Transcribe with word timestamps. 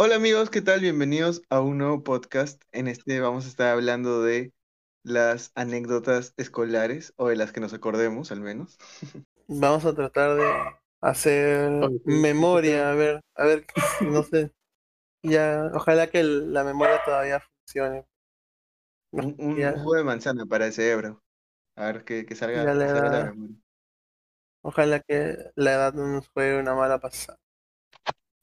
Hola 0.00 0.14
amigos, 0.14 0.48
¿qué 0.48 0.62
tal? 0.62 0.78
Bienvenidos 0.78 1.42
a 1.50 1.60
un 1.60 1.78
nuevo 1.78 2.04
podcast. 2.04 2.62
En 2.70 2.86
este 2.86 3.18
vamos 3.18 3.46
a 3.46 3.48
estar 3.48 3.72
hablando 3.72 4.22
de 4.22 4.52
las 5.02 5.50
anécdotas 5.56 6.34
escolares 6.36 7.12
o 7.16 7.26
de 7.26 7.34
las 7.34 7.50
que 7.50 7.58
nos 7.58 7.74
acordemos 7.74 8.30
al 8.30 8.40
menos. 8.40 8.78
Vamos 9.48 9.84
a 9.86 9.94
tratar 9.94 10.36
de 10.36 10.48
hacer 11.00 11.72
memoria, 12.04 12.92
a 12.92 12.94
ver, 12.94 13.22
a 13.34 13.44
ver, 13.44 13.66
no 14.02 14.22
sé. 14.22 14.52
Ya, 15.24 15.68
ojalá 15.74 16.06
que 16.06 16.20
el- 16.20 16.52
la 16.52 16.62
memoria 16.62 17.00
todavía 17.04 17.40
funcione. 17.40 18.06
Un, 19.10 19.34
jugo 19.36 19.94
de 19.94 20.04
manzana 20.04 20.46
para 20.46 20.66
el 20.66 20.72
cerebro. 20.72 21.24
A 21.74 21.86
ver 21.86 22.04
que, 22.04 22.24
que 22.24 22.36
salga, 22.36 22.62
la 22.72 23.24
memoria. 23.32 23.56
Ojalá 24.62 25.00
que 25.00 25.38
la 25.56 25.72
edad 25.72 25.92
no 25.94 26.06
nos 26.06 26.28
juegue 26.28 26.60
una 26.60 26.76
mala 26.76 27.00
pasada. 27.00 27.40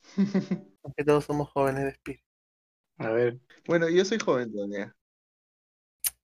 Aunque 0.86 1.04
todos 1.04 1.26
somos 1.26 1.50
jóvenes 1.52 1.84
de 1.84 1.90
espíritu. 1.90 2.24
A 3.00 3.10
ver, 3.12 3.40
Bueno, 3.68 3.90
yo 3.90 4.06
soy 4.06 4.20
joven 4.20 4.52
todavía. 4.52 4.96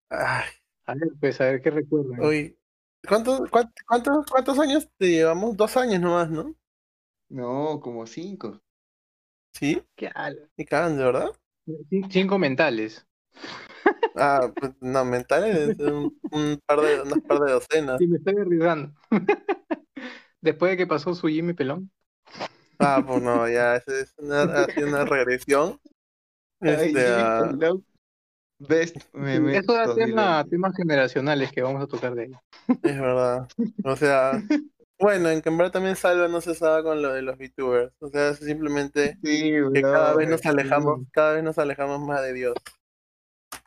Ay, 0.10 0.50
a 0.86 0.94
ver, 0.96 1.10
pues 1.20 1.42
a 1.42 1.46
ver 1.46 1.62
qué 1.62 1.70
recuerdan. 1.72 2.20
hoy. 2.22 2.58
¿Cuántos, 3.08 3.50
cuántos, 3.50 3.74
cuántos, 3.88 4.26
cuántos 4.32 4.60
años 4.60 4.88
te 4.98 5.10
llevamos? 5.10 5.58
Dos 5.58 5.76
años 5.78 6.00
nomás, 6.02 6.30
¿no? 6.30 6.56
No, 7.30 7.80
como 7.82 8.06
cinco. 8.06 8.62
Sí, 9.54 9.82
¿Qué 9.96 10.08
al- 10.14 10.50
y 10.58 10.66
cagan, 10.66 10.98
de 10.98 11.06
verdad. 11.06 11.32
Cin- 11.90 12.10
Cinco 12.12 12.38
mentales. 12.40 13.06
Ah, 14.16 14.52
pues 14.60 14.74
no, 14.82 15.06
mentales, 15.06 15.76
un, 15.80 16.12
un 16.32 16.60
par 16.66 16.82
de, 16.82 17.02
unas 17.02 17.20
par 17.28 17.40
de 17.40 17.52
docenas. 17.54 18.02
Y 18.02 18.08
me 18.08 18.18
estoy 18.18 18.36
derribando. 18.36 18.94
Después 20.42 20.72
de 20.72 20.78
que 20.78 20.88
pasó 20.88 21.14
su 21.16 21.28
Jimmy 21.28 21.54
Pelón. 21.54 21.92
Ah, 22.82 23.04
pues 23.06 23.22
no, 23.22 23.48
ya, 23.50 23.76
esa 23.78 24.00
es 24.00 24.14
una, 24.18 25.06
regresión. 25.06 25.80
Ay, 26.60 26.72
Este, 26.88 27.08
ah, 27.08 27.50
Pelón, 27.52 27.86
Best 28.60 28.98
meme 29.14 29.58
Eso 29.58 29.74
da 29.74 29.94
tema, 29.94 30.44
2020. 30.44 30.50
temas 30.50 30.76
generacionales 30.76 31.52
que 31.52 31.62
vamos 31.62 31.82
a 31.84 31.88
tocar 31.88 32.14
de 32.16 32.24
ahí. 32.24 32.32
es 32.84 33.00
verdad. 33.00 33.48
O 33.84 33.96
sea, 33.96 34.44
bueno, 35.00 35.30
en 35.30 35.42
verdad 35.58 35.72
también 35.72 35.96
Salva 35.96 36.28
no 36.28 36.42
se 36.42 36.54
sabe 36.56 36.84
con 36.84 37.02
lo 37.02 37.14
de 37.14 37.24
los 37.24 37.38
VTubers. 37.38 37.94
O 38.00 38.10
sea, 38.10 38.30
es 38.30 38.40
simplemente 38.40 39.18
Sí, 39.24 39.54
que 39.74 39.82
cada 39.82 40.16
vez 40.16 40.30
nos 40.30 40.46
alejamos, 40.46 41.02
cada 41.12 41.34
vez 41.34 41.44
nos 41.44 41.58
alejamos 41.58 42.00
más 42.02 42.22
de 42.22 42.34
Dios. 42.34 42.56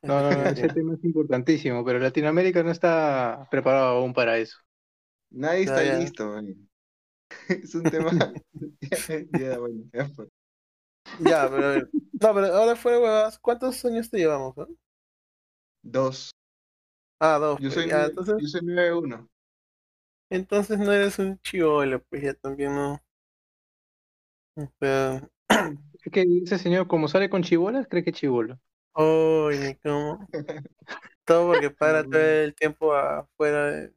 No, 0.02 0.20
no, 0.22 0.36
no, 0.36 0.44
ese 0.44 0.69
tema 0.69 0.94
es 0.94 1.05
importantísimo, 1.05 1.84
pero 1.84 1.98
Latinoamérica 1.98 2.62
no 2.62 2.70
está 2.70 3.48
preparado 3.50 3.98
aún 3.98 4.12
para 4.14 4.39
eso. 4.39 4.58
Nadie 5.30 5.64
está 5.64 5.83
Ya, 5.83 5.84
ya. 5.84 5.98
listo, 5.98 6.27
man. 6.28 6.69
Es 7.48 7.75
un 7.75 7.84
tema. 7.91 8.11
ya, 9.33 9.58
bueno, 9.58 9.84
ya 9.92 10.08
fue. 10.08 10.28
Ya, 11.19 11.48
pero 11.50 11.67
a 11.67 11.70
ver. 11.72 11.91
No, 12.20 12.34
pero 12.34 12.47
ahora 12.55 12.77
fuera 12.77 12.98
huevas, 13.00 13.39
¿cuántos 13.39 13.84
años 13.84 14.11
te 14.11 14.19
llevamos, 14.19 14.56
no? 14.56 14.69
Dos. 15.84 16.33
Ah, 17.20 17.39
dos. 17.39 17.61
Yo 17.61 17.69
pues, 17.69 17.75
soy, 17.75 17.89
ya, 17.89 17.97
nueve- 17.97 18.08
entonces, 18.08 18.34
yo 18.36 18.48
soy 18.48 18.61
9-1. 18.64 19.28
entonces 20.30 20.78
no 20.78 20.92
eres 20.92 21.19
un 21.19 21.39
chivolo, 21.41 22.02
pues 22.11 22.20
ya 22.22 22.34
también 22.34 22.75
no. 22.75 23.00
O 24.56 24.67
sea, 24.80 25.28
Es 26.05 26.12
que 26.12 26.25
ese 26.45 26.58
señor, 26.58 26.86
como 26.89 27.08
sale 27.08 27.28
con 27.30 27.42
chibolas, 27.42 27.86
cree 27.89 28.05
que 28.05 28.11
es 28.11 28.17
chibolo. 28.17 28.61
Uy, 28.97 29.78
¿cómo? 29.83 30.28
Todo 31.25 31.48
porque 31.48 31.70
para 31.70 32.05
todo 32.05 32.20
el 32.20 32.55
tiempo 32.55 32.95
afuera 32.95 33.67
de, 33.70 33.95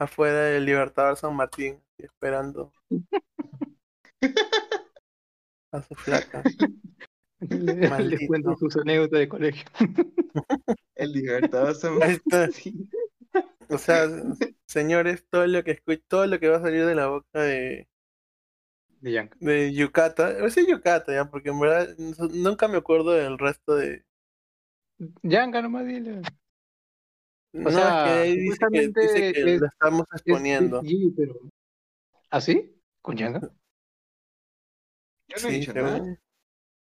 afuera 0.00 0.44
del 0.46 0.64
Libertador 0.64 1.16
San 1.16 1.36
Martín, 1.36 1.80
esperando 1.98 2.72
a 5.72 5.82
su 5.82 5.94
flaca. 5.94 6.42
Les 7.40 8.26
cuento 8.26 8.56
sus 8.56 8.76
anécdotas 8.76 9.20
de 9.20 9.28
colegio. 9.28 9.64
El 10.96 11.12
Libertador 11.12 11.74
San. 11.74 11.98
Martín. 11.98 12.90
O 13.68 13.78
sea, 13.78 14.08
señores, 14.66 15.24
todo 15.30 15.46
lo 15.46 15.62
que 15.62 15.80
escu- 15.80 16.02
todo 16.08 16.26
lo 16.26 16.40
que 16.40 16.48
va 16.48 16.56
a 16.56 16.62
salir 16.62 16.84
de 16.84 16.94
la 16.96 17.06
boca 17.06 17.40
de, 17.40 17.88
De 19.00 19.12
Yanka. 19.12 19.36
de 19.40 19.72
Yucata, 19.72 20.32
voy 20.32 20.40
a 20.40 20.44
decir 20.44 20.66
Yucata 20.68 21.12
ya, 21.12 21.24
porque 21.30 21.50
en 21.50 21.60
verdad 21.60 21.88
nunca 22.32 22.66
me 22.68 22.78
acuerdo 22.78 23.12
del 23.12 23.38
resto 23.38 23.76
de. 23.76 24.04
Yanka 25.22 25.62
nomás 25.62 25.86
dile. 25.86 26.20
No, 27.52 27.70
sea, 27.70 27.88
es 27.88 27.98
que 27.98 28.10
ahí 28.18 28.36
dice 28.36 28.66
que, 28.70 28.92
dice 28.98 29.24
que 29.30 29.52
es- 29.54 29.62
lo 29.62 29.66
estamos 29.66 30.06
Es- 30.24 30.42
exponiendo. 30.42 30.78
es 30.80 31.12
pero... 31.16 31.34
¿Ah, 32.30 32.40
sí? 32.40 32.74
¿Con 33.02 33.16
Yanka? 33.16 33.44
Yo 35.28 35.38
no 35.40 35.48
he 35.48 35.52
Sí, 35.52 35.52
dicho 35.52 35.72
nada. 35.72 36.10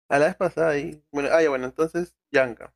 A 0.10 0.18
la 0.20 0.26
vez 0.28 0.36
pasada 0.36 0.72
ahí. 0.72 1.04
Bueno, 1.12 1.30
ah, 1.32 1.44
ya, 1.44 1.50
bueno, 1.50 1.66
entonces, 1.66 2.16
Yanka. 2.32 2.74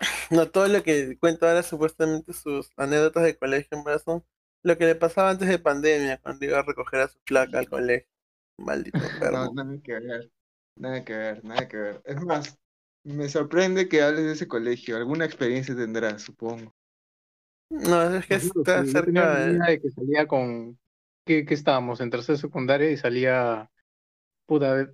No, 0.30 0.50
todo 0.50 0.68
lo 0.68 0.82
que 0.82 1.18
cuenta 1.18 1.48
ahora 1.48 1.62
supuestamente 1.62 2.32
sus 2.32 2.70
anécdotas 2.76 3.24
de 3.24 3.36
colegio 3.38 3.76
en 3.78 3.84
verdad 3.84 4.02
son 4.04 4.24
lo 4.62 4.76
que 4.78 4.86
le 4.86 4.94
pasaba 4.94 5.30
antes 5.30 5.48
de 5.48 5.58
pandemia, 5.58 6.18
cuando 6.20 6.44
iba 6.44 6.58
a 6.58 6.62
recoger 6.62 7.00
a 7.00 7.08
su 7.08 7.18
flaca 7.26 7.58
al 7.58 7.68
colegio. 7.68 8.08
Maldito 8.58 9.04
No, 9.30 9.46
enfermo. 9.46 9.52
nada 9.52 9.78
que 9.82 9.92
ver. 9.94 10.30
Nada 10.76 11.04
que 11.04 11.12
ver, 11.16 11.44
nada 11.44 11.68
que 11.68 11.76
ver. 11.76 12.02
Es 12.04 12.20
más, 12.22 12.58
me 13.14 13.28
sorprende 13.28 13.88
que 13.88 14.02
hables 14.02 14.24
de 14.24 14.32
ese 14.32 14.48
colegio. 14.48 14.96
Alguna 14.96 15.24
experiencia 15.24 15.74
tendrás, 15.76 16.22
supongo. 16.22 16.74
No, 17.70 18.16
es 18.16 18.26
que 18.26 18.34
está 18.34 18.84
sí, 18.84 18.90
cerca 18.92 19.46
de... 19.46 19.80
que 19.80 19.90
salía 19.90 20.26
con... 20.26 20.78
¿Qué, 21.24 21.44
qué 21.44 21.54
estábamos? 21.54 22.00
En 22.00 22.10
tercera 22.10 22.38
secundaria 22.38 22.90
y 22.90 22.96
salía... 22.96 23.70
Puta, 24.46 24.88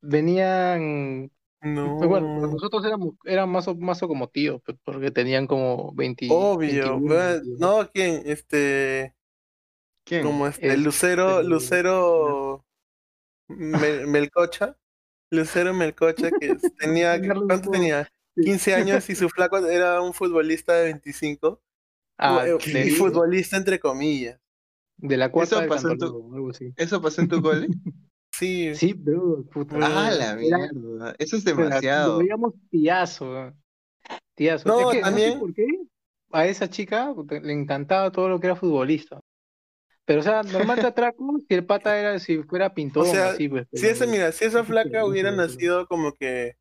venían... 0.00 1.30
No, 1.62 1.96
pues 1.98 2.08
bueno, 2.08 2.34
pero 2.36 2.52
nosotros 2.52 2.84
éramos, 2.84 3.14
eran 3.24 3.48
más 3.48 3.66
o, 3.66 3.74
más 3.74 4.02
o 4.02 4.08
como 4.08 4.28
tíos, 4.28 4.60
pues, 4.64 4.78
porque 4.84 5.10
tenían 5.10 5.46
como 5.46 5.92
20, 5.94 6.28
obvio. 6.30 7.00
21, 7.00 7.08
¿verdad? 7.08 7.42
22. 7.42 7.58
No, 7.60 7.90
¿quién? 7.92 8.22
Este... 8.24 9.14
¿Quién? 10.04 10.22
Como 10.22 10.46
este, 10.46 10.72
El- 10.72 10.84
Lucero, 10.84 11.40
el- 11.40 11.48
Lucero 11.48 12.64
Mel- 13.48 14.06
Melcocha, 14.06 14.76
Lucero 15.30 15.74
Melcocha 15.74 16.30
que 16.30 16.56
tenía, 16.78 17.20
¿cuánto 17.46 17.70
tenía? 17.70 18.04
Sí. 18.36 18.42
15 18.44 18.74
años 18.74 19.08
y 19.10 19.14
su 19.14 19.28
flaco 19.28 19.58
era 19.58 20.00
un 20.02 20.12
futbolista 20.12 20.74
de 20.74 20.84
25. 20.84 21.60
Ah, 22.18 22.44
Eh, 22.46 22.86
y 22.86 22.90
futbolista 22.90 23.56
entre 23.56 23.78
comillas. 23.80 24.38
de 24.98 25.16
la 25.16 25.30
cuarta 25.30 25.60
Eso 25.60 25.68
pasó 25.68 25.90
en 25.90 25.98
tu- 25.98 26.34
algo 26.34 26.50
así. 26.50 26.72
¿Eso 26.76 27.00
pasó 27.02 27.20
en 27.20 27.28
tu 27.28 27.42
cole? 27.42 27.66
Sí, 28.32 28.74
Sí, 28.74 28.92
bro, 28.92 29.44
puta. 29.50 29.76
ah, 29.80 30.10
la 30.10 30.34
mierda. 30.36 31.14
Eso 31.18 31.36
es 31.38 31.44
Pero 31.44 31.56
Lo 31.56 31.62
demasiado. 31.64 32.18
veíamos 32.18 32.52
tiazo, 32.70 33.30
weón. 33.30 33.62
tiazo. 34.34 34.68
No, 34.68 34.90
Es 34.90 34.96
que 34.98 35.02
también- 35.02 35.32
sé 35.32 35.38
por 35.38 35.54
qué 35.54 35.66
a 36.32 36.46
esa 36.46 36.68
chica 36.68 37.14
le 37.30 37.52
encantaba 37.54 38.12
todo 38.12 38.28
lo 38.28 38.38
que 38.38 38.48
era 38.48 38.56
futbolista. 38.56 39.20
Pero, 40.06 40.20
o 40.20 40.22
sea, 40.22 40.42
normal 40.42 40.78
te 40.80 40.86
atraco 40.86 41.38
si 41.48 41.54
el 41.54 41.66
pata 41.66 41.98
era, 41.98 42.18
si 42.18 42.42
fuera 42.44 42.72
pintor 42.72 43.06
O 43.06 43.10
sea, 43.10 43.30
así, 43.32 43.48
pues. 43.48 43.66
si 43.74 43.86
esa, 43.86 44.06
mira, 44.06 44.32
si 44.32 44.44
esa 44.44 44.64
flaca 44.64 45.04
hubiera 45.04 45.30
nacido 45.32 45.86
como 45.86 46.12
que 46.12 46.56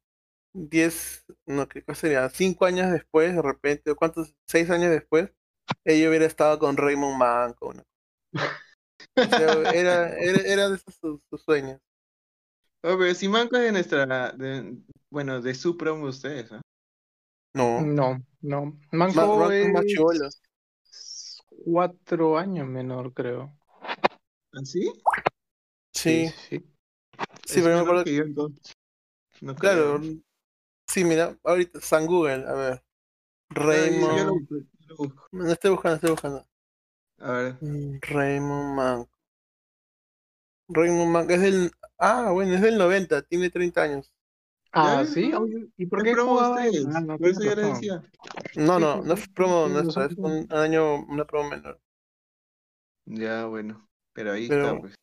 10, 0.53 1.25
no, 1.45 1.67
¿qué 1.67 1.83
cosa 1.83 2.01
sería? 2.01 2.29
5 2.29 2.65
años 2.65 2.91
después, 2.91 3.35
de 3.35 3.41
repente, 3.41 3.91
o 3.91 3.95
cuántos, 3.95 4.35
6 4.47 4.69
años 4.69 4.91
después, 4.91 5.31
ella 5.85 6.09
hubiera 6.09 6.25
estado 6.25 6.59
con 6.59 6.77
Raymond 6.77 7.17
Manco. 7.17 7.73
¿no? 7.73 7.83
O 9.17 9.27
sea, 9.29 9.71
era, 9.71 10.09
era, 10.17 10.41
era 10.41 10.69
de 10.69 10.75
esos 10.75 10.95
sus, 10.95 11.19
sus 11.29 11.41
sueños. 11.43 11.79
Oh, 12.83 12.97
pero 12.99 13.13
si 13.15 13.27
Manco 13.27 13.55
es 13.57 13.63
de 13.63 13.71
nuestra. 13.71 14.31
de- 14.31 14.77
bueno, 15.09 15.41
de 15.41 15.55
su 15.55 15.77
promo 15.77 16.03
de 16.05 16.09
ustedes, 16.09 16.51
¿no? 16.51 16.61
No, 17.55 17.81
No, 17.85 18.19
no. 18.41 18.77
Manco 18.91 19.51
es 19.51 19.67
más. 19.69 19.85
Cuatro 21.63 22.37
años 22.37 22.67
menor, 22.67 23.13
creo. 23.13 23.55
¿Así? 24.53 24.91
Sí, 25.93 26.27
sí. 26.27 26.59
sí, 27.45 27.59
Es 27.59 27.63
pero 27.63 27.75
me 27.75 27.81
acuerdo 27.81 28.03
que 28.03 28.15
yo, 28.15 28.23
entonces. 28.23 28.73
No 29.41 29.55
Claro. 29.55 29.99
creo. 29.99 30.13
Sí, 30.87 31.03
mira, 31.03 31.37
ahorita 31.43 31.79
San 31.81 32.05
Google, 32.05 32.45
a 32.47 32.53
ver. 32.53 32.73
Ah, 33.49 33.55
yo- 33.55 33.63
Raymond. 33.63 34.17
lo 34.25 34.33
busco, 34.33 34.55
yo 34.57 34.65
lo 34.87 34.95
busco. 34.97 35.27
No 35.31 35.51
estoy 35.51 35.71
buscando, 35.71 35.95
estoy 35.95 36.09
buscando. 36.11 36.45
A 37.19 37.31
ver. 37.31 37.57
Mm, 37.61 37.99
Raymond 38.01 38.75
Manco. 38.75 39.09
Raymond 40.69 41.11
Manco 41.11 41.33
es 41.33 41.41
del. 41.41 41.71
Ah, 41.97 42.31
bueno, 42.31 42.53
es 42.55 42.61
del 42.61 42.77
90, 42.77 43.21
tiene 43.23 43.49
30 43.49 43.83
años. 43.83 44.11
Ah, 44.77 45.03
Ya, 45.03 45.05
sí. 45.05 45.31
¿Y 45.77 45.85
por 45.85 46.03
qué 46.03 46.11
promo 46.11 46.33
ustedes. 46.33 46.85
Ah, 46.93 46.99
no, 46.99 47.17
Por 47.17 47.29
eso 47.29 47.41
yo 47.41 47.55
les 47.55 47.57
razón. 47.57 47.73
decía. 47.75 48.03
No, 48.55 48.77
no, 48.77 49.01
no 49.01 49.13
es 49.13 49.27
promo 49.29 49.67
nuestra, 49.69 50.05
es 50.05 50.17
un 50.17 50.47
año, 50.51 51.05
una 51.05 51.25
promo 51.25 51.49
menor. 51.49 51.79
Ya, 53.05 53.45
bueno. 53.45 53.87
Pero 54.13 54.33
ahí 54.33 54.49
Pero- 54.49 54.67
está, 54.67 54.79
pues. 54.81 54.95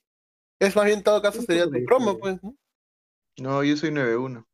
Es 0.61 0.77
más 0.77 0.85
bien, 0.85 0.99
en 0.99 1.05
todo 1.05 1.23
caso, 1.23 1.41
sería 1.43 1.65
tu 1.65 1.85
promo, 1.87 2.19
pues, 2.19 2.41
¿no? 2.43 2.55
No, 3.39 3.65
yo 3.65 3.77
soy 3.77 3.91
9-1. 3.91 4.47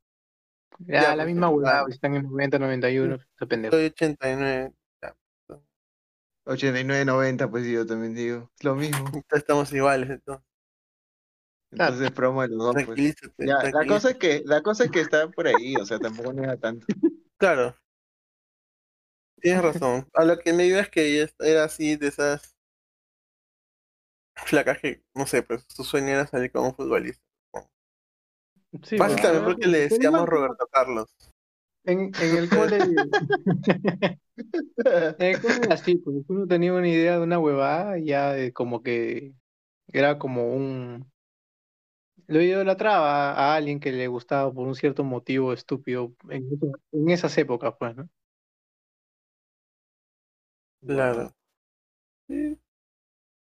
Ya, 0.79 1.03
Ya, 1.03 1.17
la 1.17 1.25
pues, 1.25 1.35
misma 1.35 1.50
huevada, 1.50 1.81
ah. 1.81 1.87
están 1.91 2.14
en 2.14 2.23
90, 2.23 2.59
91, 2.61 3.17
ese 3.17 3.47
pendejo. 3.47 3.75
Soy 3.76 3.87
89. 3.87 4.73
89-90, 6.47 7.50
pues 7.50 7.67
yo 7.67 7.85
también 7.87 8.14
digo. 8.14 8.50
Es 8.56 8.64
lo 8.64 8.75
mismo. 8.75 9.05
Estamos 9.31 9.71
iguales, 9.73 10.09
entonces. 10.11 10.48
Entonces 11.70 12.11
promo 12.11 12.43
de 12.43 12.49
los 12.49 12.59
dos, 12.59 12.75
pues. 12.85 13.15
Ya, 13.38 13.62
la 13.70 13.87
cosa 13.87 14.11
es 14.11 14.17
que, 14.17 14.43
la 14.44 14.62
cosa 14.62 14.85
es 14.85 14.91
que 14.91 15.00
está 15.00 15.29
por 15.29 15.47
ahí, 15.47 15.76
o 15.76 15.85
sea, 15.85 15.99
tampoco 15.99 16.32
no 16.32 16.43
era 16.43 16.56
tanto. 16.56 16.87
Claro. 17.37 17.76
Tienes 19.41 19.62
razón. 19.62 20.09
A 20.15 20.25
lo 20.25 20.38
que 20.38 20.53
me 20.53 20.65
digo 20.65 20.79
es 20.79 20.88
que 20.88 21.06
ella 21.06 21.31
era 21.38 21.65
así 21.65 21.97
de 21.97 22.09
esas 22.09 22.56
flacas 24.35 24.79
que, 24.81 25.03
no 25.15 25.26
sé, 25.26 25.43
pues 25.43 25.65
su 25.69 25.85
sueño 25.85 26.09
era 26.09 26.26
salir 26.26 26.50
como 26.50 26.75
futbolista. 26.75 27.23
Sí, 28.82 28.99
Fácil 28.99 29.19
pues, 29.21 29.41
porque 29.41 29.67
le 29.67 29.85
pero 29.85 29.94
decíamos 29.94 30.29
Roberto 30.29 30.69
Carlos. 30.71 31.14
En, 31.85 32.12
en 32.21 32.37
el 32.37 32.50
cole, 32.50 32.76
en 32.76 32.97
el 35.19 35.41
cole 35.41 35.56
era 35.62 35.75
así, 35.75 35.97
pues 35.97 36.17
uno 36.29 36.47
tenía 36.47 36.73
una 36.75 36.88
idea 36.88 37.17
de 37.17 37.23
una 37.23 37.38
huevada 37.38 37.99
y 37.99 38.06
ya 38.06 38.32
de 38.32 38.53
como 38.53 38.82
que 38.82 39.32
era 39.87 40.19
como 40.19 40.53
un... 40.53 41.11
Lo 42.29 42.43
idolatraba 42.43 43.33
a 43.33 43.57
alguien 43.57 43.81
que 43.81 43.91
le 43.91 44.07
gustaba 44.07 44.53
por 44.53 44.67
un 44.69 44.75
cierto 44.75 45.03
motivo 45.03 45.53
estúpido 45.53 46.15
en, 46.31 47.11
esas 47.11 47.37
épocas, 47.39 47.75
pues, 47.79 47.97
¿no? 47.97 48.09
Claro. 50.85 51.35
Sí. 52.29 52.59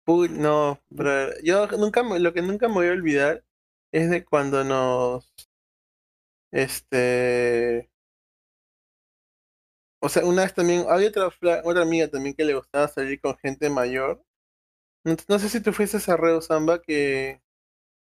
Uy, 0.07 0.29
no, 0.29 0.81
pero 0.95 1.31
yo 1.43 1.67
nunca, 1.77 2.03
lo 2.03 2.33
que 2.33 2.41
nunca 2.41 2.67
me 2.67 2.75
voy 2.75 2.87
a 2.87 2.91
olvidar 2.91 3.43
es 3.91 4.09
de 4.09 4.25
cuando 4.25 4.63
nos, 4.63 5.31
este, 6.51 7.89
o 10.01 10.09
sea, 10.09 10.25
una 10.25 10.43
vez 10.43 10.53
también, 10.53 10.85
había 10.89 11.09
otra, 11.09 11.27
otra 11.63 11.81
amiga 11.83 12.07
también 12.07 12.35
que 12.35 12.45
le 12.45 12.55
gustaba 12.55 12.87
salir 12.87 13.19
con 13.21 13.37
gente 13.37 13.69
mayor. 13.69 14.23
No, 15.05 15.15
no 15.29 15.39
sé 15.39 15.49
si 15.49 15.61
tú 15.61 15.73
fuiste 15.73 15.97
esa 15.97 16.17
Reo 16.17 16.41
Samba 16.41 16.81
que, 16.81 17.41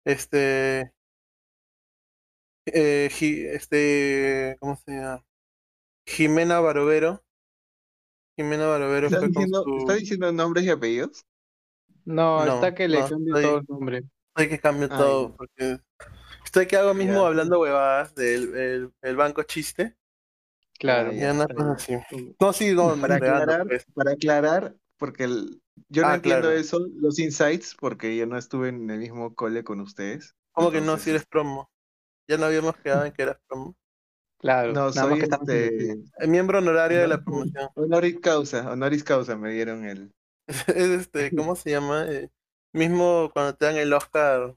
este, 0.06 0.94
eh, 2.66 3.10
este, 3.54 4.58
¿cómo 4.60 4.76
se 4.78 4.92
llama? 4.92 5.26
Jimena 6.08 6.60
Barovero. 6.62 7.24
Jimena 8.38 8.68
Barovero 8.68 9.10
¿Estás 9.10 9.18
fue 9.18 9.32
con 9.32 9.48
diciendo, 9.48 9.64
su... 9.64 9.72
¿estás 9.76 10.00
diciendo 10.00 10.32
nombres 10.32 10.66
y 10.66 10.70
apellidos? 10.70 11.26
No, 12.06 12.46
No, 12.46 12.46
está 12.46 12.74
que 12.76 12.88
le 12.88 13.04
no, 13.04 13.06
cambie 13.06 13.36
todo 13.38 13.58
el 13.60 13.66
nombre. 13.68 14.04
Estoy 14.36 14.50
que 14.50 14.60
cambio 14.60 14.90
Ay, 14.90 14.94
todo, 14.94 15.36
porque 15.36 15.80
estoy 16.46 16.68
que 16.68 16.78
hago 16.78 16.94
mismo 16.96 17.26
hablando 17.26 17.60
huevadas 17.62 18.16
del 18.16 18.56
el, 18.58 18.94
el 19.02 19.16
banco 19.18 19.44
chiste. 19.44 19.98
Claro. 20.80 21.12
Ah, 21.12 21.14
Y 21.14 21.24
ya, 21.24 21.32
una 21.32 21.48
está 21.48 21.54
cosa 21.54 21.74
bien. 21.88 22.04
así. 22.10 22.38
No, 22.42 22.54
sí, 22.54 22.74
no, 22.74 23.00
Para 23.00 23.16
aclarar, 23.18 23.66
pues. 23.68 23.86
para 23.96 24.14
aclarar, 24.14 24.76
porque 24.98 25.26
el- 25.26 25.63
yo 25.90 26.02
no 26.04 26.10
Ah, 26.10 26.16
entiendo 26.16 26.42
claro. 26.50 26.58
eso, 26.58 26.80
los 26.96 27.20
insights, 27.20 27.76
porque 27.80 28.16
yo 28.18 28.26
no 28.26 28.38
estuve 28.38 28.70
en 28.70 28.90
el 28.90 29.00
mismo 29.00 29.34
cole 29.36 29.64
con 29.64 29.80
ustedes. 29.82 30.36
¿Cómo 30.52 30.72
que 30.72 30.82
no? 30.82 30.98
Si 30.98 31.10
eres 31.10 31.26
promo. 31.26 31.70
Ya 32.28 32.38
no 32.38 32.46
habíamos 32.46 32.76
quedado 32.78 33.06
en 33.06 33.12
que 33.14 33.24
eras 33.24 33.38
promo. 33.48 33.76
Claro, 34.40 34.74
No, 34.74 34.90
nada 34.92 34.92
más 34.92 34.96
soy 34.96 35.18
que 35.20 35.24
estamos 35.24 35.50
este, 35.50 35.92
El 36.18 36.28
miembro 36.30 36.60
honorario 36.60 37.00
de 37.00 37.08
la 37.08 37.24
promoción. 37.24 37.70
honoris 37.76 38.20
causa, 38.20 38.72
honoris 38.72 39.04
causa 39.04 39.38
me 39.38 39.52
dieron 39.54 39.86
el... 39.86 40.12
Es 40.48 40.76
este, 40.76 41.32
¿cómo 41.36 41.56
se 41.56 41.72
llama? 41.72 42.06
Eh, 42.10 42.30
mismo 42.74 43.30
cuando 43.34 43.56
te 43.56 43.66
dan 43.66 43.78
el 43.78 43.94
Oscar. 43.94 44.56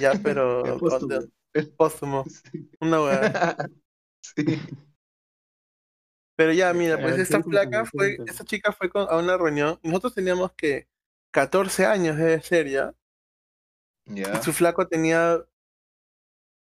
Ya, 0.00 0.12
pero 0.22 0.64
el 0.64 0.78
póstumo. 0.78 1.08
cuando- 1.08 1.76
póstumo. 1.76 2.24
Sí. 2.26 2.70
Una 2.80 3.02
hueá. 3.02 3.56
Sí. 4.22 4.44
Pero 6.36 6.52
ya, 6.52 6.72
mira, 6.72 6.98
pues 7.00 7.16
Eh, 7.18 7.22
esta 7.22 7.38
sí, 7.42 7.50
fue, 7.92 8.18
esta 8.26 8.44
chica 8.44 8.72
fue 8.72 8.90
con- 8.90 9.06
a 9.08 9.16
una 9.18 9.36
reunión 9.36 9.78
nosotros 9.82 10.14
teníamos 10.14 10.52
que 10.52 10.88
14 11.32 11.86
años 11.86 12.16
debe 12.16 12.40
ser 12.40 12.68
ya. 12.68 12.94
Y 14.06 14.22
su 14.42 14.52
flaco 14.52 14.86
tenía 14.86 15.38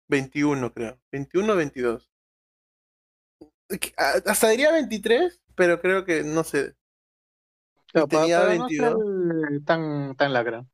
21, 0.07 0.73
creo. 0.73 0.99
21 1.11 1.53
o 1.53 1.55
22. 1.55 2.11
Que- 3.79 3.93
a- 3.97 4.21
Hasta 4.29 4.49
diría 4.49 4.71
23, 4.71 5.41
pero 5.55 5.81
creo 5.81 6.05
que, 6.05 6.23
no 6.23 6.43
sé. 6.43 6.75
Tenía 8.09 8.41
para 8.41 8.55
no 8.55 8.67
22. 8.67 9.03
ser 9.49 9.63
tan, 9.65 10.15
tan 10.15 10.33
lacra. 10.33 10.65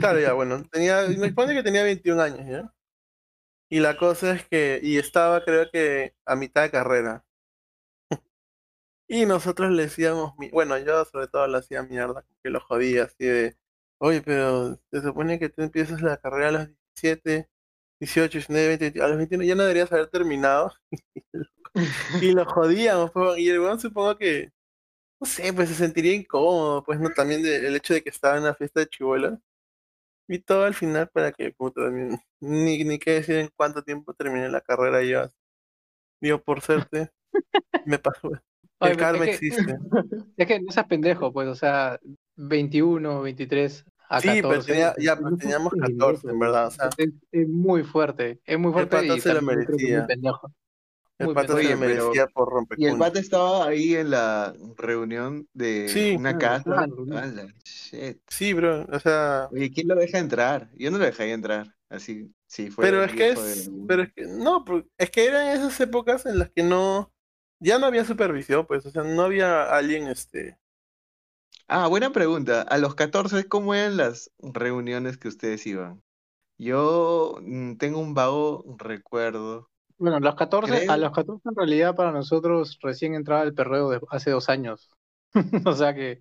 Claro, 0.00 0.20
ya, 0.20 0.32
bueno. 0.34 0.62
Tenía, 0.70 1.02
me 1.18 1.32
pone 1.32 1.54
que 1.54 1.62
tenía 1.62 1.82
21 1.82 2.20
años, 2.20 2.46
¿ya? 2.48 2.72
Y 3.68 3.80
la 3.80 3.96
cosa 3.98 4.32
es 4.34 4.46
que, 4.48 4.80
y 4.82 4.96
estaba 4.96 5.44
creo 5.44 5.70
que 5.70 6.14
a 6.24 6.36
mitad 6.36 6.62
de 6.62 6.70
carrera. 6.70 7.24
Y 9.08 9.24
nosotros 9.26 9.70
le 9.72 9.84
decíamos, 9.84 10.34
bueno, 10.52 10.76
yo 10.78 11.04
sobre 11.06 11.28
todo 11.28 11.46
le 11.46 11.58
hacía 11.58 11.82
mierda, 11.82 12.24
que 12.42 12.50
lo 12.50 12.60
jodía 12.60 13.04
así 13.04 13.24
de, 13.26 13.56
oye, 13.98 14.20
pero 14.22 14.76
se 14.92 15.00
supone 15.02 15.38
que 15.38 15.48
tú 15.48 15.62
empiezas 15.62 16.02
la 16.02 16.18
carrera 16.18 16.48
a 16.48 16.52
los 16.52 16.66
17, 16.68 17.48
18, 18.00 18.32
19, 18.38 18.68
20, 18.68 18.84
21, 18.86 19.04
a 19.06 19.08
los 19.08 19.16
21 19.18 19.44
ya 19.44 19.54
no 19.54 19.62
deberías 19.62 19.90
haber 19.92 20.08
terminado. 20.08 20.72
y 22.22 22.32
lo 22.32 22.44
jodíamos, 22.44 23.10
pues, 23.12 23.38
y 23.38 23.48
el 23.50 23.60
weón 23.60 23.80
supongo 23.80 24.16
que, 24.18 24.52
no 25.20 25.26
sé, 25.26 25.52
pues 25.54 25.68
se 25.70 25.76
sentiría 25.76 26.14
incómodo, 26.14 26.84
pues, 26.84 27.00
¿no? 27.00 27.10
También 27.10 27.42
de- 27.42 27.66
el 27.68 27.76
hecho 27.76 27.94
de 27.94 28.02
que 28.02 28.10
estaba 28.10 28.36
en 28.36 28.42
una 28.44 28.54
fiesta 28.54 28.80
de 28.80 28.88
chibola. 28.88 29.40
Y 30.28 30.40
todo 30.40 30.64
al 30.64 30.74
final 30.74 31.08
para 31.10 31.32
que, 31.32 31.52
puta, 31.52 31.82
también, 31.84 32.18
ni, 32.40 32.84
ni 32.84 32.98
qué 32.98 33.12
decir 33.12 33.36
en 33.38 33.50
cuánto 33.56 33.82
tiempo 33.84 34.14
terminé 34.14 34.48
la 34.50 34.60
carrera 34.62 35.02
yo. 35.04 35.28
Digo, 36.20 36.42
por 36.42 36.60
suerte, 36.62 37.10
me 37.84 37.98
pasó. 37.98 38.30
Oye, 38.80 38.92
El 38.92 38.96
pero 38.96 39.08
karma 39.08 39.24
es 39.26 39.38
que- 39.40 39.46
existe. 39.46 39.76
Es 40.36 40.46
que 40.46 40.60
no 40.60 40.70
seas 40.72 40.86
pendejo, 40.86 41.32
pues, 41.32 41.48
o 41.48 41.54
sea, 41.54 41.98
21, 42.36 43.22
23 43.22 43.84
a 44.08 44.20
Sí, 44.20 44.28
14. 44.28 44.42
pero 44.48 44.62
tenía- 44.64 44.94
ya, 44.98 45.16
pero 45.16 45.30
no 45.30 45.36
teníamos 45.36 45.72
seas 45.74 45.88
14, 45.90 46.28
en 46.30 46.38
verdad, 46.38 46.66
o 46.68 46.70
sea. 46.70 46.90
Es, 46.96 47.08
es 47.32 47.48
muy 47.48 47.82
fuerte, 47.82 48.40
es 48.44 48.58
muy 48.58 48.72
fuerte 48.72 48.96
pata 48.96 49.16
y 49.16 49.20
se 49.20 49.34
lo 49.34 49.42
merecía. 49.42 50.06
pendejo. 50.06 50.52
El 51.18 51.34
pata 51.34 51.56
se 51.56 51.62
lo 51.64 51.68
pero- 51.68 51.78
merecía 51.80 52.26
por 52.28 52.48
Y 52.76 52.86
el 52.86 52.96
pata 52.96 53.18
estaba 53.18 53.66
ahí 53.66 53.96
en 53.96 54.10
la 54.10 54.54
reunión 54.76 55.48
de 55.52 55.88
Sí, 55.88 56.14
una 56.16 56.38
claro, 56.38 56.62
casa. 56.64 56.86
claro. 56.86 57.18
Ala, 57.20 57.46
shit. 57.64 58.18
Sí, 58.28 58.52
bro, 58.52 58.86
o 58.92 59.00
sea, 59.00 59.48
Oye, 59.50 59.72
¿quién 59.72 59.88
lo 59.88 59.96
deja 59.96 60.18
entrar? 60.20 60.70
Yo 60.76 60.92
no 60.92 60.98
lo 60.98 61.04
dejaría 61.04 61.34
entrar. 61.34 61.74
Así, 61.90 62.30
sí, 62.46 62.70
fue 62.70 62.84
pero 62.84 63.02
es 63.02 63.12
que 63.12 63.22
de 63.24 63.30
es, 63.30 63.70
pero 63.88 64.02
es 64.04 64.12
que, 64.12 64.26
no, 64.26 64.64
es 64.98 65.10
que 65.10 65.26
eran 65.26 65.48
esas 65.48 65.80
épocas 65.80 66.24
en 66.26 66.38
las 66.38 66.50
que 66.50 66.62
no, 66.62 67.10
ya 67.60 67.78
no 67.78 67.86
había 67.86 68.04
supervisión, 68.04 68.66
pues, 68.66 68.86
o 68.86 68.90
sea, 68.90 69.02
no 69.04 69.22
había 69.22 69.64
alguien, 69.76 70.06
este, 70.08 70.58
Ah, 71.70 71.86
buena 71.88 72.10
pregunta. 72.12 72.62
A 72.62 72.78
los 72.78 72.94
14, 72.94 73.46
¿cómo 73.46 73.74
eran 73.74 73.96
las 73.98 74.30
reuniones 74.38 75.18
que 75.18 75.28
ustedes 75.28 75.66
iban? 75.66 76.02
Yo 76.56 77.38
mm, 77.42 77.76
tengo 77.76 77.98
un 78.00 78.14
vago 78.14 78.64
recuerdo. 78.78 79.68
Bueno, 79.98 80.18
los 80.20 80.34
14, 80.34 80.78
Creo- 80.78 80.90
a 80.92 80.96
los 80.96 81.12
14 81.12 81.48
en 81.48 81.54
realidad 81.56 81.94
para 81.94 82.10
nosotros 82.12 82.78
recién 82.82 83.14
entraba 83.14 83.42
el 83.42 83.54
perreo 83.54 83.90
de 83.90 84.00
hace 84.10 84.30
dos 84.30 84.48
años. 84.48 84.88
o 85.66 85.72
sea 85.74 85.94
que 85.94 86.20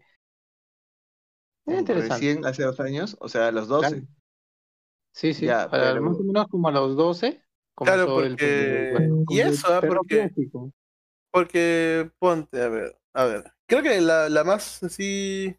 es 1.65 1.79
interesante. 1.79 2.13
Recién 2.15 2.45
hace 2.45 2.63
dos 2.63 2.79
años, 2.79 3.15
o 3.19 3.29
sea, 3.29 3.47
a 3.47 3.51
los 3.51 3.67
12. 3.67 3.89
Claro. 3.89 4.07
Sí, 5.13 5.33
sí, 5.33 5.45
Ya, 5.45 5.69
pero- 5.69 6.01
más 6.01 6.17
o 6.17 6.23
menos 6.23 6.47
como 6.47 6.67
a 6.67 6.71
los 6.71 6.95
12 6.95 7.41
Claro, 7.75 8.05
comenzó 8.07 8.23
el 8.25 8.31
porque- 8.33 8.45
perreo, 8.45 8.91
bueno, 8.93 9.23
y 9.29 9.39
el 9.39 9.47
eso, 9.53 9.67
ah, 9.73 9.81
porque- 9.81 10.15
clásico. 10.29 10.71
Porque, 11.31 12.11
ponte, 12.19 12.61
a 12.61 12.69
ver, 12.69 12.97
a 13.13 13.25
ver, 13.25 13.43
creo 13.67 13.83
que 13.83 14.01
la, 14.01 14.29
la 14.29 14.43
más, 14.43 14.83
así, 14.83 15.55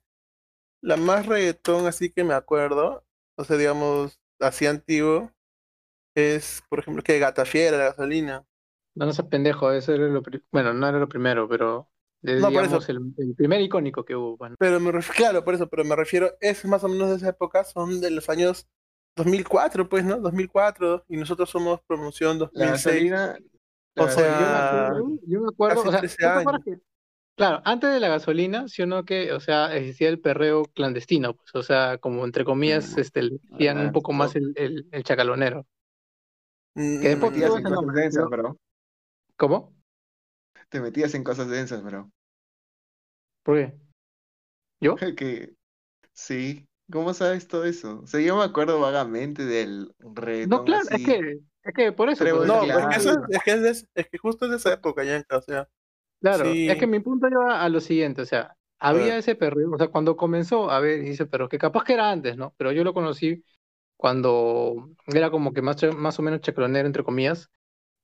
la 0.82 0.96
más 0.96 1.26
reggaetón, 1.26 1.86
así 1.86 2.10
que 2.10 2.24
me 2.24 2.34
acuerdo, 2.34 3.04
o 3.36 3.44
sea, 3.44 3.56
digamos, 3.56 4.20
así 4.40 4.66
antiguo, 4.66 5.32
es, 6.16 6.62
por 6.68 6.80
ejemplo, 6.80 7.02
que 7.02 7.18
Gata 7.18 7.44
Fiera, 7.44 7.78
la 7.78 7.84
gasolina. 7.86 8.44
No, 8.94 9.06
no 9.06 9.12
seas 9.12 9.28
pendejo, 9.28 9.70
eso 9.72 9.94
era 9.94 10.08
lo 10.08 10.22
bueno, 10.50 10.74
no 10.74 10.88
era 10.88 10.98
lo 10.98 11.08
primero, 11.08 11.48
pero 11.48 11.88
es, 12.22 12.40
No, 12.40 12.50
por 12.52 12.64
eso. 12.64 12.78
el, 12.88 13.14
el 13.16 13.34
primer 13.34 13.60
icónico 13.60 14.04
que 14.04 14.16
hubo. 14.16 14.36
Bueno, 14.36 14.56
Pero 14.58 14.80
me 14.80 14.92
claro, 15.16 15.44
por 15.44 15.54
eso, 15.54 15.68
pero 15.68 15.84
me 15.84 15.94
refiero, 15.94 16.32
es 16.40 16.64
más 16.64 16.82
o 16.84 16.88
menos 16.88 17.10
de 17.10 17.16
esa 17.16 17.28
época, 17.28 17.64
son 17.64 18.00
de 18.00 18.10
los 18.10 18.28
años 18.28 18.68
2004, 19.16 19.88
pues, 19.88 20.04
¿no? 20.04 20.18
2004, 20.18 21.04
y 21.08 21.16
nosotros 21.16 21.48
somos 21.50 21.80
promoción 21.82 22.38
La 22.52 22.66
2006. 22.66 22.72
gasolina. 22.72 23.38
La 23.98 24.04
O 24.04 24.08
sea, 24.10 24.24
yo 24.40 24.40
me 24.40 24.56
acuerdo, 24.56 25.18
yo 25.26 25.40
me 25.40 25.48
acuerdo, 25.48 25.76
casi 25.76 25.88
o 25.88 25.90
sea, 25.92 26.00
13 26.00 26.16
¿tú 26.16 26.20
te 26.22 26.26
acuerdas 26.26 26.54
años. 26.66 26.78
que- 26.78 26.86
claro, 27.36 27.62
antes 27.64 27.92
de 27.92 28.00
la 28.00 28.08
gasolina, 28.08 28.68
sí 28.68 28.82
o 28.82 28.86
no 28.86 29.04
que, 29.04 29.32
o 29.32 29.40
sea, 29.40 29.76
existía 29.76 30.08
el 30.08 30.20
perreo 30.20 30.64
clandestino, 30.64 31.34
pues, 31.34 31.54
o 31.54 31.62
sea, 31.62 31.98
como 31.98 32.24
entre 32.24 32.44
comillas, 32.44 32.96
Mm. 32.96 33.00
este, 33.00 33.22
le 33.22 33.38
decían 33.50 33.78
Ah, 33.78 33.82
un 33.82 33.92
poco 33.92 34.12
más 34.12 34.34
el, 34.36 34.52
el, 34.56 34.88
el 34.90 35.04
chacalonero. 35.04 35.66
Mm, 36.74 37.00
Que 37.00 37.08
después 37.10 37.32
Metías 37.32 37.50
en 37.56 37.62
cosas 37.62 37.72
nombre, 37.72 38.00
densas, 38.02 38.26
pero- 38.30 38.42
bro. 38.42 38.58
¿Cómo? 39.36 39.74
Te 40.68 40.80
metías 40.80 41.14
en 41.14 41.24
cosas 41.24 41.48
densas, 41.48 41.82
bro. 41.82 42.10
¿Por 43.42 43.56
qué? 43.56 43.74
¿Yo? 44.80 44.96
Que 45.16 45.54
sí. 46.12 46.64
¿Cómo 46.90 47.12
sabes 47.12 47.46
todo 47.48 47.64
eso? 47.64 48.00
O 48.02 48.06
sea, 48.06 48.20
yo 48.20 48.36
me 48.36 48.44
acuerdo 48.44 48.80
vagamente 48.80 49.44
del 49.44 49.92
reggaetón 49.98 50.48
No, 50.60 50.64
claro, 50.64 50.84
es 50.90 51.04
que, 51.04 51.38
es 51.64 51.74
que 51.74 51.92
por 51.92 52.08
eso, 52.10 52.24
No, 52.24 52.36
pues 52.36 52.48
es 52.48 52.66
que, 52.66 52.66
claro. 52.66 52.90
eso 52.96 53.10
es, 53.10 53.18
es 53.30 53.42
que 53.42 53.50
es 53.52 53.62
de- 53.62 53.88
es 54.02 54.08
que 54.08 54.18
justo 54.18 54.44
es 54.46 54.50
de 54.52 54.56
esa 54.58 54.72
época, 54.74 55.04
Yanka, 55.04 55.38
o 55.38 55.42
sea, 55.42 55.68
Claro, 56.20 56.44
Sí. 56.52 56.68
es 56.68 56.76
que 56.78 56.86
mi 56.86 56.98
punto 57.00 57.28
iba 57.28 57.62
a 57.62 57.68
lo 57.68 57.80
siguiente, 57.80 58.22
o 58.22 58.26
sea, 58.26 58.56
había 58.80 59.16
ese 59.18 59.36
perreo, 59.36 59.70
o 59.72 59.78
sea, 59.78 59.88
cuando 59.88 60.16
comenzó 60.16 60.70
a 60.70 60.80
ver 60.80 61.00
ese 61.00 61.26
perreo, 61.26 61.48
que 61.48 61.58
capaz 61.58 61.84
que 61.84 61.92
era 61.94 62.10
antes, 62.10 62.36
¿no? 62.36 62.54
Pero 62.56 62.72
yo 62.72 62.82
lo 62.84 62.92
conocí 62.94 63.44
cuando 63.96 64.90
era 65.06 65.30
como 65.30 65.52
que 65.52 65.62
más, 65.62 65.76
más 65.96 66.18
o 66.18 66.22
menos 66.22 66.40
chacronero, 66.40 66.86
entre 66.86 67.04
comillas, 67.04 67.50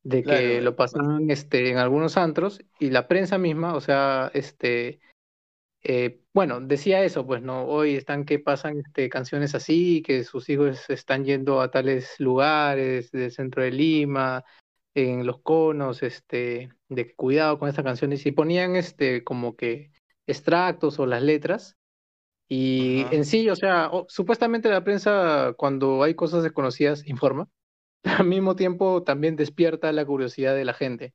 de 0.03 0.23
que 0.23 0.29
Claro, 0.29 0.61
lo 0.61 0.77
pasaban 0.77 1.31
este, 1.31 1.71
en 1.71 1.79
algunos 1.79 2.17
antros 2.17 2.61
y 2.79 2.91
la 2.91 3.09
prensa 3.09 3.39
misma, 3.39 3.75
o 3.75 3.81
sea, 3.81 4.31
este, 4.35 5.01
eh, 5.85 6.21
bueno, 6.33 6.61
decía 6.61 7.05
eso, 7.05 7.27
pues 7.27 7.43
no, 7.43 7.65
hoy 7.67 7.95
están 7.97 8.25
que 8.25 8.39
pasan 8.39 8.79
este, 8.81 9.09
canciones 9.11 9.55
así, 9.55 10.03
que 10.03 10.25
sus 10.25 10.49
hijos 10.49 10.89
están 10.91 11.25
yendo 11.25 11.61
a 11.61 11.71
tales 11.71 12.15
lugares 12.19 13.11
del 13.13 13.31
centro 13.31 13.63
de 13.63 13.71
Lima, 13.71 14.45
en 14.95 15.27
los 15.27 15.41
conos, 15.43 16.03
este, 16.03 16.71
de 16.89 17.15
cuidado 17.15 17.59
con 17.59 17.69
estas 17.69 17.85
canciones, 17.85 18.25
y 18.27 18.33
ponían 18.33 18.77
este, 18.77 19.25
como 19.25 19.57
que 19.57 19.93
extractos 20.27 20.99
o 20.99 21.07
las 21.07 21.23
letras. 21.23 21.77
Y 22.49 23.03
Ajá. 23.03 23.15
en 23.17 23.25
sí, 23.25 23.49
o 23.51 23.57
sea, 23.57 23.89
o- 23.93 24.07
supuestamente 24.09 24.69
la 24.71 24.85
prensa 24.85 25.55
cuando 25.57 26.03
hay 26.03 26.15
cosas 26.15 26.43
desconocidas 26.43 27.07
informa, 27.07 27.49
pero 28.03 28.17
al 28.21 28.27
mismo 28.27 28.57
tiempo 28.57 29.03
también 29.03 29.37
despierta 29.37 29.93
la 29.93 30.07
curiosidad 30.07 30.55
de 30.55 30.65
la 30.65 30.75
gente. 30.75 31.15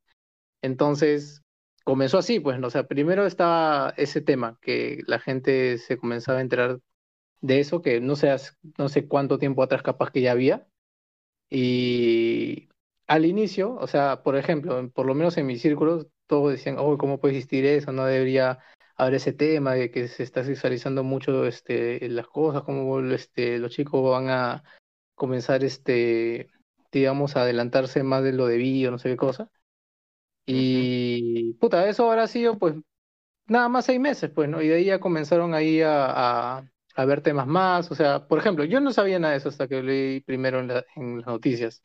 Entonces, 0.61 1.41
comenzó 1.89 2.19
así, 2.19 2.39
pues, 2.39 2.59
¿no? 2.59 2.67
O 2.67 2.69
sea, 2.69 2.83
primero 2.87 3.25
estaba 3.25 3.95
ese 3.97 4.21
tema, 4.21 4.59
que 4.61 5.01
la 5.07 5.19
gente 5.19 5.79
se 5.79 5.97
comenzaba 5.97 6.37
a 6.37 6.41
enterar 6.41 6.79
de 7.41 7.59
eso, 7.59 7.81
que 7.81 7.99
no 7.99 8.15
sé, 8.15 8.35
no 8.77 8.89
sé 8.89 9.07
cuánto 9.07 9.39
tiempo 9.39 9.63
atrás 9.63 9.81
capaz 9.81 10.11
que 10.11 10.21
ya 10.21 10.33
había. 10.33 10.67
Y 11.49 12.69
al 13.07 13.25
inicio, 13.25 13.75
o 13.75 13.87
sea, 13.87 14.21
por 14.23 14.37
ejemplo, 14.37 14.89
por 14.91 15.07
lo 15.07 15.15
menos 15.15 15.37
en 15.37 15.47
mis 15.47 15.63
círculos, 15.63 16.07
todos 16.27 16.51
decían, 16.51 16.77
oh, 16.77 16.97
¿cómo 16.99 17.19
puede 17.19 17.35
existir 17.35 17.65
eso? 17.65 17.91
No 17.91 18.05
debería 18.05 18.59
haber 18.95 19.15
ese 19.15 19.33
tema 19.33 19.73
de 19.73 19.89
que 19.91 20.07
se 20.09 20.21
está 20.23 20.43
sexualizando 20.43 21.03
mucho 21.03 21.47
este, 21.47 22.07
las 22.09 22.27
cosas, 22.27 22.63
cómo 22.63 22.99
este, 22.99 23.57
los 23.57 23.71
chicos 23.71 24.03
van 24.11 24.29
a 24.29 24.63
comenzar, 25.15 25.63
este, 25.63 26.51
digamos, 26.91 27.35
a 27.35 27.41
adelantarse 27.43 28.03
más 28.03 28.23
de 28.23 28.33
lo 28.33 28.45
debido, 28.47 28.91
no 28.91 28.99
sé 28.99 29.09
qué 29.09 29.17
cosa. 29.17 29.49
Y 30.51 31.53
puta, 31.55 31.87
eso 31.89 32.09
habrá 32.09 32.27
sido 32.27 32.57
pues 32.57 32.75
nada 33.47 33.69
más 33.69 33.85
seis 33.85 33.99
meses, 33.99 34.31
pues, 34.33 34.49
¿no? 34.49 34.61
Y 34.61 34.67
de 34.69 34.75
ahí 34.77 34.85
ya 34.85 34.99
comenzaron 34.99 35.53
ahí 35.55 35.81
a, 35.81 36.57
a, 36.59 36.71
a 36.95 37.05
ver 37.05 37.21
temas 37.21 37.47
más. 37.47 37.91
O 37.91 37.95
sea, 37.95 38.27
por 38.27 38.39
ejemplo, 38.39 38.65
yo 38.65 38.81
no 38.81 38.91
sabía 38.93 39.19
nada 39.19 39.33
de 39.33 39.39
eso 39.39 39.49
hasta 39.49 39.67
que 39.67 39.83
leí 39.83 40.21
primero 40.21 40.59
en, 40.61 40.69
la- 40.69 40.85
en 40.95 41.17
las 41.19 41.27
noticias. 41.27 41.83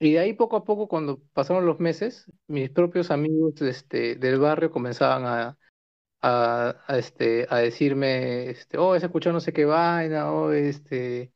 Y 0.00 0.12
de 0.14 0.18
ahí 0.20 0.32
poco 0.34 0.56
a 0.56 0.64
poco, 0.64 0.88
cuando 0.88 1.20
pasaron 1.32 1.66
los 1.66 1.80
meses, 1.80 2.26
mis 2.48 2.70
propios 2.70 3.10
amigos 3.10 3.60
este, 3.62 4.16
del 4.16 4.38
barrio 4.40 4.70
comenzaban 4.70 5.24
a, 5.26 5.58
a, 6.22 6.76
a, 6.86 6.98
este, 6.98 7.46
a 7.50 7.58
decirme, 7.58 8.50
este, 8.50 8.78
oh, 8.78 8.94
has 8.94 9.02
escuchado 9.04 9.34
no 9.34 9.40
sé 9.40 9.52
qué 9.52 9.64
vaina, 9.66 10.32
oh, 10.32 10.52
este, 10.52 11.32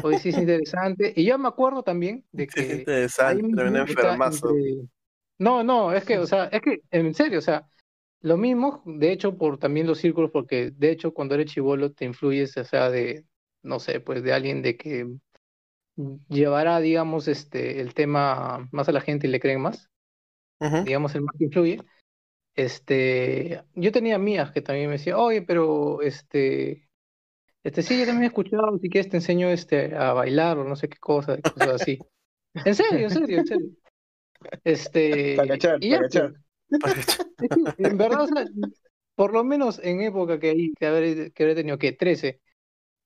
hoy 0.00 0.18
sí 0.18 0.30
es 0.30 0.36
interesante. 0.38 1.12
Y 1.16 1.26
yo 1.26 1.38
me 1.38 1.48
acuerdo 1.48 1.82
también 1.84 2.26
de 2.32 2.50
Sí, 2.54 2.82
que 2.82 2.90
ahí 3.24 3.40
interesante, 3.40 3.96
sea, 3.98 4.16
enfermazo. 4.16 4.24
entre... 4.24 4.88
No, 5.38 5.64
no, 5.64 5.92
es 5.92 6.04
que, 6.04 6.18
o 6.18 6.26
sea, 6.26 6.44
es 6.46 6.60
que, 6.60 6.82
en 6.90 7.14
serio, 7.14 7.38
o 7.38 7.42
sea, 7.42 7.68
lo 8.20 8.36
mismo, 8.36 8.82
de 8.86 9.12
hecho, 9.12 9.36
por 9.36 9.58
también 9.58 9.86
los 9.86 9.98
círculos, 9.98 10.30
porque 10.30 10.70
de 10.70 10.90
hecho, 10.90 11.12
cuando 11.12 11.34
eres 11.34 11.52
chivolo 11.52 11.92
te 11.92 12.04
influyes, 12.04 12.56
o 12.56 12.64
sea, 12.64 12.90
de, 12.90 13.24
no 13.62 13.80
sé, 13.80 14.00
pues 14.00 14.22
de 14.22 14.32
alguien 14.32 14.62
de 14.62 14.76
que 14.76 15.08
llevará, 16.28 16.80
digamos, 16.80 17.28
este, 17.28 17.80
el 17.80 17.94
tema 17.94 18.68
más 18.72 18.88
a 18.88 18.92
la 18.92 19.00
gente 19.00 19.26
y 19.26 19.30
le 19.30 19.40
creen 19.40 19.60
más, 19.60 19.90
digamos, 20.84 21.14
el 21.14 21.22
más 21.22 21.34
que 21.36 21.44
influye. 21.44 21.80
Este, 22.54 23.62
yo 23.74 23.92
tenía 23.92 24.14
amigas 24.14 24.52
que 24.52 24.62
también 24.62 24.88
me 24.88 24.98
decían, 24.98 25.16
oye, 25.18 25.42
pero 25.42 26.02
este, 26.02 26.88
este, 27.64 27.82
sí, 27.82 27.98
yo 27.98 28.06
también 28.06 28.24
he 28.24 28.26
escuchado, 28.26 28.78
si 28.78 28.88
quieres 28.88 29.10
te 29.10 29.16
enseño 29.16 29.48
este, 29.48 29.96
a 29.96 30.12
bailar 30.12 30.58
o 30.58 30.64
no 30.64 30.76
sé 30.76 30.88
qué 30.88 30.98
cosa, 30.98 31.38
cosas 31.38 31.82
así. 31.82 31.98
En 32.66 32.74
serio, 32.74 33.04
en 33.04 33.10
serio, 33.10 33.38
en 33.38 33.46
serio. 33.46 33.70
Para 34.50 34.62
Este, 34.64 35.36
cachar, 35.48 35.80
y 35.80 35.90
ya, 35.90 35.98
para 35.98 36.08
pues, 36.08 36.10
cachar. 36.10 36.34
en 37.78 37.98
verdad, 37.98 38.22
o 38.22 38.26
sea, 38.28 38.44
por 39.14 39.32
lo 39.32 39.44
menos 39.44 39.80
en 39.82 40.00
época 40.02 40.38
que, 40.40 40.50
ahí- 40.50 40.72
que 40.78 40.86
habré, 40.86 41.32
que 41.32 41.42
habré 41.42 41.54
tenido 41.54 41.78
que 41.78 41.92
13, 41.92 42.40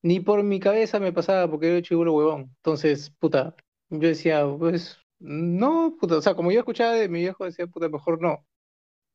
ni 0.03 0.21
por 0.21 0.43
mi 0.43 0.61
cabeza 0.61 1.01
me 1.01 1.13
pasaba 1.13 1.51
porque 1.51 1.69
era 1.71 1.83
chibolo 1.83 2.15
huevón. 2.15 2.43
Entonces, 2.59 3.11
puta, 3.19 3.55
yo 3.91 4.09
decía, 4.09 4.47
pues, 4.59 4.99
no, 5.19 5.97
puta, 6.01 6.19
o 6.19 6.23
sea, 6.23 6.35
como 6.35 6.53
yo 6.53 6.61
escuchaba 6.61 6.93
de 6.95 7.09
mi 7.09 7.21
viejo, 7.21 7.45
decía, 7.45 7.67
puta, 7.67 7.89
mejor 7.89 8.21
no. 8.23 8.47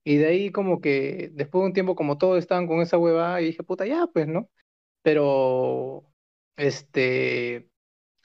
Y 0.04 0.18
de 0.18 0.28
ahí 0.28 0.52
como 0.52 0.82
que 0.82 1.30
después 1.34 1.62
de 1.64 1.68
un 1.68 1.74
tiempo 1.74 1.96
como 1.96 2.18
todos 2.18 2.40
estaban 2.40 2.68
con 2.68 2.82
esa 2.82 2.98
huevada 2.98 3.42
y 3.42 3.48
dije, 3.48 3.64
puta, 3.64 3.86
ya, 3.86 4.08
pues, 4.08 4.28
¿no? 4.28 4.50
Pero, 5.04 6.06
este, 6.58 7.70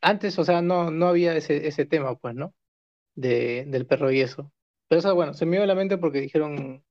antes, 0.02 0.38
o 0.38 0.44
sea, 0.44 0.62
no, 0.62 0.90
no 0.92 1.08
había 1.08 1.36
ese, 1.36 1.68
ese 1.68 1.86
tema, 1.86 2.16
pues, 2.16 2.34
¿no? 2.36 2.54
De, 3.16 3.66
del 3.68 3.86
perro 3.88 4.12
y 4.12 4.22
eso. 4.22 4.52
Pero 4.88 5.00
eso, 5.00 5.14
bueno, 5.16 5.34
se 5.34 5.46
me 5.46 5.56
dio 5.56 5.64
a 5.64 5.68
la 5.68 5.76
mente 5.76 5.98
porque 5.98 6.20
dijeron, 6.22 6.84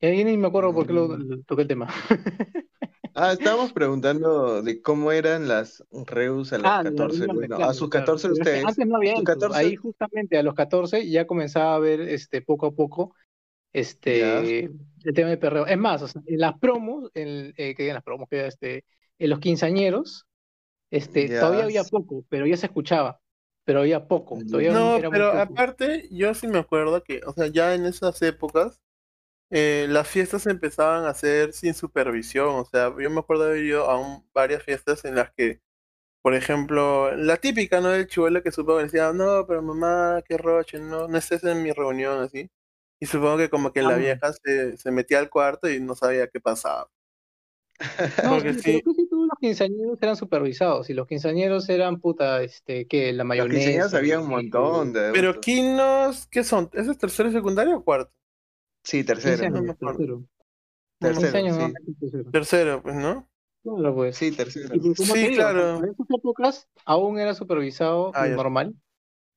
y 0.00 0.06
ahí 0.06 0.24
ni 0.24 0.36
me 0.38 0.48
acuerdo 0.48 0.74
por 0.74 0.86
qué 0.86 0.92
lo, 0.94 1.08
Mm. 1.08 1.18
lo- 1.18 1.42
toqué 1.44 1.62
el 1.62 1.68
tema. 1.68 1.88
Ah, 3.14 3.32
estábamos 3.32 3.72
preguntando 3.72 4.62
de 4.62 4.80
cómo 4.80 5.12
eran 5.12 5.46
las 5.48 5.84
reus 6.06 6.52
a 6.52 6.58
los 6.58 6.74
Ah, 6.74 6.82
de 6.84 6.90
las 6.92 7.08
14. 7.08 7.26
reuniones, 7.26 7.50
Bueno, 7.50 7.56
a 7.62 7.74
claro, 7.74 7.74
sus 7.74 7.90
claro. 7.90 7.90
14 7.90 8.30
Pero 8.30 8.44
es 8.44 8.50
que 8.50 8.58
ustedes, 8.58 8.62
antes 8.62 8.86
no 8.86 8.96
había 8.96 9.14
sus 9.14 9.22
eso. 9.22 9.24
14, 9.24 9.52
Ahí 9.52 9.74
justamente 9.76 10.38
a 10.38 10.42
los 10.44 10.54
14 10.54 11.08
ya 11.10 11.26
comenzaba 11.26 11.74
a 11.74 11.78
ver 11.80 12.00
este, 12.02 12.40
poco 12.42 12.66
a 12.66 12.72
poco 12.74 13.14
ya, 14.06 14.42
este, 14.42 14.64
el 15.04 15.14
tema 15.14 15.30
de 15.30 15.38
perreo. 15.38 15.66
Es 15.66 15.78
más, 15.78 16.02
o 16.02 16.08
sea, 16.08 16.22
en 16.26 16.40
las 16.40 16.58
promos, 16.60 17.10
en, 17.14 17.54
eh, 17.58 17.74
que 17.76 17.88
en 17.88 17.94
las 17.94 18.04
promos, 18.04 18.28
que 18.30 18.46
este, 18.48 18.84
en 19.18 19.30
los 19.30 19.40
quinceañeros, 19.40 20.26
este, 20.90 21.30
todavía 21.30 21.64
había 21.64 21.84
poco, 21.86 22.24
pero 22.30 22.46
ya 22.46 22.58
se 22.58 22.66
escuchaba, 22.68 23.20
pero 23.64 23.80
había 23.80 24.06
poco, 24.08 24.44
todavía. 24.48 24.74
No, 24.74 24.94
era 24.94 25.10
pero 25.10 25.28
poco. 25.30 25.38
aparte, 25.38 26.08
yo 26.10 26.32
sí 26.34 26.46
me 26.46 26.58
acuerdo 26.58 27.02
que, 27.04 27.20
o 27.26 27.32
sea, 27.34 27.48
ya 27.48 27.74
en 27.74 27.84
esas 27.84 28.20
épocas, 28.22 28.80
eh, 29.50 29.86
las 29.90 30.08
fiestas 30.08 30.46
empezaban 30.46 31.04
a 31.06 31.10
hacer 31.10 31.52
sin 31.54 31.74
supervisión. 31.74 32.48
O 32.56 32.64
sea, 32.66 32.94
yo 32.98 33.10
me 33.10 33.20
acuerdo 33.20 33.44
de 33.44 33.50
haber 33.52 33.64
ido 33.64 33.90
a 33.90 33.98
un- 34.00 34.26
varias 34.34 34.62
fiestas 34.64 35.04
en 35.06 35.16
las 35.16 35.32
que, 35.34 35.60
por 36.22 36.34
ejemplo, 36.34 37.14
la 37.16 37.38
típica, 37.38 37.80
¿no? 37.80 37.90
Del 37.90 38.08
chivolo 38.08 38.42
que 38.42 38.52
supongo 38.52 38.78
que 38.80 38.84
decía, 38.86 39.12
no, 39.14 39.46
pero 39.46 39.62
mamá, 39.62 40.22
qué 40.28 40.38
roche, 40.38 40.78
no, 40.80 41.08
no 41.08 41.18
estés 41.18 41.44
en 41.44 41.62
mi 41.62 41.72
reunión, 41.72 42.20
así. 42.22 42.50
Y 43.00 43.06
supongo 43.06 43.38
que 43.38 43.50
como 43.50 43.72
que 43.72 43.82
la 43.82 43.96
vieja 43.96 44.32
se, 44.44 44.76
se 44.78 44.90
metía 44.92 45.18
al 45.20 45.30
cuarto 45.30 45.70
y 45.70 45.80
no 45.80 45.94
sabía 45.96 46.28
qué 46.28 46.40
pasaba. 46.40 46.90
no, 48.22 48.30
Porque 48.30 48.54
sí, 48.54 48.82
quinceañeros 49.42 49.98
eran 50.02 50.16
supervisados, 50.16 50.90
y 50.90 50.94
los 50.94 51.08
quinceañeros 51.08 51.68
eran 51.70 52.00
puta, 52.00 52.42
este, 52.44 52.88
que 52.88 53.12
la 53.14 53.24
Los 53.34 53.48
quinceañeros 53.48 53.92
mayonesa, 53.92 53.94
había 53.94 54.20
un 54.20 54.28
montón 54.28 54.92
de 54.94 55.12
pero. 55.12 55.40
Quinos, 55.40 56.26
¿qué 56.28 56.44
son? 56.44 56.70
¿Ese 56.72 56.92
es 56.92 56.98
tercero 56.98 57.28
y 57.28 57.32
secundario 57.32 57.76
o 57.78 57.84
cuarto? 57.84 58.12
Sí, 58.84 59.04
15 59.20 59.46
tercero, 59.46 59.46
años, 59.46 59.78
tercero. 59.78 60.24
No 61.00 61.10
me 61.10 61.16
15 61.20 61.36
tercero, 61.36 61.38
años, 61.38 61.56
no, 61.56 61.70
sí, 61.86 61.94
tercero. 62.00 62.32
Tercero, 62.32 62.82
pues, 62.82 62.96
¿no? 62.96 63.30
Claro, 63.62 63.94
pues. 63.94 64.18
sí, 64.18 64.32
tercero. 64.32 64.76
Y 64.80 64.94
como 64.94 65.18
te 65.18 65.26
Sí, 65.26 65.30
digo, 65.30 65.44
claro. 65.44 65.78
en 65.78 65.90
esas 65.90 66.06
épocas 66.10 66.68
aún 66.84 67.18
era 67.20 67.34
supervisado 67.34 68.12
Ah, 68.12 68.26
ya. 68.26 68.38
normal 68.38 68.74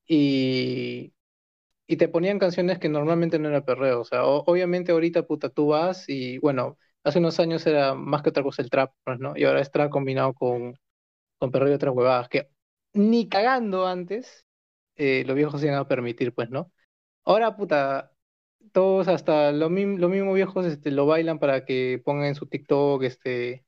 y, 0.07 1.13
y 1.87 1.97
te 1.97 2.07
ponían 2.09 2.39
canciones 2.39 2.79
que 2.79 2.89
normalmente 2.89 3.39
no 3.39 3.49
era 3.49 3.65
perreo. 3.65 4.01
O 4.01 4.05
sea, 4.05 4.25
o- 4.25 4.43
obviamente 4.47 4.91
ahorita 4.93 5.27
puta 5.27 5.49
tú 5.49 5.67
vas 5.69 6.09
y 6.09 6.39
bueno, 6.39 6.77
hace 7.05 7.19
unos 7.19 7.39
años 7.39 7.65
era 7.65 7.93
más 7.95 8.21
que 8.21 8.29
otra 8.29 8.43
cosa 8.43 8.61
el 8.61 8.69
trap, 8.69 8.93
pues, 9.03 9.19
¿no? 9.19 9.33
Y 9.37 9.45
ahora 9.45 9.61
es 9.61 9.71
trap 9.71 9.89
combinado 9.89 10.33
con, 10.33 10.77
con 11.37 11.51
perreo 11.51 11.69
y 11.69 11.73
otras 11.73 11.95
huevadas 11.95 12.27
que 12.27 12.49
ni 12.93 13.29
cagando 13.29 13.87
antes 13.87 14.45
eh, 14.95 15.23
los 15.25 15.35
viejos 15.35 15.61
se 15.61 15.67
iban 15.67 15.79
a 15.79 15.87
permitir, 15.87 16.33
pues, 16.33 16.49
¿no? 16.49 16.71
Ahora 17.23 17.55
puta, 17.55 18.11
todos 18.71 19.07
hasta 19.07 19.51
lo 19.51 19.69
los 19.69 20.09
mismos 20.11 20.35
viejos 20.35 20.65
este, 20.65 20.91
lo 20.91 21.05
bailan 21.05 21.39
para 21.39 21.65
que 21.65 22.01
pongan 22.03 22.27
en 22.27 22.35
su 22.35 22.47
TikTok 22.47 23.03
este 23.03 23.65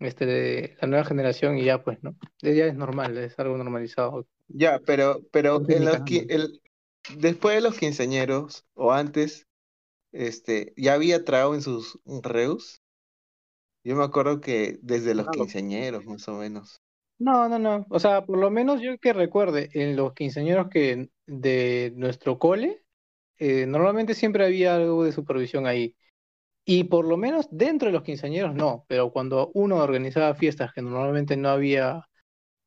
este, 0.00 0.26
de 0.26 0.76
la 0.80 0.88
nueva 0.88 1.04
generación 1.04 1.58
y 1.58 1.64
ya 1.64 1.82
pues, 1.82 2.02
¿no? 2.02 2.16
Ya 2.40 2.66
es 2.66 2.74
normal, 2.74 3.16
es 3.18 3.38
algo 3.38 3.56
normalizado. 3.56 4.26
Ya, 4.48 4.80
pero, 4.80 5.20
pero 5.30 5.62
en 5.68 5.84
los 5.84 5.98
el, 6.28 6.60
después 7.16 7.56
de 7.56 7.60
los 7.62 7.78
quinceañeros 7.78 8.64
o 8.74 8.92
antes, 8.92 9.46
este, 10.14 10.74
ya 10.78 10.94
había 10.94 11.24
trago 11.24 11.54
en 11.56 11.62
sus 11.62 12.00
reus. 12.06 12.82
Yo 13.84 13.94
me 13.96 14.02
acuerdo 14.04 14.40
que 14.40 14.78
desde 14.82 15.14
los 15.14 15.28
Claro. 15.28 15.30
quinceañeros, 15.30 16.04
más 16.04 16.26
o 16.28 16.34
menos. 16.34 16.82
No, 17.18 17.48
no, 17.48 17.58
no. 17.58 17.86
O 17.90 17.98
sea, 18.00 18.24
por 18.26 18.38
lo 18.38 18.50
menos 18.50 18.80
yo 18.82 18.98
que 18.98 19.12
recuerde, 19.12 19.70
en 19.72 19.96
los 19.96 20.14
quinceañeros 20.14 20.68
que 20.68 21.08
de 21.26 21.92
nuestro 21.96 22.38
cole, 22.38 22.84
eh, 23.38 23.66
normalmente 23.66 24.14
siempre 24.14 24.44
había 24.46 24.76
algo 24.76 25.04
de 25.04 25.12
supervisión 25.12 25.66
ahí. 25.66 25.96
Y 26.64 26.84
por 26.84 27.06
lo 27.06 27.16
menos 27.18 27.48
dentro 27.50 27.88
de 27.88 27.92
los 27.94 28.02
quinceañeros 28.04 28.54
no, 28.54 28.84
pero 28.88 29.12
cuando 29.12 29.50
uno 29.54 29.76
organizaba 29.78 30.34
fiestas 30.34 30.72
que 30.74 30.82
normalmente 30.82 31.36
no 31.36 31.50
había, 31.50 32.02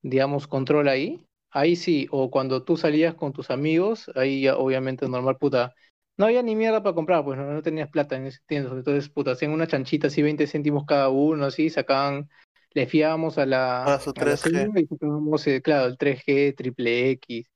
digamos, 0.02 0.48
control 0.48 0.88
ahí, 0.90 1.26
ahí 1.52 1.76
sí, 1.76 2.08
o 2.12 2.32
cuando 2.32 2.64
tú 2.64 2.78
salías 2.78 3.16
con 3.16 3.34
tus 3.34 3.50
amigos, 3.52 4.12
ahí 4.16 4.44
ya 4.44 4.58
obviamente 4.58 5.08
normal, 5.10 5.38
puta, 5.40 5.74
no 6.18 6.26
había 6.26 6.44
ni 6.44 6.56
mierda 6.56 6.84
para 6.84 6.96
comprar, 6.96 7.24
pues 7.24 7.38
no, 7.38 7.46
no 7.52 7.62
tenías 7.62 7.90
plata 7.90 8.16
en 8.16 8.26
ese 8.28 8.40
tiempo, 8.48 8.76
entonces, 8.76 9.10
puta, 9.10 9.32
hacían 9.32 9.52
una 9.52 9.68
chanchita 9.68 10.08
así, 10.08 10.22
20 10.22 10.48
céntimos 10.48 10.86
cada 10.86 11.10
uno, 11.10 11.46
así, 11.46 11.70
sacaban 11.70 12.30
le 12.74 12.86
fiábamos 12.86 13.38
a 13.38 13.46
la, 13.46 13.86
A 13.86 14.00
su 14.00 14.14
a 14.16 14.26
la 14.26 14.38
3G. 14.38 14.38
señora 14.38 14.80
y 14.80 14.86
sacábamos, 14.86 15.48
eh, 15.48 15.62
claro, 15.62 15.88
el 15.88 15.98
3G, 15.98 16.54
triple 16.56 17.10
X. 17.12 17.48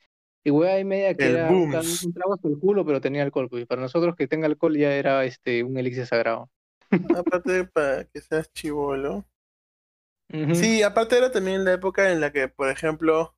Y 0.43 0.49
hueá 0.49 0.79
y 0.79 0.83
media 0.83 1.15
que 1.15 1.25
El 1.25 1.35
era 1.35 1.49
hasta 2.33 2.47
el 2.47 2.57
culo, 2.59 2.83
pero 2.85 2.99
tenía 3.01 3.21
alcohol. 3.21 3.47
Pues. 3.47 3.63
y 3.63 3.65
Para 3.67 3.81
nosotros 3.81 4.15
que 4.15 4.27
tenga 4.27 4.47
alcohol 4.47 4.75
ya 4.75 4.91
era 4.95 5.23
este 5.25 5.63
un 5.63 5.77
elixir 5.77 6.07
sagrado. 6.07 6.49
Aparte 7.15 7.51
de 7.51 7.65
para 7.65 8.03
que 8.05 8.21
seas 8.21 8.51
chivolo. 8.53 9.25
Sí, 10.55 10.81
aparte 10.81 11.17
era 11.17 11.31
también 11.31 11.65
la 11.65 11.73
época 11.73 12.11
en 12.11 12.21
la 12.21 12.31
que, 12.31 12.47
por 12.47 12.69
ejemplo, 12.69 13.35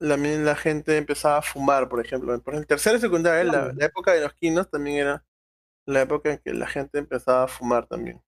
también 0.00 0.44
la 0.46 0.56
gente 0.56 0.98
empezaba 0.98 1.38
a 1.38 1.42
fumar, 1.42 1.88
por 1.88 2.04
ejemplo. 2.04 2.40
Por 2.42 2.56
el 2.56 2.66
tercero 2.66 2.98
y 2.98 3.00
secundaria, 3.00 3.44
la, 3.44 3.52
Claro. 3.52 3.74
la 3.76 3.86
época 3.86 4.12
de 4.14 4.22
los 4.22 4.34
quinos 4.34 4.70
también 4.70 4.98
era 4.98 5.24
la 5.86 6.02
época 6.02 6.32
en 6.32 6.38
que 6.38 6.54
la 6.54 6.68
gente 6.68 6.98
empezaba 6.98 7.44
a 7.44 7.48
fumar 7.48 7.86
también. 7.86 8.22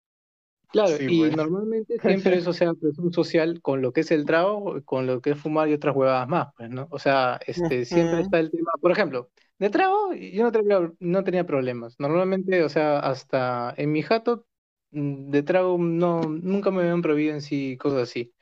Claro, 0.68 0.96
Sí, 0.96 1.04
y 1.06 1.30
normalmente 1.30 1.98
siempre 2.00 2.36
eso 2.36 2.52
sea 2.54 2.72
presión 2.74 3.12
social 3.12 3.60
con 3.60 3.82
lo 3.82 3.92
que 3.92 4.00
es 4.00 4.10
el 4.10 4.24
trago, 4.24 4.82
con 4.84 5.06
lo 5.06 5.20
que 5.20 5.30
es 5.32 5.38
fumar 5.38 5.68
y 5.68 5.74
otras 5.74 5.94
huevadas 5.94 6.28
más, 6.28 6.48
pues, 6.56 6.70
¿no? 6.70 6.88
O 6.90 6.98
sea, 6.98 7.38
este, 7.46 7.84
siempre 7.84 8.20
está 8.20 8.40
el 8.40 8.50
tema, 8.50 8.72
por 8.80 8.90
ejemplo, 8.90 9.30
de 9.58 9.68
trago 9.70 10.14
yo 10.14 10.42
no 10.44 10.52
tenía, 10.52 10.92
no 10.98 11.24
tenía 11.24 11.44
problemas. 11.46 11.94
Normalmente, 11.98 12.62
o 12.64 12.68
sea, 12.70 13.00
hasta 13.00 13.74
en 13.76 13.92
mi 13.92 14.02
jato 14.02 14.46
mm, 14.92 15.30
de 15.30 15.42
trago 15.42 15.76
no, 15.78 16.22
nunca 16.22 16.70
me 16.70 16.80
habían 16.82 17.02
prohibido 17.02 17.34
en 17.34 17.42
sí 17.42 17.76
cosas 17.78 18.02
así. 18.08 18.32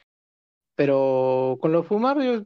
Pero 0.77 1.59
con 1.61 1.73
lo 1.73 1.83
fumar 1.85 2.23
yo, 2.23 2.45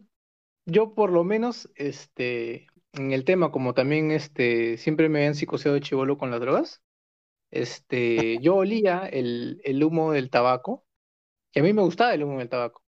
yo 0.66 0.94
por 0.94 1.10
lo 1.12 1.24
menos, 1.24 1.70
este, 1.76 2.66
en 2.92 3.12
el 3.12 3.24
tema, 3.24 3.50
como 3.52 3.74
también 3.74 4.10
este, 4.10 4.76
siempre 4.78 5.08
me 5.08 5.18
habían 5.20 5.34
psicoseado 5.34 5.74
de 5.74 5.80
chivolo 5.82 6.18
con 6.18 6.30
las 6.30 6.40
drogas 6.40 6.82
este, 7.50 8.38
yo 8.40 8.56
olía 8.56 9.06
el, 9.06 9.60
el 9.64 9.84
humo 9.84 10.12
del 10.12 10.30
tabaco 10.30 10.86
y 11.54 11.60
a 11.60 11.62
mí 11.64 11.72
me 11.74 11.82
gustaba 11.82 12.14
el 12.14 12.24
humo 12.24 12.38
del 12.40 12.48
tabaco. 12.50 12.84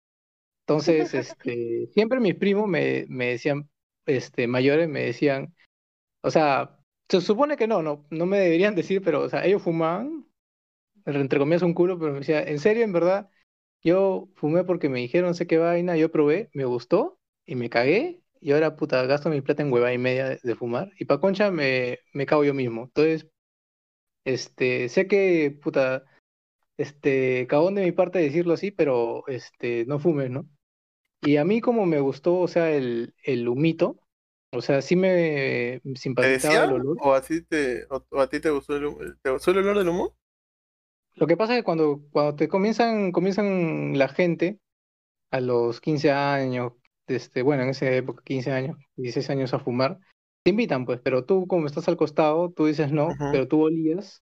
Entonces, 0.67 1.13
este, 1.15 1.89
siempre 1.93 2.19
mis 2.21 2.35
primos 2.35 2.67
me, 2.69 3.05
me 3.09 3.27
decían, 3.31 3.69
este, 4.05 4.47
mayores 4.47 4.89
me 4.89 5.01
decían, 5.05 5.55
o 6.21 6.31
sea, 6.31 6.79
se 7.09 7.21
supone 7.21 7.57
que 7.57 7.67
no, 7.67 7.83
no, 7.83 8.07
no 8.11 8.25
me 8.27 8.39
deberían 8.39 8.75
decir, 8.75 9.01
pero, 9.03 9.21
o 9.23 9.29
sea, 9.29 9.45
ellos 9.45 9.63
fumaban, 9.63 10.27
entre 11.05 11.39
comillas 11.39 11.63
un 11.63 11.73
culo, 11.73 11.99
pero 11.99 12.13
me 12.13 12.19
decía, 12.19 12.43
en 12.43 12.59
serio, 12.59 12.83
en 12.83 12.93
verdad, 12.93 13.29
yo 13.83 14.29
fumé 14.35 14.63
porque 14.65 14.89
me 14.89 14.99
dijeron 15.01 15.35
sé 15.35 15.47
qué 15.47 15.59
vaina, 15.59 15.97
yo 15.97 16.11
probé, 16.11 16.51
me 16.53 16.65
gustó 16.65 17.20
y 17.45 17.55
me 17.55 17.69
cagué 17.69 18.21
y 18.39 18.51
ahora, 18.53 18.75
puta, 18.75 19.05
gasto 19.05 19.29
mi 19.29 19.41
plata 19.41 19.61
en 19.63 19.71
hueva 19.71 19.93
y 19.93 19.97
media 19.97 20.29
de, 20.29 20.39
de 20.41 20.55
fumar 20.55 20.91
y 20.99 21.05
pa' 21.05 21.19
concha 21.19 21.51
me, 21.51 21.99
me 22.13 22.25
cago 22.25 22.43
yo 22.43 22.53
mismo. 22.53 22.83
Entonces, 22.85 23.27
este, 24.25 24.89
sé 24.89 25.07
que, 25.07 25.57
puta, 25.61 26.05
este, 26.77 27.47
cagón 27.47 27.75
de 27.75 27.83
mi 27.83 27.91
parte 27.91 28.19
decirlo 28.19 28.53
así, 28.53 28.71
pero, 28.71 29.27
este, 29.27 29.85
no 29.85 29.99
fumes, 29.99 30.29
¿no? 30.31 30.47
Y 31.21 31.37
a 31.37 31.45
mí 31.45 31.61
como 31.61 31.85
me 31.85 31.99
gustó, 31.99 32.39
o 32.39 32.47
sea, 32.47 32.71
el, 32.71 33.13
el 33.23 33.47
humito, 33.47 33.99
o 34.51 34.61
sea, 34.61 34.81
sí 34.81 34.95
me 34.95 35.79
¿Te 35.83 35.95
simpatizaba 35.95 36.53
decía? 36.55 36.65
el 36.65 36.73
olor. 36.73 36.97
¿O 37.01 37.13
a 37.13 37.21
ti 37.21 37.41
te, 37.43 37.85
o, 37.89 38.03
o 38.09 38.19
a 38.19 38.27
ti 38.27 38.39
te 38.39 38.49
gustó 38.49 38.75
el, 38.75 39.17
te 39.21 39.29
gustó 39.29 39.51
el 39.51 39.57
olor 39.59 39.77
del 39.77 39.89
humo? 39.89 40.15
Lo 41.15 41.27
que 41.27 41.37
pasa 41.37 41.53
es 41.53 41.59
que 41.59 41.63
cuando, 41.63 42.01
cuando 42.11 42.35
te 42.35 42.47
comienzan, 42.47 43.11
comienzan 43.11 43.97
la 43.97 44.07
gente 44.07 44.59
a 45.31 45.39
los 45.39 45.79
15 45.81 46.11
años, 46.11 46.73
este, 47.07 47.41
bueno, 47.41 47.63
en 47.63 47.69
esa 47.69 47.89
época, 47.91 48.23
15 48.25 48.51
años, 48.51 48.77
16 48.95 49.29
años 49.29 49.53
a 49.53 49.59
fumar, 49.59 49.99
te 50.43 50.51
invitan, 50.51 50.85
pues, 50.85 50.99
pero 51.03 51.25
tú 51.25 51.47
como 51.47 51.67
estás 51.67 51.87
al 51.87 51.97
costado, 51.97 52.51
tú 52.51 52.65
dices 52.65 52.91
no, 52.91 53.09
pero 53.31 53.47
tú 53.47 53.61
olías. 53.63 54.23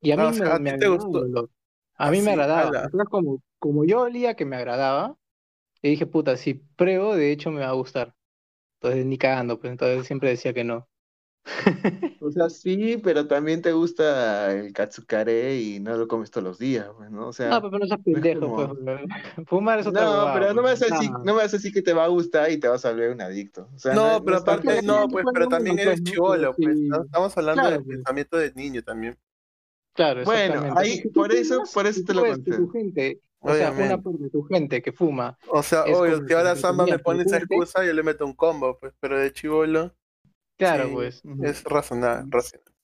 Y 0.00 0.10
a 0.12 0.16
Ah, 0.16 0.18
mí 0.18 0.24
o 0.30 0.32
sea, 0.32 0.46
me, 0.46 0.52
a 0.54 0.58
me 0.58 0.78
te 0.78 0.88
gustó. 0.88 1.24
A 1.96 2.10
mí 2.10 2.20
me 2.22 2.32
agradaba. 2.32 2.68
ala. 2.70 2.90
Como, 3.10 3.42
como 3.58 3.84
yo 3.84 4.00
olía 4.02 4.34
que 4.34 4.44
me 4.44 4.56
agradaba, 4.56 5.16
y 5.82 5.90
dije, 5.90 6.06
puta, 6.06 6.36
si 6.36 6.54
pruebo, 6.54 7.16
de 7.16 7.32
hecho 7.32 7.50
me 7.50 7.60
va 7.60 7.68
a 7.70 7.72
gustar. 7.72 8.14
Entonces, 8.80 9.06
ni 9.06 9.18
cagando, 9.18 9.60
pues, 9.60 9.72
entonces 9.72 10.06
siempre 10.06 10.30
decía 10.30 10.54
que 10.54 10.64
no. 10.64 10.88
O 12.20 12.30
sea, 12.30 12.48
sí, 12.50 12.98
pero 12.98 13.26
también 13.26 13.62
te 13.62 13.72
gusta 13.72 14.52
el 14.52 14.72
katsukare 14.72 15.56
y 15.60 15.80
no 15.80 15.96
lo 15.96 16.06
comes 16.06 16.30
todos 16.30 16.44
los 16.44 16.58
días, 16.58 16.88
pues, 16.96 17.10
¿no? 17.10 17.28
O 17.28 17.32
No, 17.44 17.60
sea, 17.60 17.60
pero 17.60 17.78
no 17.78 17.86
seas 17.86 18.00
no 18.12 18.18
es 18.20 18.24
pendejo, 18.24 18.40
como... 18.40 18.54
pues. 18.54 18.68
Fumar 19.48 19.78
es 19.80 19.86
otra 19.86 20.04
No, 20.04 20.10
huevada, 20.10 20.32
pero 20.32 20.48
no 20.54 20.62
me 20.62 20.62
pues. 20.62 20.80
vas 20.80 20.82
a 20.82 20.86
decir, 20.86 21.10
no 21.10 21.34
me 21.34 21.42
vas 21.42 21.52
a 21.52 21.56
decir 21.56 21.72
que 21.72 21.82
te 21.82 21.92
va 21.92 22.04
a 22.04 22.08
gustar 22.08 22.50
y 22.52 22.58
te 22.60 22.68
vas 22.68 22.84
a 22.84 22.90
volver 22.92 23.10
un 23.10 23.20
adicto. 23.20 23.68
O 23.74 23.78
sea, 23.78 23.94
no, 23.96 24.00
No, 24.00 24.18
no 24.18 24.24
pero 24.24 24.36
aparte, 24.38 24.82
no, 24.82 25.08
pues, 25.08 25.24
pero 25.32 25.44
no, 25.46 25.48
también 25.48 25.78
eres 25.78 26.00
¿no? 26.00 26.04
Pero 26.04 26.14
chivolo, 26.14 26.54
pues. 26.54 26.78
¿no? 26.78 27.02
Estamos 27.02 27.36
hablando 27.36 27.62
Claro, 27.62 27.76
del 27.76 27.84
pues. 27.84 27.96
pensamiento 27.98 28.36
de 28.38 28.52
niño 28.54 28.82
también, 28.82 29.18
Claro, 29.94 30.22
Bueno, 30.24 30.72
ahí, 30.76 31.02
por 31.12 31.32
eso, 31.32 31.62
por 31.74 31.86
eso 31.86 32.02
te 32.06 32.14
lo 32.14 32.22
tu 32.42 32.68
gente, 32.70 33.20
o 33.40 33.52
sea, 33.52 33.72
una 33.72 34.00
parte 34.00 34.22
de 34.22 34.30
tu 34.30 34.42
gente 34.44 34.80
que 34.80 34.92
fuma 34.92 35.36
O 35.50 35.62
sea, 35.62 35.84
obvio, 35.84 36.26
si 36.26 36.32
ahora 36.32 36.56
Samba 36.56 36.86
me 36.86 36.98
pone 36.98 37.24
esa 37.24 37.36
excusa, 37.38 37.84
yo 37.84 37.92
le 37.92 38.02
meto 38.02 38.24
un 38.24 38.32
combo, 38.34 38.78
pues, 38.78 38.94
pero 39.00 39.18
de 39.18 39.32
chivolo, 39.32 39.94
claro, 40.66 40.86
sí, 40.86 40.92
pues. 40.94 41.22
es 41.42 41.64
razonable, 41.64 42.30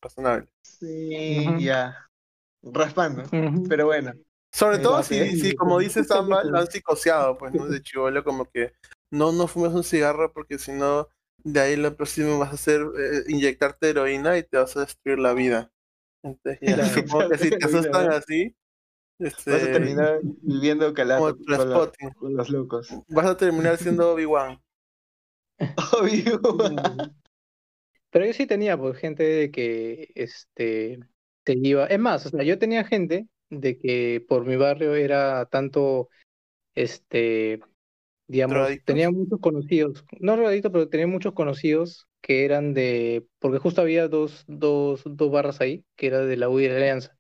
razonable. 0.01 0.49
Sí, 0.62 1.47
ya, 1.59 2.09
raspando. 2.62 3.25
Pero 3.69 3.87
bueno, 3.87 4.12
Sobre 4.53 4.79
todo 4.79 5.01
este, 5.01 5.31
si, 5.31 5.41
si 5.41 5.55
como 5.57 5.79
dice 5.79 6.05
Samba, 6.05 6.43
lo 6.45 6.59
han 6.59 6.67
psicoseado, 6.67 7.37
pues, 7.38 7.55
¿no? 7.55 7.67
De 7.67 7.83
chivolo, 7.83 8.25
como 8.25 8.45
que 8.47 8.73
no, 9.11 9.33
no 9.33 9.47
fumes 9.47 9.73
un 9.73 9.85
cigarro 9.85 10.33
porque 10.33 10.59
si 10.59 10.73
no, 10.73 11.09
de 11.45 11.61
ahí 11.61 11.77
lo 11.77 11.97
próximo 11.97 12.38
vas 12.38 12.51
a 12.51 12.55
hacer 12.55 12.81
eh, 12.81 13.25
inyectarte 13.29 13.91
heroína 13.91 14.38
y 14.38 14.43
te 14.43 14.59
vas 14.59 14.77
a 14.77 14.81
destruir 14.81 15.19
la 15.19 15.35
vida. 15.35 15.71
Entonces, 16.23 16.59
ya, 16.61 16.75
Claro. 16.75 16.88
supongo 16.95 17.29
que 17.31 17.38
si 17.38 17.51
te 17.51 17.64
asustan 17.64 18.12
así, 18.12 18.57
vas 19.19 19.35
a 19.47 19.57
este, 19.57 19.73
terminar 19.73 20.21
viviendo 20.23 20.85
como 20.87 20.95
calato 20.95 21.37
con, 21.99 22.11
con 22.14 22.35
los 22.35 22.51
locos. 22.51 22.88
vas 23.09 23.27
a 23.27 23.37
terminar 23.37 23.77
siendo 23.79 24.12
Obi-Wan. 24.12 24.61
Obvio. 26.01 26.41
Pero 28.11 28.27
yo 28.27 28.33
sí 28.33 28.47
tenía, 28.47 28.77
pues, 28.77 28.99
gente 28.99 29.23
de 29.23 29.51
que, 29.51 30.11
este, 30.14 30.99
se 31.47 31.55
iba. 31.62 31.87
Es 31.87 31.99
más, 31.99 32.27
o 32.27 32.31
sea, 32.31 32.42
yo 32.42 32.59
tenía 32.59 32.85
gente 32.85 33.27
de 33.51 33.79
que 33.79 34.25
por 34.29 34.44
mi 34.44 34.57
barrio 34.57 34.94
era 34.94 35.47
tanto, 35.47 36.09
este, 36.75 37.61
digamos, 38.27 38.55
¿Drogadictos? 38.55 38.87
tenía 38.87 39.11
muchos 39.11 39.40
conocidos, 39.40 40.05
no 40.21 40.37
drogadictos, 40.37 40.73
pero 40.73 40.88
tenía 40.88 41.07
muchos 41.07 41.33
conocidos 41.33 42.07
que 42.21 42.44
eran 42.44 42.75
de, 42.75 43.27
porque 43.38 43.59
justo 43.59 43.81
había 43.81 44.09
dos, 44.09 44.44
dos, 44.47 45.03
dos 45.05 45.31
barras 45.31 45.61
ahí, 45.61 45.85
que 45.97 46.09
era 46.09 46.21
de 46.21 46.37
la 46.37 46.49
U 46.49 46.61
y 46.61 46.64
de 46.64 46.71
la 46.71 46.77
Alianza, 46.77 47.16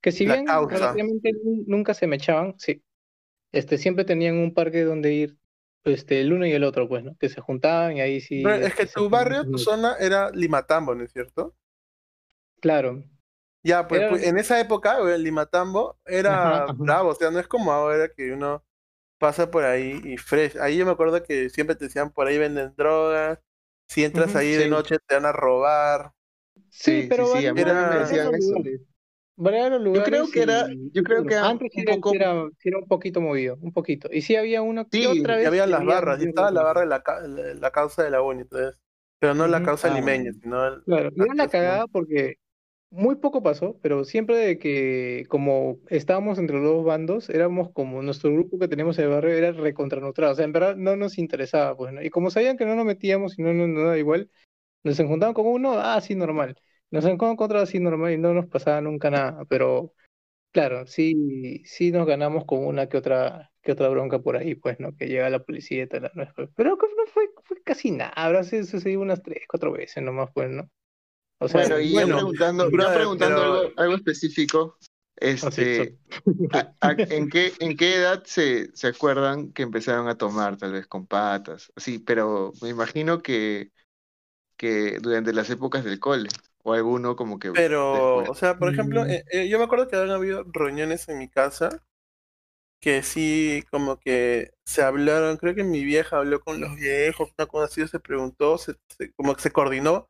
que 0.00 0.12
si 0.12 0.26
La 0.26 0.34
bien 0.34 0.46
relativamente 0.46 1.32
nunca 1.66 1.94
se 1.94 2.06
me 2.06 2.16
echaban, 2.16 2.54
sí, 2.58 2.82
este, 3.52 3.78
siempre 3.78 4.04
tenían 4.04 4.36
un 4.36 4.54
parque 4.54 4.84
donde 4.84 5.12
ir, 5.12 5.36
este, 5.86 6.20
el 6.20 6.32
uno 6.32 6.46
y 6.46 6.52
el 6.52 6.64
otro, 6.64 6.88
pues, 6.88 7.04
¿no? 7.04 7.16
Que 7.18 7.28
se 7.28 7.40
juntaban 7.40 7.96
y 7.96 8.00
ahí 8.00 8.20
sí, 8.20 8.42
Pero 8.42 8.56
es 8.56 8.74
que 8.74 8.86
tu 8.86 9.08
barrio, 9.08 9.44
tu 9.44 9.58
zona 9.58 9.96
era 9.98 10.30
Limatambo, 10.30 10.94
¿no 10.94 11.04
es 11.04 11.12
cierto? 11.12 11.54
Claro, 12.60 13.04
Ya, 13.62 13.88
pues, 13.88 14.00
Era- 14.00 14.10
pues, 14.10 14.22
en 14.24 14.38
esa 14.38 14.60
época, 14.60 15.00
güey, 15.00 15.14
el 15.14 15.24
Limatambo 15.24 15.98
era 16.04 16.34
Ajá, 16.34 16.64
ajá. 16.64 16.72
bravo, 16.74 17.10
o 17.10 17.14
sea, 17.14 17.30
no 17.32 17.40
es 17.40 17.48
como 17.48 17.72
ahora 17.72 18.08
que 18.08 18.30
uno 18.32 18.64
pasa 19.18 19.50
por 19.50 19.64
ahí 19.64 20.00
y 20.04 20.16
fresh. 20.18 20.56
Ahí 20.58 20.76
yo 20.78 20.86
me 20.86 20.92
acuerdo 20.92 21.22
que 21.22 21.50
siempre 21.50 21.76
te 21.76 21.86
decían 21.86 22.12
por 22.12 22.28
ahí 22.28 22.38
venden 22.38 22.74
drogas, 22.76 23.40
si 23.88 24.04
entras 24.04 24.36
ahí 24.36 24.52
de 24.52 24.68
noche 24.68 24.98
te 25.06 25.14
van 25.16 25.26
a 25.26 25.32
robar. 25.32 26.12
Sí, 26.70 27.02
Sí, 27.02 27.06
pero 27.08 27.26
sí, 27.26 27.38
mí 27.52 27.60
Era- 27.60 27.90
me 27.90 27.98
decían 28.00 28.26
los 28.32 28.52
lugares. 29.36 29.92
Yo 29.92 30.02
creo 30.02 30.30
que 30.30 30.42
era, 30.42 30.66
y- 30.72 30.90
yo 30.92 31.02
y 31.02 31.02
creo 31.02 31.24
bueno, 31.24 31.26
que 31.26 31.34
era 31.34 31.48
antes 31.48 31.70
un 31.74 31.82
era, 31.82 31.94
poco, 31.94 32.12
era, 32.14 32.48
era 32.64 32.78
un 32.78 32.86
poquito 32.88 33.20
movido, 33.20 33.56
un 33.60 33.72
poquito. 33.72 34.08
Y 34.12 34.22
sí 34.22 34.36
había 34.36 34.62
una 34.62 34.84
que 34.84 34.90
Sí, 34.92 35.06
otra 35.06 35.36
Y 35.36 35.36
vez 35.36 35.48
había 35.48 35.66
las 35.66 35.80
había 35.80 35.90
barras, 35.90 36.20
y 36.20 36.24
estaba 36.24 36.50
la 36.50 36.62
barra 36.62 36.80
de 36.82 36.86
la, 36.86 37.02
la, 37.28 37.54
la 37.54 37.70
causa 37.70 38.02
de 38.04 38.10
la 38.10 38.22
uni, 38.22 38.42
entonces. 38.42 38.78
Pero 39.18 39.34
no 39.34 39.46
la 39.46 39.62
causa 39.62 39.88
Ah. 39.88 39.94
limeña, 39.94 40.32
sino 40.32 40.66
el- 40.66 40.82
Claro, 40.84 41.10
y 41.14 41.22
era 41.24 41.34
la 41.34 41.48
cagada 41.48 41.86
porque 41.88 42.36
muy 42.90 43.16
poco 43.16 43.42
pasó, 43.42 43.78
pero 43.82 44.04
siempre 44.04 44.36
de 44.38 44.58
que 44.58 45.26
como 45.28 45.80
estábamos 45.90 46.38
entre 46.38 46.56
los 46.58 46.64
dos 46.66 46.84
bandos, 46.84 47.30
éramos 47.30 47.70
como 47.72 48.02
nuestro 48.02 48.32
grupo 48.32 48.58
que 48.58 48.68
teníamos 48.68 48.98
en 48.98 49.06
el 49.06 49.10
barrio 49.12 49.32
era 49.34 49.52
recontranutrado, 49.52 50.32
o 50.34 50.36
sea, 50.36 50.44
en 50.46 50.52
verdad 50.52 50.76
no 50.76 50.96
nos 50.96 51.18
interesaba, 51.18 51.76
pues, 51.76 51.92
¿no? 51.94 52.02
Y 52.02 52.10
como 52.10 52.30
sabían 52.30 52.56
que 52.58 52.66
no 52.66 52.76
nos 52.76 52.86
metíamos 52.86 53.38
y 53.38 53.42
no 53.42 53.52
nos 53.54 53.68
no, 53.68 53.80
daba 53.82 53.98
igual, 53.98 54.30
nos 54.84 54.98
encontraban 55.00 55.34
con 55.34 55.46
uno, 55.48 55.74
ah, 55.78 56.00
sí, 56.00 56.14
normal. 56.16 56.56
Nos 56.90 57.04
con 57.16 57.36
otro 57.38 57.58
así 57.58 57.80
normal 57.80 58.12
y 58.12 58.18
no 58.18 58.32
nos 58.32 58.46
pasaba 58.46 58.80
nunca 58.80 59.10
nada, 59.10 59.44
pero 59.48 59.92
claro, 60.52 60.86
sí, 60.86 61.62
sí 61.66 61.90
nos 61.90 62.06
ganamos 62.06 62.44
con 62.44 62.64
una 62.64 62.88
que 62.88 62.96
otra, 62.96 63.50
que 63.62 63.72
otra 63.72 63.88
bronca 63.88 64.20
por 64.20 64.36
ahí, 64.36 64.54
pues, 64.54 64.78
¿no? 64.80 64.96
Que 64.96 65.06
llega 65.08 65.28
la 65.28 65.42
policía 65.42 65.82
y 65.82 65.86
tal, 65.88 66.10
¿no? 66.14 66.24
Pero 66.54 66.70
no 66.70 67.06
fue, 67.12 67.30
fue 67.44 67.62
casi 67.62 67.90
nada, 67.90 68.12
habrá 68.16 68.44
se 68.44 68.64
sucedido 68.64 69.00
unas 69.00 69.22
tres, 69.22 69.42
cuatro 69.48 69.72
veces 69.72 70.02
nomás, 70.02 70.30
pues, 70.32 70.48
¿no? 70.50 70.70
O 71.38 71.48
sea, 71.48 71.60
bueno, 71.60 71.80
y 71.80 71.92
bueno, 71.92 72.16
preguntando, 72.16 72.70
preguntando 72.70 73.36
pero- 73.36 73.52
algo, 73.60 73.72
algo 73.76 73.94
específico, 73.96 74.78
así, 75.20 75.62
este, 75.62 75.98
a- 76.52 76.72
a- 76.80 76.96
¿en 76.98 77.28
qué, 77.28 77.52
en 77.60 77.76
qué 77.76 77.96
edad 77.96 78.22
se, 78.24 78.74
se 78.74 78.86
acuerdan 78.86 79.52
que 79.52 79.62
empezaron 79.62 80.08
a 80.08 80.16
tomar, 80.16 80.56
tal 80.56 80.72
vez 80.72 80.86
con 80.86 81.06
patas? 81.06 81.70
Sí, 81.76 81.98
pero 81.98 82.52
me 82.62 82.70
imagino 82.70 83.20
que, 83.22 83.70
que 84.56 84.98
durante 85.00 85.34
las 85.34 85.50
épocas 85.50 85.84
del 85.84 86.00
cole, 86.00 86.28
o 86.66 86.72
alguno 86.74 87.16
como 87.16 87.38
que 87.38 87.50
Pero, 87.52 87.82
después. 87.92 88.30
o 88.30 88.34
sea, 88.34 88.58
por 88.58 88.68
ejemplo, 88.68 89.04
Mm. 89.04 89.06
eh, 89.06 89.24
eh, 89.32 89.48
yo 89.48 89.58
me 89.58 89.64
acuerdo 89.64 89.88
que 89.88 89.96
habían 89.96 90.14
habido 90.14 90.44
reuniones 90.52 91.08
en 91.08 91.18
mi 91.18 91.28
casa 91.28 91.82
que 92.80 93.02
sí, 93.02 93.62
como 93.70 93.98
que 93.98 94.50
se 94.64 94.82
hablaron, 94.82 95.36
creo 95.38 95.54
que 95.54 95.64
mi 95.64 95.84
vieja 95.84 96.18
habló 96.18 96.40
con 96.40 96.60
los 96.60 96.74
viejos, 96.76 97.30
una 97.38 97.46
cosa 97.46 97.66
así, 97.66 97.86
se 97.88 98.00
preguntó, 98.00 98.58
se, 98.58 98.74
se- 98.98 99.12
como 99.14 99.34
que 99.34 99.42
se 99.42 99.52
coordinó 99.52 100.08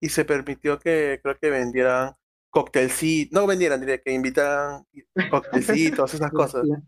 y 0.00 0.10
se 0.10 0.24
permitió 0.24 0.78
que 0.78 1.20
creo 1.22 1.38
que 1.38 1.50
vendieran 1.50 2.14
coctelcitos, 2.50 3.32
no 3.40 3.46
vendieran, 3.46 3.80
diría 3.80 3.98
que 4.02 4.12
invitaran 4.12 4.84
coctelcitos, 5.28 6.12
esas 6.14 6.32
cosas. 6.32 6.68
La, 6.68 6.82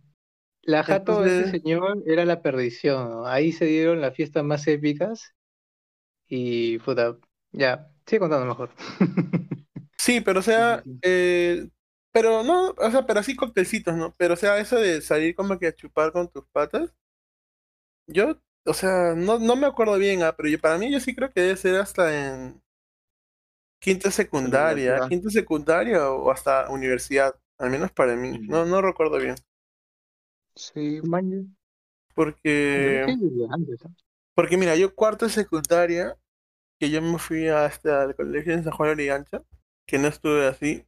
la 0.62 0.84
jato 0.84 1.22
de 1.22 1.28
ese 1.28 1.46
señor 1.46 2.02
era 2.06 2.24
la 2.24 2.42
perdición, 2.42 3.10
¿no? 3.10 3.26
Ahí 3.26 3.52
se 3.52 3.66
dieron 3.66 4.00
las 4.00 4.14
fiestas 4.16 4.44
más 4.44 4.66
épicas 4.68 5.34
y 6.28 6.78
puta, 6.80 7.18
ya, 7.52 7.90
sigue 8.10 8.20
contando 8.20 8.46
mejor. 8.46 8.70
Sí, 9.98 10.20
pero 10.20 10.40
o 10.40 10.42
sea, 10.42 10.82
Sí, 10.82 10.82
sí, 10.84 11.00
sí. 11.02 11.02
eh, 11.02 11.68
pero 12.12 12.42
no, 12.42 12.70
o 12.70 12.90
sea, 12.90 13.06
pero 13.06 13.20
así 13.20 13.36
coctelcitos, 13.36 13.94
¿no? 13.96 14.14
Pero 14.16 14.34
o 14.34 14.36
sea, 14.36 14.58
eso 14.58 14.76
de 14.76 15.02
salir 15.02 15.34
como 15.34 15.58
que 15.58 15.66
a 15.68 15.74
chupar 15.74 16.12
con 16.12 16.28
tus 16.28 16.46
patas, 16.48 16.94
yo, 18.06 18.38
o 18.66 18.74
sea, 18.74 19.14
no, 19.16 19.38
no 19.38 19.56
me 19.56 19.66
acuerdo 19.66 19.96
bien, 19.98 20.22
ah, 20.22 20.34
pero 20.36 20.48
yo, 20.48 20.58
para 20.60 20.78
mí 20.78 20.90
yo 20.92 21.00
sí 21.00 21.14
creo 21.14 21.30
que 21.32 21.40
debe 21.40 21.56
ser 21.56 21.76
hasta 21.76 22.34
en 22.34 22.60
quinta 23.78 24.10
secundaria, 24.10 25.00
quinta 25.08 25.28
secundaria 25.30 26.10
o 26.10 26.30
hasta 26.30 26.70
universidad, 26.70 27.34
al 27.58 27.70
menos 27.70 27.92
para 27.92 28.16
mí, 28.16 28.38
no, 28.46 28.64
no 28.64 28.80
recuerdo 28.82 29.18
bien, 29.18 29.36
Sí, 30.54 31.00
Maña. 31.02 31.44
porque, 32.14 33.10
Sí, 33.10 33.76
porque 34.34 34.56
mira, 34.56 34.76
yo 34.76 34.94
cuarto 34.94 35.26
de 35.26 35.32
secundaria, 35.32 36.16
que 36.80 36.90
yo 36.90 37.02
me 37.02 37.18
fui 37.18 37.48
hasta 37.48 38.04
el 38.04 38.16
colegio 38.16 38.54
en 38.54 38.64
San 38.64 38.72
Juan 38.72 38.88
de 38.88 38.94
Lurigancho, 38.96 39.46
que 39.86 39.98
no 39.98 40.08
estuve 40.08 40.46
así, 40.46 40.86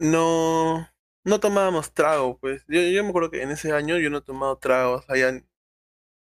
no, 0.00 0.88
no 1.24 1.40
tomábamos 1.40 1.92
trago, 1.94 2.36
pues. 2.38 2.64
Yo, 2.66 2.80
yo 2.80 3.04
me 3.04 3.10
acuerdo 3.10 3.30
que 3.30 3.42
en 3.42 3.52
ese 3.52 3.72
año 3.72 3.96
yo 3.98 4.10
no 4.10 4.18
he 4.18 4.22
tomado 4.22 4.58
tragos 4.58 5.08
allá. 5.08 5.40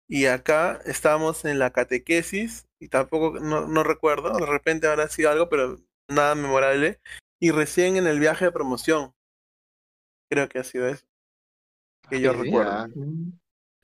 Y 0.07 0.27
acá 0.27 0.79
estábamos 0.85 1.43
en 1.45 1.59
la 1.59 1.71
catequesis 1.71 2.67
y 2.79 2.87
tampoco, 2.87 3.39
no, 3.39 3.67
no 3.67 3.83
recuerdo, 3.83 4.37
de 4.37 4.45
repente 4.45 4.87
habrá 4.87 5.09
sido 5.09 5.29
algo, 5.29 5.49
pero 5.49 5.77
nada 6.07 6.35
memorable. 6.35 7.01
Y 7.39 7.51
recién 7.51 7.97
en 7.97 8.07
el 8.07 8.19
viaje 8.19 8.45
de 8.45 8.51
promoción, 8.51 9.13
creo 10.29 10.47
que 10.47 10.59
ha 10.59 10.63
sido 10.63 10.87
eso. 10.87 11.05
Que 12.09 12.21
yo 12.21 12.31
recuerdo. 12.31 12.87
ya. 12.87 12.93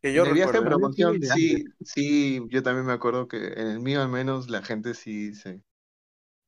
Que 0.01 0.13
yo 0.13 0.23
en 0.23 0.27
el 0.27 0.33
viaje 0.33 0.57
de 0.57 0.63
recuerdo. 0.63 0.63
promoción, 0.63 1.19
Sí, 1.21 1.23
sí, 1.23 1.63
sí, 1.81 2.41
yo 2.49 2.63
también 2.63 2.85
me 2.85 2.93
acuerdo 2.93 3.27
que 3.27 3.37
en 3.53 3.67
el 3.67 3.79
mío 3.79 4.01
al 4.01 4.09
menos 4.09 4.49
la 4.49 4.61
gente 4.63 4.93
sí 4.95 5.33
se, 5.35 5.63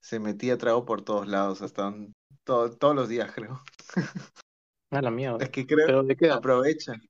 se 0.01 0.19
metía 0.19 0.57
trago 0.57 0.85
por 0.85 1.03
todos 1.03 1.27
lados, 1.27 1.61
hasta 1.63 1.87
un- 1.89 2.13
todo- 2.45 2.71
todos 2.77 2.95
los 2.95 3.09
días 3.09 3.31
creo. 3.35 3.63
A 4.91 5.01
la 5.01 5.11
mierda. 5.11 5.39
Es 5.39 5.49
que 5.49 5.65
creo, 5.67 5.87
¿Pero 5.87 6.03
de 6.03 6.15
qué 6.15 6.25
edad? 6.27 6.37
aprovechan. 6.37 7.01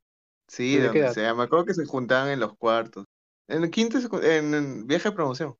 Sí, 0.47 0.77
¿Desde 0.77 0.83
de 0.83 0.91
qué 0.91 0.99
donde 0.99 1.09
sea. 1.09 1.33
Me 1.35 1.43
acuerdo 1.43 1.65
que 1.65 1.73
se 1.75 1.85
juntaban 1.85 2.29
en 2.31 2.39
los 2.41 2.57
cuartos. 2.57 3.05
En 3.47 3.63
el 3.63 3.71
quinto, 3.71 3.99
en 4.23 4.53
el 4.53 4.83
viaje 4.85 5.09
de 5.09 5.15
promoción. 5.15 5.55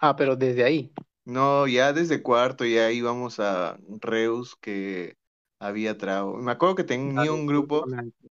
Ah, 0.00 0.16
pero 0.16 0.36
desde 0.36 0.64
ahí. 0.64 0.92
No, 1.24 1.66
ya 1.66 1.92
desde 1.92 2.22
cuarto 2.22 2.64
ya 2.64 2.90
íbamos 2.90 3.38
a 3.40 3.78
Reus 4.00 4.56
que 4.56 5.17
había 5.58 5.98
trago. 5.98 6.36
Me 6.38 6.52
acuerdo 6.52 6.74
que 6.74 6.84
tenía 6.84 7.32
un 7.32 7.46
grupo 7.46 7.84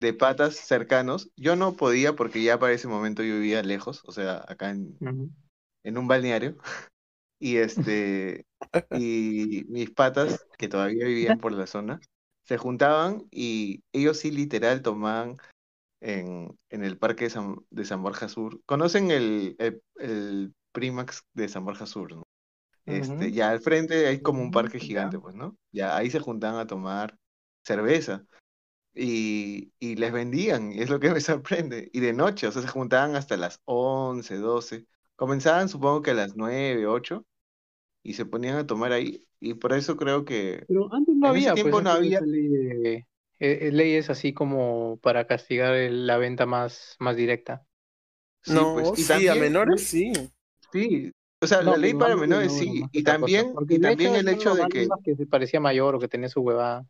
de 0.01 0.13
patas 0.13 0.57
cercanos. 0.57 1.31
Yo 1.37 1.57
no 1.57 1.75
podía 1.75 2.15
porque 2.15 2.43
ya 2.43 2.59
para 2.59 2.73
ese 2.73 2.89
momento 2.89 3.23
yo 3.23 3.35
vivía 3.35 3.63
lejos, 3.63 4.03
o 4.05 4.13
sea, 4.13 4.45
acá 4.49 4.71
en, 4.71 4.97
en 5.85 5.99
un 5.99 6.09
balneario. 6.09 6.57
Y 7.45 7.57
este, 7.57 8.47
y 8.93 9.65
mis 9.69 9.91
patas, 9.91 10.47
que 10.57 10.69
todavía 10.69 11.07
vivían 11.07 11.41
por 11.41 11.51
la 11.51 11.67
zona, 11.67 11.99
se 12.45 12.57
juntaban 12.57 13.25
y 13.33 13.83
ellos 13.93 14.21
sí 14.21 14.31
literal 14.31 14.81
tomaban 14.81 15.39
en, 16.01 16.57
en 16.71 16.85
el 16.85 16.99
parque 16.99 17.25
de 17.25 17.31
San, 17.31 17.57
de 17.71 17.85
San 17.85 18.01
Borja 18.01 18.29
Sur. 18.29 18.61
¿Conocen 18.65 19.11
el, 19.11 19.57
el, 19.59 19.83
el 19.97 20.55
Primax 20.71 21.25
de 21.35 21.49
San 21.49 21.65
Borja 21.65 21.87
Sur, 21.87 22.15
no? 22.15 22.23
Este, 22.87 23.31
Ujú. 23.31 23.33
ya 23.33 23.51
al 23.51 23.61
frente 23.61 24.07
hay 24.09 24.21
como 24.23 24.43
un 24.43 24.51
parque 24.51 24.81
Ujú, 24.81 24.81
gigante, 24.81 25.19
ya. 25.19 25.21
pues, 25.21 25.35
¿no? 25.35 25.57
Ya 25.73 25.97
ahí 25.97 26.11
se 26.11 26.21
juntaban 26.21 26.59
a 26.61 26.67
tomar 26.67 27.19
cerveza 27.65 28.25
y, 28.95 29.73
y 29.81 29.97
les 29.97 30.13
vendían, 30.13 30.73
y 30.73 30.81
es 30.83 30.91
lo 30.91 31.01
que 31.01 31.11
me 31.11 31.21
sorprende. 31.23 31.91
Y 31.93 32.01
de 32.01 32.13
noche, 32.13 32.47
o 32.49 32.53
sea, 32.53 32.63
se 32.63 32.69
juntaban 32.69 33.17
hasta 33.17 33.37
las 33.37 33.61
11, 33.65 34.37
12. 34.37 34.87
Comenzaban 35.17 35.69
supongo 35.69 36.03
que 36.03 36.13
a 36.13 36.15
las 36.15 36.37
9, 36.37 36.87
8 36.87 37.27
y 38.03 38.15
se 38.15 38.27
ponían 38.27 38.57
a 38.59 38.67
tomar 38.67 38.93
ahí. 38.93 39.27
Y 39.41 39.55
por 39.55 39.73
eso 39.75 39.97
creo 39.97 40.25
que 40.25 40.67
Pero 40.67 40.93
antes 40.93 41.15
no 41.17 41.29
en 41.29 41.37
ese 41.37 41.51
había, 41.51 41.53
tiempo 41.53 41.81
pues, 41.81 41.83
no 41.83 41.91
esa- 41.93 41.93
había. 41.93 42.27
ley 42.27 42.49
de- 42.49 42.97
eh, 43.39 43.59
eh, 43.69 43.71
leyes 43.73 44.11
así 44.11 44.33
como 44.33 44.99
para 45.03 45.27
castigar 45.27 45.75
el- 45.75 46.07
la 46.07 46.17
venta 46.19 46.47
más, 46.47 46.97
más 47.01 47.17
directa. 47.17 47.67
Sí, 48.43 48.67
No, 48.67 48.73
pues, 48.73 48.93
y 48.97 49.05
sí, 49.05 49.29
a 49.29 49.35
también, 49.35 49.37
menores 49.37 49.89
sí. 49.89 50.13
sí, 50.73 51.13
o 51.43 51.47
sea, 51.47 51.63
No, 51.63 51.73
la 51.73 51.79
ley 51.79 51.95
para 51.95 52.17
menores 52.17 52.53
no, 52.53 52.59
sí, 52.59 52.85
y 52.93 53.03
también, 53.03 53.55
y 53.69 53.75
el 53.75 54.29
hecho 54.29 54.55
de 54.55 54.69
que 54.69 54.89
que 55.05 55.17
se 55.17 55.27
parecía 55.27 55.61
mayor 55.61 55.95
o 55.95 55.99
que 55.99 56.09
tenía 56.09 56.29
su 56.29 56.41
huevada. 56.41 56.87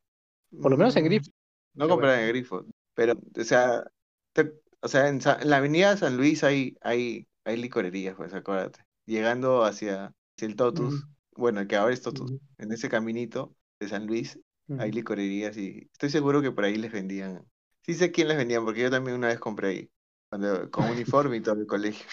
Por 0.61 0.71
lo 0.71 0.77
menos 0.77 0.97
en 0.97 1.05
mm, 1.05 1.07
Grifo. 1.07 1.31
no 1.75 1.89
comprar 1.89 2.19
en 2.21 2.29
grifo, 2.29 2.65
pero, 2.95 3.15
o 3.15 3.45
sea, 3.45 3.85
te- 4.33 4.53
o 4.81 4.89
sea, 4.89 5.09
en, 5.09 5.21
Sa- 5.21 5.39
en 5.41 5.51
la 5.51 5.59
avenida 5.59 5.97
San 5.97 6.17
Luis 6.17 6.45
hay, 6.45 6.77
hay, 6.83 7.27
hay 7.45 7.57
licorerías, 7.57 8.17
pues, 8.17 8.35
acuérdate. 8.35 8.81
Llegando 9.07 9.65
hacia, 9.65 10.07
hacia 10.37 10.47
el 10.49 10.57
Totus, 10.57 10.95
Ujú, 10.95 11.07
bueno, 11.37 11.67
que 11.67 11.77
ahora 11.77 11.95
es 11.95 12.03
Totus, 12.03 12.31
ujú, 12.31 12.41
en 12.59 12.73
ese 12.73 12.89
caminito 12.89 13.55
de 13.81 13.89
San 13.89 14.07
Luis 14.07 14.39
hay 14.79 14.91
licorerías 14.93 15.57
y 15.57 15.89
estoy 15.93 16.11
seguro 16.11 16.41
que 16.43 16.51
por 16.53 16.65
ahí 16.65 16.77
les 16.77 16.93
vendían. 16.93 17.45
Sí 17.83 17.95
sé 17.95 18.11
quién 18.13 18.29
les 18.29 18.37
vendían, 18.37 18.65
porque 18.65 18.81
yo 18.83 18.91
también 18.91 19.17
una 19.17 19.29
vez 19.29 19.39
compré 19.41 19.69
ahí, 19.69 19.91
cuando, 20.31 20.71
con 20.71 20.89
uniforme 20.89 21.37
y 21.37 21.41
todo 21.41 21.57
el 21.61 21.67
colegio. 21.67 22.07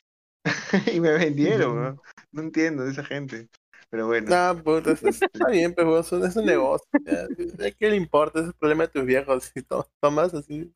Y 0.94 1.00
me 1.00 1.12
vendieron. 1.12 1.84
¿no? 1.84 2.02
No 2.32 2.42
entiendo 2.42 2.84
de 2.84 2.92
esa 2.92 3.04
gente. 3.04 3.50
Pero 3.90 4.08
bueno, 4.08 4.28
puta, 4.64 4.92
eso 4.92 5.08
está 5.08 5.50
bien, 5.50 5.74
pero 5.74 6.00
es 6.00 6.12
un, 6.12 6.24
es 6.24 6.36
un 6.36 6.46
negocio. 6.46 6.88
ya. 7.06 7.24
¿A 7.24 7.72
¿Qué 7.72 7.90
le 7.90 7.96
importa? 7.96 8.40
Es 8.40 8.48
el 8.48 8.54
problema 8.54 8.84
de 8.84 8.90
tus 8.90 9.06
viejos. 9.06 9.46
Si 9.46 9.64
to- 9.64 9.90
tomas 10.00 10.34
así 10.34 10.74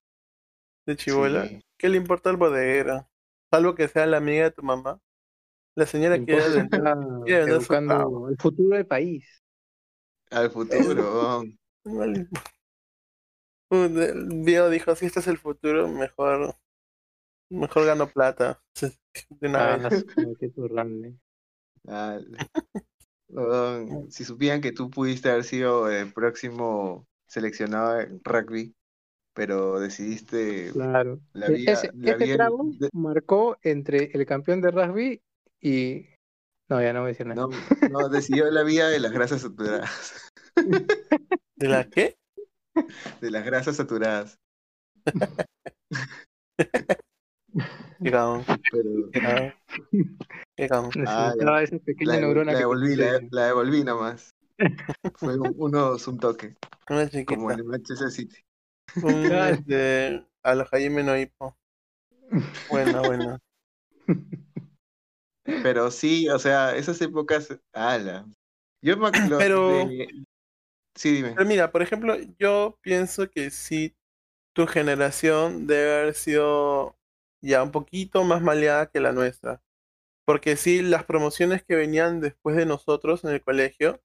de 0.86 0.98
chibola, 0.98 1.48
sí. 1.48 1.62
¿qué 1.78 1.90
le 1.90 1.98
importa 1.98 2.30
al 2.30 2.38
bodeguero? 2.38 3.08
Salvo 3.52 3.76
que 3.76 3.88
sea 3.88 4.08
la 4.08 4.18
amiga 4.18 4.46
de 4.46 4.52
tu 4.52 4.64
mamá. 4.64 5.00
La 5.76 5.86
señora 5.86 6.16
El 6.16 6.26
quiere 6.26 6.42
el 8.30 8.38
futuro 8.40 8.76
del 8.76 8.88
país. 8.88 9.26
Al 10.32 10.52
futuro. 10.52 11.44
Un- 11.86 12.30
El 14.02 14.44
viejo 14.44 14.70
dijo, 14.70 14.96
si 14.96 15.06
este 15.06 15.20
es 15.20 15.28
el 15.28 15.38
futuro, 15.38 15.88
mejor, 15.88 16.56
mejor 17.50 17.86
gano 17.86 18.08
plata. 18.08 18.62
De 19.40 19.50
Ah, 21.88 22.20
qué 23.30 23.36
oh, 23.36 24.06
Si 24.10 24.24
supieran 24.24 24.62
que 24.62 24.72
tú 24.72 24.90
pudiste 24.90 25.30
haber 25.30 25.44
sido 25.44 25.90
el 25.90 26.12
próximo 26.14 27.06
seleccionado 27.28 28.00
en 28.00 28.22
rugby, 28.24 28.74
pero 29.34 29.80
decidiste 29.80 30.72
Claro. 30.72 31.20
la 31.34 31.48
E- 31.48 31.52
vía, 31.52 31.74
Ese, 31.74 31.92
la 31.96 32.12
ese 32.16 32.26
vía 32.26 32.36
trago 32.36 32.64
de- 32.80 32.90
marcó 32.94 33.58
entre 33.64 34.12
el 34.14 34.26
campeón 34.26 34.62
de 34.62 34.72
rugby 34.72 35.22
y. 35.60 36.08
No, 36.70 36.82
ya 36.82 36.94
no 36.94 37.02
voy 37.02 37.08
a 37.08 37.10
decir 37.10 37.28
nada. 37.28 37.42
no, 37.42 37.50
no, 37.90 38.10
decidió 38.10 38.50
la 38.50 38.64
vía 38.64 38.88
de 38.88 39.00
las 39.00 39.12
grasas 39.12 39.42
saturadas. 39.42 40.32
¿De 41.58 41.68
la 41.68 41.90
qué? 41.90 42.16
De 43.22 43.30
las 43.32 43.46
grasas 43.46 43.76
saturadas. 43.76 44.40
Qué 48.04 48.12
cagón, 48.12 48.44
Pero 48.72 48.90
qué 49.12 49.20
cagón, 49.22 49.54
qué 50.58 50.68
cagón. 50.68 50.90
Necesitaba 50.96 51.64
esa 51.64 51.78
pequeña 51.80 52.14
la, 52.14 52.20
neurona 52.22 52.52
la 52.54 52.60
devolví, 52.60 52.96
la, 52.96 53.20
la 53.32 53.46
devolví 53.48 53.84
nomás. 53.84 54.34
Fue 55.16 55.38
un, 55.40 55.54
unos 55.58 56.08
un 56.08 56.18
toque, 56.20 56.56
Una 56.90 57.10
como 57.10 57.10
chiquita. 57.10 57.54
en 57.54 57.60
el 57.60 57.64
Manchester 57.66 58.12
City. 58.12 58.38
Un, 59.02 59.32
este, 59.68 60.26
a 60.44 60.56
los 60.56 60.70
Jaime 60.70 61.04
no 61.04 61.18
hipo. 61.18 61.56
Buena, 62.70 63.02
buena. 63.02 63.40
Pero 65.64 65.92
sí, 65.92 66.30
o 66.30 66.40
sea, 66.40 66.76
esas 66.76 67.02
épocas, 67.02 67.50
ala. 67.74 68.26
Yo 68.82 68.98
me 68.98 69.08
ac- 69.08 69.28
lo- 69.30 69.38
Pero- 69.38 69.88
de- 69.88 70.08
Sí, 70.96 71.12
dime. 71.12 71.32
Pero 71.36 71.48
mira, 71.48 71.72
por 71.72 71.82
ejemplo, 71.82 72.16
yo 72.38 72.78
pienso 72.82 73.28
que 73.28 73.50
sí, 73.50 73.96
tu 74.54 74.68
generación 74.68 75.66
debe 75.66 76.02
haber 76.02 76.14
sido 76.14 76.96
ya 77.44 77.64
un 77.64 77.72
poquito 77.72 78.24
más 78.26 78.42
maleada 78.44 78.88
que 78.88 79.02
la 79.02 79.14
nuestra. 79.14 79.62
Porque 80.26 80.58
sí, 80.58 80.82
las 80.84 81.06
promociones 81.06 81.64
que 81.64 81.76
venían 81.76 82.22
después 82.22 82.56
de 82.58 82.66
nosotros 82.66 83.24
en 83.26 83.32
el 83.32 83.44
colegio, 83.44 84.02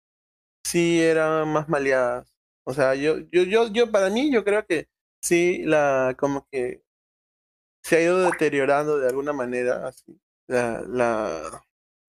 sí 0.64 1.02
eran 1.02 1.48
más 1.52 1.68
maleadas. 1.68 2.34
O 2.64 2.74
sea, 2.74 2.94
yo, 2.96 3.18
yo, 3.32 3.44
yo, 3.44 3.68
yo, 3.72 3.90
para 3.92 4.10
mí, 4.10 4.32
yo 4.32 4.44
creo 4.44 4.66
que 4.66 4.88
sí, 5.22 5.62
la, 5.64 6.16
como 6.18 6.46
que 6.50 6.82
se 7.82 7.96
ha 7.96 8.02
ido 8.02 8.18
deteriorando 8.20 8.98
de 8.98 9.08
alguna 9.08 9.32
manera, 9.32 9.86
así, 9.88 10.20
la, 10.46 10.82
la, 10.86 11.64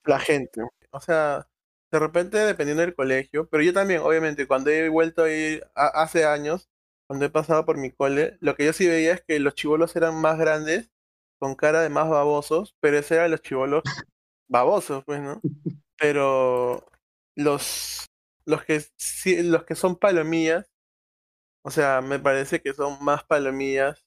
la 0.06 0.20
gente. 0.20 0.62
O 0.92 1.00
sea, 1.00 1.48
de 1.92 2.00
repente 2.00 2.38
dependiendo 2.38 2.82
del 2.82 2.96
colegio, 2.96 3.48
pero 3.50 3.63
yo 3.63 3.74
también, 3.74 4.02
obviamente, 4.02 4.48
cuando 4.48 4.70
he 4.72 4.89
vuelto 4.89 5.24
a 5.24 5.32
ir 5.32 5.65
a- 5.76 5.88
hace 6.04 6.26
años, 6.26 6.70
cuando 7.08 7.26
he 7.26 7.30
pasado 7.30 7.65
por 7.65 7.78
mi 7.78 7.92
cole, 7.92 8.38
lo 8.42 8.56
que 8.56 8.65
yo 8.65 8.74
sí 8.74 8.88
veía 8.88 9.13
es 9.13 9.24
que 9.24 9.39
los 9.39 9.56
chivolos 9.56 9.96
eran 9.96 10.15
más 10.22 10.38
grandes, 10.38 10.92
con 11.39 11.56
cara 11.56 11.82
de 11.82 11.89
más 11.89 12.10
babosos, 12.10 12.75
pero 12.80 12.97
ese 12.99 13.15
eran 13.15 13.32
los 13.32 13.41
chivolos 13.41 13.84
babosos, 14.49 15.04
pues, 15.06 15.21
¿no? 15.21 15.41
Pero 15.97 16.86
los, 17.36 18.06
los, 18.45 18.63
que, 18.63 18.82
los 19.43 19.63
que 19.65 19.75
son 19.75 19.97
palomillas, 19.97 20.71
o 21.63 21.71
sea, 21.71 22.02
me 22.02 22.19
parece 22.19 22.62
que 22.62 22.73
son 22.73 23.04
más 23.04 23.23
palomillas 23.25 24.06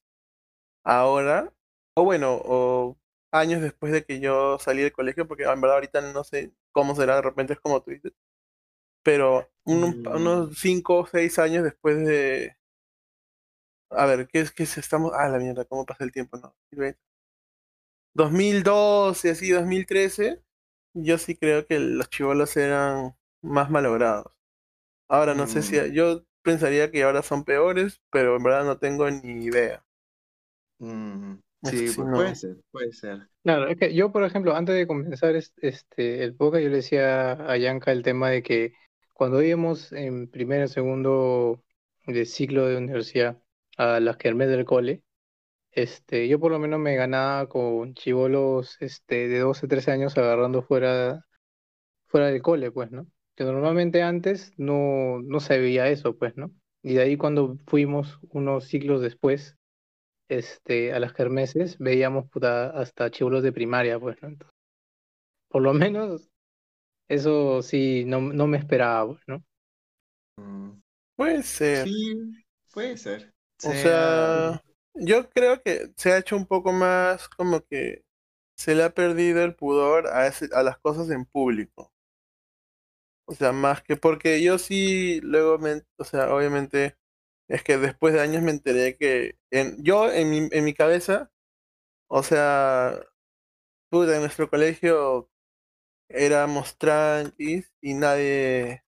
ahora, 0.85 1.53
o 1.95 2.05
bueno, 2.05 2.41
o 2.45 2.99
años 3.33 3.63
después 3.63 3.93
de 3.93 4.05
que 4.05 4.21
yo 4.21 4.59
salí 4.59 4.83
del 4.83 4.93
colegio, 4.93 5.29
porque 5.29 5.45
en 5.45 5.61
verdad 5.61 5.77
ahorita 5.77 6.01
no 6.13 6.25
sé 6.25 6.53
cómo 6.73 6.95
será, 6.95 7.17
de 7.17 7.23
repente 7.23 7.55
es 7.55 7.61
como 7.61 7.83
tú 7.83 7.91
dices, 7.93 8.13
pero 9.03 9.51
un- 9.65 10.03
Mm. 10.03 10.17
unos 10.17 10.59
5 10.59 11.01
o 11.01 11.07
6 11.07 11.39
años 11.39 11.65
después 11.65 11.99
de... 12.07 12.57
A 13.91 14.07
ver, 14.07 14.27
¿qué 14.27 14.41
es 14.41 14.51
que 14.53 14.63
estamos? 14.65 15.13
Ah, 15.15 15.29
la 15.29 15.39
mierda, 15.39 15.65
¿cómo 15.67 15.85
pasa 15.87 16.03
el 16.05 16.13
tiempo? 16.13 16.37
No, 16.39 16.55
2012, 18.15 19.31
así, 19.31 19.51
2013, 19.51 20.43
yo 20.95 21.19
sí 21.19 21.37
creo 21.37 21.67
que 21.67 21.79
los 21.81 22.09
chivolos 22.11 22.57
eran 22.57 23.17
más 23.43 23.71
malogrados. 23.71 24.33
Ahora 25.09 25.35
no 25.35 25.47
sé 25.49 25.63
si 25.63 25.77
Mm. 25.77 25.93
yo 25.93 26.25
pensaría 26.43 26.91
que 26.91 27.03
ahora 27.05 27.23
son 27.23 27.45
peores, 27.45 28.03
pero 28.11 28.37
en 28.37 28.43
verdad 28.45 28.65
no 28.67 28.79
tengo 28.79 29.11
ni 29.11 29.45
idea. 29.47 29.85
Mm, 30.81 31.37
sí, 31.63 31.83
sí, 31.89 31.93
pues 31.95 32.09
no. 32.09 32.15
puede 32.15 32.35
ser, 32.35 32.57
puede 32.71 32.93
ser. 32.93 33.29
Claro, 33.43 33.67
es 33.69 33.77
que 33.77 33.93
yo, 33.95 34.13
por 34.13 34.23
ejemplo, 34.25 34.55
antes 34.55 34.75
de 34.77 34.87
comenzar 34.87 35.35
es- 35.35 35.53
este, 35.59 36.23
el 36.23 36.35
podcast, 36.37 36.63
yo 36.63 36.69
le 36.71 36.77
decía 36.77 37.33
a 37.33 37.57
Yanka 37.57 37.91
el 37.93 38.03
tema 38.05 38.31
de 38.31 38.43
que 38.43 38.73
cuando 39.13 39.43
íbamos 39.43 39.93
en 39.93 40.29
primero 40.31 40.65
o 40.67 40.69
segundo 40.69 41.65
de 42.07 42.25
ciclo 42.25 42.67
de 42.69 42.77
universidad 42.77 43.43
a 43.77 43.99
las 44.01 44.17
kermés 44.17 44.49
del 44.49 44.65
cole, 44.65 45.03
este, 45.73 46.29
yo 46.29 46.39
por 46.39 46.53
lo 46.53 46.59
menos 46.59 46.79
me 46.81 46.95
ganaba 46.95 47.49
con 47.49 47.95
chivolos 47.95 48.77
este, 48.81 49.29
de 49.29 49.39
12, 49.39 49.67
13 49.67 49.91
años 49.91 50.17
agarrando 50.17 50.63
fuera, 50.63 51.25
fuera 52.07 52.27
del 52.27 52.43
cole, 52.43 52.71
pues, 52.71 52.91
¿no? 52.91 53.07
Que 53.35 53.45
normalmente 53.45 54.03
antes 54.03 54.53
no, 54.59 55.21
no 55.23 55.41
se 55.41 55.59
veía 55.59 55.89
eso, 55.89 56.17
pues, 56.17 56.37
¿no? 56.37 56.53
Y 56.83 56.95
de 56.95 57.03
ahí 57.03 57.17
cuando 57.17 57.57
fuimos 57.67 58.19
unos 58.31 58.65
ciclos 58.65 59.01
después, 59.01 59.57
este, 60.29 60.93
a 60.93 61.01
las 61.01 61.15
kermeses, 61.15 61.79
veíamos 61.79 62.29
puta, 62.29 62.71
hasta 62.71 63.11
chivolos 63.11 63.43
de 63.43 63.53
primaria, 63.53 63.99
pues, 63.99 64.21
¿no? 64.23 64.29
Entonces, 64.29 64.57
por 65.49 65.63
lo 65.63 65.73
menos 65.73 66.29
eso 67.09 67.63
sí, 67.63 68.05
no, 68.07 68.21
no 68.21 68.47
me 68.47 68.59
esperaba, 68.59 69.07
pues, 69.07 69.23
¿no? 69.27 69.43
Mm, 70.37 70.81
Puede 71.17 71.43
ser. 71.43 71.87
sí, 71.87 72.45
puede 72.73 72.97
ser. 72.97 73.33
O 73.65 73.73
sea, 73.73 74.61
yo 74.95 75.29
creo 75.31 75.63
que 75.63 75.93
se 75.97 76.13
ha 76.13 76.19
hecho 76.19 76.37
un 76.37 76.47
poco 76.47 76.73
más 76.73 77.29
como 77.29 77.61
que 77.67 78.05
se 78.57 78.75
le 78.75 78.85
ha 78.85 78.91
perdido 78.95 79.45
el 79.45 79.55
pudor 79.57 80.09
a, 80.09 80.27
ese- 80.29 80.51
a 80.55 80.63
las 80.63 80.79
cosas 80.81 81.11
en 81.11 81.25
público. 81.27 81.93
O 83.27 83.35
sea, 83.35 83.53
más 83.53 83.83
que 83.83 83.97
porque 83.97 84.43
yo 84.43 84.59
sí, 84.59 85.21
luego, 85.23 85.59
me, 85.59 85.83
o 85.97 86.05
sea, 86.05 86.35
obviamente, 86.35 86.97
es 87.49 87.63
que 87.65 87.79
después 87.79 88.15
de 88.15 88.21
años 88.21 88.43
me 88.43 88.51
enteré 88.51 88.97
que 88.97 89.37
en, 89.51 89.83
yo 89.83 90.11
en 90.13 90.31
mi, 90.31 90.49
en 90.53 90.65
mi 90.65 90.75
cabeza, 90.75 91.31
o 92.09 92.23
sea, 92.23 93.01
puta, 93.91 94.15
en 94.17 94.23
nuestro 94.23 94.51
colegio 94.51 95.31
éramos 96.09 96.79
tranquis 96.79 97.73
y 97.83 97.95
nadie, 97.95 98.85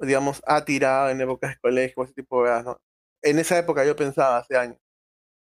digamos, 0.00 0.42
ha 0.46 0.64
tirado 0.64 1.10
en 1.10 1.20
épocas 1.22 1.52
de 1.54 1.60
colegio, 1.60 2.04
ese 2.04 2.14
tipo 2.14 2.44
de 2.44 2.64
cosas. 2.64 2.78
En 3.22 3.38
esa 3.40 3.58
época 3.58 3.84
yo 3.86 3.96
pensaba, 3.96 4.38
hace 4.38 4.56
años. 4.58 4.78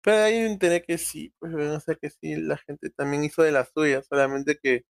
Pero 0.01 0.17
ahí 0.17 0.39
me 0.39 0.47
enteré 0.47 0.83
que 0.83 0.97
sí, 0.97 1.33
pues 1.39 1.53
o 1.53 1.79
sea 1.79 1.95
que 1.95 2.09
sí, 2.09 2.35
la 2.35 2.57
gente 2.57 2.89
también 2.89 3.23
hizo 3.23 3.43
de 3.43 3.51
las 3.51 3.71
suyas, 3.73 4.05
solamente 4.07 4.57
que 4.61 4.85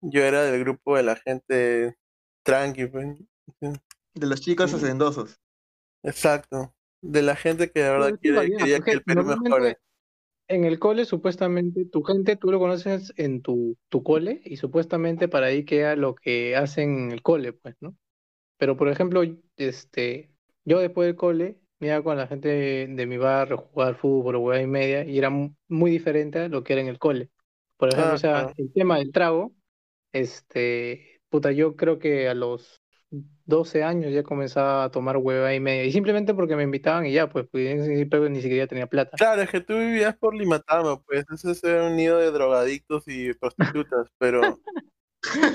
yo 0.00 0.22
era 0.22 0.42
del 0.42 0.60
grupo 0.60 0.96
de 0.96 1.02
la 1.02 1.16
gente 1.16 1.96
tranqui, 2.44 2.86
pues. 2.86 3.18
De 4.14 4.26
los 4.26 4.40
chicos 4.40 4.72
hacendosos. 4.72 5.38
Exacto. 6.02 6.74
De 7.02 7.22
la 7.22 7.36
gente 7.36 7.70
que 7.70 7.82
de 7.82 7.90
verdad 7.90 8.18
Pero 8.20 8.40
quiere, 8.40 8.56
quería 8.56 8.80
que 8.80 8.90
el 8.92 9.02
Perú 9.02 9.24
mejore. 9.24 9.78
En 10.48 10.64
el 10.64 10.78
cole, 10.78 11.04
supuestamente, 11.04 11.84
tu 11.84 12.02
gente 12.02 12.36
tú 12.36 12.50
lo 12.50 12.58
conoces 12.58 13.12
en 13.16 13.42
tu, 13.42 13.76
tu 13.90 14.02
cole 14.02 14.40
y 14.44 14.56
supuestamente 14.56 15.28
para 15.28 15.46
ahí 15.46 15.64
queda 15.64 15.94
lo 15.94 16.14
que 16.14 16.56
hacen 16.56 16.98
en 16.98 17.12
el 17.12 17.22
cole, 17.22 17.52
pues, 17.52 17.76
¿no? 17.80 17.94
Pero, 18.56 18.76
por 18.76 18.88
ejemplo, 18.88 19.22
este, 19.56 20.30
yo 20.64 20.78
después 20.78 21.06
del 21.06 21.16
cole 21.16 21.60
me 21.80 21.88
iba 21.88 22.02
con 22.02 22.16
la 22.16 22.26
gente 22.26 22.48
de, 22.48 22.86
de 22.88 23.06
mi 23.06 23.16
barrio 23.18 23.56
a 23.56 23.58
jugar 23.62 23.94
fútbol 23.96 24.36
o 24.36 24.40
hueá 24.40 24.62
y 24.62 24.66
media 24.66 25.04
y 25.04 25.18
era 25.18 25.30
mu- 25.30 25.54
muy 25.68 25.90
diferente 25.90 26.38
a 26.40 26.48
lo 26.48 26.64
que 26.64 26.72
era 26.74 26.82
en 26.82 26.88
el 26.88 26.98
cole. 26.98 27.30
Por 27.76 27.90
ejemplo, 27.90 28.14
Ah, 28.14 28.16
o 28.16 28.18
sea, 28.18 28.40
claro. 28.40 28.54
el 28.56 28.72
tema 28.72 28.98
del 28.98 29.12
trago, 29.12 29.54
este, 30.12 31.20
puta, 31.30 31.52
yo 31.52 31.76
creo 31.76 31.98
que 31.98 32.28
a 32.28 32.34
los 32.34 32.82
12 33.46 33.84
años 33.84 34.12
ya 34.12 34.22
comenzaba 34.24 34.84
a 34.84 34.90
tomar 34.90 35.16
hueva 35.18 35.54
y 35.54 35.60
media 35.60 35.84
y 35.84 35.92
simplemente 35.92 36.34
porque 36.34 36.56
me 36.56 36.64
invitaban 36.64 37.06
y 37.06 37.12
ya, 37.12 37.28
pues, 37.30 37.46
pues 37.50 38.30
ni 38.30 38.42
siquiera 38.42 38.66
tenía 38.68 38.86
plata. 38.88 39.18
Claro, 39.18 39.42
es 39.42 39.50
que 39.50 39.60
tú 39.60 39.74
vivías 39.76 40.16
por 40.16 40.34
Limatama, 40.34 41.00
pues 41.02 41.24
ese 41.44 41.68
era 41.70 41.86
un 41.88 41.96
nido 41.96 42.18
de 42.18 42.30
drogadictos 42.30 43.02
y 43.08 43.34
prostitutas, 43.34 44.08
pero 44.18 44.60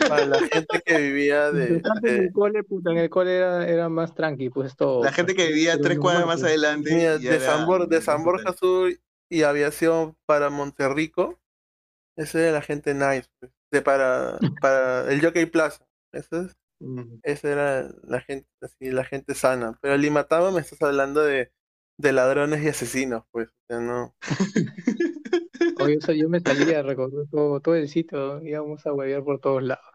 para 0.09 0.25
la 0.25 0.39
gente 0.39 0.81
que 0.85 0.97
vivía 0.97 1.51
de, 1.51 1.81
en 2.03 2.07
el 2.23 2.31
cole, 2.33 2.63
puta, 2.63 2.91
en 2.91 2.97
el 2.97 3.09
cole 3.09 3.37
era, 3.37 3.67
era 3.67 3.89
más 3.89 4.13
tranqui, 4.13 4.49
pues 4.49 4.75
todo. 4.75 5.03
La 5.03 5.11
gente 5.13 5.35
que 5.35 5.47
vivía 5.47 5.73
Pero 5.73 5.83
tres 5.83 5.99
cuadras 5.99 6.25
más 6.27 6.43
adelante. 6.43 6.93
mira, 6.93 7.17
de 7.17 7.27
era- 7.35 7.39
San, 7.45 7.65
Bor- 7.65 7.87
de 7.87 8.01
San 8.01 8.23
Borja 8.23 8.53
Sur 8.53 8.91
y 9.29 9.43
aviación 9.43 10.15
para 10.25 10.49
Monterrico, 10.49 11.39
esa 12.17 12.39
era 12.41 12.51
la 12.51 12.61
gente 12.61 12.93
nice, 12.93 13.27
pues, 13.39 13.51
de 13.71 13.81
para, 13.81 14.37
para 14.61 15.11
el 15.11 15.21
Jockey 15.21 15.45
Plaza, 15.47 15.85
esa 16.11 16.41
es, 16.43 16.55
esa 17.23 17.49
era 17.49 17.89
la 18.03 18.19
gente 18.21 18.47
así, 18.61 18.91
la 18.91 19.05
gente 19.05 19.33
sana, 19.33 19.77
pero 19.81 19.95
Limatama 19.97 20.51
me 20.51 20.59
estás 20.59 20.81
hablando 20.81 21.21
de, 21.21 21.51
de 21.97 22.11
ladrones 22.11 22.61
y 22.63 22.67
asesinos, 22.67 23.23
pues, 23.31 23.47
o 23.47 23.53
sea, 23.67 23.79
no. 23.79 24.13
Oye, 25.83 25.97
o 25.97 26.01
sea, 26.01 26.15
yo 26.15 26.29
me 26.29 26.39
salía 26.39 26.79
a 26.79 26.83
recorrer 26.83 27.27
todo, 27.31 27.59
todo 27.61 27.75
el 27.75 27.89
sitio, 27.89 28.41
íbamos 28.43 28.85
a 28.85 28.93
huevear 28.93 29.23
por 29.23 29.39
todos 29.39 29.63
lados. 29.63 29.85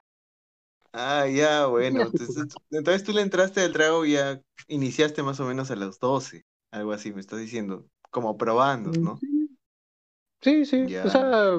Ah, 0.93 1.27
ya, 1.29 1.67
bueno. 1.67 2.03
Entonces, 2.09 2.47
entonces 2.71 3.05
tú 3.05 3.13
le 3.13 3.23
entraste 3.23 3.61
al 3.61 3.73
trago 3.73 4.05
y 4.05 4.13
ya 4.15 4.41
iniciaste 4.69 5.23
más 5.23 5.39
o 5.41 5.45
menos 5.45 5.71
a 5.71 5.77
los 5.77 5.99
12. 6.01 6.45
Algo 6.71 6.93
así, 6.93 7.13
me 7.13 7.21
estás 7.21 7.39
diciendo. 7.41 7.89
Como 8.11 8.37
probando, 8.39 8.99
¿no? 9.01 9.25
Sí, 10.41 10.65
sí, 10.67 10.87
Ya. 10.87 11.05
o 11.05 11.09
sea, 11.09 11.57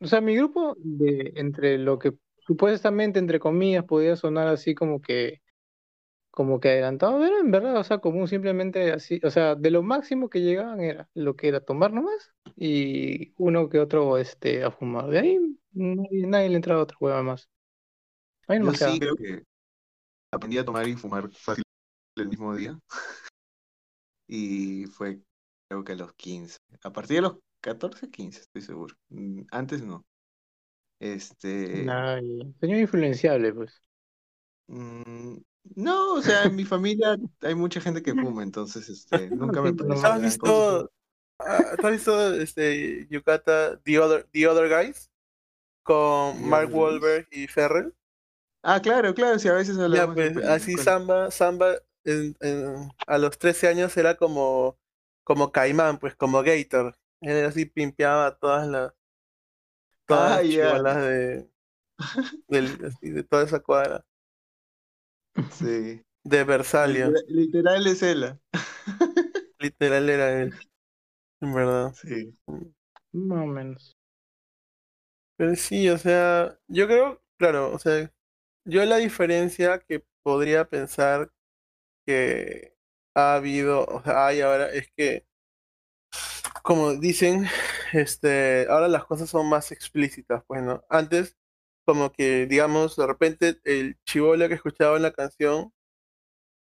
o 0.00 0.06
sea, 0.06 0.20
mi 0.22 0.36
grupo 0.36 0.74
de 0.78 1.32
entre 1.36 1.78
lo 1.78 1.98
que 1.98 2.14
supuestamente 2.40 3.18
entre 3.18 3.40
comillas 3.40 3.84
podía 3.84 4.16
sonar 4.16 4.48
así 4.48 4.74
como 4.74 5.02
que 5.02 5.42
como 6.36 6.60
que 6.60 6.68
adelantado, 6.68 7.24
era 7.24 7.38
en 7.38 7.50
verdad, 7.50 7.78
o 7.78 7.82
sea, 7.82 7.96
común 7.96 8.28
simplemente 8.28 8.92
así, 8.92 9.18
o 9.24 9.30
sea, 9.30 9.54
de 9.54 9.70
lo 9.70 9.82
máximo 9.82 10.28
que 10.28 10.42
llegaban 10.42 10.80
era 10.80 11.08
lo 11.14 11.34
que 11.34 11.48
era 11.48 11.60
tomar 11.60 11.94
nomás 11.94 12.34
y 12.56 13.32
uno 13.38 13.70
que 13.70 13.80
otro 13.80 14.18
este 14.18 14.62
a 14.62 14.70
fumar. 14.70 15.06
De 15.08 15.18
ahí 15.18 15.38
nadie, 15.72 16.26
nadie 16.26 16.50
le 16.50 16.56
entraba 16.56 16.80
a 16.80 16.82
otra 16.82 16.98
hueva 17.00 17.22
más. 17.22 17.48
A 18.48 18.52
mí 18.52 18.58
no 18.58 18.66
Yo 18.66 18.74
sí 18.74 19.00
creo 19.00 19.16
que 19.16 19.44
aprendí 20.30 20.58
a 20.58 20.64
tomar 20.66 20.86
y 20.86 20.94
fumar 20.94 21.30
fácil 21.30 21.64
el 22.16 22.28
mismo 22.28 22.54
día. 22.54 22.78
Y 24.28 24.84
fue 24.86 25.20
creo 25.70 25.84
que 25.84 25.92
a 25.92 25.96
los 25.96 26.12
15. 26.14 26.58
A 26.82 26.92
partir 26.92 27.16
de 27.16 27.22
los 27.22 27.38
14, 27.62 28.10
15, 28.10 28.40
estoy 28.40 28.60
seguro. 28.60 28.94
Mm, 29.08 29.42
Antes 29.52 29.82
no. 29.82 30.04
Este. 31.00 31.86
Ay, 31.90 32.54
señor 32.60 32.78
influenciable, 32.78 33.54
pues. 33.54 33.80
mm, 34.68 35.36
No, 35.74 36.14
o 36.14 36.22
sea, 36.22 36.44
en 36.44 36.56
mi 36.56 36.64
familia 36.64 37.16
hay 37.40 37.54
mucha 37.54 37.80
gente 37.80 38.02
que 38.02 38.12
fuma, 38.14 38.42
entonces 38.42 38.88
este, 38.88 39.30
nunca 39.30 39.60
me 39.62 39.72
normal. 39.72 40.12
¿Has 40.12 40.22
visto, 40.22 40.90
ah, 41.38 41.76
¿tú 41.80 41.86
has 41.86 41.92
visto 41.92 42.34
este, 42.34 43.06
Yukata, 43.10 43.78
The 43.82 43.98
Other, 43.98 44.28
The 44.32 44.46
Other 44.48 44.68
Guys? 44.68 45.10
Con 45.82 46.36
The 46.36 46.40
Mark 46.42 46.68
Other 46.68 46.68
Guys. 46.68 46.74
Wahlberg 46.80 47.28
y 47.30 47.46
Ferrell. 47.46 47.94
Ah, 48.62 48.80
claro, 48.80 49.14
claro, 49.14 49.38
sí, 49.38 49.48
a 49.48 49.52
veces 49.54 49.76
Ya, 49.76 49.84
hablamos 49.84 50.16
de 50.16 50.30
pues, 50.32 50.46
así 50.46 50.76
Samba, 50.76 51.30
Samba 51.30 51.76
en- 52.04 52.36
en- 52.40 52.88
a 53.06 53.18
los 53.18 53.38
13 53.38 53.68
años 53.68 53.96
era 53.96 54.16
como, 54.16 54.76
como 55.24 55.52
Caimán, 55.52 55.98
pues, 55.98 56.16
como 56.16 56.42
Gator. 56.42 56.96
Él 57.20 57.44
así 57.46 57.66
pimpeaba 57.66 58.36
todas 58.36 58.66
las 58.66 58.92
todas 60.06 60.38
Ah, 60.38 60.42
las 60.42 60.48
ya. 60.52 61.00
de, 61.00 61.48
del- 62.48 62.84
así, 62.86 63.10
de 63.10 63.22
toda 63.22 63.44
esa 63.44 63.60
cuadra. 63.60 64.04
Sí. 65.52 66.02
De 66.24 66.44
Versalia. 66.44 67.06
Literal, 67.08 67.24
literal 67.28 67.86
es 67.86 68.02
ella. 68.02 68.40
Literal 69.58 70.10
era 70.10 70.42
él. 70.42 70.54
En 71.40 71.54
verdad. 71.54 71.92
Sí. 71.94 72.34
Más 73.12 73.42
o 73.42 73.46
menos. 73.46 73.96
Pero 75.36 75.54
sí, 75.54 75.88
o 75.90 75.98
sea, 75.98 76.58
yo 76.66 76.86
creo, 76.86 77.22
claro, 77.38 77.72
o 77.72 77.78
sea, 77.78 78.10
yo 78.64 78.84
la 78.84 78.96
diferencia 78.96 79.78
que 79.80 80.04
podría 80.22 80.68
pensar 80.68 81.30
que 82.06 82.74
ha 83.14 83.34
habido, 83.36 83.84
o 83.86 84.02
sea, 84.02 84.26
hay 84.26 84.40
ahora, 84.40 84.70
es 84.70 84.90
que, 84.96 85.26
como 86.62 86.94
dicen, 86.94 87.46
este, 87.92 88.66
ahora 88.68 88.88
las 88.88 89.04
cosas 89.04 89.30
son 89.30 89.48
más 89.48 89.72
explícitas, 89.72 90.42
pues, 90.46 90.62
¿no? 90.62 90.84
Antes, 90.88 91.36
como 91.86 92.12
que, 92.12 92.46
digamos, 92.46 92.96
de 92.96 93.06
repente 93.08 93.60
el 93.64 93.98
chivolo 94.06 94.48
que 94.48 94.54
escuchaba 94.56 94.96
en 94.98 95.04
la 95.04 95.12
canción, 95.12 95.72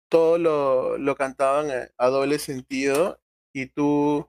todo 0.08 0.38
lo, 0.38 0.98
lo 0.98 1.16
cantaban 1.16 1.70
a, 1.70 1.88
a 1.98 2.08
doble 2.08 2.38
sentido 2.38 3.20
y 3.52 3.66
tú 3.66 4.28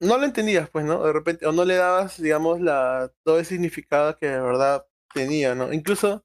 no 0.00 0.18
lo 0.18 0.24
entendías, 0.24 0.70
pues, 0.70 0.84
¿no? 0.84 1.02
De 1.04 1.12
repente, 1.12 1.46
o 1.46 1.52
no 1.52 1.64
le 1.64 1.74
dabas, 1.76 2.20
digamos, 2.20 2.60
la, 2.60 3.12
todo 3.24 3.38
el 3.38 3.44
significado 3.44 4.16
que 4.18 4.26
de 4.28 4.40
verdad 4.40 4.86
tenía, 5.14 5.54
¿no? 5.54 5.72
Incluso, 5.72 6.24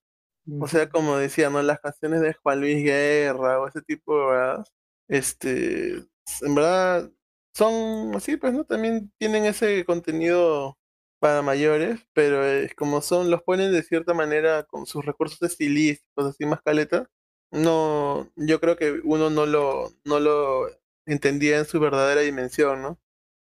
o 0.60 0.67
sea, 0.67 0.89
como 0.89 1.17
decía, 1.17 1.49
¿no? 1.49 1.62
Las 1.62 1.79
canciones 1.81 2.21
de 2.21 2.34
Juan 2.36 2.62
Luis 2.62 2.84
Guerra 2.84 3.60
o 3.62 3.67
ese 3.67 3.81
tipo 3.81 4.17
de 4.19 4.25
verdad, 4.27 4.65
este, 5.10 5.95
en 6.41 6.55
verdad, 6.55 7.12
son 7.53 8.15
así, 8.15 8.38
pues, 8.38 8.53
¿no? 8.53 8.63
También 8.65 9.12
tienen 9.19 9.45
ese 9.45 9.84
contenido 9.86 10.77
para 11.19 11.41
mayores, 11.41 12.01
pero 12.13 12.43
es 12.45 12.73
como 12.75 13.01
son, 13.01 13.30
los 13.32 13.43
ponen 13.43 13.71
de 13.71 13.84
cierta 13.84 14.13
manera 14.13 14.63
con 14.63 14.86
sus 14.86 15.06
recursos 15.06 15.41
estilísticos, 15.41 16.25
así 16.28 16.45
más 16.45 16.62
caleta. 16.63 17.10
No, 17.51 18.30
yo 18.36 18.60
creo 18.60 18.75
que 18.78 19.01
uno 19.04 19.30
no 19.30 19.45
lo, 19.45 19.91
no 20.06 20.19
lo 20.19 20.67
entendía 21.06 21.58
en 21.60 21.65
su 21.65 21.80
verdadera 21.80 22.21
dimensión, 22.21 22.82
¿no? 22.82 22.99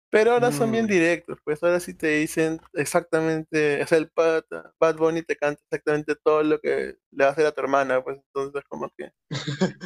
Pero 0.09 0.31
ahora 0.33 0.51
son 0.53 0.71
bien 0.71 0.85
Mm. 0.85 0.89
directos, 0.89 1.39
pues 1.43 1.61
ahora 1.63 1.79
sí 1.81 1.93
te 1.93 2.07
dicen 2.19 2.61
exactamente, 2.73 3.83
o 3.83 3.87
sea, 3.87 3.97
el 3.97 4.11
Bad, 4.15 4.45
Bad 4.79 4.97
Bunny 4.97 5.21
te 5.23 5.35
canta 5.35 5.61
exactamente 5.63 6.15
todo 6.15 6.43
lo 6.43 6.59
que 6.61 6.95
le 7.11 7.23
va 7.25 7.29
a 7.29 7.33
hacer 7.33 7.45
a 7.45 7.51
tu 7.51 7.61
hermana, 7.61 8.01
pues 8.03 8.17
entonces 8.17 8.63
como 8.69 8.89
que 8.97 9.11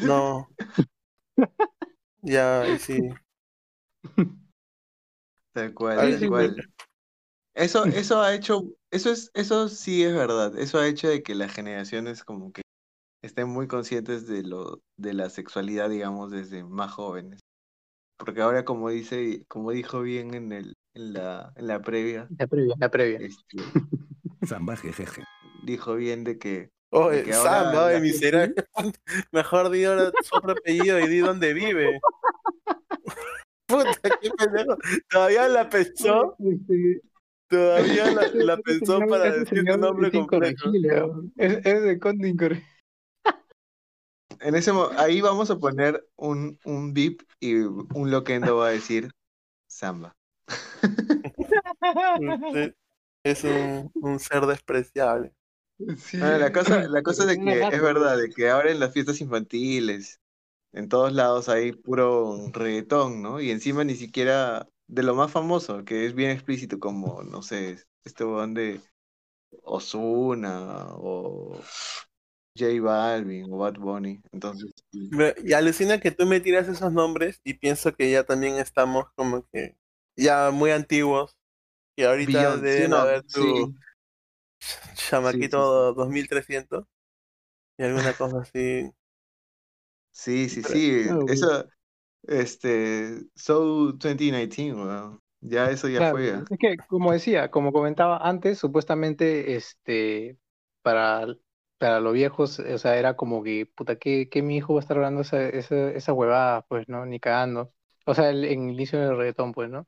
no, 0.02 0.48
ya, 2.22 2.70
y 2.70 2.78
sí. 2.80 3.00
Tal 5.54 5.74
cual, 5.74 5.98
tal 5.98 6.30
cual. 6.30 6.56
Eso, 7.54 7.84
eso 8.06 8.22
ha 8.22 8.34
hecho, 8.34 8.64
eso 8.92 9.12
es, 9.12 9.32
eso 9.34 9.68
sí 9.70 10.04
es 10.04 10.14
verdad. 10.14 10.58
Eso 10.58 10.80
ha 10.80 10.88
hecho 10.88 11.08
de 11.10 11.24
que 11.24 11.36
las 11.36 11.54
generaciones 11.54 12.24
como 12.24 12.52
que 12.52 12.62
estén 13.24 13.50
muy 13.50 13.68
conscientes 13.68 14.28
de 14.28 14.44
lo, 14.44 14.82
de 14.98 15.14
la 15.14 15.30
sexualidad, 15.30 15.90
digamos, 15.90 16.32
desde 16.32 16.64
más 16.64 16.92
jóvenes. 16.92 17.40
Porque 18.18 18.42
ahora 18.42 18.66
como 18.66 18.90
dice, 18.90 19.44
como 19.48 19.72
dijo 19.72 20.02
bien 20.02 20.34
en 20.34 20.52
el, 20.52 20.74
en 20.94 21.14
la, 21.14 21.52
en 21.56 21.68
la 21.68 21.82
previa, 21.82 22.28
La 22.38 22.48
previa, 22.48 22.76
la 22.80 22.90
previa. 22.92 23.18
este, 23.20 23.58
Zamba 24.46 24.76
jejeje. 24.76 25.24
dijo 25.64 25.96
bien 25.96 26.24
de 26.24 26.38
que, 26.38 26.70
de 26.92 27.34
ahora 27.34 27.34
Samba, 27.34 27.86
oye, 27.86 27.94
la 27.94 28.00
gente- 28.00 28.02
miserable. 28.02 28.56
Mejor 29.32 29.70
di 29.72 29.86
ahora 29.86 30.12
su 30.24 30.36
otro 30.36 30.52
apellido 30.52 31.00
y 31.00 31.08
di 31.08 31.20
dónde 31.20 31.54
vive. 31.54 32.00
Puta, 33.68 33.92
qué 34.22 34.30
pendejo. 34.32 34.78
Todavía 35.10 35.48
la 35.48 35.70
pensó, 35.70 36.36
Este, 36.40 37.02
todavía 37.52 38.12
la, 38.34 38.58
pensó 38.64 39.00
para 39.08 39.32
decir 39.32 39.64
tu 39.66 39.78
nombre 39.78 40.08
es 40.08 40.14
completo. 40.14 40.72
Es, 41.38 41.66
es 41.66 41.84
de 41.84 42.00
conde 42.00 42.30
incorregible. 42.30 42.68
en 44.40 44.56
ese 44.56 44.72
ahí 44.98 45.22
vamos 45.22 45.52
a 45.52 45.60
poner 45.60 46.08
un, 46.16 46.58
un 46.66 46.94
beep 46.94 47.22
y 47.40 47.56
un 47.56 48.10
loquendo 48.10 48.58
va 48.58 48.68
a 48.68 48.72
decir 48.72 49.12
Samba. 49.68 50.16
Es 53.24 53.44
un, 53.44 53.92
un 53.96 54.20
ser 54.20 54.46
despreciable. 54.48 55.34
La 56.14 56.52
cosa, 56.52 56.88
la 56.88 57.02
cosa 57.04 57.26
de 57.26 57.38
que 57.38 57.62
es 57.62 57.82
verdad, 57.82 58.18
de 58.18 58.30
que 58.30 58.50
ahora 58.50 58.72
en 58.72 58.80
las 58.80 58.94
fiestas 58.94 59.22
infantiles, 59.22 60.20
en 60.74 60.90
todos 60.90 61.14
lados 61.14 61.50
hay 61.50 61.72
puro 61.72 62.50
reggaetón, 62.52 63.22
¿no? 63.22 63.42
Y 63.42 63.52
encima 63.52 63.84
ni 63.84 63.96
siquiera 63.96 64.68
de 64.92 65.04
lo 65.04 65.16
más 65.16 65.32
famoso, 65.32 65.84
que 65.86 66.06
es 66.06 66.14
bien 66.16 66.32
explícito, 66.32 66.80
como, 66.80 67.24
no 67.24 67.42
sé, 67.44 67.78
este 68.06 68.26
weón 68.26 68.54
de 68.56 68.82
Ozuna 69.64 70.88
o 70.98 71.60
J 72.58 72.82
Balvin 72.82 73.52
o 73.54 73.58
Bad 73.60 73.76
Bunny. 73.80 74.22
Entonces, 74.32 74.72
sí. 74.92 75.12
Ve, 75.12 75.36
Y 75.44 75.54
alucina 75.54 76.00
que 76.00 76.12
tú 76.12 76.26
me 76.26 76.40
tiras 76.40 76.68
esos 76.68 76.92
nombres 76.94 77.40
y 77.44 77.54
pienso 77.56 77.94
que 77.96 78.10
ya 78.12 78.24
también 78.24 78.56
estamos 78.58 79.06
como 79.16 79.46
que 79.52 79.78
ya 80.16 80.52
muy 80.52 80.72
antiguos. 80.72 81.38
Y 81.98 82.04
ahorita 82.04 82.58
Beyond, 82.58 82.66
sí, 82.68 82.88
deben 82.88 82.94
no, 82.94 82.98
haber 82.98 83.24
tu 83.34 83.74
sí, 83.74 83.76
chamaquito 84.96 85.94
2300 85.94 86.86
y 87.78 87.84
alguna 87.84 88.14
cosa 88.16 88.42
así. 88.42 88.92
sí, 90.12 90.50
sí, 90.50 90.64
Pero- 90.64 90.82
sí, 90.84 91.10
pues. 91.26 91.26
eso, 91.26 91.66
este, 92.24 93.22
So 93.36 93.94
2019, 93.94 94.84
weón. 94.84 95.22
Ya 95.42 95.72
eso 95.72 95.88
ya 95.90 96.02
Claro, 96.02 96.16
fue. 96.16 96.32
¿ah? 96.34 96.46
es 96.50 96.58
que 96.58 96.78
como 96.88 97.12
decía, 97.12 97.52
como 97.52 97.72
comentaba 97.74 98.18
antes, 98.28 98.58
supuestamente 98.60 99.56
este 99.56 100.38
para, 100.82 101.28
para 101.78 102.00
los 102.00 102.14
viejos, 102.14 102.60
o 102.60 102.78
sea, 102.78 102.98
era 102.98 103.16
como 103.16 103.44
que, 103.44 103.66
puta, 103.66 103.98
que, 103.98 104.30
que 104.30 104.42
mi 104.42 104.58
hijo 104.58 104.74
va 104.74 104.80
a 104.80 104.82
estar 104.82 104.98
hablando 104.98 105.22
esa, 105.22 105.48
esa, 105.50 105.92
esa 105.92 106.14
huevada, 106.14 106.64
pues, 106.68 106.88
¿no? 106.90 107.06
Ni 107.06 107.20
cagando. 107.20 107.74
O 108.06 108.16
sea, 108.16 108.30
el, 108.30 108.46
en 108.46 108.70
el 108.70 108.74
inicio 108.76 109.00
del 109.00 109.18
reggaetón, 109.18 109.52
pues, 109.52 109.70
¿no? 109.70 109.88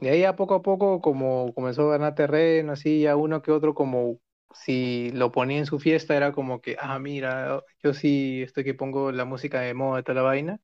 De 0.00 0.10
ahí 0.10 0.24
a 0.24 0.36
poco 0.36 0.54
a 0.56 0.62
poco, 0.62 1.00
como 1.02 1.54
comenzó 1.54 1.88
a 1.90 1.92
ganar 1.98 2.14
terreno, 2.14 2.72
así, 2.72 3.06
a 3.06 3.16
uno 3.16 3.42
que 3.42 3.52
otro, 3.52 3.74
como 3.74 4.20
si 4.54 5.10
lo 5.12 5.32
ponía 5.32 5.58
en 5.58 5.66
su 5.66 5.78
fiesta, 5.80 6.16
era 6.16 6.32
como 6.32 6.60
que, 6.60 6.76
ah, 6.80 6.98
mira, 6.98 7.62
yo 7.82 7.94
sí 7.94 8.42
estoy 8.42 8.64
que 8.64 8.74
pongo 8.74 9.12
la 9.12 9.24
música 9.26 9.60
de 9.60 9.74
moda 9.74 10.02
toda 10.02 10.16
la 10.16 10.22
vaina. 10.22 10.60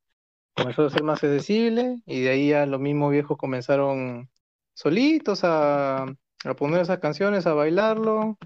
Comenzó 0.57 0.87
a 0.87 0.91
ser 0.91 1.03
más 1.03 1.23
accesible 1.23 1.99
y 2.07 2.23
de 2.23 2.31
ahí 2.31 2.49
ya 2.51 2.65
los 2.67 2.81
mismos 2.81 3.13
viejos 3.13 3.37
comenzaron 3.39 4.31
solitos 4.75 5.41
a, 5.45 6.05
a 6.05 6.55
poner 6.57 6.81
esas 6.81 6.99
canciones, 6.99 7.47
a 7.47 7.53
bailarlo, 7.55 8.39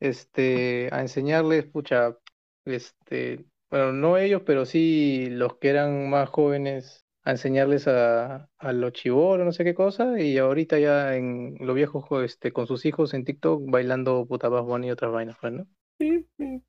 este, 0.00 0.88
a 0.92 1.00
enseñarles, 1.02 1.66
pucha, 1.66 2.16
este, 2.64 3.46
bueno, 3.70 3.92
no 3.92 4.18
ellos, 4.18 4.42
pero 4.46 4.66
sí 4.66 5.28
los 5.30 5.58
que 5.58 5.70
eran 5.70 6.10
más 6.10 6.28
jóvenes, 6.30 7.06
a 7.24 7.32
enseñarles 7.32 7.88
a, 7.88 8.50
a 8.58 8.72
los 8.72 8.92
chibolos, 8.92 9.46
no 9.46 9.52
sé 9.52 9.64
qué 9.64 9.74
cosa, 9.74 10.20
y 10.20 10.38
ahorita 10.38 10.78
ya 10.78 11.16
en 11.16 11.56
los 11.60 11.76
viejos 11.76 12.04
jo- 12.04 12.22
este, 12.22 12.52
con 12.52 12.66
sus 12.66 12.86
hijos 12.86 13.14
en 13.14 13.24
TikTok 13.24 13.62
bailando 13.70 14.26
puta 14.26 14.48
Bad 14.48 14.82
y 14.84 14.90
otras 14.90 15.12
vainas, 15.12 15.36
pues, 15.40 15.52
¿no? 15.54 15.66
Sí, 15.98 16.28
sí. 16.36 16.64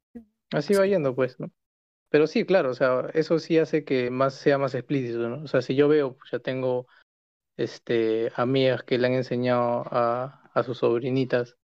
Así 0.51 0.75
va 0.75 0.85
yendo, 0.87 1.15
pues, 1.15 1.39
¿no? 1.39 1.51
Pero 2.09 2.27
sí, 2.27 2.45
claro, 2.45 2.71
o 2.71 2.73
sea, 2.73 3.09
eso 3.13 3.37
sí 3.39 3.57
hace 3.59 3.83
que 3.85 4.09
más 4.09 4.33
sea 4.33 4.57
más 4.57 4.73
explícito, 4.75 5.29
¿no? 5.29 5.43
O 5.43 5.47
sea, 5.47 5.61
si 5.61 5.75
yo 5.75 5.87
veo, 5.87 6.17
pues 6.17 6.31
ya 6.31 6.39
tengo 6.39 6.87
este 7.57 8.31
amigas 8.35 8.83
que 8.83 8.97
le 8.97 9.07
han 9.07 9.13
enseñado 9.13 9.83
a, 9.91 10.49
a 10.53 10.63
sus 10.63 10.79
sobrinitas 10.79 11.57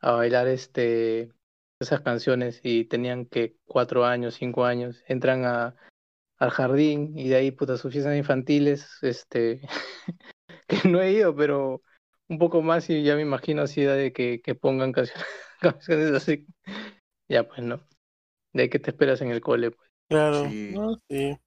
a 0.00 0.12
bailar 0.12 0.48
este 0.48 1.32
esas 1.80 2.02
canciones 2.02 2.60
y 2.64 2.86
tenían 2.86 3.26
que 3.26 3.56
cuatro 3.66 4.04
años, 4.06 4.34
cinco 4.36 4.64
años, 4.66 5.02
entran 5.08 5.44
a, 5.46 5.76
al 6.38 6.50
jardín 6.50 7.18
y 7.18 7.28
de 7.28 7.36
ahí, 7.36 7.50
puta, 7.52 7.76
sus 7.78 7.92
fiestas 7.92 8.16
infantiles, 8.16 8.98
este, 9.02 9.62
que 10.68 10.88
no 10.88 11.00
he 11.02 11.12
ido, 11.12 11.34
pero 11.36 11.82
un 12.28 12.38
poco 12.38 12.62
más 12.62 12.88
y 12.90 13.02
ya 13.04 13.16
me 13.16 13.22
imagino 13.22 13.62
así 13.62 13.82
de 13.82 14.12
que, 14.12 14.40
que 14.42 14.54
pongan 14.54 14.92
canciones, 14.92 15.26
canciones 15.60 16.12
así. 16.12 16.46
Ya, 17.28 17.48
pues 17.48 17.62
no. 17.62 17.86
De 18.54 18.64
ahí 18.64 18.70
que 18.70 18.80
te 18.80 18.90
esperas 18.92 19.22
en 19.22 19.30
el 19.32 19.40
cole, 19.42 19.72
pues. 19.72 19.89
Claro, 20.10 20.44
Sí. 20.44 20.74
no, 20.74 21.00
sí. 21.08 21.38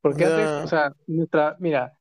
Porque 0.00 0.24
Ya. 0.24 0.28
antes, 0.28 0.64
o 0.64 0.66
sea, 0.68 0.92
nuestra, 1.06 1.56
mira, 1.60 1.98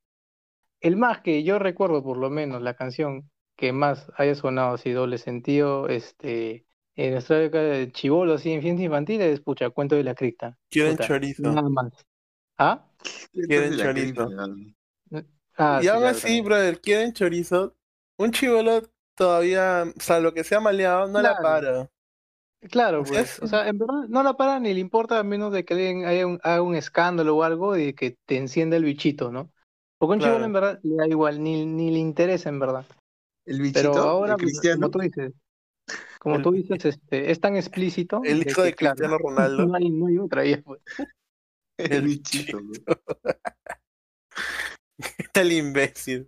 el 0.82 0.98
más 0.98 1.21
que 1.21 1.43
yo 1.43 1.60
recuerdo 1.60 2.04
por 2.04 2.17
lo 2.17 2.30
menos 2.30 2.62
la 2.62 2.76
canción 2.76 3.30
que 3.58 3.74
más 3.74 4.12
haya 4.17 4.36
sonado 4.36 4.76
así 4.76 4.91
doble 4.91 5.17
sentido, 5.17 5.89
este, 5.89 6.65
en 6.95 7.13
nuestra 7.13 7.41
época 7.41 7.60
de 7.62 7.91
chivolo, 7.91 8.36
así 8.36 8.52
en 8.54 8.62
fiestas 8.62 8.84
infantiles, 8.86 9.41
pucha, 9.41 9.69
cuento 9.71 9.95
de 9.95 10.04
la 10.04 10.15
cripta. 10.15 10.58
Quieren 10.69 10.93
Puta, 10.93 11.08
chorizo. 11.08 11.43
Nada 11.43 11.69
más. 11.69 11.93
¿Ah? 12.58 12.86
Quieren 13.34 13.78
la 13.78 13.84
chorizo. 13.86 14.27
cripta, 14.27 14.48
Ah, 15.58 15.79
y 15.81 15.83
sí, 15.83 15.88
aún 15.90 16.02
claro, 16.02 16.08
así, 16.17 16.21
también. 16.21 16.46
brother, 16.46 16.81
quieren 16.81 17.13
chorizo. 17.13 17.75
Un 18.17 18.31
chivolo 18.31 18.81
todavía, 19.15 19.86
o 19.98 20.02
sea, 20.02 20.19
lo 20.19 20.33
que 20.33 20.44
sea 20.44 20.60
maleado, 20.60 21.08
no 21.08 21.21
la 21.21 21.29
Claro. 21.29 21.44
para. 21.44 21.90
Claro, 22.71 23.05
pues, 23.05 23.39
o 23.39 23.47
sea, 23.47 23.67
en 23.67 23.77
verdad 23.77 24.07
no 24.09 24.23
la 24.23 24.35
para 24.37 24.59
ni 24.59 24.73
le 24.73 24.79
importa 24.79 25.19
a 25.19 25.23
menos 25.23 25.51
de 25.53 25.65
que 25.65 25.73
alguien 25.75 26.05
haya 26.05 26.25
un, 26.25 26.39
haga 26.43 26.61
un 26.61 26.75
escándalo 26.75 27.35
o 27.37 27.43
algo 27.43 27.77
y 27.77 27.93
que 27.93 28.17
te 28.25 28.37
encienda 28.37 28.75
el 28.77 28.83
bichito, 28.85 29.31
¿no? 29.31 29.51
Porque 29.97 30.13
un 30.13 30.19
chivolo 30.21 30.45
Claro. 30.45 30.45
en 30.45 30.53
verdad 30.53 30.79
le 30.83 30.95
da 30.95 31.07
igual, 31.07 31.43
ni, 31.43 31.65
ni 31.65 31.91
le 31.91 31.99
interesa 31.99 32.49
en 32.49 32.59
verdad. 32.59 32.85
El 33.45 33.59
Pero 33.71 33.99
bichito, 33.99 34.01
ahora, 34.05 34.37
el 34.37 34.37
pues, 34.39 34.53
cristiano. 34.53 34.69
como 34.71 34.89
tú 34.91 34.99
dices, 34.99 35.33
como 36.19 36.39
El- 36.39 36.41
tú 36.41 36.51
dices, 36.53 36.85
este, 36.85 37.31
es 37.31 37.39
tan 37.41 37.57
explícito 37.57 38.21
El 38.23 38.41
de 38.43 38.45
hijo 38.45 38.61
que, 38.61 38.73
de 38.73 38.75
claro, 38.75 39.01
Cristiano 39.05 39.17
Ronaldo. 39.17 39.67
no 39.67 39.75
hay, 39.75 39.89
no 39.91 40.07
hay 40.07 40.19
otra 40.19 40.45
ya, 40.45 40.61
pues. 40.63 40.81
El 41.77 41.89
el 41.89 42.01
bichito. 42.03 42.61
El 45.33 45.51
imbécil. 45.51 46.25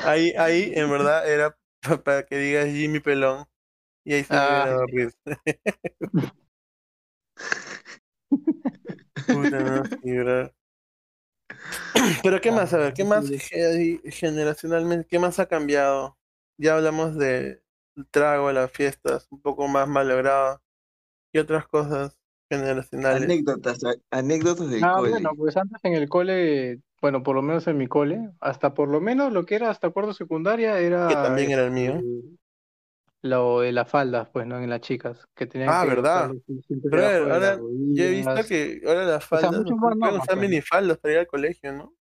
Ahí, 0.00 0.32
ahí, 0.36 0.72
en 0.74 0.90
verdad, 0.90 1.30
era 1.30 1.56
pa- 1.80 2.02
para 2.02 2.24
que 2.26 2.36
digas 2.36 2.66
Jimmy 2.68 3.00
Pelón. 3.00 3.46
Y 4.04 4.14
ahí 4.14 4.24
se 4.24 4.34
Ah. 4.34 4.64
me 4.64 4.70
a 4.70 4.74
dormir. 4.74 5.10
Puta, 9.26 9.60
no. 9.60 9.82
Pero 12.22 12.40
qué 12.40 12.50
más, 12.50 12.72
a 12.72 12.78
ver, 12.78 12.94
qué 12.94 13.04
más 13.04 13.28
ge- 13.28 14.00
generacionalmente, 14.06 15.06
qué 15.08 15.18
más 15.18 15.38
ha 15.38 15.46
cambiado? 15.46 16.16
Ya 16.58 16.74
hablamos 16.76 17.16
de 17.16 17.62
trago, 18.10 18.50
las 18.52 18.70
fiestas, 18.70 19.26
un 19.30 19.40
poco 19.40 19.68
más 19.68 19.86
malogrado. 19.88 20.60
¿Qué 21.32 21.40
otras 21.40 21.66
cosas 21.66 22.18
generacionales? 22.50 23.22
Anécdotas, 23.24 23.84
a- 23.84 23.94
anécdotas 24.18 24.70
del 24.70 24.82
Ah, 24.84 24.94
cole. 24.96 25.10
bueno, 25.10 25.30
pues 25.36 25.56
antes 25.56 25.78
en 25.84 25.94
el 25.94 26.08
cole, 26.08 26.80
bueno, 27.00 27.22
por 27.22 27.36
lo 27.36 27.42
menos 27.42 27.66
en 27.68 27.76
mi 27.78 27.86
cole, 27.86 28.30
hasta 28.40 28.74
por 28.74 28.88
lo 28.88 29.00
menos 29.00 29.32
lo 29.32 29.44
que 29.46 29.54
era 29.54 29.70
hasta 29.70 29.90
cuarto 29.90 30.12
secundaria 30.14 30.78
era 30.78 31.08
Que 31.08 31.14
también 31.14 31.50
era 31.50 31.64
el 31.64 31.70
mío. 31.70 32.00
Lo 33.22 33.60
de 33.60 33.72
las 33.72 33.88
faldas, 33.90 34.28
pues, 34.30 34.46
¿no? 34.46 34.58
En 34.60 34.70
las 34.70 34.80
chicas, 34.82 35.26
que 35.34 35.46
tenían 35.46 35.74
Ah, 35.74 35.78
que 35.78 35.88
¿verdad? 35.88 36.26
usarlo 36.26 36.40
sí, 36.46 36.60
siempre 36.66 36.90
Brother, 36.90 37.22
debajo 37.22 37.24
de 37.24 37.34
las 37.34 37.44
ahora 37.44 37.58
Yo 37.94 38.04
he 38.04 38.10
visto 38.10 38.46
que 38.46 38.80
ahora 38.86 39.04
las 39.04 39.24
O 39.30 39.36
sea, 39.36 39.50
faldas, 39.50 39.52
mucho 39.52 39.74
ustedes 39.74 39.90
más 39.90 39.98
pueden 39.98 40.16
normas, 40.16 40.22
usar 40.22 40.36
pues. 40.36 40.38
minifaldas 40.38 40.98
para 40.98 41.14
ir 41.14 41.18
al 41.20 41.26
colegio, 41.26 41.72
¿no? 41.72 41.94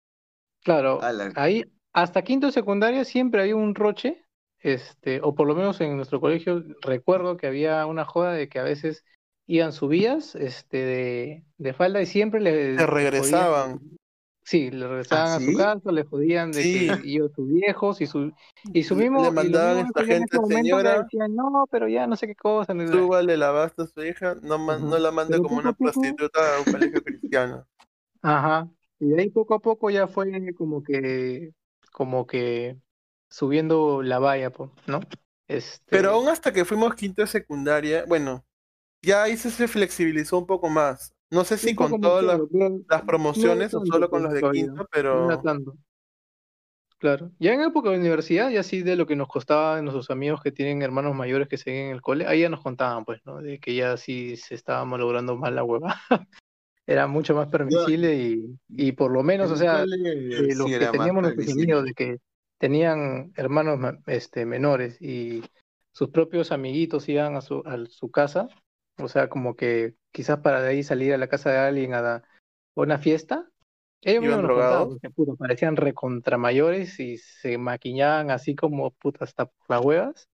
Claro, 0.64 1.12
ahí 1.34 1.64
hasta 1.94 2.22
quinto 2.24 2.52
secundaria 2.52 3.04
siempre 3.04 3.42
había 3.42 3.56
un 3.56 3.74
roche, 3.76 4.26
este, 4.60 5.20
o 5.24 5.34
por 5.34 5.48
lo 5.48 5.56
menos 5.56 5.82
en 5.82 5.96
nuestro 5.98 6.22
colegio 6.22 6.64
recuerdo 6.82 7.36
que 7.38 7.48
había 7.48 7.86
una 7.88 8.06
joda 8.06 8.34
de 8.34 8.48
que 8.48 8.60
a 8.60 8.64
veces 8.64 9.04
iban 9.48 9.74
subidas, 9.74 10.36
este, 10.36 10.78
de, 10.78 11.46
de 11.58 11.74
falda 11.74 12.02
y 12.02 12.06
siempre 12.06 12.40
le 12.42 12.76
Se 12.78 12.86
regresaban. 12.86 13.80
Sí, 14.52 14.70
le 14.72 14.86
regresaban 14.88 15.32
a 15.34 15.39
su 15.39 15.54
¿sí? 15.54 15.54
casa, 15.54 15.91
le 15.91 16.04
jodían 16.04 16.54
de 16.54 16.68
Sí. 16.68 16.70
que 16.70 16.99
iban 17.04 17.32
sus 17.34 17.47
viejos 17.47 18.02
y 18.02 18.08
su 18.08 18.34
y 18.74 18.84
su 18.84 18.95
mismo 18.97 19.22
le 19.22 19.32
y 19.39 19.49
mandaban 19.52 19.78
mismos 19.78 19.88
esta 19.88 20.04
en 20.10 20.22
gente, 20.22 20.24
ese 20.24 20.39
momento 20.39 20.78
le 20.80 20.89
"Señora, 20.89 21.02
decían, 21.04 21.34
no, 21.36 21.66
pero 21.72 21.88
ya 21.88 22.06
no 22.08 22.16
sé 22.18 22.28
qué 22.28 22.36
cosa. 22.36 22.74
no 22.74 22.86
sé". 22.88 22.97
Súbale 22.99 23.38
la 23.38 23.49
basta 23.49 23.82
a 23.84 23.88
su 23.88 24.04
hija, 24.04 24.36
no, 24.43 24.60
man- 24.60 24.88
no 24.88 24.99
la 24.99 25.12
Pero 25.26 25.41
como 25.41 25.58
una 25.58 25.74
prostituta 25.74 26.58
a 26.58 26.60
un 26.60 26.66
colegio 26.68 27.02
cristiano. 27.04 27.68
Ajá. 28.22 28.70
Y 28.99 29.14
ahí 29.20 29.30
poco 29.30 29.56
a 29.56 29.60
poco 29.60 29.89
ya 29.89 30.08
fue 30.08 30.30
como 30.54 30.84
que, 30.84 31.54
como 31.91 32.28
que 32.28 32.78
subiendo 33.30 34.02
la 34.04 34.20
valla, 34.20 34.52
¿no? 34.88 34.99
Este, 35.47 35.97
Pero 35.99 36.12
aún 36.12 36.30
hasta 36.30 36.52
que 36.54 36.66
fuimos 36.66 36.95
quinto 36.95 37.22
de 37.22 37.28
secundaria, 37.28 38.06
bueno, 38.08 38.45
ya 39.04 39.24
ahí 39.24 39.38
se 39.52 39.68
flexibilizó 39.68 40.38
un 40.39 40.47
poco 40.47 40.70
más. 40.70 41.14
No 41.32 41.46
sé 41.46 41.58
si 41.58 41.74
con 41.74 42.00
todas 42.00 42.24
las, 42.24 42.40
no 42.52 42.82
promociones 43.06 43.74
o 43.74 43.86
solo 43.86 44.10
con 44.10 44.24
los 44.24 44.34
de 44.34 44.42
quinto, 44.52 44.86
pero 44.92 45.42
tanto. 45.42 45.76
Claro. 46.98 47.32
Ya 47.40 47.54
en 47.54 47.62
época 47.62 47.90
de 47.90 47.98
universidad, 47.98 48.52
ya 48.52 48.62
sí 48.62 48.84
de 48.84 48.96
lo 48.96 49.08
que 49.08 49.16
nos 49.16 49.28
costaba 49.28 49.82
nuestros 49.82 50.12
amigos 50.12 50.40
que 50.40 50.52
tienen 50.52 50.84
hermanos 50.84 51.16
mayores 51.16 51.48
que 51.48 51.58
siguen 51.58 51.88
en 51.88 51.92
el 51.94 52.02
cole, 52.02 52.28
ahí 52.28 52.42
ya 52.42 52.50
nos 52.50 52.62
contaban, 52.62 53.06
pues, 53.06 53.22
¿no? 53.26 53.42
De 53.42 53.60
que 53.60 53.74
ya 53.74 53.98
sí 53.98 54.36
se 54.38 54.54
estaba 54.54 54.86
malogrando 54.86 55.36
más 55.36 55.52
la 55.52 55.64
hueva. 55.64 56.00
Era 56.86 57.08
mucho 57.08 57.34
más 57.34 57.48
permisible 57.48 58.16
y, 58.16 58.56
y 58.70 58.92
por 58.92 59.12
lo 59.12 59.24
menos, 59.24 59.48
En 59.48 59.54
o 59.54 59.58
sea, 59.58 59.80
cole 59.80 59.98
de 59.98 60.56
los 60.56 60.68
sí 60.68 60.78
que 60.78 60.88
teníamos 60.88 61.24
nuestros 61.24 61.54
amigos, 61.54 61.86
de 61.86 61.94
que 61.94 62.18
tenían 62.60 63.32
hermanos 63.36 63.80
ma- 63.80 63.98
este, 64.06 64.46
menores 64.46 65.02
y 65.02 65.44
sus 65.92 66.10
propios 66.10 66.52
amiguitos 66.52 67.10
iban 67.10 67.36
a 67.36 67.42
su, 67.42 67.64
a 67.66 67.84
su 67.88 68.12
casa, 68.12 68.48
o 68.98 69.08
sea, 69.08 69.30
como 69.30 69.56
que 69.56 69.96
quizás 70.12 70.39
para 70.39 70.62
de 70.62 70.70
ahí 70.70 70.84
salir 70.84 71.14
a 71.14 71.18
la 71.18 71.28
casa 71.30 71.52
de 71.52 71.58
alguien 71.60 71.94
a, 71.94 72.02
da- 72.02 72.16
a 72.18 72.24
una 72.76 72.98
fiesta, 73.00 73.50
ellos 74.02 74.24
¿Iban 74.24 74.24
mismos 74.24 74.44
nos 74.44 74.52
contaban, 74.54 74.89
drogados? 74.89 75.02
parecían 75.39 75.76
recontra 75.78 76.38
mayores 76.38 77.00
y 77.00 77.18
se 77.18 77.58
maquillaban 77.58 78.32
así 78.32 78.56
como 78.56 78.92
puta 78.92 79.26
hasta 79.26 79.46
por 79.48 79.70
las 79.70 79.82
huevas 79.86 80.30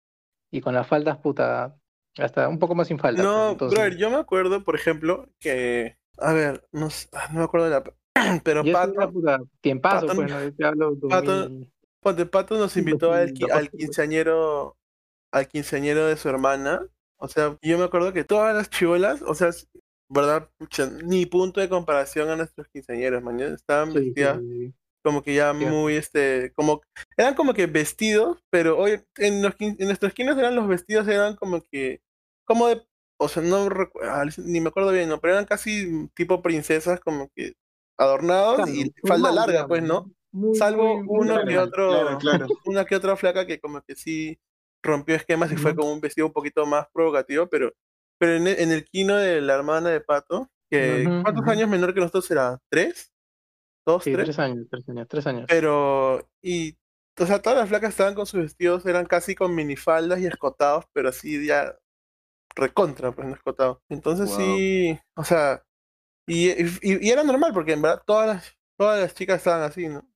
y 0.51 0.61
con 0.61 0.75
las 0.75 0.87
faldas 0.87 1.17
puta, 1.19 1.77
hasta 2.17 2.49
un 2.49 2.59
poco 2.59 2.75
más 2.75 2.87
sin 2.89 2.99
falda. 2.99 3.25
pues, 3.33 3.45
No, 3.45 3.51
entonces, 3.51 3.79
brother, 3.79 3.97
yo 3.97 4.09
me 4.09 4.17
acuerdo, 4.17 4.63
por 4.63 4.75
ejemplo, 4.75 5.27
que, 5.39 5.97
a 6.17 6.33
ver, 6.33 6.67
no, 6.71 6.89
ah, 7.13 7.29
no 7.31 7.39
me 7.39 7.45
acuerdo 7.45 7.65
de 7.69 7.71
la... 7.71 7.83
Pero 8.43 8.69
Pato, 8.71 9.11
puta 9.11 9.39
tiempazo, 9.61 10.07
Pato- 10.07 10.15
pues, 10.15 10.29
¿no? 10.29 10.43
Yo 10.43 10.53
te 10.53 10.65
hablo 10.65 10.95
Pato- 11.07 11.49
2000, 11.49 11.71
Ponte, 12.01 12.25
Pato 12.27 12.57
nos 12.57 12.77
invitó 12.77 13.11
al, 13.13 13.33
al 13.51 13.71
2012, 13.71 13.77
pues. 13.83 13.97
quinceañero, 14.01 14.77
al 15.31 15.47
quinceañero 15.47 16.07
de 16.07 16.17
su 16.17 16.29
hermana. 16.29 16.87
O 17.25 17.27
sea, 17.27 17.57
yo 17.61 17.77
me 17.79 17.85
acuerdo 17.85 18.13
que 18.13 18.23
todas 18.23 18.55
las 18.55 18.69
chivolas, 18.69 19.23
o 19.23 19.33
sea, 19.33 19.49
verdad, 20.09 20.47
Pucha, 20.57 20.89
ni 21.03 21.25
punto 21.25 21.59
de 21.59 21.69
comparación 21.69 22.29
a 22.29 22.35
nuestros 22.35 22.67
quinceañeros, 22.67 23.23
mañana 23.23 23.55
estaban 23.55 23.91
sí, 23.91 23.99
vestidas 23.99 24.39
sí, 24.39 24.73
como 25.03 25.23
que 25.23 25.33
ya 25.33 25.51
muy, 25.53 25.95
este, 25.95 26.51
como, 26.55 26.81
eran 27.17 27.33
como 27.33 27.53
que 27.55 27.65
vestidos, 27.65 28.43
pero 28.51 28.77
hoy 28.77 29.01
en, 29.17 29.41
los, 29.41 29.53
en 29.59 29.75
nuestros 29.79 30.13
quince 30.13 30.39
eran 30.39 30.55
los 30.55 30.67
vestidos, 30.67 31.07
eran 31.07 31.35
como 31.35 31.61
que, 31.61 32.01
como 32.45 32.67
de, 32.67 32.83
o 33.19 33.27
sea, 33.27 33.41
no 33.41 33.67
ah, 34.03 34.25
ni 34.37 34.61
me 34.61 34.69
acuerdo 34.69 34.91
bien, 34.91 35.09
¿no? 35.09 35.19
Pero 35.19 35.33
eran 35.33 35.45
casi 35.45 36.07
tipo 36.13 36.43
princesas, 36.43 36.99
como 36.99 37.29
que 37.35 37.53
adornados 37.97 38.55
Claro, 38.57 38.71
y 38.71 38.93
falda 39.07 39.31
larga, 39.31 39.67
pues, 39.67 39.81
¿no? 39.81 40.11
Muy, 40.31 40.55
Salvo 40.55 41.03
muy, 41.03 41.27
uno 41.29 41.43
que 41.43 41.57
otro, 41.57 41.89
claro, 41.89 42.17
claro. 42.19 42.47
una 42.65 42.85
que 42.85 42.95
otra 42.95 43.15
flaca 43.15 43.47
que 43.47 43.59
como 43.59 43.81
que 43.81 43.95
sí 43.95 44.37
rompió 44.85 45.15
esquemas 45.15 45.51
y 45.51 45.57
fue 45.57 45.75
con 45.75 45.87
un 45.87 45.99
vestido 45.99 46.27
un 46.27 46.33
poquito 46.33 46.65
más 46.65 46.87
provocativo, 46.93 47.47
pero, 47.47 47.73
pero 48.17 48.35
en 48.35 48.47
el, 48.47 48.59
en 48.59 48.71
el 48.71 48.85
kino 48.85 49.15
de 49.17 49.41
la 49.41 49.55
hermana 49.55 49.89
de 49.89 50.01
Pato, 50.01 50.49
que 50.69 51.05
¿cuántos 51.23 51.47
años 51.47 51.69
menor 51.69 51.93
que 51.93 51.99
nosotros 51.99 52.29
era? 52.31 52.59
¿Tres? 52.69 53.11
¿Dos, 53.85 54.03
Sí, 54.03 54.13
tres? 54.13 54.25
tres 54.25 54.39
años, 54.39 54.67
tres 54.69 54.89
años, 54.89 55.07
tres 55.07 55.27
años. 55.27 55.45
Pero, 55.47 56.27
y, 56.41 56.77
o 57.19 57.25
sea, 57.25 57.41
todas 57.41 57.59
las 57.59 57.69
flacas 57.69 57.91
estaban 57.91 58.15
con 58.15 58.25
sus 58.25 58.41
vestidos, 58.41 58.85
eran 58.85 59.05
casi 59.05 59.35
con 59.35 59.53
minifaldas 59.53 60.19
y 60.19 60.25
escotados, 60.25 60.85
pero 60.93 61.09
así 61.09 61.45
ya 61.45 61.75
recontra, 62.55 63.11
pues 63.11 63.27
no 63.27 63.35
escotados. 63.35 63.79
Entonces 63.89 64.29
Wow. 64.29 64.37
sí, 64.37 64.99
o 65.15 65.23
sea, 65.23 65.63
y, 66.27 66.49
y, 66.51 66.67
y 66.81 67.09
era 67.09 67.23
normal 67.23 67.53
porque 67.53 67.73
en 67.73 67.81
verdad 67.81 68.01
todas 68.05 68.27
las, 68.27 68.57
todas 68.77 68.99
las 69.01 69.13
chicas 69.13 69.37
estaban 69.37 69.61
así, 69.63 69.87
¿no? 69.87 70.07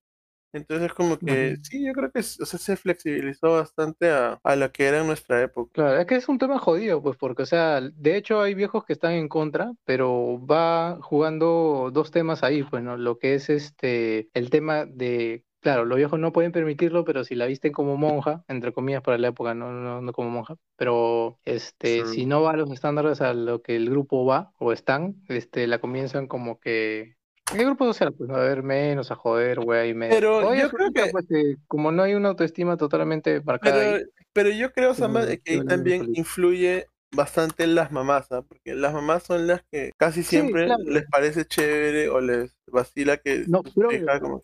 Entonces 0.54 0.93
como 0.93 1.18
que 1.20 1.58
sí, 1.62 1.86
yo 1.86 1.93
creo 1.93 2.12
que 2.12 2.20
o 2.20 2.24
sea, 2.24 2.60
se 2.60 2.76
flexibilizó 2.76 3.54
bastante 3.54 4.10
a, 4.10 4.39
a 4.43 4.56
lo 4.56 4.72
que 4.72 4.86
era 4.86 5.02
en 5.02 5.08
nuestra 5.08 5.41
época. 5.41 5.72
Claro, 5.74 6.00
es 6.00 6.06
que 6.08 6.16
es 6.16 6.28
un 6.28 6.39
tema 6.39 6.58
jodido, 6.60 7.02
pues, 7.02 7.18
porque, 7.18 7.43
o 7.43 7.45
sea, 7.45 7.82
de 7.82 8.18
hecho 8.18 8.41
hay 8.41 8.56
viejos 8.56 8.86
que 8.86 8.93
están 8.93 9.14
en 9.14 9.28
contra, 9.30 9.72
pero 9.86 10.43
va 10.45 10.97
jugando 11.02 11.91
dos 11.93 12.12
temas 12.12 12.43
ahí, 12.43 12.64
pues, 12.64 12.84
¿no? 12.84 12.97
Lo 12.97 13.20
que 13.20 13.36
es 13.36 13.50
este, 13.50 14.30
el 14.34 14.50
tema 14.50 14.86
de, 14.86 15.43
claro, 15.60 15.86
los 15.86 15.97
viejos 15.97 16.20
no 16.20 16.32
pueden 16.34 16.52
permitirlo, 16.52 17.06
pero 17.06 17.24
si 17.24 17.36
la 17.36 17.45
visten 17.45 17.72
como 17.72 17.97
monja, 17.97 18.43
entre 18.47 18.74
comillas, 18.74 19.04
para 19.04 19.18
la 19.20 19.28
época, 19.28 19.54
no, 19.54 19.72
no, 19.72 20.02
no 20.02 20.14
como 20.14 20.30
monja, 20.32 20.56
pero, 20.76 21.39
este, 21.45 22.06
si 22.06 22.26
no 22.26 22.41
va 22.41 22.52
a 22.52 22.58
los 22.58 22.72
estándares 22.72 23.22
a 23.22 23.34
lo 23.34 23.62
que 23.62 23.76
el 23.76 23.89
grupo 23.89 24.26
va 24.26 24.52
o 24.58 24.72
están, 24.74 25.16
este, 25.28 25.68
la 25.68 25.80
comienzan 25.80 26.28
como 26.28 26.60
que 26.60 27.19
el 27.54 27.66
grupo 27.66 27.86
social, 27.86 28.14
pues, 28.14 28.30
¿no? 28.30 28.36
a 28.36 28.39
ver 28.43 28.64
menos, 28.64 29.12
a 29.12 29.16
joder, 29.16 29.60
güey, 29.60 29.93
medio. 29.93 30.16
Pero 30.16 30.54
yo 30.56 30.70
se 30.70 30.76
creo 30.76 30.91
que- 30.93 31.12
pues, 31.12 31.26
que 31.28 31.56
como 31.68 31.91
no 31.91 32.04
hay 32.04 32.14
una 32.14 32.30
autoestima 32.30 32.78
totalmente 32.78 33.41
marcada 33.41 33.80
ahí, 33.82 33.93
Pero, 33.93 34.10
pero 34.34 34.50
yo 34.52 34.72
creo, 34.72 34.93
Samba, 34.93 35.22
Pero 35.26 35.41
que 35.43 35.52
ahí 35.54 35.66
también 35.66 36.10
influye 36.14 36.86
bastante 37.12 37.66
las 37.66 37.91
mamás, 37.91 38.32
¿ah? 38.32 38.43
Porque 38.47 38.76
las 38.76 38.93
mamás 38.93 39.24
son 39.24 39.47
las 39.47 39.64
que 39.72 39.91
casi 39.97 40.22
Sí, 40.22 40.30
siempre 40.30 40.66
claro. 40.66 40.84
les 40.86 41.06
parece 41.10 41.43
chévere 41.43 42.08
o 42.10 42.22
les 42.22 42.56
vacila 42.72 43.18
que 43.18 43.45
No, 43.47 43.64
pero 43.64 43.89
como 44.22 44.43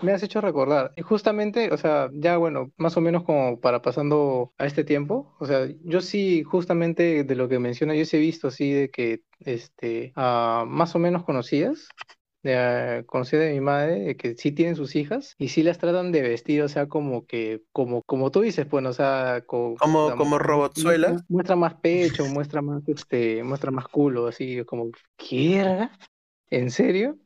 me 0.00 0.12
has 0.12 0.22
hecho 0.22 0.40
recordar. 0.40 0.92
Y 0.96 1.02
justamente, 1.02 1.70
o 1.70 1.76
sea, 1.76 2.08
ya 2.14 2.38
bueno, 2.38 2.72
más 2.78 2.96
o 2.96 3.02
menos 3.02 3.22
como 3.24 3.60
para 3.60 3.82
pasando 3.82 4.50
a 4.56 4.64
este 4.64 4.82
tiempo, 4.82 5.36
o 5.40 5.46
sea, 5.46 5.68
yo 5.84 6.00
sí, 6.00 6.42
justamente 6.42 7.22
de 7.24 7.34
lo 7.36 7.50
que 7.50 7.58
menciona, 7.58 7.94
yo 7.94 8.06
sí 8.06 8.16
he 8.16 8.20
visto 8.20 8.48
así 8.48 8.72
de 8.72 8.88
que, 8.88 9.20
este, 9.40 10.12
más 10.16 10.94
o 10.94 10.98
menos 10.98 11.22
conocidas, 11.24 11.86
de, 12.42 13.04
conocida 13.06 13.40
de 13.40 13.52
mi 13.52 13.60
madre, 13.60 14.16
que 14.16 14.34
sí 14.36 14.52
tienen 14.52 14.76
sus 14.76 14.96
hijas 14.96 15.34
y 15.38 15.48
sí 15.48 15.62
las 15.62 15.78
tratan 15.78 16.12
de 16.12 16.22
vestir, 16.22 16.62
o 16.62 16.68
sea, 16.68 16.86
como 16.86 17.26
que, 17.26 17.62
como, 17.72 18.02
como 18.02 18.30
tú 18.30 18.40
dices, 18.40 18.66
pues, 18.66 18.84
o 18.86 18.92
sea, 18.92 19.42
co- 19.46 19.76
Como- 19.78 20.10
como 20.10 20.24
mu- 20.24 20.38
robotzuelas. 20.38 21.22
Muestra, 21.28 21.56
más 21.56 21.74
pecho, 21.74 22.24
muestra 22.28 22.62
más, 22.62 22.82
este, 22.88 23.42
muestra 23.44 23.70
más 23.70 23.88
culo, 23.88 24.26
así 24.26 24.64
como, 24.64 24.90
¿qué 25.16 25.56
era? 25.60 25.98
¿En 26.50 26.70
serio? 26.70 27.18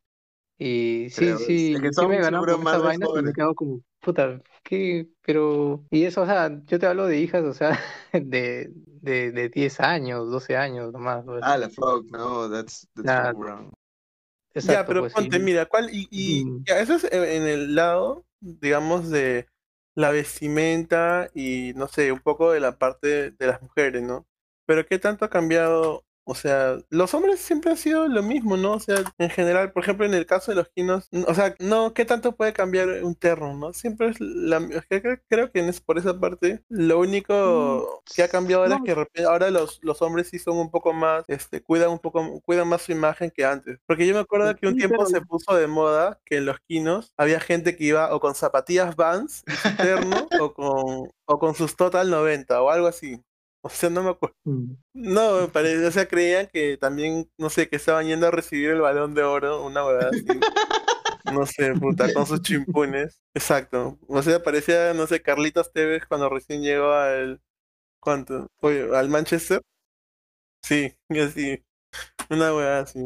Y 0.56 1.08
sí, 1.10 1.24
Pero 1.24 1.38
sí, 1.38 1.74
es 1.74 1.80
que 1.80 1.92
sí 1.92 2.06
me 2.06 2.20
ganó 2.20 2.44
con 2.44 2.62
esa 2.62 2.78
vaina 2.78 3.06
y 3.18 3.22
me 3.22 3.32
quedado 3.32 3.54
como, 3.54 3.80
puta, 4.00 4.40
¿qué? 4.62 5.08
Pero, 5.26 5.84
y 5.90 6.04
eso, 6.04 6.22
o 6.22 6.26
sea, 6.26 6.60
yo 6.66 6.78
te 6.78 6.86
hablo 6.86 7.06
de 7.06 7.18
hijas, 7.18 7.42
o 7.44 7.52
sea, 7.52 7.78
de, 8.12 8.70
de, 9.02 9.32
de 9.32 9.48
10 9.48 9.80
años, 9.80 10.30
12 10.30 10.56
años 10.56 10.92
nomás. 10.92 11.24
Ah, 11.42 11.58
la 11.58 11.68
fuck, 11.68 12.08
no, 12.10 12.48
that's, 12.48 12.86
that's 12.94 13.10
Ah, 13.10 13.32
fuck 13.34 13.74
Ya, 14.54 14.86
pero 14.86 15.00
pues, 15.00 15.12
ponte, 15.12 15.36
sí. 15.36 15.42
mira, 15.42 15.66
¿cuál? 15.66 15.90
Y, 15.92 16.08
y 16.10 16.44
ya, 16.66 16.78
eso 16.80 16.94
es 16.94 17.04
en 17.04 17.24
en 17.24 17.42
el 17.48 17.74
lado, 17.74 18.24
digamos, 18.40 19.10
de 19.10 19.46
la 19.96 20.10
vestimenta 20.10 21.30
y, 21.34 21.72
no 21.76 21.88
sé, 21.88 22.12
un 22.12 22.20
poco 22.20 22.52
de 22.52 22.60
la 22.60 22.78
parte 22.78 23.32
de 23.32 23.46
las 23.46 23.62
mujeres, 23.62 24.02
¿no? 24.02 24.26
Pero 24.66 24.86
¿qué 24.86 24.98
tanto 24.98 25.24
ha 25.24 25.30
cambiado 25.30 26.04
O 26.26 26.34
sea, 26.34 26.78
los 26.88 27.12
hombres 27.12 27.38
siempre 27.40 27.70
han 27.70 27.76
sido 27.76 28.08
lo 28.08 28.22
mismo, 28.22 28.56
¿no? 28.56 28.72
O 28.72 28.80
sea, 28.80 29.02
en 29.18 29.28
general, 29.28 29.72
por 29.72 29.82
ejemplo, 29.82 30.06
en 30.06 30.14
el 30.14 30.24
caso 30.24 30.50
de 30.50 30.56
los 30.56 30.68
quinos, 30.70 31.08
o 31.26 31.34
sea, 31.34 31.54
no, 31.58 31.92
¿qué 31.92 32.06
tanto 32.06 32.34
puede 32.34 32.54
cambiar 32.54 32.88
un 33.04 33.14
terno, 33.14 33.54
no? 33.54 33.72
Siempre 33.74 34.08
es 34.08 34.20
la... 34.20 34.60
Creo 35.28 35.52
que 35.52 35.68
es 35.68 35.80
por 35.82 35.98
esa 35.98 36.18
parte, 36.18 36.62
lo 36.70 36.98
único 37.00 38.02
que 38.14 38.22
ha 38.22 38.28
cambiado 38.28 38.62
ahora 38.62 38.76
es 38.76 39.06
que 39.12 39.22
ahora 39.24 39.50
los, 39.50 39.78
los 39.82 40.00
hombres 40.00 40.28
sí 40.28 40.38
son 40.38 40.56
un 40.56 40.70
poco 40.70 40.94
más, 40.94 41.24
este, 41.28 41.62
cuidan 41.62 41.90
un 41.90 41.98
poco, 41.98 42.40
cuidan 42.40 42.68
más 42.68 42.82
su 42.82 42.92
imagen 42.92 43.30
que 43.30 43.44
antes. 43.44 43.78
Porque 43.86 44.06
yo 44.06 44.14
me 44.14 44.20
acuerdo 44.20 44.54
que 44.56 44.66
un 44.66 44.76
tiempo 44.76 45.04
se 45.06 45.20
puso 45.20 45.54
de 45.54 45.66
moda 45.66 46.20
que 46.24 46.38
en 46.38 46.46
los 46.46 46.58
quinos 46.60 47.12
había 47.18 47.40
gente 47.40 47.76
que 47.76 47.84
iba 47.84 48.14
o 48.14 48.20
con 48.20 48.34
zapatillas 48.34 48.96
Vans, 48.96 49.44
terno, 49.76 50.26
o 50.40 50.54
con, 50.54 51.10
o 51.26 51.38
con 51.38 51.54
sus 51.54 51.76
Total 51.76 52.08
90 52.08 52.62
o 52.62 52.70
algo 52.70 52.86
así. 52.86 53.20
O 53.66 53.70
sea, 53.70 53.88
no 53.88 54.02
me 54.02 54.10
acuerdo. 54.10 54.36
Mm. 54.44 54.74
No, 54.92 55.48
parece, 55.50 55.86
o 55.86 55.90
sea, 55.90 56.06
creían 56.06 56.48
que 56.52 56.76
también, 56.76 57.30
no 57.38 57.48
sé, 57.48 57.68
que 57.68 57.76
estaban 57.76 58.06
yendo 58.06 58.26
a 58.26 58.30
recibir 58.30 58.70
el 58.70 58.82
balón 58.82 59.14
de 59.14 59.22
oro, 59.22 59.64
una 59.64 59.82
verdad 59.82 60.10
así. 60.10 60.24
No 61.32 61.46
sé, 61.46 61.72
puta, 61.72 62.12
con 62.12 62.26
sus 62.26 62.42
chimpunes. 62.42 63.18
Exacto. 63.32 63.98
O 64.08 64.22
sea, 64.22 64.42
parecía, 64.42 64.92
no 64.92 65.06
sé, 65.06 65.22
Carlitos 65.22 65.72
Tevez 65.72 66.04
cuando 66.06 66.28
recién 66.28 66.62
llegó 66.62 66.92
al. 66.92 67.40
¿Cuánto? 67.98 68.46
Oye, 68.60 68.94
al 68.94 69.08
Manchester. 69.08 69.62
Sí, 70.62 70.94
así. 71.08 71.64
Una 72.28 72.54
weá 72.54 72.80
así. 72.80 73.00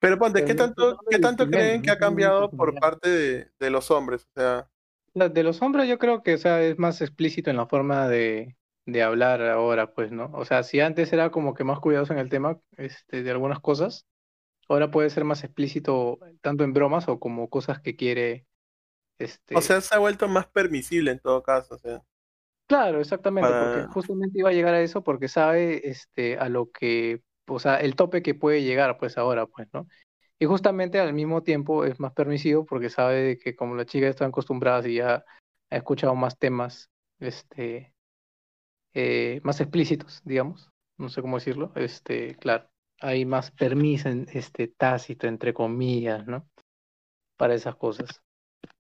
Pero 0.00 0.18
ponte, 0.18 0.44
¿qué 0.44 0.56
tanto, 0.56 0.98
¿qué 1.08 1.20
tanto 1.20 1.48
creen 1.48 1.82
que 1.82 1.92
ha 1.92 1.98
cambiado 1.98 2.50
por 2.50 2.74
parte 2.74 3.08
de, 3.08 3.50
de 3.60 3.70
los 3.70 3.92
hombres? 3.92 4.24
O 4.24 4.40
sea. 4.40 4.68
De 5.14 5.42
los 5.44 5.62
hombres 5.62 5.88
yo 5.88 5.98
creo 5.98 6.24
que 6.24 6.34
o 6.34 6.38
sea, 6.38 6.60
es 6.62 6.78
más 6.80 7.00
explícito 7.00 7.48
en 7.48 7.56
la 7.56 7.66
forma 7.66 8.08
de, 8.08 8.56
de 8.86 9.02
hablar 9.02 9.42
ahora, 9.42 9.92
pues, 9.92 10.12
¿no? 10.12 10.30
O 10.32 10.44
sea, 10.44 10.62
si 10.62 10.80
antes 10.80 11.12
era 11.12 11.30
como 11.30 11.54
que 11.54 11.64
más 11.64 11.80
cuidadoso 11.80 12.12
en 12.12 12.20
el 12.20 12.28
tema 12.28 12.58
este, 12.76 13.22
de 13.22 13.30
algunas 13.30 13.60
cosas, 13.60 14.06
ahora 14.68 14.90
puede 14.90 15.10
ser 15.10 15.24
más 15.24 15.44
explícito 15.44 16.18
tanto 16.40 16.64
en 16.64 16.72
bromas 16.72 17.08
o 17.08 17.18
como 17.18 17.50
cosas 17.50 17.80
que 17.80 17.96
quiere. 17.96 18.46
Este... 19.18 19.56
O 19.56 19.60
sea, 19.60 19.80
se 19.80 19.94
ha 19.94 19.98
vuelto 19.98 20.28
más 20.28 20.46
permisible 20.46 21.10
en 21.10 21.18
todo 21.18 21.42
caso, 21.42 21.74
o 21.74 21.78
sea. 21.78 22.02
Claro, 22.68 23.00
exactamente, 23.00 23.48
porque 23.48 23.86
justamente 23.92 24.38
iba 24.38 24.50
a 24.50 24.52
llegar 24.52 24.74
a 24.74 24.80
eso 24.80 25.04
porque 25.04 25.28
sabe 25.28 25.88
este, 25.88 26.36
a 26.38 26.48
lo 26.48 26.70
que, 26.70 27.22
o 27.46 27.60
sea, 27.60 27.76
el 27.76 27.94
tope 27.94 28.22
que 28.22 28.34
puede 28.34 28.62
llegar, 28.62 28.98
pues 28.98 29.18
ahora, 29.18 29.46
pues, 29.46 29.68
¿no? 29.72 29.86
Y 30.38 30.46
justamente 30.46 30.98
al 31.00 31.12
mismo 31.12 31.42
tiempo 31.42 31.84
es 31.84 31.98
más 31.98 32.12
permisivo 32.12 32.66
porque 32.66 32.90
sabe 32.90 33.38
que 33.38 33.54
como 33.54 33.74
las 33.74 33.86
chicas 33.86 34.10
están 34.10 34.28
acostumbradas 34.28 34.86
y 34.86 34.96
ya 34.96 35.24
ha 35.70 35.76
escuchado 35.76 36.14
más 36.14 36.38
temas, 36.38 36.90
este, 37.20 37.94
eh, 38.98 39.42
más 39.44 39.60
explícitos, 39.60 40.22
digamos, 40.24 40.70
no 40.96 41.10
sé 41.10 41.20
cómo 41.20 41.36
decirlo, 41.36 41.70
este, 41.74 42.34
claro, 42.36 42.70
hay 42.98 43.26
más 43.26 43.50
permiso 43.50 44.08
en 44.08 44.26
este 44.32 44.68
tácito, 44.68 45.26
entre 45.26 45.52
comillas, 45.52 46.26
¿no? 46.26 46.48
Para 47.36 47.54
esas 47.54 47.76
cosas. 47.76 48.22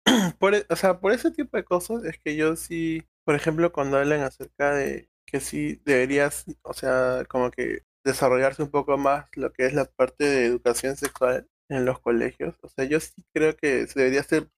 Por, 0.38 0.54
e, 0.54 0.64
o 0.70 0.76
sea, 0.76 1.00
por 1.00 1.12
ese 1.12 1.30
tipo 1.30 1.54
de 1.58 1.64
cosas 1.64 2.02
es 2.04 2.18
que 2.18 2.34
yo 2.34 2.56
sí, 2.56 3.02
por 3.26 3.34
ejemplo, 3.34 3.72
cuando 3.72 3.98
hablan 3.98 4.22
acerca 4.22 4.74
de 4.74 5.10
que 5.26 5.38
sí 5.38 5.82
deberías, 5.84 6.46
o 6.62 6.72
sea, 6.72 7.24
como 7.28 7.50
que 7.50 7.82
desarrollarse 8.02 8.62
un 8.62 8.70
poco 8.70 8.96
más 8.96 9.26
lo 9.34 9.52
que 9.52 9.66
es 9.66 9.74
la 9.74 9.84
parte 9.84 10.24
de 10.24 10.46
educación 10.46 10.96
sexual 10.96 11.46
en 11.68 11.84
los 11.84 12.00
colegios. 12.00 12.56
O 12.62 12.68
sea, 12.70 12.86
yo 12.86 12.98
sí 13.00 13.22
creo 13.34 13.54
que 13.54 13.86
se 13.86 14.00
debería 14.00 14.20
hacer, 14.20 14.48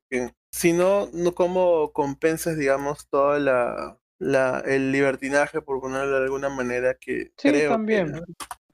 si 0.52 0.72
no, 0.72 1.08
no 1.12 1.34
como 1.34 1.92
compensas, 1.92 2.56
digamos, 2.56 3.08
toda 3.08 3.40
la, 3.40 3.98
la, 4.22 4.60
el 4.60 4.92
libertinaje, 4.92 5.60
por 5.62 5.80
ponerlo 5.80 6.18
de 6.18 6.24
alguna 6.24 6.48
manera, 6.48 6.94
que 6.94 7.32
sí, 7.36 7.52
también. 7.68 8.22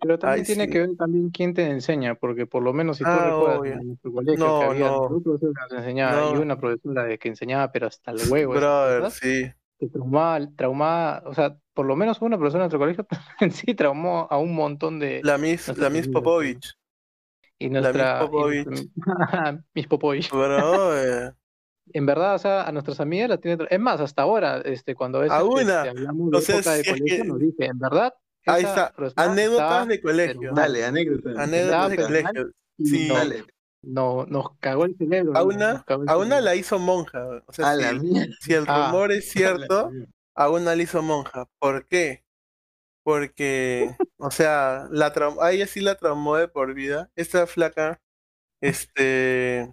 Pero 0.01 0.19
también 0.19 0.47
tiene 0.47 0.69
que 0.69 0.81
ver 0.81 0.97
también 0.97 1.31
quién 1.31 1.55
te 1.55 1.69
enseña, 1.69 2.15
porque 2.15 2.47
por 2.47 2.63
lo 2.63 2.73
menos 2.73 2.99
si 2.99 3.05
tú 3.05 3.11
ah, 3.11 3.31
recuerdas 3.31 3.81
en 3.81 3.97
tu 3.97 4.13
colegio 4.13 4.47
no, 4.47 4.61
que 4.61 4.67
había 4.67 4.87
no. 4.87 5.03
un 5.09 5.23
profesor 5.23 5.53
que 5.55 5.61
nos 5.61 5.83
enseñaba 5.83 6.31
y 6.33 6.37
una 6.37 6.61
profesora 6.61 7.17
que 7.17 7.29
enseñaba, 7.29 7.73
pero 7.73 7.87
hasta 7.87 8.13
el 8.13 8.21
huevo. 8.29 8.55
Brother, 8.55 9.11
sí. 9.11 9.51
Que 9.81 9.89
traumaba, 9.89 10.47
traumaba, 10.57 11.23
o 11.25 11.35
sea, 11.35 11.57
por 11.73 11.87
lo 11.87 11.97
menos 11.97 12.21
una 12.21 12.39
persona 12.39 12.65
en 12.65 12.71
nuestro 12.71 12.79
colegio 12.79 13.07
sí 13.51 13.75
traumó 13.75 14.29
a 14.31 14.39
un 14.39 14.55
montón 14.55 14.99
de... 14.99 15.21
La 15.25 15.39
Miss, 15.39 15.77
la 15.79 15.89
Miss 15.89 16.09
Popovich. 16.09 16.77
Y 17.59 17.71
nuestra... 17.71 17.93
La 17.93 18.21
Miss 18.21 18.29
Popovich. 18.29 18.91
Miss 19.75 19.87
Popovich. 19.87 20.31
En 21.93 22.07
verdad, 22.07 22.35
o 22.35 22.39
sea, 22.39 22.63
a 22.63 22.73
nuestras 22.73 23.01
amigas 23.01 23.29
la 23.29 23.39
tiene. 23.39 23.67
Es 23.71 23.81
más, 23.81 24.01
hasta 24.01 24.23
ahora, 24.23 24.59
este, 24.65 24.95
cuando 24.95 25.23
es, 25.23 25.31
a 25.31 25.45
una. 25.45 25.85
Este, 25.85 25.89
hablamos 25.91 26.31
de 26.31 26.39
época 26.39 26.73
de 26.75 26.85
colegio, 26.85 27.25
nos 27.25 27.39
dice, 27.39 27.65
en 27.67 27.79
verdad. 27.79 28.15
Ahí 28.47 28.65
está, 28.65 28.95
anécdotas 29.17 29.89
de 29.89 30.01
colegio. 30.01 30.53
Dale, 30.55 30.85
anécdotas. 30.85 31.37
Anécdotas 31.37 31.91
de 31.91 31.97
colegio. 31.97 32.51
Sí, 32.79 33.09
dale. 33.09 33.45
No, 33.83 34.27
nos 34.27 34.57
cagó 34.59 34.85
el 34.85 34.97
cerebro. 34.97 35.37
A 35.37 35.43
una, 35.43 35.85
a 36.07 36.17
una 36.17 36.41
la 36.41 36.55
hizo 36.57 36.79
monja. 36.79 37.43
O 37.47 37.53
sea, 37.53 37.75
si, 37.75 38.35
si, 38.41 38.55
el 38.55 38.65
ah. 38.67 38.87
rumor 38.87 39.13
es 39.13 39.29
cierto, 39.31 39.91
a 40.35 40.51
una 40.51 40.75
la 40.75 40.83
hizo 40.83 41.03
monja. 41.03 41.47
¿Por 41.59 41.87
qué? 41.87 42.25
Porque, 43.03 43.97
o 44.19 44.31
sea, 44.31 44.87
la 44.91 45.13
a 45.41 45.53
ella 45.53 45.67
sí 45.67 45.81
la 45.81 45.95
traumó 45.95 46.37
de 46.37 46.49
por 46.49 46.75
vida. 46.75 47.11
Esta 47.17 47.47
flaca, 47.47 48.01
este, 48.61 49.73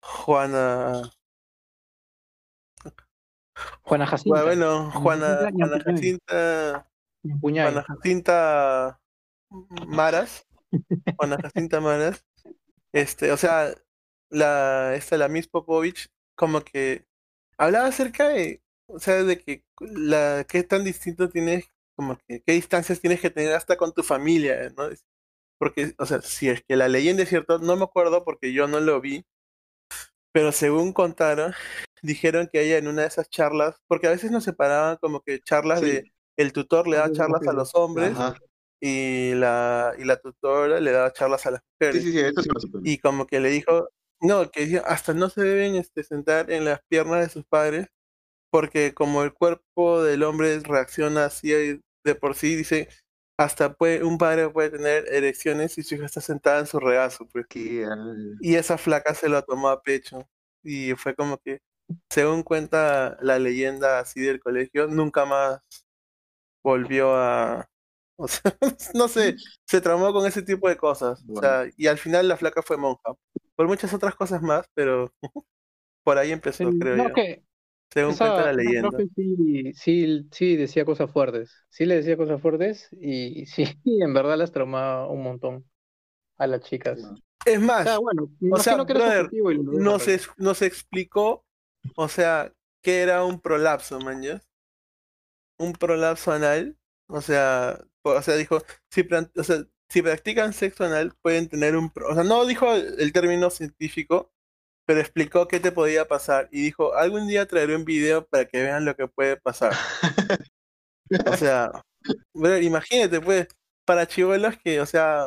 Juana. 0.00 1.10
Juana 3.82 4.06
Jacinta. 4.06 4.42
Bueno, 4.44 4.90
Juana, 4.92 5.50
Juana 5.52 5.80
Jacinta. 5.84 6.90
Juana 7.40 7.82
Jacinta 7.82 9.00
Maras. 9.86 10.46
Juana 11.16 11.38
Jacinta 11.42 11.80
Maras. 11.80 12.24
Este, 12.92 13.32
o 13.32 13.36
sea, 13.36 13.74
la, 14.30 14.94
esta, 14.94 15.16
la 15.16 15.28
Miss 15.28 15.48
Popovich, 15.48 16.08
como 16.34 16.60
que 16.62 17.06
hablaba 17.56 17.88
acerca 17.88 18.28
de, 18.28 18.62
o 18.86 18.98
sea, 18.98 19.24
de 19.24 19.38
que 19.38 19.64
la, 19.80 20.44
qué 20.48 20.62
tan 20.62 20.84
distinto 20.84 21.28
tienes, 21.28 21.66
como 21.96 22.16
que, 22.26 22.42
qué 22.42 22.52
distancias 22.52 23.00
tienes 23.00 23.20
que 23.20 23.30
tener 23.30 23.52
hasta 23.52 23.76
con 23.76 23.92
tu 23.92 24.02
familia, 24.02 24.70
¿no? 24.76 24.88
Porque, 25.58 25.94
o 25.98 26.06
sea, 26.06 26.22
si 26.22 26.48
es 26.48 26.62
que 26.62 26.76
la 26.76 26.88
leyenda 26.88 27.24
es 27.24 27.28
cierto, 27.28 27.58
no 27.58 27.76
me 27.76 27.84
acuerdo 27.84 28.24
porque 28.24 28.52
yo 28.52 28.68
no 28.68 28.80
lo 28.80 29.00
vi, 29.00 29.26
pero 30.32 30.52
según 30.52 30.92
contaron, 30.92 31.52
dijeron 32.02 32.48
que 32.52 32.62
ella 32.62 32.78
en 32.78 32.88
una 32.88 33.02
de 33.02 33.08
esas 33.08 33.28
charlas, 33.28 33.76
porque 33.86 34.06
a 34.06 34.10
veces 34.10 34.30
nos 34.30 34.44
separaban 34.44 34.96
como 35.00 35.20
que 35.20 35.40
charlas 35.40 35.80
de 35.80 36.12
el 36.36 36.52
tutor 36.52 36.86
le 36.86 36.96
da 36.96 37.10
charlas 37.12 37.46
a 37.46 37.52
los 37.52 37.74
hombres 37.74 38.16
y 38.80 39.34
la 39.34 39.92
y 39.98 40.04
la 40.04 40.16
tutora 40.16 40.80
le 40.80 40.92
daba 40.92 41.12
charlas 41.12 41.46
a 41.46 41.50
las 41.52 41.62
mujeres. 41.72 42.02
Sí, 42.02 42.12
sí, 42.12 42.20
sí, 42.20 42.70
y 42.84 42.98
como 42.98 43.26
que 43.26 43.40
le 43.40 43.50
dijo, 43.50 43.88
no, 44.20 44.50
que 44.50 44.80
hasta 44.84 45.14
no 45.14 45.30
se 45.30 45.42
deben 45.42 45.74
este, 45.74 46.04
sentar 46.04 46.50
en 46.50 46.64
las 46.64 46.80
piernas 46.88 47.20
de 47.20 47.28
sus 47.28 47.44
padres, 47.44 47.88
porque 48.50 48.94
como 48.94 49.22
el 49.24 49.32
cuerpo 49.32 50.02
del 50.02 50.22
hombre 50.22 50.60
reacciona 50.60 51.24
así 51.24 51.50
de 51.50 52.14
por 52.14 52.36
sí, 52.36 52.54
dice, 52.54 52.88
hasta 53.38 53.72
puede, 53.72 54.02
un 54.02 54.18
padre 54.18 54.50
puede 54.50 54.70
tener 54.70 55.06
erecciones 55.12 55.78
y 55.78 55.84
su 55.84 55.94
hija 55.94 56.06
está 56.06 56.20
sentada 56.20 56.58
en 56.58 56.66
su 56.66 56.80
regazo. 56.80 57.26
Pues. 57.28 57.46
Y 58.40 58.56
esa 58.56 58.76
flaca 58.76 59.14
se 59.14 59.28
lo 59.28 59.40
tomó 59.42 59.68
a 59.68 59.80
pecho. 59.80 60.28
Y 60.64 60.94
fue 60.94 61.14
como 61.14 61.38
que, 61.38 61.60
según 62.10 62.42
cuenta 62.42 63.16
la 63.22 63.38
leyenda 63.38 64.00
así 64.00 64.20
del 64.20 64.40
colegio, 64.40 64.88
nunca 64.88 65.24
más 65.24 65.60
volvió 66.64 67.14
a... 67.14 67.68
O 68.16 68.26
sea, 68.26 68.56
no 68.94 69.06
sé, 69.06 69.36
se 69.64 69.80
traumó 69.80 70.12
con 70.12 70.26
ese 70.26 70.42
tipo 70.42 70.68
de 70.68 70.76
cosas. 70.76 71.24
O 71.28 71.40
sea, 71.40 71.66
y 71.76 71.86
al 71.86 71.98
final 71.98 72.26
la 72.26 72.36
flaca 72.36 72.60
fue 72.60 72.76
monja. 72.76 73.14
Por 73.54 73.68
muchas 73.68 73.94
otras 73.94 74.16
cosas 74.16 74.42
más, 74.42 74.66
pero 74.74 75.12
por 76.04 76.18
ahí 76.18 76.32
empezó, 76.32 76.68
creo 76.80 76.96
yo. 76.96 77.14
Según 77.90 78.16
cuenta 78.16 78.46
la 78.46 78.52
leyenda. 78.52 78.98
sí, 79.16 79.72
sí, 79.74 80.28
sí 80.30 80.56
decía 80.56 80.84
cosas 80.84 81.10
fuertes. 81.10 81.52
Sí 81.70 81.86
le 81.86 81.96
decía 81.96 82.16
cosas 82.16 82.40
fuertes 82.40 82.88
y 82.92 83.46
sí, 83.46 83.64
en 83.84 84.14
verdad 84.14 84.36
las 84.36 84.52
traumaba 84.52 85.08
un 85.08 85.22
montón 85.22 85.64
a 86.38 86.46
las 86.46 86.62
chicas. 86.62 87.00
Es 87.44 87.60
más, 87.60 87.88
o 88.50 88.56
sea, 88.58 88.76
brother, 88.76 89.30
no, 89.32 89.98
se, 89.98 90.20
no 90.36 90.54
se 90.54 90.66
explicó, 90.66 91.44
o 91.96 92.08
sea, 92.08 92.52
que 92.82 93.00
era 93.00 93.24
un 93.24 93.40
prolapso, 93.40 93.98
man, 94.00 94.22
Un 95.58 95.72
prolapso 95.72 96.32
anal. 96.32 96.76
O 97.08 97.20
sea, 97.22 97.78
o 98.02 98.22
sea, 98.22 98.34
dijo, 98.36 98.62
si, 98.90 99.06
o 99.36 99.44
sea, 99.44 99.64
si 99.88 100.02
practican 100.02 100.52
sexo 100.52 100.84
anal 100.84 101.14
pueden 101.22 101.48
tener 101.48 101.76
un... 101.76 101.90
O 102.08 102.14
sea, 102.14 102.24
no 102.24 102.44
dijo 102.44 102.72
el 102.74 103.12
término 103.12 103.48
científico, 103.50 104.30
pero 104.88 105.00
explicó 105.00 105.46
qué 105.46 105.60
te 105.60 105.70
podía 105.70 106.08
pasar 106.08 106.48
y 106.50 106.62
dijo, 106.62 106.94
algún 106.94 107.28
día 107.28 107.44
traeré 107.44 107.76
un 107.76 107.84
video 107.84 108.26
para 108.26 108.46
que 108.46 108.62
vean 108.62 108.86
lo 108.86 108.96
que 108.96 109.06
puede 109.06 109.36
pasar. 109.36 109.74
o 111.30 111.36
sea, 111.36 111.70
imagínate, 112.62 113.20
pues, 113.20 113.48
para 113.84 114.06
chivolos 114.06 114.56
que, 114.56 114.80
o 114.80 114.86
sea, 114.86 115.26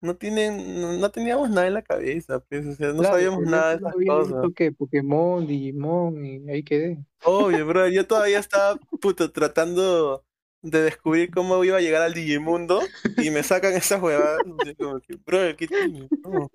no 0.00 0.14
tienen, 0.14 1.00
no, 1.00 1.10
teníamos 1.10 1.50
nada 1.50 1.66
en 1.66 1.74
la 1.74 1.82
cabeza, 1.82 2.38
pues, 2.48 2.64
o 2.64 2.74
sea, 2.76 2.92
no 2.92 3.02
sabíamos 3.02 3.42
nada 3.42 3.70
de 3.70 3.76
esas 3.78 3.94
cosas. 4.06 4.44
que 4.54 4.70
Pokémon, 4.70 5.44
Digimon 5.44 6.24
y 6.24 6.48
ahí 6.48 6.62
quedé. 6.62 7.04
Obvio, 7.24 7.66
bro, 7.66 7.88
yo 7.88 8.06
todavía 8.06 8.38
estaba, 8.38 8.78
puto, 9.00 9.32
tratando 9.32 10.24
de 10.62 10.82
descubrir 10.82 11.32
cómo 11.32 11.64
iba 11.64 11.78
a 11.78 11.80
llegar 11.80 12.02
al 12.02 12.14
Digimundo 12.14 12.82
y 13.16 13.30
me 13.30 13.42
sacan 13.42 13.74
esas 13.74 14.00
huevadas. 14.00 14.42
Como 14.78 15.00
que, 15.00 15.56
¿qué 15.56 15.66
tiene? 15.66 16.08
No. 16.22 16.48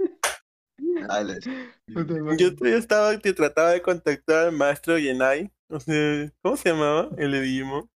Yo 2.39 2.55
todavía 2.55 2.77
estaba 2.79 3.17
que 3.19 3.33
trataba 3.33 3.71
de 3.71 3.81
contactar 3.81 4.47
al 4.47 4.51
maestro 4.53 4.97
Yenai. 4.97 5.51
O 5.69 5.79
sea, 5.79 6.31
¿cómo 6.41 6.57
se 6.57 6.69
llamaba? 6.69 7.09
El 7.17 7.31
de 7.31 7.41
Digimon. 7.41 7.89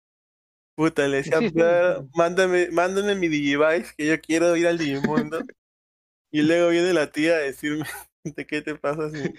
Puta, 0.75 1.07
le 1.07 1.17
decía, 1.17 1.39
Sí, 1.39 1.49
sí, 1.49 1.53
"Bro, 1.55 2.03
sí. 2.03 2.09
mándame, 2.13 2.69
mándame 2.71 3.15
mi 3.15 3.27
Digivice 3.27 3.93
que 3.97 4.07
yo 4.07 4.21
quiero 4.21 4.55
ir 4.55 4.67
al 4.67 4.77
Digimundo. 4.77 5.43
y 6.31 6.41
luego 6.43 6.69
viene 6.69 6.93
la 6.93 7.11
tía 7.11 7.33
a 7.35 7.39
decirme, 7.39 7.85
¿de 8.23 8.45
qué 8.47 8.61
te 8.61 8.75
pasa 8.75 9.05
así? 9.05 9.33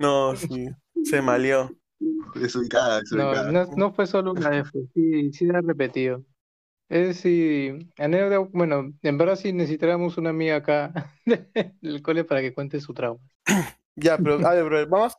No, 0.00 0.34
sí, 0.36 0.68
se 1.04 1.22
maleó. 1.22 1.70
Desubicada, 2.34 3.00
No, 3.00 3.32
desubicada. 3.34 3.52
no, 3.52 3.66
no 3.76 3.92
fue 3.92 4.06
solo 4.06 4.32
una 4.32 4.50
vez, 4.50 4.68
sí, 4.94 5.32
sí 5.32 5.44
era 5.46 5.60
repetido. 5.60 6.24
Es 6.88 7.20
sí, 7.20 7.90
anécdota, 7.98 8.38
bueno, 8.52 8.94
en 9.02 9.18
verdad 9.18 9.36
sí 9.36 9.52
necesitaríamos 9.52 10.16
una 10.16 10.30
amiga 10.30 10.56
acá 10.56 11.14
del 11.82 12.02
cole 12.02 12.24
para 12.24 12.40
que 12.40 12.54
cuente 12.54 12.80
su 12.80 12.94
trauma. 12.94 13.20
Ya, 13.96 14.20
pero, 14.22 14.46
a 14.46 14.54
ver, 14.54 14.64
bro, 14.64 14.86
vamos. 14.88 15.14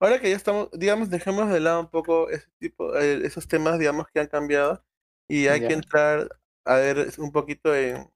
Ahora 0.00 0.20
que 0.20 0.30
ya 0.30 0.36
estamos, 0.36 0.70
digamos, 0.72 1.10
dejemos 1.10 1.50
de 1.50 1.60
lado 1.60 1.80
un 1.80 1.90
poco 1.90 2.28
ese 2.30 2.48
tipo, 2.58 2.96
eh, 2.96 3.20
esos 3.26 3.48
temas, 3.48 3.78
digamos, 3.78 4.06
que 4.12 4.20
han 4.20 4.28
cambiado. 4.28 4.84
Y 5.28 5.48
hay 5.48 5.60
Ya. 5.60 5.66
que 5.66 5.74
entrar 5.74 6.28
a 6.64 6.76
ver 6.76 7.12
un 7.18 7.32
poquito 7.32 7.74
en 7.74 8.10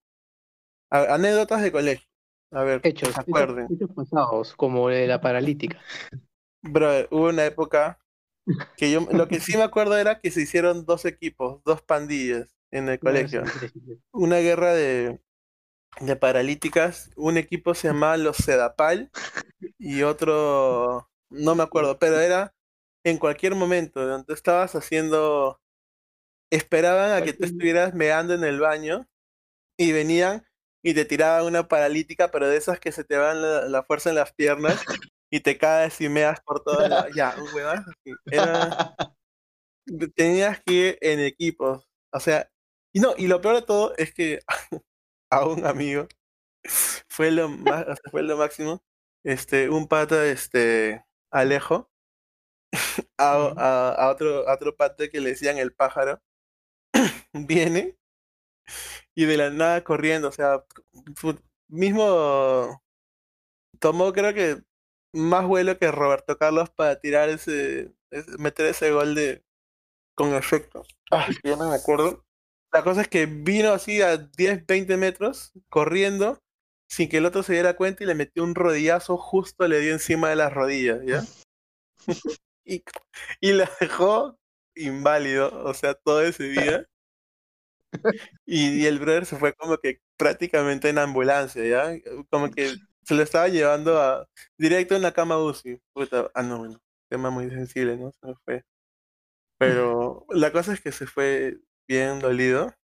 a- 0.90 1.14
anécdotas 1.14 1.62
de 1.62 1.72
colegio. 1.72 2.08
A 2.52 2.62
ver, 2.62 2.82
Hechos, 2.82 3.14
acuerden. 3.14 3.68
hechos 3.68 3.90
pasados, 3.94 4.54
como 4.54 4.88
de 4.88 5.06
la 5.06 5.20
paralítica. 5.20 5.80
Bro, 6.62 7.08
hubo 7.10 7.28
una 7.28 7.46
época 7.46 7.98
que 8.76 8.90
yo, 8.92 9.02
lo 9.12 9.28
que 9.28 9.40
sí 9.40 9.56
me 9.56 9.64
acuerdo 9.64 9.96
era 9.98 10.20
que 10.20 10.30
se 10.32 10.42
hicieron 10.42 10.86
dos 10.86 11.04
equipos, 11.06 11.62
dos 11.64 11.82
pandillas 11.82 12.54
en 12.70 12.88
el 12.88 12.98
colegio. 12.98 13.44
Una 14.12 14.38
guerra 14.38 14.74
de, 14.74 15.20
de 16.00 16.16
paralíticas. 16.16 17.10
Un 17.16 17.36
equipo 17.36 17.74
se 17.74 17.88
llamaba 17.88 18.16
los 18.16 18.36
Sedapal 18.36 19.10
y 19.78 20.02
otro, 20.02 21.08
no 21.30 21.54
me 21.54 21.62
acuerdo, 21.62 21.98
pero 21.98 22.20
era 22.20 22.54
en 23.04 23.18
cualquier 23.18 23.54
momento, 23.54 24.06
donde 24.06 24.34
estabas 24.34 24.74
haciendo, 24.74 25.60
esperaban 26.50 27.12
a 27.12 27.24
que 27.24 27.32
tú 27.32 27.44
estuvieras 27.44 27.94
meando 27.94 28.34
en 28.34 28.44
el 28.44 28.60
baño 28.60 29.06
y 29.78 29.92
venían 29.92 30.44
y 30.82 30.94
te 30.94 31.04
tiraban 31.04 31.46
una 31.46 31.68
paralítica, 31.68 32.30
pero 32.30 32.48
de 32.48 32.56
esas 32.56 32.80
que 32.80 32.92
se 32.92 33.04
te 33.04 33.16
van 33.16 33.42
la, 33.42 33.68
la 33.68 33.82
fuerza 33.82 34.10
en 34.10 34.16
las 34.16 34.32
piernas 34.34 34.82
y 35.30 35.40
te 35.40 35.58
caes 35.58 36.00
y 36.00 36.08
meas 36.08 36.40
por 36.40 36.62
todas 36.62 36.88
las... 36.88 37.06
Ya, 37.16 37.36
huevas. 37.54 37.84
Era, 38.26 38.94
tenías 40.14 40.60
que 40.64 40.72
ir 40.72 40.98
en 41.00 41.20
equipos. 41.20 41.86
O 42.12 42.20
sea, 42.20 42.48
y 42.98 43.00
no, 43.00 43.14
y 43.16 43.26
lo 43.28 43.40
peor 43.40 43.56
de 43.56 43.62
todo 43.62 43.94
es 43.96 44.12
que 44.14 44.40
a 45.30 45.46
un 45.46 45.66
amigo 45.66 46.08
fue 47.08 47.30
lo 47.30 47.48
más, 47.48 47.86
fue 48.10 48.22
lo 48.22 48.36
máximo. 48.36 48.82
Este, 49.24 49.68
un 49.68 49.88
pata, 49.88 50.26
este, 50.26 51.04
Alejo, 51.30 51.90
a, 53.18 53.52
a, 53.56 53.92
a 53.94 54.10
otro, 54.10 54.48
a 54.48 54.54
otro 54.54 54.76
pata 54.76 55.08
que 55.08 55.20
le 55.20 55.30
decían 55.30 55.58
el 55.58 55.72
pájaro, 55.72 56.20
viene 57.32 57.96
y 59.14 59.24
de 59.24 59.36
la 59.36 59.50
nada 59.50 59.84
corriendo, 59.84 60.28
o 60.28 60.32
sea, 60.32 60.64
mismo 61.68 62.80
tomó 63.80 64.12
creo 64.12 64.34
que 64.34 64.62
más 65.12 65.46
vuelo 65.46 65.78
que 65.78 65.90
Roberto 65.90 66.36
Carlos 66.38 66.70
para 66.70 67.00
tirar 67.00 67.28
ese, 67.28 67.92
ese- 68.10 68.38
meter 68.38 68.66
ese 68.66 68.90
gol 68.92 69.14
de 69.14 69.44
con 70.16 70.34
efecto. 70.34 70.84
Ah, 71.12 71.28
yo 71.44 71.56
no 71.56 71.70
me 71.70 71.76
acuerdo. 71.76 72.24
La 72.72 72.82
cosa 72.82 73.02
es 73.02 73.08
que 73.08 73.26
vino 73.26 73.72
así 73.72 74.02
a 74.02 74.18
10, 74.18 74.66
20 74.66 74.96
metros, 74.96 75.52
corriendo, 75.68 76.38
sin 76.88 77.08
que 77.08 77.18
el 77.18 77.26
otro 77.26 77.42
se 77.42 77.54
diera 77.54 77.76
cuenta 77.76 78.04
y 78.04 78.06
le 78.06 78.14
metió 78.14 78.42
un 78.44 78.54
rodillazo, 78.54 79.16
justo 79.16 79.66
le 79.68 79.80
dio 79.80 79.92
encima 79.92 80.30
de 80.30 80.36
las 80.36 80.52
rodillas, 80.52 81.00
¿ya? 81.04 81.24
y, 82.64 82.82
y 83.40 83.52
la 83.52 83.70
dejó 83.80 84.38
inválido, 84.74 85.64
o 85.64 85.74
sea, 85.74 85.94
todo 85.94 86.22
ese 86.22 86.44
día. 86.44 86.86
Y, 88.46 88.82
y 88.82 88.86
el 88.86 88.98
brother 88.98 89.26
se 89.26 89.36
fue 89.36 89.54
como 89.54 89.78
que 89.78 90.00
prácticamente 90.16 90.88
en 90.88 90.98
ambulancia, 90.98 91.64
¿ya? 91.64 91.98
Como 92.30 92.50
que 92.50 92.74
se 93.02 93.14
lo 93.14 93.22
estaba 93.22 93.48
llevando 93.48 94.00
a 94.00 94.28
directo 94.58 94.94
en 94.94 95.02
la 95.02 95.12
cama 95.12 95.38
UCI. 95.38 95.80
Puta, 95.94 96.30
ah, 96.34 96.42
no, 96.42 96.58
bueno, 96.58 96.78
tema 97.08 97.30
muy 97.30 97.48
sensible, 97.50 97.96
¿no? 97.96 98.12
Se 98.12 98.26
me 98.26 98.34
fue. 98.44 98.64
Pero 99.58 100.26
la 100.30 100.52
cosa 100.52 100.72
es 100.72 100.80
que 100.80 100.92
se 100.92 101.06
fue 101.06 101.58
bien 101.88 102.20
dolido. 102.20 102.74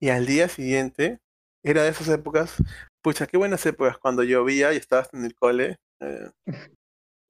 Y 0.00 0.10
al 0.10 0.26
día 0.26 0.48
siguiente, 0.48 1.20
era 1.64 1.82
de 1.84 1.90
esas 1.90 2.08
épocas, 2.08 2.56
pucha, 3.02 3.26
qué 3.26 3.38
buenas 3.38 3.64
épocas 3.66 3.98
cuando 3.98 4.22
llovía 4.24 4.72
y 4.74 4.76
estabas 4.78 5.10
en 5.14 5.24
el 5.24 5.34
cole. 5.34 5.78
eh, 6.00 6.30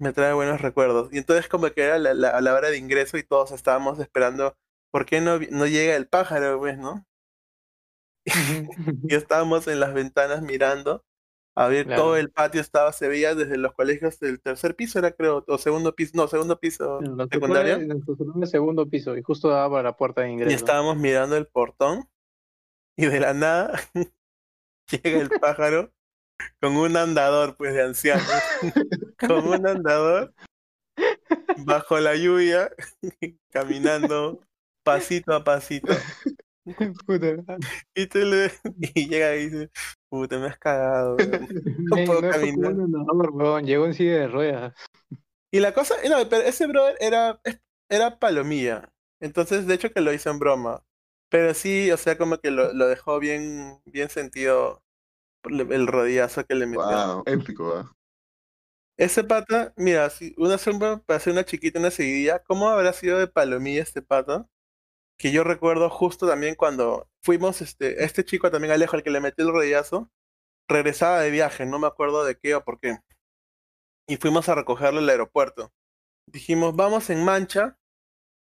me 0.01 0.13
trae 0.13 0.35
buenos 0.35 0.61
recuerdos. 0.63 1.11
Y 1.13 1.19
entonces 1.19 1.49
como 1.49 1.71
que 1.73 1.83
era 1.85 1.99
la, 1.99 2.15
la- 2.15 2.31
a 2.31 2.41
la 2.41 2.55
hora 2.55 2.71
de 2.71 2.79
ingreso 2.79 3.19
y 3.19 3.25
todos 3.25 3.53
estábamos 3.53 3.99
esperando, 4.01 4.57
¿por 4.93 5.07
qué 5.07 5.21
no, 5.21 5.39
no 5.51 5.67
llega 5.67 5.97
el 5.97 6.09
pájaro, 6.09 6.59
pues, 6.61 6.79
no? 6.79 7.07
Y 9.09 9.15
estábamos 9.15 9.67
en 9.69 9.81
las 9.81 9.95
ventanas 9.95 10.43
mirando 10.43 11.05
a 11.57 11.69
ver 11.69 11.87
Claro. 11.87 12.03
todo 12.03 12.17
el 12.17 12.31
patio 12.31 12.61
estaba, 12.61 12.93
se 12.93 13.07
veía 13.09 13.35
desde 13.35 13.57
los 13.57 13.75
colegios 13.75 14.19
del 14.19 14.41
tercer 14.41 14.75
piso, 14.75 14.99
era 14.99 15.13
creo, 15.13 15.45
o 15.47 15.59
segundo 15.59 15.95
piso, 15.95 16.13
no, 16.15 16.27
segundo 16.27 16.59
piso 16.59 17.01
nuestro 17.01 18.17
salón 18.17 18.41
de 18.41 18.47
segundo 18.47 18.89
piso 18.89 19.17
y 19.17 19.23
justo 19.23 19.49
daba 19.49 19.71
para 19.71 19.83
la 19.91 19.97
puerta 19.97 20.23
de 20.23 20.31
Y 20.31 20.33
ingreso. 20.33 20.57
estábamos 20.57 20.97
mirando 20.97 21.37
el 21.37 21.47
portón 21.47 22.09
y 22.97 23.07
de 23.07 23.21
la 23.21 23.35
nada 23.35 23.81
llega 24.91 25.21
el 25.21 25.31
pájaro 25.41 25.93
con 26.61 26.77
un 26.77 26.97
andador 26.97 27.57
pues 27.57 27.73
de 27.75 27.83
ancianos, 27.83 28.27
con 29.19 29.47
un 29.49 29.67
andador 29.67 30.35
bajo 31.59 31.99
la 32.01 32.17
lluvia, 32.17 32.71
caminando 33.51 34.41
pasito 34.83 35.33
a 35.35 35.45
pasito. 35.45 35.93
Puta, 37.07 37.27
Y, 37.95 38.07
tú 38.07 38.19
le- 38.19 38.51
y 38.95 39.09
llega 39.09 39.37
y 39.37 39.49
dice, 39.49 39.71
puta, 40.09 40.39
me 40.39 40.47
has 40.47 40.59
cagado. 40.59 41.17
weón". 41.19 41.49
men, 41.91 42.07
puedo 42.07 42.23
no 42.23 42.29
caminar. 42.29 42.75
weón, 43.33 43.65
Llegó 43.67 43.87
en 43.87 43.95
silla 43.95 44.19
de 44.21 44.29
ruedas. 44.29 44.75
Y 45.51 45.61
la 45.61 45.73
cosa, 45.75 45.95
no, 46.09 46.29
pero 46.29 46.43
ese 46.45 46.67
brother 46.67 46.97
era, 47.01 47.41
era 47.89 48.19
palomilla. 48.19 48.93
Entonces, 49.21 49.67
de 49.67 49.75
hecho 49.75 49.93
que 49.93 50.01
lo 50.01 50.13
hizo 50.13 50.31
en 50.31 50.39
broma. 50.39 50.83
Pero 51.31 51.55
sí, 51.55 51.91
o 51.91 51.97
sea, 51.97 52.19
como 52.19 52.39
que 52.39 52.51
lo, 52.51 52.73
lo 52.73 52.87
dejó 52.89 53.19
bien, 53.19 53.81
bien 53.87 54.09
sentido 54.11 54.83
el 55.45 55.87
rodillazo 55.87 56.45
que 56.47 56.55
le 56.55 56.67
metió. 56.67 56.87
Wow, 56.87 57.23
épico, 57.27 57.73
¿ah? 57.77 57.91
Ese 58.97 59.23
pata, 59.25 59.73
mira, 59.77 60.09
si 60.11 60.35
una 60.37 60.59
sombra 60.59 60.99
para 60.99 61.17
hacer 61.19 61.33
una 61.33 61.45
chiquita, 61.45 61.79
una 61.79 61.91
seguidilla, 61.93 62.41
¿cómo 62.43 62.69
habrá 62.69 62.93
sido 62.93 63.19
de 63.19 63.27
palomilla 63.29 63.83
este 63.83 64.03
pata? 64.03 64.47
Que 65.19 65.33
yo 65.33 65.45
recuerdo 65.45 65.89
justo 65.91 66.27
también 66.27 66.55
cuando 66.55 67.09
fuimos, 67.23 67.61
este, 67.63 68.05
este 68.05 68.25
chico 68.25 68.51
también 68.51 68.73
Alejo, 68.73 68.97
el 68.97 69.03
que 69.03 69.11
le 69.11 69.21
metió 69.21 69.47
el 69.47 69.53
rodillazo, 69.53 70.11
regresaba 70.69 71.21
de 71.21 71.31
viaje, 71.31 71.67
no 71.67 71.79
me 71.79 71.87
acuerdo 71.87 72.25
de 72.25 72.37
qué 72.39 72.55
o 72.55 72.65
por 72.65 72.81
qué. 72.81 72.99
Y 74.09 74.17
fuimos 74.17 74.49
a 74.49 74.55
recogerlo 74.55 74.99
al 74.99 75.09
aeropuerto. 75.09 75.73
Dijimos, 76.27 76.75
vamos 76.77 77.11
en 77.11 77.25
mancha, 77.25 77.79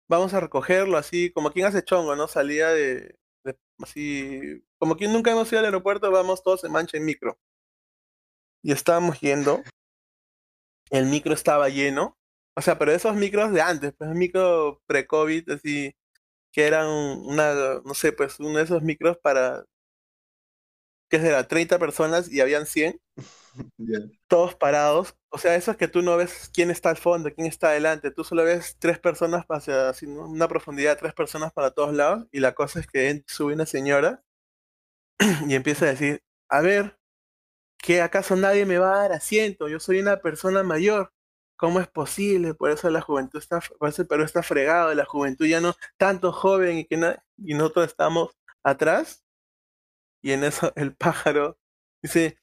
vamos 0.09 0.33
a 0.33 0.39
recogerlo 0.39 0.97
así, 0.97 1.31
como 1.31 1.51
quien 1.51 1.65
hace 1.65 1.83
chongo, 1.83 2.15
¿no? 2.15 2.27
Salía 2.27 2.69
de, 2.69 3.17
de- 3.43 3.57
así, 3.79 4.63
como 4.79 4.95
quien 4.95 5.11
nunca 5.13 5.31
hemos 5.31 5.51
ido 5.51 5.59
al 5.59 5.65
aeropuerto, 5.65 6.09
vamos 6.11 6.43
todos 6.43 6.63
en 6.63 6.71
mancha 6.71 6.97
en 6.97 7.05
micro. 7.05 7.37
Y 8.63 8.71
estábamos 8.71 9.19
yendo, 9.19 9.61
el 10.91 11.05
micro 11.07 11.33
estaba 11.33 11.69
lleno, 11.69 12.17
o 12.55 12.61
sea, 12.61 12.77
pero 12.77 12.91
esos 12.91 13.15
micros 13.15 13.51
de 13.51 13.61
antes, 13.61 13.93
pues 13.97 14.09
micro 14.11 14.81
pre-COVID, 14.87 15.51
así, 15.51 15.93
que 16.53 16.67
eran 16.67 16.87
una, 16.89 17.81
no 17.85 17.95
sé, 17.95 18.13
pues 18.13 18.39
uno 18.41 18.59
de 18.59 18.65
esos 18.65 18.83
micros 18.83 19.17
para, 19.19 19.65
¿qué 21.09 21.19
será? 21.19 21.47
30 21.47 21.79
personas 21.79 22.31
y 22.31 22.41
habían 22.41 22.65
100 22.65 22.99
Ya. 23.77 23.99
todos 24.27 24.55
parados. 24.55 25.15
O 25.29 25.37
sea, 25.37 25.55
esos 25.55 25.77
que 25.77 25.87
tú 25.87 26.01
no 26.01 26.17
ves 26.17 26.49
quién 26.53 26.71
está 26.71 26.89
al 26.89 26.97
fondo, 26.97 27.31
quién 27.33 27.47
está 27.47 27.69
adelante. 27.69 28.11
Tú 28.11 28.23
solo 28.23 28.43
ves 28.43 28.77
tres 28.79 28.99
personas 28.99 29.45
hacia 29.49 29.89
así, 29.89 30.07
¿no? 30.07 30.27
una 30.27 30.47
profundidad 30.47 30.91
de 30.93 30.99
tres 30.99 31.13
personas 31.13 31.53
para 31.53 31.71
todos 31.71 31.93
lados. 31.93 32.27
Y 32.31 32.39
la 32.39 32.53
cosa 32.55 32.79
es 32.79 32.87
que 32.87 33.23
sube 33.27 33.53
una 33.53 33.65
señora 33.65 34.23
y 35.47 35.55
empieza 35.55 35.85
a 35.85 35.89
decir, 35.89 36.21
a 36.49 36.61
ver, 36.61 36.97
¿qué 37.79 38.01
acaso 38.01 38.35
nadie 38.35 38.65
me 38.65 38.79
va 38.79 38.95
a 38.95 38.99
dar 39.03 39.13
asiento? 39.13 39.67
Yo 39.69 39.79
soy 39.79 39.99
una 39.99 40.17
persona 40.17 40.63
mayor. 40.63 41.13
¿Cómo 41.63 41.79
es 41.79 41.87
posible? 41.87 42.53
Por 42.53 42.71
eso 42.71 42.89
la 42.89 42.99
juventud 42.99 43.39
está, 43.39 43.61
por 43.79 43.87
eso 43.87 44.01
el 44.01 44.07
Perú 44.09 44.25
está 44.25 44.43
fregado, 44.43 44.93
la 44.93 45.05
juventud 45.05 45.45
ya 45.45 45.61
no 45.61 45.73
tanto 45.95 46.33
joven 46.33 46.79
y 46.79 46.85
que 46.85 46.97
na- 46.97 47.23
y 47.37 47.53
nosotros 47.53 47.87
estamos 47.87 48.35
atrás. 48.65 49.23
Y 50.21 50.33
en 50.33 50.43
eso 50.43 50.73
el 50.75 50.93
pájaro 50.93 51.57
dice, 52.01 52.37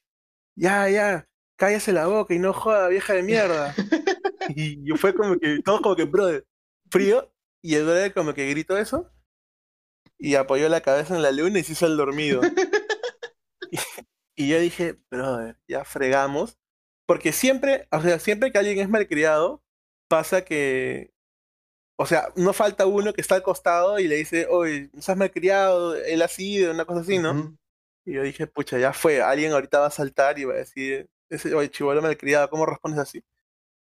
ya, 0.56 0.88
ya, 0.88 1.28
cállese 1.58 1.92
la 1.92 2.06
boca 2.06 2.32
y 2.32 2.38
no 2.38 2.54
joda, 2.54 2.88
vieja 2.88 3.12
de 3.12 3.22
mierda. 3.22 3.74
y 4.56 4.82
yo 4.88 4.96
fue 4.96 5.14
como 5.14 5.38
que, 5.38 5.60
todo 5.62 5.82
como 5.82 5.96
que, 5.96 6.04
brother, 6.04 6.46
frío, 6.90 7.30
y 7.62 7.74
el 7.74 7.84
brother 7.84 8.14
como 8.14 8.32
que 8.32 8.48
gritó 8.48 8.78
eso, 8.78 9.12
y 10.18 10.36
apoyó 10.36 10.70
la 10.70 10.80
cabeza 10.80 11.14
en 11.14 11.20
la 11.20 11.30
luna 11.30 11.58
y 11.58 11.64
se 11.64 11.72
hizo 11.72 11.84
el 11.86 11.98
dormido. 11.98 12.40
y, 13.70 13.78
y 14.34 14.48
yo 14.48 14.58
dije, 14.60 14.98
brother, 15.10 15.58
ya 15.68 15.84
fregamos. 15.84 16.59
Porque 17.10 17.32
siempre, 17.32 17.88
o 17.90 18.00
sea, 18.00 18.20
siempre 18.20 18.52
que 18.52 18.58
alguien 18.58 18.78
es 18.78 18.88
malcriado, 18.88 19.64
pasa 20.06 20.44
que, 20.44 21.10
o 21.98 22.06
sea, 22.06 22.28
no 22.36 22.52
falta 22.52 22.86
uno 22.86 23.12
que 23.12 23.20
está 23.20 23.34
al 23.34 23.42
costado 23.42 23.98
y 23.98 24.06
le 24.06 24.14
dice, 24.14 24.46
oye, 24.48 24.90
no 24.92 25.02
seas 25.02 25.18
malcriado, 25.18 25.96
él 25.96 26.22
así, 26.22 26.58
de 26.58 26.70
una 26.70 26.84
cosa 26.84 27.00
así, 27.00 27.18
¿no? 27.18 27.58
Y 28.04 28.12
yo 28.12 28.22
dije, 28.22 28.46
pucha, 28.46 28.78
ya 28.78 28.92
fue, 28.92 29.22
alguien 29.22 29.50
ahorita 29.50 29.80
va 29.80 29.86
a 29.86 29.90
saltar 29.90 30.38
y 30.38 30.44
va 30.44 30.54
a 30.54 30.58
decir, 30.58 31.10
ese, 31.28 31.52
oye, 31.52 31.68
chivolo 31.68 32.00
malcriado, 32.00 32.48
¿cómo 32.48 32.64
respondes 32.64 33.00
así? 33.00 33.24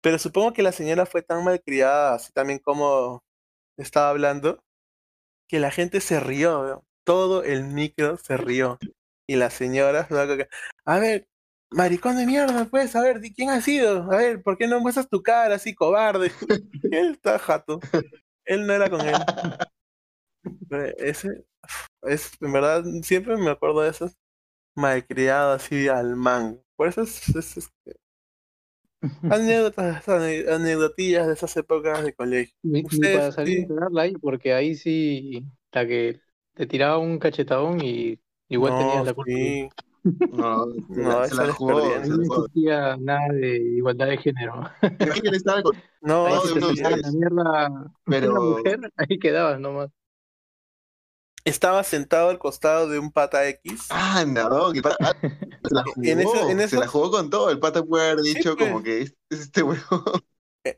Pero 0.02 0.18
supongo 0.18 0.52
que 0.52 0.64
la 0.64 0.72
señora 0.72 1.06
fue 1.06 1.22
tan 1.22 1.44
malcriada, 1.44 2.16
así 2.16 2.32
también 2.34 2.58
como 2.58 3.24
estaba 3.78 4.10
hablando, 4.10 4.64
que 5.48 5.60
la 5.60 5.70
gente 5.70 6.02
se 6.02 6.20
rió, 6.20 6.64
¿no? 6.64 6.86
todo 7.04 7.44
el 7.44 7.66
micro 7.66 8.18
se 8.18 8.38
rió. 8.38 8.80
Y 9.28 9.36
la 9.36 9.52
señora, 9.52 10.08
¿no? 10.10 10.18
A 10.86 11.00
ver, 11.00 11.28
maricón 11.72 12.18
de 12.18 12.26
mierda, 12.26 12.66
pues, 12.66 12.96
a 12.96 13.02
ver, 13.02 13.20
¿de 13.20 13.32
quién 13.34 13.50
has 13.50 13.64
sido? 13.64 14.04
A 14.12 14.18
ver, 14.18 14.42
¿por 14.44 14.58
qué 14.58 14.68
no 14.68 14.80
muestras 14.80 15.10
tu 15.10 15.22
cara 15.22 15.56
así, 15.56 15.74
cobarde? 15.76 16.32
él 16.92 17.12
está 17.14 17.40
jato. 17.40 17.80
Él 18.46 18.68
no 18.68 18.74
era 18.74 18.90
con 18.90 19.02
él. 19.08 19.28
Ese, 20.98 21.46
es, 22.04 22.32
en 22.42 22.54
verdad, 22.54 22.84
siempre 23.04 23.38
me 23.38 23.52
acuerdo 23.52 23.82
de 23.82 23.90
esos 23.92 24.18
malcriados 24.76 25.64
así 25.64 25.88
al 25.88 26.16
mango. 26.16 26.64
Por 26.78 26.90
eso 26.90 27.04
es, 27.04 27.30
es- 27.36 27.58
es- 27.58 27.72
anécdotas, 29.30 30.08
ane- 30.10 30.48
anecdotillas 30.50 31.28
de 31.28 31.34
esas 31.34 31.56
épocas 31.58 32.04
de 32.04 32.14
colegio. 32.14 32.56
Ni 32.62 32.84
Ustedes, 32.84 33.10
para 33.10 33.32
salir 33.32 33.60
sí. 33.60 33.68
y 33.70 34.00
ahí, 34.00 34.14
porque 34.18 34.54
ahí 34.54 34.76
sí, 34.76 35.46
la 35.72 35.88
que 35.88 36.22
te 36.56 36.68
tiraba 36.68 36.98
un 36.98 37.18
cachetadón 37.20 37.80
y 37.82 38.20
igual 38.50 38.74
no, 38.74 38.76
tenías 38.76 39.06
la 39.06 39.14
culpa. 39.14 39.32
sí. 39.36 39.70
No, 40.04 40.66
No, 40.90 41.26
se 41.28 41.36
la 41.36 41.54
jugó. 41.54 41.82
no 41.82 42.24
existía 42.24 42.98
nada 42.98 43.28
de 43.34 43.58
igualdad 43.58 44.08
de 44.08 44.18
género. 44.18 44.62
No, 46.02 46.42
si 46.42 46.60
la 46.60 47.12
mierda 47.12 47.70
una 47.70 47.94
Pero 48.06 48.42
mujer, 48.42 48.80
ahí 48.98 49.20
quedabas 49.20 49.60
nomás. 49.60 49.90
estaba 51.46 51.84
sentado 51.84 52.30
al 52.30 52.40
costado 52.40 52.88
de 52.90 53.00
un 53.00 53.12
pata 53.12 53.48
X. 53.48 53.88
Ah, 53.90 54.24
no, 54.28 54.72
que 54.72 54.82
pata- 54.82 54.98
ah, 55.02 55.14
se 55.22 55.74
la 55.74 55.84
jugó, 55.96 56.04
En 56.04 56.20
eso- 56.20 56.50
en 56.50 56.70
se 56.70 56.78
la 56.78 56.88
jugó 56.88 57.12
con 57.12 57.30
todo. 57.30 57.50
El 57.50 57.60
pata 57.60 57.84
puede 57.84 58.12
haber 58.12 58.24
Sí, 58.26 58.36
dicho 58.36 58.56
pues. 58.56 58.70
como 58.70 58.84
que 58.84 59.02
es, 59.02 59.16
es 59.30 59.40
este 59.42 59.64
huevo. 59.64 59.82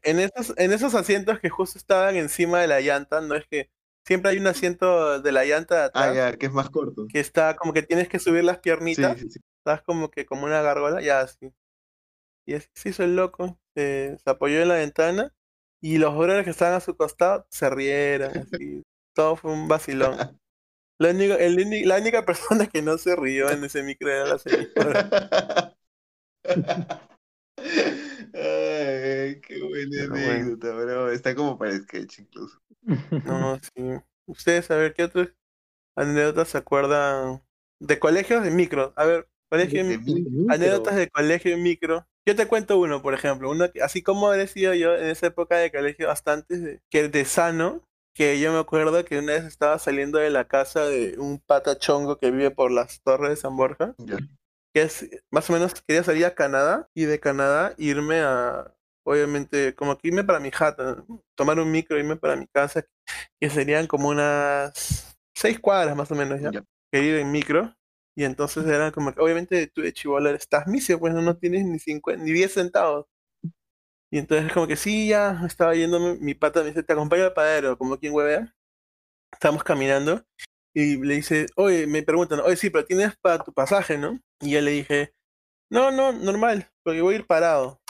En 0.04 0.20
esos, 0.20 0.54
en 0.58 0.72
esos 0.74 0.94
asientos 0.94 1.40
que 1.40 1.50
justo 1.50 1.78
estaban 1.80 2.16
encima 2.16 2.60
de 2.62 2.68
la 2.68 2.82
llanta, 2.82 3.20
no 3.20 3.34
es 3.36 3.46
que 3.48 3.70
siempre 4.06 4.32
hay 4.32 4.38
un 4.40 4.48
asiento 4.48 5.22
de 5.22 5.32
la 5.32 5.46
llanta 5.46 5.76
de 5.78 5.84
Ah, 5.94 6.10
atrás 6.10 6.14
ya, 6.14 6.38
que 6.38 6.48
es 6.48 6.52
más 6.54 6.70
corto. 6.70 7.08
que 7.08 7.20
está 7.20 7.56
como 7.56 7.74
que 7.74 7.84
tienes 7.84 8.10
que 8.10 8.20
subir 8.20 8.44
las 8.44 8.60
Sí, 8.90 9.04
piernitas, 9.10 9.18
sí, 9.18 9.30
sí. 9.30 9.40
estás 9.60 9.82
como 9.84 10.12
que 10.12 10.26
como 10.26 10.46
una 10.46 10.62
gárgola, 10.62 11.02
ya 11.02 11.22
así. 11.22 11.54
Y 12.46 12.56
así 12.56 12.70
se 12.76 12.90
hizo 12.90 13.04
el 13.04 13.16
loco, 13.16 13.60
se, 13.76 14.18
se 14.24 14.30
apoyó 14.30 14.62
en 14.62 14.70
la 14.70 14.76
ventana 14.76 15.34
y 15.82 15.98
los 15.98 16.14
obreros 16.16 16.44
que 16.46 16.52
estaban 16.52 16.76
a 16.76 16.80
su 16.82 16.96
costado 16.98 17.48
se 17.50 17.70
rieron, 17.70 18.38
así. 18.38 18.84
Todo 19.16 19.36
fue 19.36 19.52
un 19.54 19.68
vacilón. 19.68 20.26
La 21.00 21.10
única, 21.12 21.36
el 21.36 21.88
la 21.88 21.98
única 21.98 22.26
persona 22.26 22.68
que 22.68 22.82
no 22.82 22.98
se 22.98 23.16
rió 23.18 23.50
en 23.52 23.64
ese 23.66 23.84
micro 23.84 24.10
era 24.12 24.26
la 24.26 24.40
señora. 24.40 25.06
Ay, 28.34 29.40
qué 29.42 29.62
buena 29.62 29.98
Pero 29.98 30.20
bueno. 30.20 30.54
anécdota, 30.54 30.72
bro. 30.74 31.12
Está 31.12 31.36
como 31.36 31.58
para 31.58 31.78
sketch 31.78 32.20
incluso. 32.20 32.60
No, 33.24 33.58
sí. 33.76 33.84
Ustedes, 34.26 34.72
a 34.72 34.76
ver, 34.76 34.94
¿qué 34.94 35.04
otras 35.04 35.30
anécdotas 35.96 36.50
se 36.50 36.60
acuerdan 36.60 37.44
de 37.80 38.00
colegios 38.00 38.44
de 38.44 38.52
micro? 38.52 38.94
A 38.98 39.06
ver, 39.06 39.30
colegio 39.50 39.86
De 39.86 40.00
anécdotas 40.48 40.96
de 40.96 41.10
colegio 41.10 41.54
en 41.54 41.64
micro. 41.64 42.08
Yo 42.26 42.36
te 42.36 42.48
cuento 42.48 42.80
uno, 42.80 43.02
por 43.02 43.14
ejemplo, 43.14 43.50
uno 43.52 43.72
que- 43.72 43.82
así 43.82 44.04
como 44.04 44.34
he 44.34 44.48
sido 44.48 44.74
yo 44.76 44.96
en 44.96 45.08
esa 45.10 45.28
época 45.28 45.58
de 45.58 45.72
colegio 45.72 46.08
bastante 46.08 46.58
de, 46.58 46.82
que 46.90 47.10
de 47.10 47.26
sano, 47.26 47.84
que 48.14 48.40
yo 48.40 48.52
me 48.54 48.60
acuerdo 48.60 49.06
que 49.06 49.20
una 49.20 49.34
vez 49.34 49.46
estaba 49.46 49.80
saliendo 49.80 50.20
de 50.20 50.30
la 50.32 50.48
casa 50.48 50.86
de 50.86 51.16
un 51.20 51.40
pata 51.40 51.78
chongo 51.80 52.18
que 52.18 52.32
vive 52.32 52.52
por 52.52 52.72
las 52.72 53.02
torres 53.04 53.30
de 53.32 53.36
San 53.38 53.58
Borja. 53.58 53.96
Que 54.74 54.84
es 54.84 55.10
más 55.32 55.50
o 55.50 55.54
menos 55.54 55.74
quería 55.88 56.04
salir 56.04 56.26
a 56.26 56.36
Canadá 56.36 56.90
y 56.94 57.06
de 57.06 57.20
Canadá 57.20 57.74
irme 57.78 58.22
a, 58.22 58.74
obviamente, 59.06 59.76
como 59.76 59.98
que 59.98 60.10
irme 60.10 60.24
para 60.24 60.40
mi 60.40 60.52
jata, 60.52 61.04
tomar 61.36 61.60
un 61.60 61.72
micro, 61.72 61.98
irme 61.98 62.16
para 62.16 62.36
mi 62.36 62.48
casa, 62.48 62.86
que 63.40 63.50
serían 63.50 63.88
como 63.88 64.10
unas 64.10 65.18
seis 65.36 65.60
cuadras 65.60 65.96
más 65.96 66.12
o 66.12 66.16
menos 66.16 66.40
ya, 66.42 66.52
Ya. 66.52 66.64
que 66.92 67.02
ir 67.04 67.16
en 67.16 67.32
micro. 67.32 67.76
Y 68.16 68.26
entonces 68.26 68.66
era 68.68 68.92
como 68.92 69.14
que, 69.14 69.22
obviamente, 69.22 69.68
tú 69.68 69.82
de 69.82 69.94
chivola 69.94 70.32
estás 70.32 70.68
misio, 70.68 71.00
pues 71.00 71.14
no, 71.14 71.22
no 71.22 71.38
tienes 71.38 71.66
ni 71.66 71.80
50, 71.80 72.24
ni 72.24 72.32
10 72.32 72.54
centavos. 72.54 73.08
Y 74.14 74.18
entonces 74.20 74.52
como 74.52 74.68
que 74.68 74.76
sí, 74.76 75.08
ya 75.08 75.42
estaba 75.48 75.74
yéndome, 75.76 76.16
mi 76.20 76.34
pata 76.34 76.62
me 76.62 76.68
dice, 76.68 76.84
te 76.84 76.94
acompaño 76.94 77.24
al 77.24 77.34
padero, 77.34 77.78
como 77.78 77.98
quien 77.98 78.14
huevea. 78.14 78.54
Estamos 79.32 79.64
caminando 79.64 80.24
y 80.74 80.98
le 81.04 81.16
dice, 81.16 81.48
oye, 81.56 81.88
me 81.88 82.04
preguntan, 82.04 82.40
oye, 82.42 82.56
sí, 82.56 82.70
pero 82.70 82.86
tienes 82.86 83.16
para 83.18 83.44
tu 83.44 83.54
pasaje, 83.54 83.98
¿no? 83.98 84.20
Y 84.40 84.52
yo 84.52 84.62
le 84.62 84.72
dije, 84.72 85.14
no, 85.70 85.92
no, 85.92 86.12
normal, 86.14 86.70
porque 86.84 87.02
voy 87.02 87.16
a 87.16 87.18
ir 87.20 87.28
parado. 87.28 87.82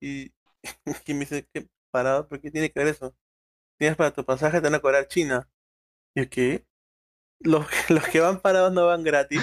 Y, 0.00 0.32
y 1.06 1.14
me 1.14 1.20
dice, 1.20 1.46
¿qué 1.52 1.68
parado? 1.90 2.28
¿Por 2.28 2.40
qué 2.40 2.50
tiene 2.50 2.70
que 2.70 2.80
ver 2.80 2.88
eso? 2.88 3.14
Tienes 3.78 3.96
para 3.96 4.12
tu 4.12 4.24
pasaje, 4.24 4.58
te 4.58 4.64
van 4.64 4.74
a 4.74 4.80
cobrar 4.80 5.08
China. 5.08 5.48
Y 6.14 6.22
yo, 6.22 6.30
¿qué? 6.30 6.66
Los, 7.40 7.66
los 7.90 8.06
que 8.08 8.20
van 8.20 8.40
parados 8.40 8.72
no 8.72 8.86
van 8.86 9.04
gratis. 9.04 9.42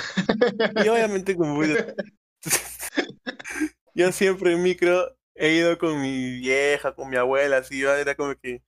Y 0.84 0.88
obviamente 0.89 1.36
como 1.36 1.63
yo 3.95 4.11
siempre 4.11 4.53
en 4.53 4.63
micro 4.63 5.15
he 5.36 5.53
ido 5.53 5.78
con 5.78 6.01
mi 6.01 6.39
vieja, 6.39 6.93
con 6.95 7.09
mi 7.09 7.17
abuela, 7.17 7.57
así, 7.57 7.82
era 7.82 8.15
como 8.15 8.36
que 8.36 8.61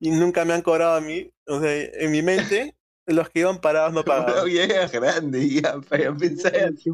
y 0.00 0.10
nunca 0.10 0.44
me 0.44 0.54
han 0.54 0.62
cobrado 0.62 0.96
a 0.96 1.00
mí, 1.00 1.30
o 1.46 1.60
sea, 1.60 1.72
en 1.74 2.10
mi 2.10 2.22
mente 2.22 2.75
los 3.06 3.30
que 3.30 3.40
iban 3.40 3.60
parados 3.60 3.92
no 3.92 4.02
pagaban. 4.04 4.48
ya 4.50 4.64
era 4.64 4.88
grande, 4.88 5.48
ya, 5.48 5.78
para 5.80 6.14
pensar 6.14 6.54
así. 6.56 6.90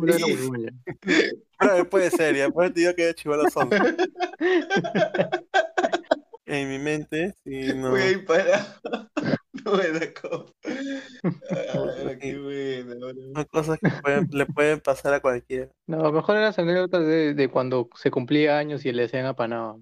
Pero 1.59 1.89
puede 1.89 2.11
ser, 2.11 2.37
ya, 2.37 2.51
por 2.51 2.65
eso 2.65 2.75
te 2.75 2.81
digo 2.81 2.95
que 2.95 3.07
de 3.07 3.15
chivolo 3.15 3.49
son. 3.51 3.71
En 6.45 6.69
mi 6.69 6.79
mente, 6.79 7.35
sí, 7.45 7.73
no. 7.75 7.95
A 7.95 8.05
ir 8.05 8.25
para. 8.27 8.77
No 9.65 9.73
me 9.77 9.89
da 9.91 10.13
como. 10.21 10.47
Ah, 11.51 12.15
qué 12.21 12.37
buena, 12.37 12.95
bro. 12.97 13.13
Son 13.35 13.45
cosas 13.45 13.79
que 13.79 13.89
pueden- 14.03 14.29
le 14.33 14.47
pueden 14.47 14.81
pasar 14.81 15.15
a 15.15 15.21
cualquiera. 15.21 15.69
No, 15.87 16.11
mejor 16.13 16.35
eran 16.35 16.47
las 16.49 16.59
anécdotas 16.59 17.07
de, 17.07 17.33
de 17.35 17.49
cuando 17.49 17.89
se 17.95 18.11
cumplía 18.11 18.59
años 18.59 18.85
y 18.85 18.93
le 18.93 19.05
hacían 19.05 19.27
apanado. 19.27 19.81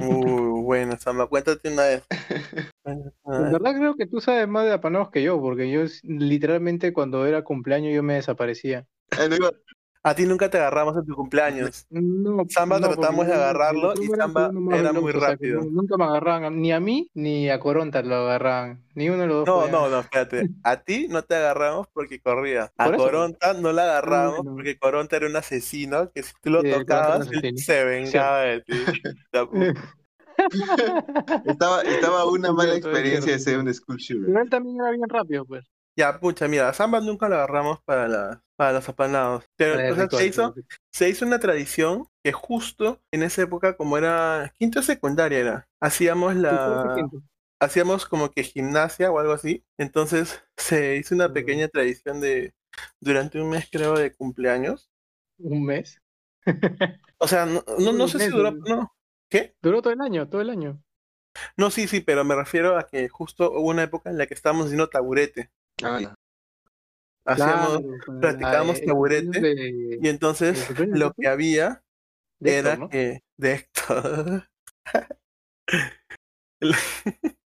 Uy, 0.00 0.62
bueno, 0.62 0.96
Samba, 0.98 1.26
cuéntate 1.26 1.72
una 1.72 1.84
vez. 1.84 2.04
En 2.88 3.52
verdad 3.52 3.74
creo 3.76 3.94
que 3.96 4.06
tú 4.06 4.20
sabes 4.20 4.48
más 4.48 4.64
de 4.64 4.72
apanados 4.72 5.10
que 5.10 5.22
yo, 5.22 5.38
porque 5.40 5.70
yo 5.70 5.82
literalmente 6.04 6.94
cuando 6.94 7.26
era 7.26 7.44
cumpleaños 7.44 7.94
yo 7.94 8.02
me 8.02 8.14
desaparecía. 8.14 8.86
No 10.04 10.10
A 10.10 10.14
ti 10.14 10.24
nunca 10.26 10.48
te 10.48 10.58
agarramos 10.58 10.96
en 10.96 11.04
tu 11.06 11.14
cumpleaños. 11.14 11.86
No, 11.90 12.44
Samba 12.48 12.78
no, 12.80 12.88
tratamos 12.88 13.26
de 13.26 13.34
agarrarlo 13.34 13.92
y 14.00 14.08
Samba 14.08 14.50
era 14.72 14.92
muy 14.92 15.12
o 15.12 15.20
sea, 15.20 15.36
que 15.36 15.46
rápido. 15.46 15.60
nu- 15.60 15.70
nunca 15.70 15.96
me 15.96 16.04
agarraban, 16.04 16.60
ni 16.60 16.72
a 16.72 16.80
mí 16.80 17.10
ni 17.14 17.50
a 17.50 17.58
Coronta 17.58 18.02
lo 18.02 18.14
agarraban. 18.16 18.82
Ni 18.94 19.08
uno 19.08 19.22
de 19.22 19.26
los 19.26 19.46
dos 19.46 19.48
No, 19.48 19.68
no, 19.68 19.88
no, 19.88 20.00
espérate. 20.00 20.48
A 20.62 20.76
ti 20.82 21.08
no 21.08 21.22
te 21.22 21.34
agarramos 21.34 21.88
porque 21.92 22.20
corría. 22.20 22.72
A 22.78 22.84
Por 22.86 22.94
eso. 22.94 23.04
Coronta 23.04 23.54
no 23.54 23.72
la 23.72 23.82
agarramos 23.84 24.36
bueno. 24.36 24.52
porque 24.54 24.78
Coronta 24.78 25.16
era 25.16 25.26
un 25.26 25.36
asesino 25.36 26.10
que 26.12 26.22
si 26.22 26.32
tú 26.42 26.50
lo 26.50 26.62
Sí, 26.62 26.70
tocabas, 26.70 27.28
él 27.32 27.58
se 27.58 27.84
vengaba 27.84 28.40
de 28.40 28.60
ti. 28.62 28.72
Estaba, 31.44 31.82
estaba 31.82 32.24
una 32.26 32.48
mala 32.52 32.76
experiencia 32.76 33.32
de 33.32 33.38
ser 33.38 33.58
un 33.58 33.72
school 33.74 33.96
shooter. 33.96 34.26
Pero 34.26 34.42
él 34.42 34.50
también 34.50 34.80
era 34.80 34.90
bien 34.90 35.08
rápido, 35.08 35.44
pues. 35.44 35.64
Ya, 35.98 36.20
pucha, 36.20 36.46
mira, 36.46 36.72
Samba 36.72 37.00
nunca 37.00 37.28
lo 37.28 37.34
agarramos 37.34 37.82
para, 37.82 38.06
la, 38.06 38.44
para 38.54 38.72
los 38.74 38.88
apanados. 38.88 39.44
Pero, 39.56 40.08
se 40.08 40.26
hizo, 40.28 40.54
se 40.92 41.08
hizo 41.08 41.26
una 41.26 41.40
tradición 41.40 42.06
que 42.22 42.30
justo 42.30 43.02
en 43.10 43.24
esa 43.24 43.42
época, 43.42 43.76
como 43.76 43.98
era 43.98 44.54
quinto 44.60 44.80
secundaria 44.80 45.38
era, 45.40 45.68
hacíamos 45.80 46.36
la, 46.36 47.10
hacíamos 47.60 48.06
como 48.06 48.30
que 48.30 48.44
gimnasia 48.44 49.10
o 49.10 49.18
algo 49.18 49.32
así. 49.32 49.64
Entonces 49.76 50.40
se 50.56 50.96
hizo 50.98 51.16
una 51.16 51.26
Mm. 51.28 51.32
pequeña 51.32 51.66
tradición 51.68 52.20
de, 52.20 52.54
durante 53.00 53.40
un 53.40 53.50
mes 53.50 53.68
creo, 53.68 53.94
de 53.98 54.14
cumpleaños. 54.14 54.88
Un 55.38 55.64
mes. 55.64 56.00
O 57.18 57.26
sea, 57.26 57.46
no, 57.46 57.64
no, 57.92 58.08
sé 58.08 58.20
si 58.20 58.28
duró, 58.30 58.52
no. 58.52 58.94
¿Qué? 59.28 59.56
Duró 59.60 59.82
todo 59.82 59.92
el 59.92 60.00
año, 60.00 60.28
todo 60.28 60.40
el 60.42 60.50
año. 60.50 60.80
No, 61.58 61.70
sí, 61.70 61.88
sí, 61.88 62.00
pero 62.00 62.24
me 62.24 62.34
refiero 62.34 62.78
a 62.78 62.86
que 62.88 63.08
justo 63.08 63.50
hubo 63.52 63.68
una 63.68 63.82
época 63.82 64.10
en 64.10 64.18
la 64.18 64.26
que 64.26 64.34
estábamos 64.34 64.66
haciendo 64.66 64.88
taburete. 64.88 65.50
Ah, 65.82 66.00
ya. 66.00 66.14
Hacíamos, 67.26 67.78
Claro, 67.78 67.98
para- 68.06 68.20
practicábamos 68.20 68.80
taburete, 68.82 69.40
de- 69.40 69.98
y 70.00 70.08
entonces 70.08 70.58
¿el 70.60 70.66
cumpleaños 70.66 70.92
de 70.94 70.98
lo 70.98 71.12
que 71.14 71.28
había 71.28 71.82
de 72.40 72.58
era 72.58 72.70
Héctor, 72.72 72.78
¿no? 72.84 72.88
que 72.88 73.20
de 73.36 73.52
Héctor. 73.52 74.48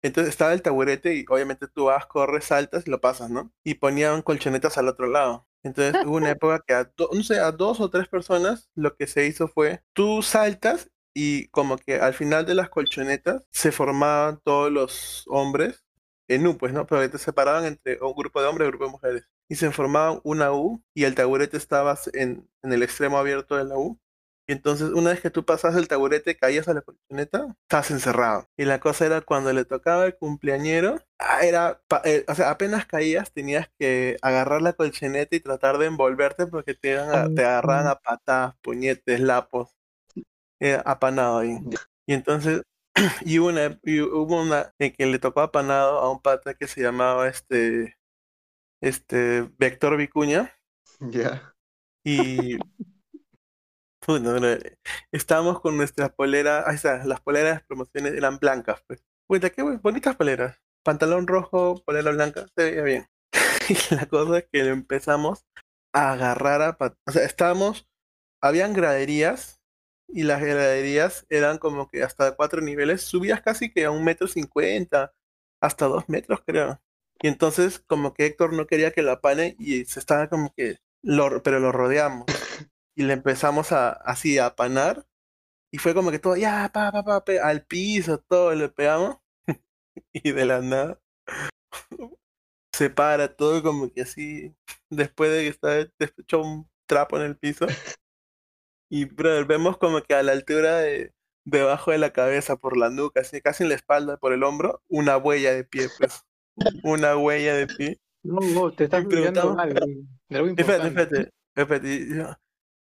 Entonces 0.00 0.30
estaba 0.30 0.52
el 0.52 0.62
taburete 0.62 1.14
y 1.16 1.24
obviamente 1.28 1.66
tú 1.66 1.86
vas, 1.86 2.06
corres, 2.06 2.44
saltas 2.44 2.86
y 2.86 2.90
lo 2.90 3.00
pasas, 3.00 3.30
¿no? 3.30 3.52
Y 3.64 3.74
ponían 3.74 4.22
colchonetas 4.22 4.78
al 4.78 4.86
otro 4.88 5.08
lado. 5.08 5.48
Entonces 5.64 6.04
hubo 6.06 6.16
una 6.16 6.30
época 6.30 6.62
que 6.64 6.72
a, 6.72 6.84
do- 6.84 7.10
no 7.12 7.22
sé, 7.24 7.40
a 7.40 7.50
dos 7.50 7.80
o 7.80 7.90
tres 7.90 8.06
personas 8.08 8.70
lo 8.76 8.94
que 8.94 9.08
se 9.08 9.26
hizo 9.26 9.48
fue, 9.48 9.82
tú 9.92 10.22
saltas 10.22 10.88
y 11.16 11.48
como 11.48 11.76
que 11.78 11.96
al 11.96 12.14
final 12.14 12.46
de 12.46 12.54
las 12.54 12.68
colchonetas 12.70 13.44
se 13.50 13.72
formaban 13.72 14.40
todos 14.44 14.70
los 14.70 15.24
hombres 15.26 15.84
en 16.28 16.46
U, 16.46 16.56
pues, 16.58 16.72
¿no? 16.72 16.86
Pero 16.86 17.08
te 17.10 17.18
separaban 17.18 17.64
entre 17.64 17.98
un 18.02 18.14
grupo 18.14 18.40
de 18.40 18.48
hombres 18.48 18.66
y 18.66 18.68
un 18.68 18.70
grupo 18.72 18.84
de 18.86 18.90
mujeres. 18.92 19.30
Y 19.48 19.56
se 19.56 19.70
formaban 19.72 20.20
una 20.24 20.52
U 20.52 20.82
y 20.94 21.04
el 21.04 21.14
taburete 21.14 21.56
estaba 21.56 21.98
en, 22.14 22.48
en 22.62 22.72
el 22.72 22.82
extremo 22.82 23.18
abierto 23.18 23.56
de 23.56 23.64
la 23.64 23.76
U. 23.78 23.98
Y 24.46 24.52
entonces, 24.52 24.90
una 24.90 25.10
vez 25.10 25.20
que 25.20 25.30
tú 25.30 25.44
pasas 25.44 25.76
el 25.76 25.88
taburete, 25.88 26.34
caías 26.36 26.68
a 26.68 26.74
la 26.74 26.80
colchoneta, 26.80 27.54
estabas 27.64 27.90
encerrado. 27.90 28.48
Y 28.56 28.64
la 28.64 28.80
cosa 28.80 29.04
era 29.04 29.20
cuando 29.20 29.52
le 29.52 29.66
tocaba 29.66 30.06
el 30.06 30.16
cumpleañero, 30.16 30.96
ah, 31.18 31.40
era, 31.44 31.82
eh, 32.04 32.24
o 32.26 32.34
sea, 32.34 32.50
apenas 32.50 32.86
caías, 32.86 33.30
tenías 33.32 33.68
que 33.78 34.16
agarrar 34.22 34.62
la 34.62 34.72
colchoneta 34.72 35.36
y 35.36 35.40
tratar 35.40 35.76
de 35.76 35.86
envolverte 35.86 36.46
porque 36.46 36.74
te, 36.74 36.92
iban 36.92 37.10
a- 37.10 37.28
te 37.28 37.44
agarraban 37.44 37.88
a 37.88 37.96
patadas, 37.96 38.54
puñetes, 38.62 39.20
lapos. 39.20 39.76
Era 40.60 40.80
apanado 40.82 41.38
ahí. 41.38 41.60
Y 42.06 42.14
entonces, 42.14 42.62
y 43.24 43.38
hubo 43.38 43.48
una, 43.48 43.78
y 43.82 44.00
hubo 44.00 44.42
una 44.42 44.74
en 44.78 44.92
que 44.92 45.06
le 45.06 45.18
tocó 45.18 45.40
apanado 45.40 45.98
a 45.98 46.10
un 46.10 46.20
pata 46.20 46.54
que 46.54 46.66
se 46.66 46.82
llamaba 46.82 47.28
este, 47.28 47.96
este, 48.82 49.48
Vector 49.58 49.96
Vicuña. 49.96 50.54
Ya. 51.00 51.54
Y 52.04 52.58
bro, 54.06 54.58
estábamos 55.12 55.60
con 55.60 55.76
nuestras 55.76 56.10
poleras, 56.12 56.64
ahí 56.66 56.76
está, 56.76 57.04
las 57.04 57.20
poleras 57.20 57.58
de 57.58 57.64
promociones 57.66 58.14
eran 58.14 58.38
blancas, 58.38 58.82
pues. 58.86 59.04
Puta, 59.26 59.50
qué 59.50 59.62
bonitas 59.62 60.16
poleras. 60.16 60.58
Pantalón 60.82 61.26
rojo, 61.26 61.82
polera 61.84 62.10
blanca, 62.12 62.46
se 62.56 62.64
veía 62.64 62.82
bien. 62.82 63.06
Y 63.68 63.94
la 63.94 64.06
cosa 64.06 64.38
es 64.38 64.48
que 64.50 64.64
le 64.64 64.70
empezamos 64.70 65.44
a 65.92 66.12
agarrar 66.12 66.62
a 66.62 66.78
O 67.06 67.12
sea, 67.12 67.24
estábamos, 67.24 67.86
habían 68.42 68.72
graderías 68.72 69.57
y 70.08 70.22
las 70.24 70.40
graderías 70.42 71.26
eran 71.30 71.58
como 71.58 71.88
que 71.88 72.02
hasta 72.02 72.34
cuatro 72.36 72.60
niveles, 72.62 73.02
subías 73.02 73.42
casi 73.42 73.70
que 73.72 73.84
a 73.84 73.90
un 73.90 74.04
metro 74.04 74.26
cincuenta, 74.28 75.14
hasta 75.60 75.86
dos 75.86 76.08
metros 76.08 76.40
creo. 76.46 76.80
Y 77.22 77.28
entonces 77.28 77.80
como 77.80 78.14
que 78.14 78.26
Héctor 78.26 78.52
no 78.54 78.66
quería 78.66 78.92
que 78.92 79.02
la 79.02 79.20
pane 79.20 79.56
y 79.58 79.84
se 79.86 80.00
estaba 80.00 80.28
como 80.28 80.52
que, 80.54 80.78
lo, 81.02 81.42
pero 81.42 81.60
lo 81.60 81.72
rodeamos 81.72 82.26
y 82.96 83.02
le 83.04 83.12
empezamos 83.14 83.72
a 83.72 83.90
así 83.90 84.38
a 84.38 84.46
apanar 84.46 85.06
y 85.72 85.78
fue 85.78 85.94
como 85.94 86.10
que 86.10 86.18
todo 86.18 86.36
ya 86.36 86.70
pa 86.72 86.92
pa 86.92 87.04
pa 87.04 87.24
pe- 87.24 87.40
al 87.40 87.64
piso 87.66 88.18
todo 88.20 88.54
le 88.54 88.68
pegamos 88.70 89.18
y 90.12 90.32
de 90.32 90.46
la 90.46 90.60
nada 90.62 91.00
se 92.74 92.90
para 92.90 93.34
todo 93.36 93.62
como 93.62 93.92
que 93.92 94.02
así 94.02 94.54
después 94.90 95.30
de 95.30 95.42
que 95.42 95.48
está 95.48 95.80
echó 96.20 96.42
un 96.42 96.68
trapo 96.86 97.16
en 97.18 97.24
el 97.24 97.36
piso 97.38 97.66
y 98.90 99.04
brother, 99.06 99.44
vemos 99.44 99.76
como 99.78 100.02
que 100.02 100.14
a 100.14 100.22
la 100.22 100.32
altura 100.32 100.78
de 100.78 101.12
debajo 101.44 101.90
de 101.92 101.98
la 101.98 102.12
cabeza 102.12 102.56
por 102.56 102.76
la 102.76 102.90
nuca 102.90 103.20
así 103.20 103.40
casi 103.40 103.62
en 103.62 103.70
la 103.70 103.74
espalda 103.74 104.18
por 104.18 104.32
el 104.32 104.42
hombro 104.42 104.82
una 104.88 105.16
huella 105.16 105.52
de 105.54 105.64
pie 105.64 105.88
pues 105.98 106.24
una 106.84 107.16
huella 107.16 107.54
de 107.54 107.66
pie 107.66 108.00
No, 108.22 108.40
no, 108.40 108.72
te 108.72 108.84
estás 108.84 109.00
algo, 109.00 109.10
de 109.10 110.36
algo 110.36 110.48
Espérate, 110.56 110.88
espérate, 110.88 111.30
espérate. 111.54 111.88
y 111.88 112.16
yo, 112.16 112.34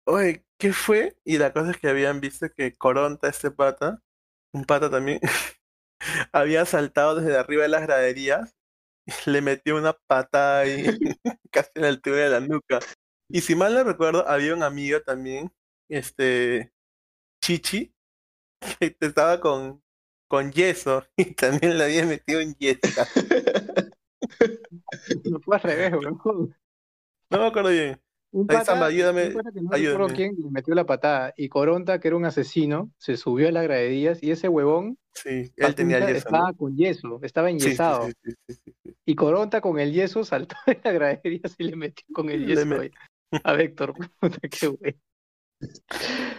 Oye, 0.07 0.45
¿qué 0.59 0.71
fue? 0.71 1.17
Y 1.25 1.39
la 1.39 1.51
cosa 1.51 1.71
es 1.71 1.77
que 1.77 1.87
habían 1.89 2.21
visto 2.21 2.47
que 2.55 2.73
Coronta, 2.75 3.27
este 3.27 3.49
pata, 3.49 4.01
un 4.53 4.63
pata 4.65 4.89
también, 4.91 5.19
había 6.31 6.65
saltado 6.65 7.15
desde 7.15 7.37
arriba 7.37 7.63
de 7.63 7.69
las 7.69 7.81
graderías 7.83 8.55
y 9.07 9.31
le 9.31 9.41
metió 9.41 9.77
una 9.77 9.93
patada 9.93 10.59
ahí, 10.61 10.85
casi 11.51 11.71
a 11.75 11.79
la 11.81 11.87
altura 11.89 12.17
de 12.17 12.29
la 12.29 12.39
nuca. 12.39 12.79
Y 13.29 13.41
si 13.41 13.55
mal 13.55 13.73
no 13.73 13.83
recuerdo, 13.83 14.27
había 14.27 14.53
un 14.53 14.61
amigo 14.61 15.01
también, 15.01 15.51
este, 15.89 16.71
Chichi, 17.41 17.93
que 18.79 18.95
estaba 19.01 19.39
con, 19.39 19.81
con 20.27 20.51
yeso 20.51 21.03
y 21.17 21.33
también 21.35 21.77
le 21.77 21.83
había 21.85 22.05
metido 22.05 22.41
un 22.41 22.55
yeso. 22.55 22.79
No 25.25 25.39
fue 25.39 25.55
al 25.57 25.61
revés, 25.61 25.93
weón. 25.93 26.55
No 27.29 27.37
me 27.39 27.45
acuerdo 27.47 27.69
bien. 27.69 27.99
Un 28.31 28.47
Ahí, 28.49 28.57
pata, 28.57 28.65
Samba, 28.65 28.87
ayúdame, 28.87 29.27
un 29.27 29.29
que 29.29 29.35
no 29.61 29.69
ayúdame. 29.71 29.87
recuerdo 29.97 30.15
quién 30.15 30.35
le 30.37 30.49
metió 30.51 30.75
la 30.75 30.85
patada. 30.85 31.33
Y 31.37 31.47
Coronta, 31.47 31.99
que 31.99 32.07
era 32.09 32.17
un 32.17 32.25
asesino, 32.25 32.91
se 32.97 33.17
subió 33.17 33.47
a 33.47 33.51
las 33.51 33.63
graderías 33.63 34.21
y 34.21 34.31
ese 34.31 34.49
huevón 34.49 34.97
Sí, 35.13 35.51
él 35.55 35.75
tenía 35.75 35.99
yeso. 35.99 36.09
¿no? 36.11 36.17
estaba 36.17 36.53
con 36.53 36.75
yeso, 36.75 37.19
estaba 37.23 37.49
enyesado. 37.49 38.07
sí, 38.07 38.13
sí, 38.23 38.31
sí, 38.47 38.55
sí, 38.65 38.75
sí. 38.83 38.95
Y 39.05 39.15
Coronta 39.15 39.61
con 39.61 39.79
el 39.79 39.93
yeso 39.93 40.23
saltó 40.25 40.55
de 40.65 40.81
la 40.83 40.91
gradería 40.91 41.41
y 41.57 41.63
le 41.63 41.75
metió 41.75 42.05
con 42.13 42.29
el 42.29 42.45
yeso 42.45 42.65
met- 42.65 42.81
ahí 43.31 43.39
a 43.43 43.53
Véctor. 43.53 43.93
Puta, 44.19 44.39
qué 44.49 44.67
güey. 44.67 44.95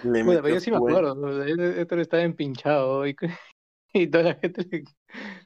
Le 0.03 0.25
Puta, 0.25 0.43
pero 0.43 0.55
yo 0.55 0.61
sí 0.61 0.71
me 0.71 0.77
acuerdo. 0.77 1.15
o 1.15 1.33
sea, 1.33 1.47
Héctor 1.47 1.79
Héctor 1.79 2.01
estaba 2.01 2.23
empinchado 2.23 3.07
y, 3.07 3.17
y 3.93 4.07
toda 4.07 4.25
la 4.25 4.35
gente 4.35 4.67
le, 4.71 4.85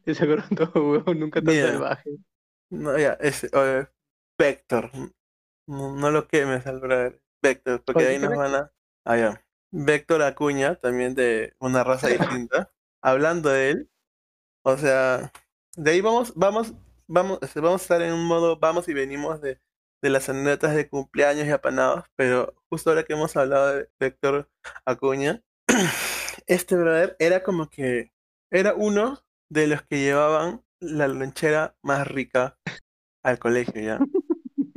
le 0.04 0.14
sacaron 0.14 0.48
todo, 0.50 0.90
huevón, 0.90 1.20
nunca 1.20 1.42
tan 1.42 1.54
Mira. 1.54 1.68
salvaje. 1.72 2.10
No, 2.70 2.96
ya, 2.98 3.14
ese, 3.20 3.48
oye, 3.52 3.88
Vector. 4.38 4.90
No, 5.66 5.94
no 5.96 6.10
lo 6.10 6.26
quemes 6.26 6.66
al 6.66 6.80
brother. 6.80 7.20
Vector, 7.42 7.82
porque 7.84 8.06
ahí 8.06 8.20
¿qué 8.20 8.26
nos 8.26 8.36
van 8.36 8.54
a. 8.54 8.72
Ah, 9.04 9.16
ya. 9.16 9.44
Vector 9.72 10.22
Acuña, 10.22 10.74
también 10.76 11.14
de 11.14 11.54
una 11.58 11.84
raza 11.84 12.08
distinta. 12.08 12.72
Hablando 13.02 13.48
de 13.50 13.70
él, 13.70 13.90
o 14.62 14.76
sea, 14.76 15.32
de 15.76 15.90
ahí 15.90 16.00
vamos, 16.00 16.34
vamos, 16.36 16.74
vamos, 17.06 17.38
este, 17.42 17.60
vamos 17.60 17.80
a 17.80 17.84
estar 17.84 18.02
en 18.02 18.12
un 18.12 18.26
modo, 18.26 18.58
vamos 18.58 18.88
y 18.88 18.94
venimos 18.94 19.40
de, 19.40 19.58
de 20.02 20.10
las 20.10 20.28
anécdotas 20.28 20.74
de 20.74 20.88
cumpleaños 20.88 21.46
y 21.46 21.50
apanados, 21.50 22.04
pero 22.16 22.54
justo 22.68 22.90
ahora 22.90 23.04
que 23.04 23.12
hemos 23.14 23.36
hablado 23.36 23.76
de 23.76 23.88
Vector 23.98 24.48
Acuña, 24.84 25.42
este 26.46 26.76
brother 26.76 27.16
era 27.18 27.42
como 27.42 27.68
que 27.68 28.12
era 28.50 28.74
uno 28.74 29.20
de 29.50 29.66
los 29.66 29.82
que 29.82 30.00
llevaban 30.00 30.62
la 30.80 31.08
lonchera 31.08 31.76
más 31.82 32.06
rica 32.06 32.58
al 33.22 33.38
colegio 33.38 33.80
ya. 33.82 33.98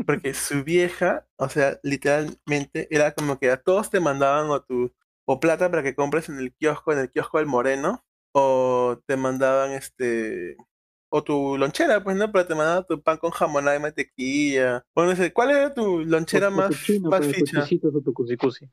Porque 0.06 0.34
su 0.34 0.64
vieja, 0.64 1.28
o 1.38 1.50
sea, 1.50 1.80
literalmente 1.84 2.88
era 2.92 3.14
como 3.14 3.40
que 3.40 3.52
a 3.52 3.58
todos 3.58 3.90
te 3.90 4.00
mandaban 4.02 4.50
o 4.50 4.62
tu 4.62 4.94
o 5.26 5.40
plata 5.40 5.70
para 5.72 5.84
que 5.84 5.96
compres 5.96 6.28
en 6.30 6.38
el 6.40 6.54
kiosco, 6.54 6.92
en 6.92 7.00
el 7.00 7.12
kiosco 7.12 7.38
del 7.38 7.48
Moreno, 7.48 8.04
o 8.34 9.00
te 9.08 9.16
mandaban 9.16 9.72
este 9.72 10.58
o 11.16 11.24
tu 11.24 11.58
lonchera, 11.58 12.04
pues 12.04 12.16
no, 12.18 12.32
pero 12.32 12.48
te 12.48 12.56
mandaban 12.56 12.86
tu 12.88 13.02
pan 13.02 13.18
con 13.18 13.32
jamonada 13.32 13.78
y 13.78 13.80
mantequilla. 13.80 14.84
Bueno, 14.96 15.12
no 15.12 15.16
sé, 15.18 15.32
¿cuál 15.34 15.52
era 15.52 15.74
tu 15.74 16.00
lonchera 16.06 16.50
O- 16.52 16.52
más, 16.52 16.74
tu 16.74 16.76
chino 16.80 17.12
más 17.12 17.28
tus 17.34 17.36
ficha? 17.36 17.74
o 17.96 18.02
tu 18.02 18.14
cusicusi. 18.14 18.70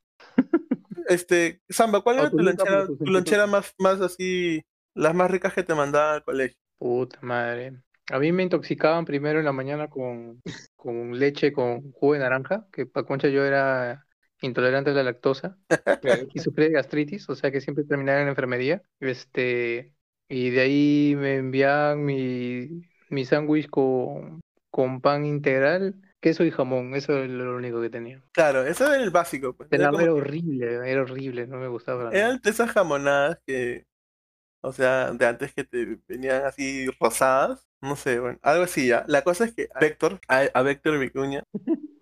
Este, 1.09 1.61
Samba, 1.69 2.01
¿cuál 2.03 2.19
O 2.21 2.23
era 2.23 2.31
tu 2.31 2.39
tu 2.39 2.43
lonchera, 2.43 2.87
tus 2.87 2.99
tu 3.03 3.11
lonchera 3.11 3.47
más, 3.47 3.75
más 3.79 4.01
así, 4.01 4.63
las 4.95 5.15
más 5.15 5.31
ricas 5.31 5.53
que 5.55 5.63
te 5.63 5.75
mandaban 5.75 6.15
al 6.17 6.25
colegio? 6.25 6.57
Puta 6.79 7.19
madre. 7.23 7.83
A 8.11 8.19
mí 8.19 8.33
me 8.33 8.43
intoxicaban 8.43 9.05
primero 9.05 9.39
en 9.39 9.45
la 9.45 9.53
mañana 9.53 9.89
con, 9.91 10.43
con 10.77 11.19
leche 11.19 11.53
con 11.53 11.93
jugo 11.93 12.15
de 12.15 12.21
naranja, 12.21 12.67
que 12.73 12.87
pa' 12.87 13.05
concha 13.05 13.29
yo 13.29 13.45
era 13.45 14.07
intolerante 14.41 14.91
a 14.91 14.95
la 14.95 15.03
lactosa 15.05 15.59
y 16.33 16.41
sufrí 16.41 16.65
de 16.65 16.71
gastritis, 16.73 17.29
o 17.29 17.35
sea 17.37 17.51
que 17.53 17.61
siempre 17.61 17.85
terminaba 17.85 18.19
en 18.21 18.25
la 18.27 18.31
enfermería. 18.31 18.83
Este, 19.01 19.95
y 20.31 20.51
de 20.51 20.63
ahí 20.63 21.15
me 21.17 21.37
enviaban 21.37 22.05
mi, 22.07 22.87
mi 23.11 23.27
sándwich 23.27 23.69
con, 23.71 24.41
con 24.71 25.03
pan 25.03 25.27
integral, 25.27 25.97
queso 26.21 26.45
y 26.45 26.53
jamón, 26.53 26.95
eso 26.97 27.15
era 27.19 27.27
lo 27.29 27.57
único 27.57 27.83
que 27.83 27.91
tenía. 27.91 28.25
Claro, 28.33 28.65
eso 28.67 28.87
era 28.93 29.03
el 29.03 29.11
básico, 29.11 29.57
pues. 29.57 29.69
Pero 29.69 29.83
Era 29.83 29.91
como 29.91 30.01
era 30.01 30.13
horrible, 30.15 30.67
era 30.91 31.03
horrible, 31.03 31.47
no 31.47 31.59
me 31.59 31.69
gustaba. 31.69 32.11
Eran 32.11 32.41
esas 32.45 32.71
jamonadas 32.73 33.39
que, 33.47 33.87
o 34.63 34.73
sea, 34.73 35.13
de 35.13 35.27
antes 35.27 35.55
que 35.55 35.65
te 35.65 35.99
venían 36.09 36.45
así 36.47 36.89
rosadas, 37.01 37.67
no 37.83 37.97
sé, 37.97 38.21
bueno, 38.21 38.39
algo 38.43 38.65
así 38.65 38.89
ya. 38.89 39.05
La 39.09 39.23
cosa 39.25 39.45
es 39.47 39.55
que 39.55 39.69
a 39.75 39.81
Véctor, 39.81 40.21
a, 40.29 40.41
a 40.55 40.63
Véctor 40.63 40.99
Vicuña, 40.99 41.45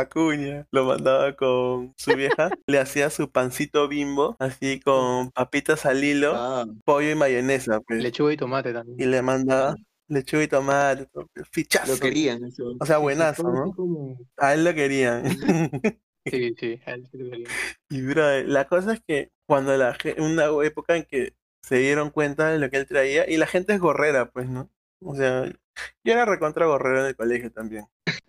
Acuña, 0.00 0.66
lo 0.72 0.84
mandaba 0.84 1.34
con 1.36 1.94
su 1.96 2.14
vieja, 2.16 2.50
le 2.66 2.78
hacía 2.78 3.10
su 3.10 3.30
pancito 3.30 3.86
bimbo, 3.88 4.36
así 4.38 4.80
con 4.80 5.30
papitas 5.30 5.86
al 5.86 6.02
hilo, 6.02 6.32
Ah, 6.34 6.66
pollo 6.84 7.10
y 7.10 7.14
mayonesa, 7.14 7.80
pues, 7.80 8.02
Lechuga 8.02 8.32
y 8.32 8.36
tomate 8.36 8.72
también. 8.72 9.00
y 9.00 9.04
le 9.10 9.22
mandaba 9.22 9.76
lechuga 10.08 10.42
y 10.42 10.48
tomate, 10.48 11.08
fichazo. 11.52 11.94
lo 11.94 11.98
querían. 12.00 12.44
eso. 12.44 12.74
O 12.78 12.84
sea, 12.86 12.98
buenazo, 12.98 13.44
¿no? 13.44 13.72
como- 13.72 14.18
A 14.36 14.54
él 14.54 14.64
lo 14.64 14.74
querían. 14.74 15.24
Sí, 16.26 16.54
sí, 16.58 16.80
a 16.86 16.90
él 16.92 17.06
sí 17.10 17.18
lo 17.18 17.30
quería. 17.30 17.46
Y 17.90 18.02
brother, 18.02 18.48
la 18.48 18.66
cosa 18.66 18.94
es 18.94 19.02
que 19.06 19.30
cuando 19.46 19.76
la 19.76 19.96
una 20.18 20.46
época 20.64 20.96
en 20.96 21.04
que 21.04 21.34
se 21.62 21.76
dieron 21.78 22.10
cuenta 22.10 22.50
de 22.50 22.58
lo 22.58 22.68
que 22.68 22.76
él 22.78 22.86
traía, 22.86 23.28
y 23.30 23.36
la 23.38 23.46
gente 23.46 23.72
es 23.74 23.80
gorrera, 23.80 24.30
pues, 24.30 24.48
¿no? 24.48 24.68
O 25.00 25.14
sea, 25.14 25.44
yo 25.46 26.12
era 26.12 26.24
recontra 26.24 26.66
gorrero 26.66 27.00
en 27.00 27.06
el 27.06 27.16
colegio 27.16 27.50
también. 27.52 27.84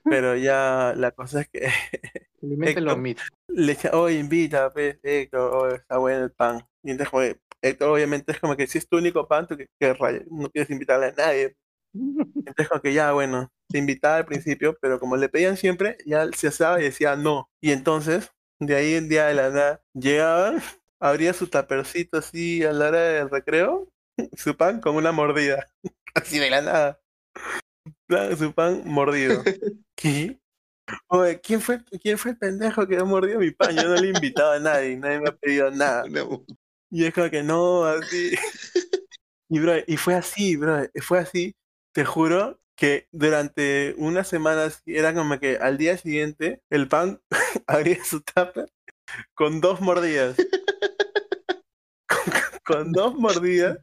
Pero 0.08 0.36
ya 0.36 0.94
la 0.96 1.12
cosa 1.12 1.42
es 1.42 1.50
que 1.50 1.62
Felizmente 2.40 2.82
lo 2.82 2.92
Héctor. 2.92 2.94
omite. 2.94 3.22
le 3.48 3.68
decía, 3.74 3.92
oye, 3.94 4.20
invita, 4.20 4.72
pues, 4.72 4.98
Héctor, 5.04 5.52
oh, 5.54 5.68
está 5.76 5.98
bueno 5.98 6.24
el 6.26 6.32
pan. 6.32 6.62
Y 6.84 6.92
entonces, 6.92 7.10
como 7.12 7.24
que 7.24 7.40
Héctor, 7.62 7.90
obviamente, 7.90 8.32
es 8.34 8.40
como 8.40 8.56
que 8.56 8.68
si 8.68 8.78
es 8.78 8.88
tu 8.88 8.98
único 8.98 9.28
pan, 9.28 9.48
tú 9.48 9.58
que, 9.58 9.68
que 9.80 9.98
no 10.32 10.50
quieres 10.52 10.70
invitarle 10.70 11.08
a 11.08 11.12
nadie. 11.14 11.56
Entonces, 11.94 12.70
como 12.70 12.82
que 12.82 12.94
ya, 12.94 13.14
bueno, 13.14 13.52
te 13.70 13.78
invitaba 13.80 14.18
al 14.18 14.26
principio, 14.26 14.78
pero 14.82 15.00
como 15.00 15.18
le 15.18 15.30
pedían 15.30 15.58
siempre, 15.58 15.98
ya 16.06 16.28
se 16.34 16.48
asaba 16.50 16.80
y 16.80 16.84
decía 16.86 17.16
no. 17.16 17.50
Y 17.62 17.72
entonces, 17.72 18.32
de 18.60 18.76
ahí 18.76 18.94
el 18.96 19.10
día 19.10 19.28
de 19.28 19.34
la 19.36 19.50
nada, 19.50 19.82
llegaban, 19.94 20.62
abría 21.00 21.34
su 21.34 21.48
tapercito 21.48 22.18
así 22.18 22.64
a 22.64 22.74
la 22.74 22.90
hora 22.90 23.00
del 23.00 23.30
recreo, 23.30 23.88
su 24.38 24.56
pan 24.58 24.82
con 24.82 24.96
una 24.96 25.12
mordida. 25.14 25.68
Así 26.14 26.40
de 26.40 26.50
la 26.50 26.62
nada. 26.62 27.00
Su 28.38 28.54
pan 28.54 28.84
mordido. 28.86 29.44
¿Qué? 29.96 30.40
Oye, 31.08 31.40
¿quién 31.42 31.62
fue, 31.62 31.84
¿quién 32.02 32.18
fue 32.18 32.32
el 32.32 32.38
pendejo 32.38 32.88
que 32.88 32.98
ha 32.98 33.04
mordido 33.04 33.40
mi 33.40 33.52
pan? 33.52 33.76
Yo 33.76 33.84
no 33.84 33.96
le 33.96 34.08
he 34.08 34.12
invitado 34.12 34.52
a 34.52 34.60
nadie, 34.60 34.96
nadie 34.98 35.20
me 35.20 35.30
ha 35.30 35.36
pedido 35.36 35.72
nada. 35.72 36.06
No. 36.10 36.46
Y 36.92 37.06
es 37.06 37.14
como 37.14 37.30
que 37.30 37.44
no, 37.44 37.86
así. 37.86 38.36
Y, 39.48 39.60
bro, 39.60 39.74
y 39.86 39.96
fue 39.98 40.16
así, 40.16 40.56
bro, 40.56 40.88
fue 41.04 41.20
así. 41.20 41.56
Te 41.94 42.04
juro 42.04 42.60
que 42.76 43.08
durante 43.12 43.94
unas 44.00 44.28
semanas 44.28 44.82
era 44.88 45.14
como 45.14 45.40
que 45.40 45.58
al 45.58 45.78
día 45.78 45.98
siguiente 46.00 46.64
el 46.72 46.88
pan 46.88 47.22
abría 47.68 48.04
su 48.04 48.22
tapa 48.22 48.66
con 49.36 49.62
dos 49.62 49.82
mordidas. 49.82 50.36
con, 52.08 52.34
con 52.66 52.92
dos 52.92 53.16
mordidas. 53.16 53.78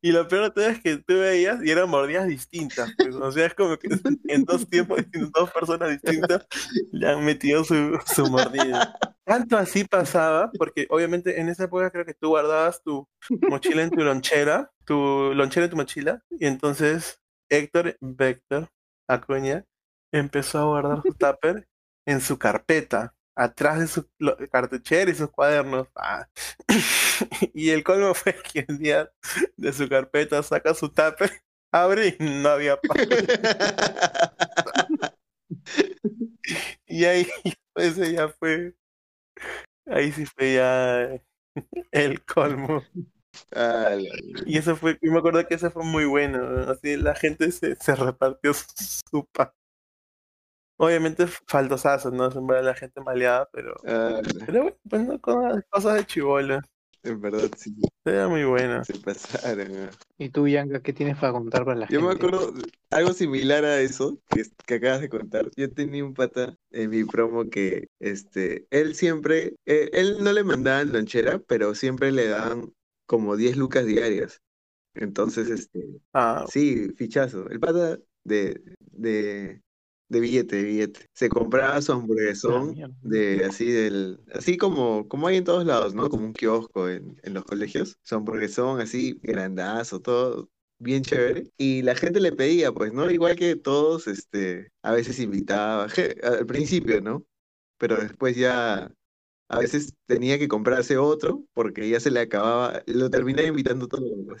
Y 0.00 0.12
lo 0.12 0.26
peor 0.28 0.44
de 0.44 0.50
todo 0.50 0.66
es 0.66 0.80
que 0.80 0.96
tú 0.98 1.14
veías 1.18 1.64
y 1.64 1.70
eran 1.70 1.88
mordidas 1.88 2.26
distintas. 2.26 2.92
pues, 2.96 3.14
o 3.14 3.32
sea, 3.32 3.46
es 3.46 3.54
como 3.54 3.76
que 3.76 3.88
en 4.28 4.44
dos 4.44 4.68
tiempos, 4.68 4.98
distintos, 4.98 5.32
dos 5.32 5.50
personas 5.50 5.90
distintas 5.90 6.46
le 6.92 7.08
han 7.08 7.24
metido 7.24 7.64
su, 7.64 7.98
su 8.06 8.26
mordida. 8.26 8.96
Tanto 9.24 9.58
así 9.58 9.84
pasaba, 9.84 10.50
porque 10.56 10.86
obviamente 10.88 11.40
en 11.40 11.48
esa 11.48 11.64
época 11.64 11.90
creo 11.90 12.06
que 12.06 12.14
tú 12.14 12.28
guardabas 12.28 12.82
tu 12.82 13.06
mochila 13.48 13.82
en 13.82 13.90
tu 13.90 14.02
lonchera, 14.02 14.70
tu 14.86 15.32
lonchera 15.34 15.64
en 15.64 15.70
tu 15.70 15.76
mochila, 15.76 16.22
y 16.30 16.46
entonces 16.46 17.20
Héctor 17.50 17.96
Vector 18.00 18.68
Acuña 19.06 19.64
empezó 20.12 20.58
a 20.58 20.64
guardar 20.64 21.02
su 21.02 21.12
tupper 21.12 21.68
en 22.06 22.22
su 22.22 22.38
carpeta, 22.38 23.14
atrás 23.38 23.80
de 23.80 23.86
su 23.88 24.08
lo- 24.18 24.36
cartuchera 24.50 25.10
y 25.10 25.14
sus 25.14 25.30
cuadernos. 25.30 25.88
Ah. 25.96 26.28
y 27.54 27.70
el 27.70 27.84
colmo 27.84 28.14
fue 28.14 28.34
que 28.52 28.64
el 28.68 28.78
día 28.78 29.10
de 29.56 29.72
su 29.72 29.88
carpeta 29.88 30.42
saca 30.42 30.74
su 30.74 30.88
tupper, 30.88 31.30
abre 31.72 32.16
y 32.18 32.24
no 32.24 32.50
había. 32.50 32.78
Y 36.86 37.04
ahí, 37.04 37.26
ese 37.76 38.12
ya 38.12 38.28
fue, 38.28 38.74
ahí 39.86 40.12
sí 40.12 40.24
fue 40.26 40.54
ya 40.54 41.20
el 41.92 42.24
colmo. 42.24 42.84
Y 44.46 44.58
eso 44.58 44.76
fue, 44.76 44.98
y 45.00 45.10
me 45.10 45.18
acuerdo 45.18 45.46
que 45.46 45.54
eso 45.54 45.70
fue 45.70 45.84
muy 45.84 46.04
bueno, 46.04 46.38
¿no? 46.48 46.70
así 46.72 46.96
la 46.96 47.14
gente 47.14 47.50
se, 47.52 47.76
se 47.76 47.94
repartió 47.94 48.54
su, 48.54 48.64
su 49.10 49.26
pan. 49.32 49.50
Obviamente 50.78 51.26
faltosazo, 51.26 52.10
¿no? 52.12 52.30
Siempre 52.30 52.62
la 52.62 52.74
gente 52.74 53.00
maleada, 53.02 53.48
pero, 53.52 53.74
ah, 53.86 54.20
pero 54.46 54.62
bueno, 54.62 54.76
pues 54.88 55.02
no, 55.06 55.20
cosas, 55.20 55.64
cosas 55.70 55.94
de 55.96 56.06
chivolo, 56.06 56.60
en 57.02 57.20
verdad, 57.20 57.50
sí, 57.56 57.74
era 58.04 58.28
muy 58.28 58.44
buena. 58.44 58.84
se 58.84 58.94
pasaron. 58.98 59.90
¿Y 60.16 60.30
tú, 60.30 60.46
Yanka, 60.46 60.80
qué 60.80 60.92
tienes 60.92 61.18
para 61.18 61.32
contar 61.32 61.64
para 61.64 61.76
la 61.80 61.88
Yo 61.88 62.02
me 62.02 62.12
gente? 62.12 62.12
acuerdo 62.12 62.52
de 62.52 62.70
algo 62.90 63.12
similar 63.14 63.64
a 63.64 63.80
eso 63.80 64.20
que, 64.28 64.42
que 64.66 64.74
acabas 64.74 65.00
de 65.00 65.08
contar. 65.08 65.50
Yo 65.56 65.72
tenía 65.72 66.04
un 66.04 66.12
pata 66.14 66.54
en 66.70 66.90
mi 66.90 67.04
promo 67.04 67.48
que, 67.48 67.88
este, 67.98 68.66
él 68.70 68.94
siempre, 68.94 69.54
eh, 69.64 69.88
él 69.94 70.18
no 70.22 70.32
le 70.32 70.44
mandaban 70.44 70.92
lonchera, 70.92 71.38
pero 71.40 71.74
siempre 71.74 72.12
le 72.12 72.28
daban 72.28 72.72
como 73.06 73.36
10 73.36 73.56
lucas 73.56 73.86
diarias. 73.86 74.42
Entonces, 74.94 75.50
este, 75.50 76.00
Ah, 76.12 76.46
sí, 76.46 76.90
fichazo. 76.96 77.48
El 77.50 77.60
pata 77.60 77.98
de, 78.24 78.62
de, 78.80 79.62
de 80.08 80.20
billete, 80.20 80.56
de 80.56 80.62
billete. 80.64 81.06
Se 81.12 81.28
compraba 81.28 81.80
su 81.82 81.92
hamburguesón 81.92 82.74
de 83.02 83.44
así 83.44 83.70
del, 83.70 84.20
así 84.32 84.56
como, 84.56 85.06
como 85.08 85.26
hay 85.26 85.36
en 85.36 85.44
todos 85.44 85.64
lados, 85.64 85.94
¿no? 85.94 86.08
Como 86.08 86.24
un 86.24 86.32
kiosco 86.32 86.88
en, 86.88 87.18
en 87.22 87.34
los 87.34 87.44
colegios. 87.44 87.96
Su 88.02 88.16
hamburguesón 88.16 88.80
así, 88.80 89.18
grandazo, 89.22 90.00
todo 90.00 90.48
bien 90.78 91.02
chévere. 91.02 91.50
Y 91.56 91.82
la 91.82 91.94
gente 91.94 92.20
le 92.20 92.32
pedía, 92.32 92.72
pues, 92.72 92.92
¿no? 92.92 93.10
Igual 93.10 93.36
que 93.36 93.56
todos, 93.56 94.06
este, 94.06 94.70
a 94.82 94.92
veces 94.92 95.18
invitaba, 95.18 95.86
al 96.22 96.46
principio, 96.46 97.00
¿no? 97.00 97.24
Pero 97.78 97.96
después 97.96 98.36
ya 98.36 98.92
a 99.48 99.58
veces 99.58 99.94
tenía 100.06 100.38
que 100.38 100.48
comprarse 100.48 100.98
otro 100.98 101.44
porque 101.54 101.88
ya 101.88 102.00
se 102.00 102.10
le 102.10 102.20
acababa, 102.20 102.82
lo 102.86 103.10
terminaba 103.10 103.48
invitando 103.48 103.88
todo. 103.88 104.06
pues. 104.26 104.38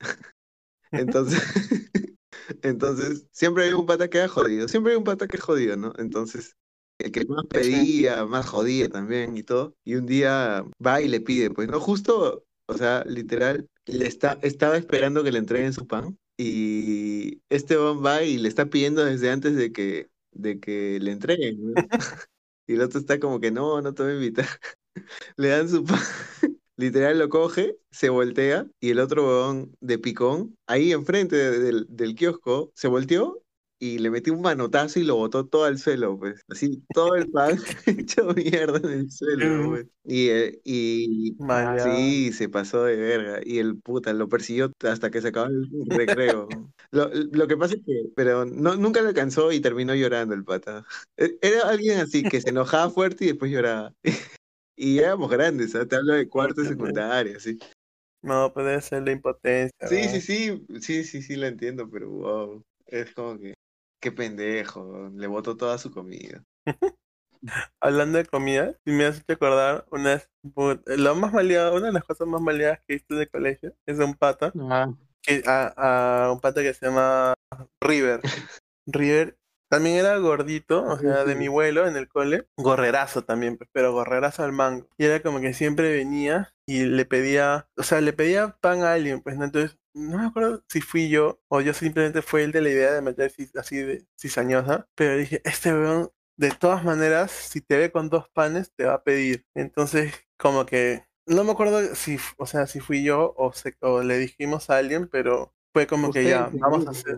Entonces, 0.92 1.42
entonces, 2.62 3.26
siempre 3.32 3.64
hay 3.64 3.72
un 3.72 3.86
pata 3.86 4.08
que 4.08 4.18
era 4.18 4.28
jodido, 4.28 4.68
siempre 4.68 4.92
hay 4.92 4.98
un 4.98 5.04
pata 5.04 5.26
que 5.26 5.36
es 5.36 5.42
jodido, 5.42 5.76
¿no? 5.76 5.92
Entonces, 5.98 6.56
el 6.98 7.12
que 7.12 7.24
más 7.26 7.44
pedía, 7.46 8.24
más 8.26 8.46
jodía 8.46 8.88
también 8.88 9.36
y 9.36 9.42
todo, 9.42 9.76
y 9.84 9.96
un 9.96 10.06
día 10.06 10.64
va 10.84 11.00
y 11.00 11.08
le 11.08 11.20
pide, 11.20 11.50
pues, 11.50 11.68
¿no? 11.68 11.80
Justo, 11.80 12.44
o 12.66 12.74
sea, 12.78 13.04
literal, 13.04 13.68
le 13.86 14.06
está, 14.06 14.38
estaba 14.42 14.76
esperando 14.76 15.22
que 15.22 15.32
le 15.32 15.38
entreguen 15.38 15.72
su 15.72 15.86
pan, 15.86 16.18
y 16.38 17.42
este 17.48 17.76
va 17.76 18.22
y 18.22 18.38
le 18.38 18.48
está 18.48 18.66
pidiendo 18.66 19.04
desde 19.04 19.30
antes 19.30 19.56
de 19.56 19.72
que, 19.72 20.10
de 20.32 20.60
que 20.60 20.98
le 21.00 21.12
entreguen, 21.12 21.72
¿no? 21.72 21.74
Y 22.68 22.74
el 22.74 22.82
otro 22.82 22.98
está 22.98 23.20
como 23.20 23.38
que, 23.40 23.50
no, 23.52 23.80
no 23.80 23.94
te 23.94 24.02
voy 24.02 24.12
a 24.12 24.14
invitar. 24.16 24.46
Le 25.36 25.48
dan 25.48 25.68
su 25.68 25.84
pan, 25.84 26.00
literal 26.76 27.18
lo 27.18 27.28
coge, 27.28 27.76
se 27.90 28.08
voltea 28.08 28.66
y 28.80 28.90
el 28.90 28.98
otro 29.00 29.26
huevón 29.26 29.76
de 29.80 29.98
picón, 29.98 30.56
ahí 30.66 30.92
enfrente 30.92 31.36
de- 31.36 31.58
del, 31.58 31.86
del 31.88 32.14
kiosco, 32.14 32.70
se 32.74 32.88
volteó 32.88 33.42
y 33.78 33.98
le 33.98 34.08
metió 34.10 34.32
un 34.32 34.40
manotazo 34.40 34.98
y 35.00 35.04
lo 35.04 35.16
botó 35.16 35.46
todo 35.46 35.64
al 35.66 35.78
suelo, 35.78 36.18
pues. 36.18 36.40
Así, 36.48 36.82
todo 36.94 37.14
el 37.14 37.28
pan 37.30 37.58
hecho 37.86 38.24
mierda 38.34 38.78
en 38.78 39.00
el 39.00 39.10
suelo, 39.10 39.68
pues. 39.68 39.86
Y, 40.04 40.28
eh, 40.28 40.60
y 40.64 41.36
sí, 41.82 42.32
se 42.32 42.48
pasó 42.48 42.84
de 42.84 42.96
verga. 42.96 43.40
Y 43.44 43.58
el 43.58 43.76
puta 43.78 44.14
lo 44.14 44.28
persiguió 44.30 44.72
hasta 44.82 45.10
que 45.10 45.20
se 45.20 45.28
acabó 45.28 45.48
el 45.50 45.68
recreo. 45.90 46.48
Lo, 46.90 47.10
lo 47.12 47.46
que 47.46 47.56
pasa 47.58 47.74
es 47.74 47.82
que, 47.84 48.04
pero 48.14 48.46
no, 48.46 48.76
nunca 48.76 49.02
le 49.02 49.08
alcanzó 49.08 49.52
y 49.52 49.60
terminó 49.60 49.94
llorando 49.94 50.34
el 50.34 50.44
pata. 50.44 50.86
E- 51.18 51.38
Era 51.42 51.68
alguien 51.68 51.98
así 52.00 52.26
que 52.26 52.40
se 52.40 52.50
enojaba 52.50 52.88
fuerte 52.90 53.24
y 53.24 53.28
después 53.28 53.50
lloraba. 53.52 53.92
Y 54.76 54.98
éramos 54.98 55.30
grandes, 55.30 55.72
¿sabes? 55.72 55.88
Te 55.88 55.96
hablo 55.96 56.12
de 56.12 56.28
cuarto 56.28 56.60
man. 56.60 56.70
secundaria, 56.70 57.40
sí. 57.40 57.58
No, 58.22 58.52
puede 58.52 58.80
ser 58.82 59.04
la 59.04 59.12
impotencia. 59.12 59.88
Sí, 59.88 60.08
sí, 60.08 60.20
sí, 60.20 60.66
sí, 60.80 61.04
sí, 61.04 61.22
sí, 61.22 61.36
lo 61.36 61.46
entiendo, 61.46 61.88
pero 61.90 62.10
wow. 62.10 62.62
Es 62.86 63.12
como 63.14 63.38
que, 63.38 63.54
qué 64.00 64.12
pendejo, 64.12 65.10
le 65.14 65.26
botó 65.26 65.56
toda 65.56 65.78
su 65.78 65.90
comida. 65.90 66.42
Hablando 67.80 68.18
de 68.18 68.26
comida, 68.26 68.74
me 68.84 69.04
has 69.04 69.18
hecho 69.18 69.32
acordar 69.32 69.86
una 69.90 70.22
lo 70.86 71.14
más 71.14 71.32
maleado, 71.32 71.76
una 71.76 71.86
de 71.86 71.92
las 71.92 72.04
cosas 72.04 72.26
más 72.26 72.40
maleadas 72.40 72.80
que 72.86 72.94
hice 72.96 73.14
de 73.14 73.28
colegio 73.28 73.74
es 73.86 73.98
de 73.98 74.04
un 74.04 74.14
pata, 74.14 74.52
Ah, 74.70 74.92
que, 75.22 75.42
a, 75.46 76.24
a 76.26 76.32
un 76.32 76.40
pata 76.40 76.62
que 76.62 76.74
se 76.74 76.86
llama 76.86 77.34
River. 77.80 78.20
River 78.86 79.36
también 79.68 79.96
era 79.96 80.16
gordito, 80.18 80.84
o 80.84 80.98
sea, 80.98 81.24
de 81.24 81.34
mi 81.34 81.48
vuelo 81.48 81.86
en 81.86 81.96
el 81.96 82.08
cole, 82.08 82.48
gorrerazo 82.56 83.24
también, 83.24 83.58
pero 83.72 83.92
gorrerazo 83.92 84.42
al 84.44 84.52
mango. 84.52 84.88
Y 84.98 85.04
era 85.06 85.20
como 85.22 85.40
que 85.40 85.54
siempre 85.54 85.92
venía 85.94 86.54
y 86.66 86.84
le 86.84 87.04
pedía, 87.04 87.68
o 87.76 87.82
sea, 87.82 88.00
le 88.00 88.12
pedía 88.12 88.56
pan 88.60 88.82
a 88.82 88.92
alguien, 88.94 89.20
pues, 89.22 89.36
¿no? 89.36 89.44
Entonces, 89.44 89.78
no 89.94 90.18
me 90.18 90.26
acuerdo 90.26 90.62
si 90.68 90.80
fui 90.80 91.08
yo 91.08 91.40
o 91.48 91.60
yo 91.60 91.72
simplemente 91.72 92.22
fue 92.22 92.44
el 92.44 92.52
de 92.52 92.60
la 92.60 92.68
idea 92.70 92.92
de 92.92 93.02
meter 93.02 93.32
así 93.56 93.76
de 93.78 94.06
cizañosa, 94.20 94.88
pero 94.94 95.16
dije, 95.16 95.40
este 95.44 95.72
weón, 95.72 96.10
de 96.36 96.50
todas 96.50 96.84
maneras, 96.84 97.30
si 97.30 97.60
te 97.60 97.76
ve 97.78 97.90
con 97.92 98.08
dos 98.10 98.28
panes, 98.30 98.72
te 98.76 98.84
va 98.84 98.94
a 98.94 99.02
pedir. 99.04 99.46
Entonces, 99.54 100.12
como 100.38 100.66
que, 100.66 101.04
no 101.26 101.44
me 101.44 101.52
acuerdo 101.52 101.94
si, 101.94 102.18
o 102.36 102.46
sea, 102.46 102.66
si 102.66 102.80
fui 102.80 103.02
yo 103.04 103.34
o, 103.36 103.52
se- 103.52 103.76
o 103.80 104.02
le 104.02 104.18
dijimos 104.18 104.70
a 104.70 104.76
alguien, 104.78 105.08
pero 105.08 105.54
fue 105.72 105.86
como 105.86 106.10
que 106.10 106.26
ya, 106.26 106.50
vamos 106.60 106.86
a 106.86 106.90
hacer. 106.90 107.16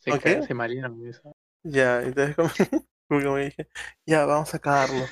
Se, 0.00 0.12
¿Ok? 0.12 0.20
ca- 0.22 0.42
se 0.42 0.54
eso. 1.08 1.32
Ya, 1.62 2.02
entonces 2.02 2.36
como, 2.36 2.48
como 3.08 3.36
dije, 3.38 3.68
ya, 4.06 4.26
vamos 4.26 4.48
a 4.48 4.52
sacarlo. 4.52 5.06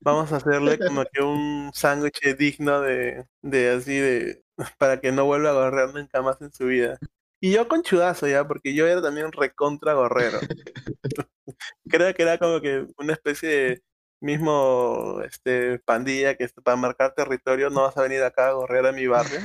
Vamos 0.00 0.32
a 0.32 0.36
hacerle 0.36 0.78
como 0.80 1.04
que 1.12 1.22
un 1.22 1.70
sándwich 1.74 2.20
digno 2.38 2.80
de, 2.80 3.26
de 3.42 3.70
así 3.70 3.98
de, 3.98 4.44
para 4.78 5.00
que 5.00 5.12
no 5.12 5.24
vuelva 5.26 5.50
a 5.50 5.54
gorrear 5.54 5.94
nunca 5.94 6.22
más 6.22 6.40
en 6.42 6.52
su 6.52 6.66
vida. 6.66 6.98
Y 7.40 7.52
yo 7.52 7.68
con 7.68 7.82
chudazo 7.82 8.28
ya, 8.28 8.46
porque 8.46 8.74
yo 8.74 8.86
era 8.86 9.02
también 9.02 9.32
recontra 9.32 9.94
gorrero. 9.94 10.40
Creo 11.88 12.14
que 12.14 12.22
era 12.22 12.38
como 12.38 12.60
que 12.60 12.86
una 12.98 13.12
especie 13.14 13.48
de 13.48 13.82
mismo 14.20 15.20
este 15.24 15.78
pandilla 15.80 16.36
que 16.36 16.48
para 16.62 16.76
marcar 16.76 17.14
territorio 17.14 17.70
no 17.70 17.82
vas 17.82 17.96
a 17.96 18.02
venir 18.02 18.22
acá 18.22 18.48
a 18.48 18.52
gorrear 18.52 18.86
a 18.86 18.92
mi 18.92 19.06
barrio. 19.06 19.40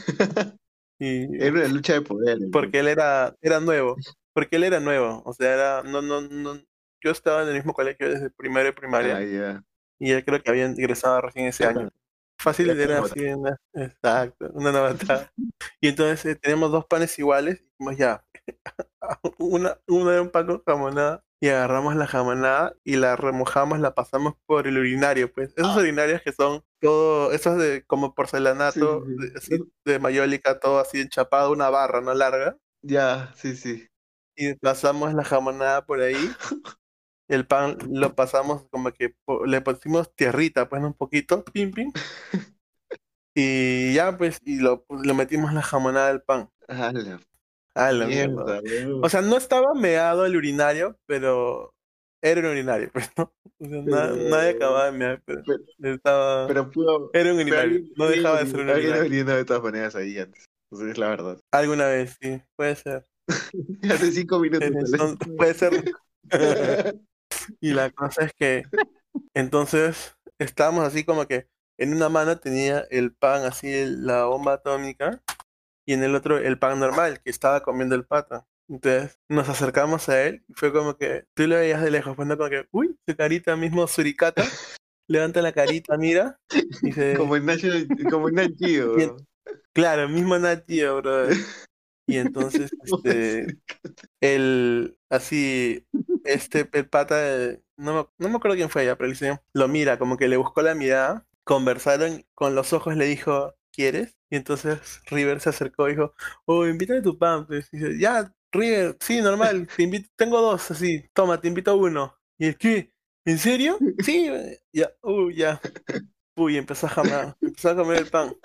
Y 1.00 1.36
Era 1.44 1.52
una 1.52 1.68
lucha 1.68 1.94
de 1.94 2.02
poder. 2.02 2.40
porque 2.52 2.80
él 2.80 2.88
era, 2.88 3.36
era 3.42 3.60
nuevo, 3.60 3.98
porque 4.36 4.58
él 4.58 4.66
era 4.66 4.82
nuevo, 4.82 5.24
o 5.26 5.34
sea, 5.34 5.54
era, 5.54 5.84
no, 5.84 6.02
no, 6.02 6.20
no, 6.20 6.60
yo 7.02 7.12
estaba 7.12 7.44
en 7.44 7.48
el 7.48 7.56
mismo 7.56 7.74
colegio 7.74 8.10
desde 8.10 8.30
primero 8.30 8.68
y 8.68 8.74
primaria 8.74 9.16
Ah, 9.16 9.24
ya. 9.24 9.64
y 9.98 10.12
él 10.12 10.26
creo 10.26 10.44
que 10.44 10.50
había 10.50 10.66
ingresado 10.66 11.22
recién 11.22 11.46
ese 11.46 11.66
año. 11.66 11.90
Fácil 12.38 12.70
era 12.70 13.00
así, 13.00 13.22
una, 13.28 13.58
exacto, 13.74 14.52
una 14.54 14.74
novatada. 14.74 15.32
Y 15.80 15.88
entonces 15.88 16.26
eh, 16.26 16.36
tenemos 16.36 16.70
dos 16.70 16.86
panes 16.86 17.18
iguales, 17.18 17.62
y 17.62 17.64
dijimos 17.64 17.98
ya, 17.98 18.26
una, 19.40 19.80
uno 19.88 20.12
era 20.12 20.22
un 20.22 20.30
pan 20.30 20.48
con 20.48 20.64
jamonada 20.66 21.24
y 21.40 21.48
agarramos 21.48 21.96
la 21.96 22.06
jamonada 22.06 22.76
y 22.84 22.98
la 22.98 23.16
remojamos, 23.16 23.80
la 23.80 23.96
pasamos 23.96 24.34
por 24.46 24.68
el 24.68 24.78
urinario, 24.78 25.32
pues. 25.32 25.54
Esos 25.56 25.78
urinarios 25.78 26.22
que 26.22 26.34
son 26.34 26.62
todo, 26.82 27.32
esos 27.32 27.58
de 27.58 27.86
como 27.86 28.14
porcelanato, 28.14 29.06
sí, 29.06 29.12
sí. 29.12 29.28
de, 29.28 29.38
así, 29.38 29.74
de 29.86 30.00
mayólica, 30.00 30.60
todo 30.60 30.80
así 30.80 31.00
enchapado, 31.00 31.54
una 31.54 31.70
barra, 31.70 32.02
¿no? 32.02 32.14
Larga. 32.14 32.58
Ya, 32.82 33.32
sí, 33.36 33.56
sí. 33.56 33.88
Y 34.36 34.54
pasamos 34.56 35.14
la 35.14 35.24
jamonada 35.24 35.86
por 35.86 36.02
ahí. 36.02 36.16
El 37.28 37.48
pan 37.48 37.78
lo 37.90 38.14
pasamos 38.16 38.68
como 38.70 38.92
que 38.92 39.16
le 39.46 39.62
pusimos 39.62 40.14
tierrita, 40.16 40.70
pues 40.70 40.84
un 40.84 40.94
poquito, 40.94 41.44
pim, 41.44 41.72
pim. 41.72 41.92
Y 43.38 43.94
ya, 43.94 44.18
pues, 44.18 44.40
y 44.46 44.60
lo, 44.60 44.86
lo 44.90 45.14
metimos 45.14 45.54
la 45.54 45.62
jamonada 45.62 46.08
del 46.08 46.22
pan. 46.22 46.50
A 46.70 46.94
la 46.94 47.20
A 47.76 47.92
la 47.92 48.08
mierda. 48.08 48.62
O 49.02 49.10
sea, 49.10 49.22
no 49.22 49.36
estaba 49.36 49.74
meado 49.74 50.26
el 50.26 50.38
urinario, 50.38 50.98
pero 51.06 51.74
era 52.24 52.40
un 52.40 52.48
urinario, 52.48 52.90
pues, 52.94 53.10
¿no? 53.18 53.34
O 53.60 53.66
sea, 53.68 53.82
na- 53.82 54.14
Pero- 54.14 54.30
nadie 54.30 54.50
acababa 54.52 54.86
de 54.86 54.92
mear, 54.98 55.22
pero, 55.26 55.42
pero- 55.46 55.94
estaba... 55.96 56.48
Pero 56.48 56.72
pudo. 56.72 57.10
era 57.14 57.32
un 57.34 57.38
pero 57.38 57.48
urinario, 57.50 57.60
alguien- 57.76 57.94
no 57.98 58.08
dejaba 58.08 58.40
de 58.42 58.46
ser 58.50 58.60
un 58.62 58.70
Alguien 58.70 58.92
urinario. 58.92 59.06
orinó 59.12 59.36
de 59.36 59.46
todas 59.46 59.64
maneras 59.64 59.96
ahí 59.98 60.18
antes. 60.18 60.46
Entonces 60.72 60.92
es 60.94 60.98
la 60.98 61.10
verdad. 61.10 61.38
Alguna 61.52 61.88
vez, 61.88 62.18
sí, 62.22 62.42
puede 62.56 62.76
ser. 62.78 63.06
Hace 63.90 64.12
cinco 64.12 64.40
minutos. 64.40 64.68
Entonces, 64.68 65.18
puede 65.38 65.54
ser. 65.54 65.84
Y 67.60 67.74
la 67.74 67.92
cosa 67.92 68.24
es 68.24 68.34
que 68.34 68.64
entonces 69.34 70.16
estábamos 70.40 70.84
así 70.84 71.04
como 71.04 71.28
que 71.28 71.48
en 71.78 71.94
una 71.94 72.10
mano 72.10 72.40
tenía 72.40 72.86
el 72.90 73.14
pan 73.14 73.44
así, 73.44 73.86
la 73.86 74.26
bomba 74.26 74.54
atómica, 74.54 75.22
y 75.86 75.94
en 75.94 76.04
el 76.04 76.16
otro 76.16 76.38
el 76.38 76.58
pan 76.58 76.80
normal 76.80 77.22
que 77.22 77.30
estaba 77.30 77.62
comiendo 77.62 77.96
el 77.96 78.06
pata. 78.06 78.48
Entonces 78.68 79.20
nos 79.30 79.48
acercamos 79.48 80.10
a 80.10 80.24
él 80.24 80.44
y 80.48 80.54
fue 80.54 80.74
como 80.74 80.98
que 80.98 81.26
tú 81.36 81.46
lo 81.46 81.56
veías 81.56 81.82
de 81.82 81.92
lejos, 81.92 82.18
no 82.18 82.38
como 82.38 82.50
que, 82.50 82.68
uy, 82.72 82.98
su 83.08 83.16
carita 83.16 83.56
mismo 83.56 83.86
suricata, 83.88 84.44
levanta 85.08 85.42
la 85.42 85.52
carita, 85.52 85.98
mira, 85.98 86.40
y 86.82 86.88
dice, 86.88 87.16
Como 87.18 87.36
en 87.36 87.46
Nacho, 87.46 87.68
como 88.10 88.30
en 88.30 88.36
Nachio. 88.36 89.18
Claro, 89.74 90.10
mismo 90.10 90.38
Natio, 90.40 90.98
brother. 90.98 91.38
Y 92.08 92.18
entonces, 92.18 92.76
este, 92.84 93.60
el, 94.22 94.98
así, 95.10 95.88
este, 96.24 96.70
el 96.74 96.90
pata, 96.90 97.18
de- 97.18 97.62
no 97.78 97.94
me, 97.96 98.26
no 98.26 98.30
me 98.30 98.38
acuerdo 98.38 98.56
quién 98.58 98.70
fue 98.70 98.86
ya, 98.86 98.98
pero 98.98 99.10
dice, 99.10 99.40
lo 99.54 99.68
mira, 99.68 100.00
como 100.00 100.18
que 100.18 100.28
le 100.28 100.38
buscó 100.38 100.62
la 100.62 100.76
mirada, 100.76 101.28
conversaron, 101.44 102.26
con 102.36 102.56
los 102.56 102.74
ojos 102.74 102.96
le 102.96 103.06
dijo, 103.06 103.56
¿quieres? 103.72 104.16
Y 104.30 104.38
entonces 104.38 105.02
River 105.08 105.40
se 105.42 105.50
acercó 105.50 105.88
y 105.90 105.92
dijo, 105.94 106.14
oh, 106.46 106.66
invítame 106.68 107.02
tu 107.02 107.18
pan, 107.18 107.46
pues, 107.48 107.70
y 107.74 107.78
dice, 107.78 108.00
ya, 108.00 108.34
River, 108.52 108.98
sí, 109.02 109.22
normal, 109.22 109.68
te 109.76 109.84
invito, 109.84 110.10
tengo 110.16 110.42
dos, 110.42 110.72
así, 110.72 111.06
toma, 111.14 111.40
te 111.42 111.48
invito 111.50 111.72
a 111.72 111.76
uno. 111.76 112.16
Y 112.38 112.48
es 112.48 112.58
que, 112.58 112.94
¿en 113.26 113.38
serio? 113.40 113.78
Sí, 114.04 114.30
ya, 114.74 114.90
uh, 115.04 115.30
ya. 115.32 115.62
Uy, 116.38 116.58
empezó 116.58 116.88
a 116.88 116.90
jamar, 116.90 117.38
empezó 117.42 117.70
a 117.72 117.76
comer 117.76 117.98
el 118.00 118.10
pan. 118.10 118.36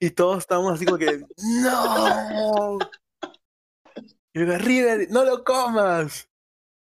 Y 0.00 0.10
todos 0.10 0.38
estábamos 0.38 0.74
así 0.74 0.84
como 0.84 0.98
que, 0.98 1.24
¡No! 1.62 2.78
Y 4.32 4.40
yo 4.40 4.58
River, 4.58 5.08
no 5.10 5.24
lo 5.24 5.42
comas, 5.42 6.28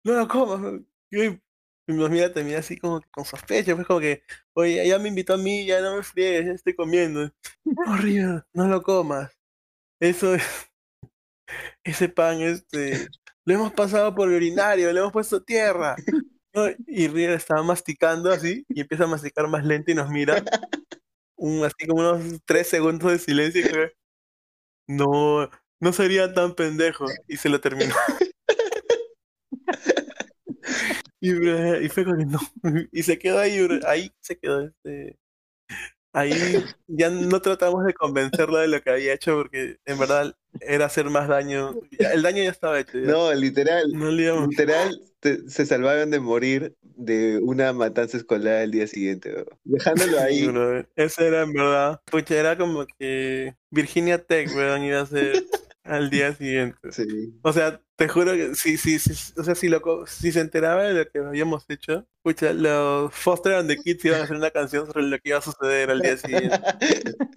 no 0.05 0.15
lo 0.15 0.27
comas. 0.27 0.81
Y 1.11 1.39
nos 1.93 2.11
mira 2.11 2.33
también 2.33 2.59
así 2.59 2.77
como 2.77 3.01
que 3.01 3.09
con 3.11 3.25
sospecha, 3.25 3.75
pues 3.75 3.87
como 3.87 4.01
que, 4.01 4.23
oye, 4.55 4.87
ya 4.87 4.99
me 4.99 5.09
invitó 5.09 5.35
a 5.35 5.39
mí, 5.39 5.65
ya 5.65 5.81
no 5.81 5.97
me 5.97 6.03
friegues, 6.03 6.47
ya 6.47 6.53
estoy 6.53 6.75
comiendo. 6.75 7.31
No, 7.65 7.97
River, 7.97 8.45
no 8.53 8.67
lo 8.67 8.83
comas. 8.83 9.31
Eso 10.01 10.35
es, 10.35 10.43
ese 11.85 12.09
pan, 12.09 12.41
este, 12.41 13.09
lo 13.45 13.55
hemos 13.55 13.73
pasado 13.73 14.15
por 14.15 14.29
el 14.29 14.35
urinario, 14.35 14.93
le 14.93 15.01
hemos 15.01 15.13
puesto 15.13 15.43
tierra. 15.43 15.95
Y 16.87 17.07
River 17.07 17.35
estaba 17.35 17.63
masticando 17.63 18.33
así, 18.33 18.65
y 18.69 18.81
empieza 18.81 19.05
a 19.05 19.09
masticar 19.09 19.47
más 19.47 19.65
lento 19.65 19.91
y 19.91 19.95
nos 19.95 20.11
mira. 20.11 20.43
Un, 21.37 21.65
así 21.65 21.87
como 21.87 22.01
unos 22.01 22.41
tres 22.47 22.69
segundos 22.69 23.13
de 23.13 23.19
silencio 23.19 23.61
y 23.63 23.65
que, 23.71 23.93
no, 24.89 25.51
no 25.81 25.93
sería 25.93 26.33
tan 26.35 26.55
pendejo. 26.55 27.07
Y 27.29 27.37
se 27.39 27.49
lo 27.49 27.61
terminó. 27.61 27.95
y, 31.21 31.31
y 31.85 31.89
fue 31.89 32.05
como 32.05 32.17
que 32.19 32.27
no. 32.27 32.39
Y 32.93 33.03
se 33.03 33.19
quedó 33.19 33.39
ahí, 33.39 33.59
ahí 33.87 34.13
se 34.21 34.39
quedó 34.39 34.63
este. 34.63 35.19
Ahí 36.19 36.65
ya 36.87 37.11
no 37.11 37.43
tratamos 37.43 37.85
de 37.85 37.93
convencerlo 37.93 38.57
de 38.57 38.69
lo 38.69 38.81
que 38.81 38.89
había 38.89 39.13
hecho 39.13 39.37
porque 39.37 39.77
en 39.85 39.99
verdad 39.99 40.35
era 40.63 40.87
hacer 40.87 41.11
más 41.11 41.29
daño. 41.29 41.75
El 41.99 42.23
daño 42.23 42.43
ya 42.43 42.49
estaba 42.51 42.81
hecho. 42.81 42.99
ya. 42.99 43.07
No, 43.07 43.35
literal. 43.35 43.85
No 43.93 44.11
Literal, 44.11 44.99
te- 45.21 45.47
se 45.51 45.67
salvaron 45.67 46.11
de 46.11 46.19
morir 46.21 46.75
de 46.81 47.39
una 47.43 47.75
matanza 47.75 48.17
escolar 48.17 48.63
el 48.63 48.71
día 48.71 48.87
siguiente, 48.87 49.31
weón. 49.31 49.47
Dejándolo 49.65 50.13
Sí, 50.13 50.19
ahí. 50.19 50.47
brother. 50.47 50.89
Ese 50.97 51.27
era 51.27 51.43
en 51.43 51.53
verdad. 51.53 52.01
Pucha, 52.11 52.35
era 52.35 52.57
como 52.57 52.87
que 52.99 53.55
Virginia 53.71 54.17
Tech, 54.17 54.49
weón, 54.57 54.85
iba 54.85 55.03
a 55.03 55.07
ser 55.07 55.45
al 55.85 56.09
día 56.09 56.35
siguiente. 56.35 56.79
Sí. 56.93 57.05
O 57.43 57.53
sea, 57.53 57.79
te 57.97 58.09
juro 58.09 58.33
que 58.33 58.55
si, 58.55 58.77
si, 58.77 58.99
si, 58.99 59.13
o 59.41 59.45
sea, 59.45 59.55
si, 59.55 59.69
lo, 59.69 59.81
co- 59.83 60.07
si 60.07 60.33
se 60.33 60.41
enteraba 60.41 60.85
de 60.85 60.95
lo 60.95 61.11
que 61.11 61.19
habíamos 61.21 61.65
hecho, 61.71 62.07
pucha, 62.23 62.53
los 62.53 63.15
Foster 63.15 63.55
and 63.55 63.69
the 63.69 63.81
Kids 63.81 64.05
iban 64.05 64.21
a 64.21 64.25
hacer 64.25 64.37
una 64.37 64.51
canción 64.51 64.87
sobre 64.87 65.05
lo 65.05 65.19
que 65.19 65.31
iba 65.31 65.39
a 65.39 65.43
suceder 65.43 65.91
al 65.91 66.03
día 66.03 66.17
siguiente. 66.17 66.59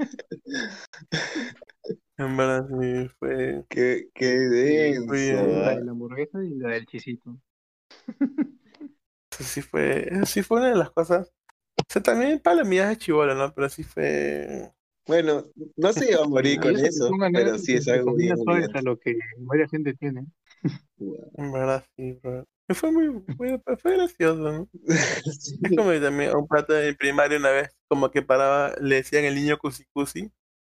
En 2.17 2.37
verdad, 2.37 2.67
sí, 2.79 3.09
fue. 3.19 3.65
Qué, 3.69 4.09
qué 4.13 4.27
Sí, 5.07 5.31
denso, 5.31 5.35
La 5.57 5.71
¿ah? 5.71 5.75
de 5.75 5.83
la 5.83 5.91
hamburguesa 5.91 6.43
y 6.43 6.49
la 6.55 6.69
del 6.69 6.85
chisito. 6.85 7.39
Sí 9.39 9.61
fue, 9.61 10.09
sí 10.25 10.43
fue 10.43 10.59
una 10.59 10.69
de 10.69 10.75
las 10.75 10.91
cosas. 10.91 11.31
O 11.77 11.83
sea, 11.87 12.03
también 12.03 12.39
palomillas 12.39 12.89
de 12.89 12.97
chivolo, 12.97 13.35
¿no? 13.35 13.53
Pero 13.53 13.69
sí 13.69 13.83
fue. 13.83 14.71
Bueno, 15.07 15.43
no 15.77 15.91
se 15.93 16.11
iba 16.11 16.23
a 16.23 16.27
morir 16.27 16.59
con 16.59 16.75
eso 16.75 17.09
pero 17.31 17.57
sí 17.57 17.73
es 17.75 17.87
algo 17.87 18.13
bien 18.15 18.35
a 18.75 18.81
lo 18.81 18.97
que 18.99 19.17
varias 19.39 19.71
gente 19.71 19.93
tiene. 19.93 20.25
En 20.99 21.51
verdad, 21.51 21.83
sí, 21.95 22.19
bro. 22.21 22.45
Y 22.67 22.73
Fue 22.75 22.91
muy, 22.91 23.23
fue, 23.35 23.59
fue 23.77 23.93
gracioso, 23.95 24.51
¿no? 24.51 24.69
Sí. 25.39 25.59
Es 25.63 25.75
como 25.75 25.89
que 25.89 25.99
también 25.99 26.35
un 26.35 26.47
plato 26.47 26.73
de 26.73 26.93
primaria 26.93 27.37
una 27.37 27.49
vez, 27.49 27.69
como 27.87 28.11
que 28.11 28.21
paraba, 28.21 28.75
le 28.79 28.95
decían 28.97 29.25
el 29.25 29.35
niño 29.35 29.57
cusicusi, 29.57 30.31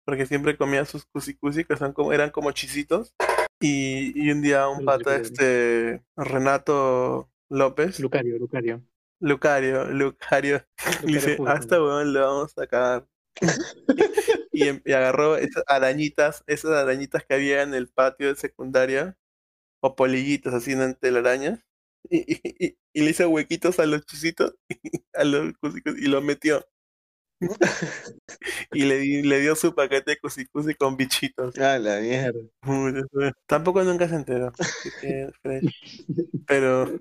porque 0.06 0.26
siempre 0.26 0.58
comía 0.58 0.86
sus 0.86 1.06
cusicusi, 1.06 1.66
que 1.66 1.76
son 1.76 1.94
como, 1.94 2.14
eran 2.14 2.30
como 2.30 2.52
chisitos. 2.52 3.14
Y, 3.60 4.14
y 4.16 4.32
un 4.32 4.42
día 4.42 4.68
un 4.70 4.86
pata, 4.86 5.16
este, 5.18 6.02
Renato 6.16 7.30
López, 7.50 8.00
Lucario, 8.00 8.40
Lucario. 8.40 8.82
Lucario, 9.20 9.86
Lucario, 9.92 10.66
le 11.06 11.14
dice, 11.14 11.38
Lucario 11.38 11.52
a 11.52 11.60
esta 11.60 11.82
weón 11.82 12.14
le 12.14 12.20
vamos 12.20 12.58
a 12.58 12.68
cagar. 12.68 13.06
y, 14.52 14.68
em- 14.68 14.82
y 14.84 14.94
agarró 14.94 15.38
esas 15.38 15.64
arañitas, 15.68 16.44
esas 16.48 16.72
arañitas 16.72 17.24
que 17.24 17.34
había 17.36 17.62
en 17.62 17.74
el 17.74 17.88
patio 17.88 18.30
de 18.30 18.36
secundaria, 18.36 19.16
o 19.82 19.96
polillitos 19.96 20.54
así 20.54 20.74
en 20.74 20.96
telarañas, 20.96 21.60
y, 22.10 22.20
y, 22.36 22.42
y- 22.68 22.78
y 22.94 23.02
le 23.04 23.12
hizo 23.12 23.30
huequitos 23.30 23.80
a 23.80 23.86
los 23.88 24.06
chisitos, 24.06 24.56
a 25.14 25.24
los 25.26 25.54
cusicus, 25.60 25.98
y 26.00 26.08
los 26.08 26.24
metió. 26.24 26.66
y 28.72 28.84
le, 28.86 29.24
le 29.24 29.40
dio 29.40 29.56
su 29.56 29.74
paquete 29.76 30.12
de 30.12 30.20
cusicusi 30.20 30.76
con 30.76 30.98
bichitos. 30.98 31.58
Ah, 31.60 31.78
la 31.80 32.00
mierda. 32.00 32.40
Tampoco 33.48 33.84
nunca 33.84 34.08
se 34.08 34.16
enteró. 34.16 34.52
que. 35.00 35.30
Pero 36.48 37.00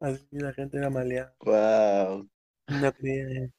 así 0.00 0.26
la 0.30 0.54
gente 0.54 0.78
era 0.78 0.88
maleada. 0.88 1.36
Wow. 1.44 2.28
No 2.68 2.92
creía. 2.92 3.50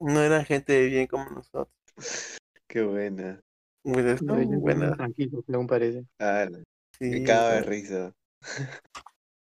No 0.00 0.20
eran 0.22 0.44
gente 0.44 0.72
de 0.74 0.86
bien 0.86 1.06
como 1.06 1.30
nosotros. 1.30 1.68
Qué 2.68 2.80
buena. 2.82 3.42
No, 3.84 3.98
están 3.98 4.38
ellos 4.40 4.60
buenas. 4.60 4.88
son 4.88 4.96
tranquilos, 4.96 5.44
según 5.46 5.66
parece. 5.66 6.04
Ah, 6.18 6.46
Sí, 6.98 7.06
me 7.06 7.22
cago 7.22 7.48
de 7.48 7.62
risa. 7.62 8.12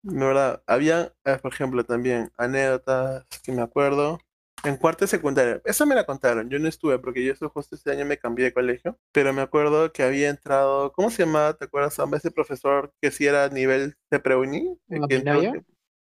de 0.03 0.25
verdad, 0.25 0.63
había, 0.67 1.13
eh, 1.25 1.39
por 1.43 1.53
ejemplo, 1.53 1.85
también 1.85 2.31
anécdotas 2.37 3.25
que 3.43 3.53
me 3.53 3.63
acuerdo. 3.63 4.19
En 4.63 4.77
cuarto 4.77 5.05
de 5.05 5.09
secundaria, 5.09 5.63
eso 5.65 5.87
me 5.87 5.95
la 5.95 6.05
contaron, 6.05 6.51
yo 6.51 6.59
no 6.59 6.69
estuve 6.69 6.99
porque 6.99 7.25
yo 7.25 7.35
justo 7.49 7.75
este 7.75 7.93
año 7.93 8.05
me 8.05 8.19
cambié 8.19 8.45
de 8.45 8.53
colegio, 8.53 8.99
pero 9.11 9.33
me 9.33 9.41
acuerdo 9.41 9.91
que 9.91 10.03
había 10.03 10.29
entrado, 10.29 10.93
¿cómo 10.93 11.09
se 11.11 11.25
llamaba? 11.25 11.55
¿Te 11.55 11.65
acuerdas? 11.65 11.99
Ese 12.15 12.31
profesor 12.31 12.93
que 13.01 13.11
sí 13.11 13.27
era 13.27 13.49
nivel 13.49 13.95
de 14.11 14.21
preuni, 14.21 14.77
que 15.09 15.15
entró- 15.17 15.41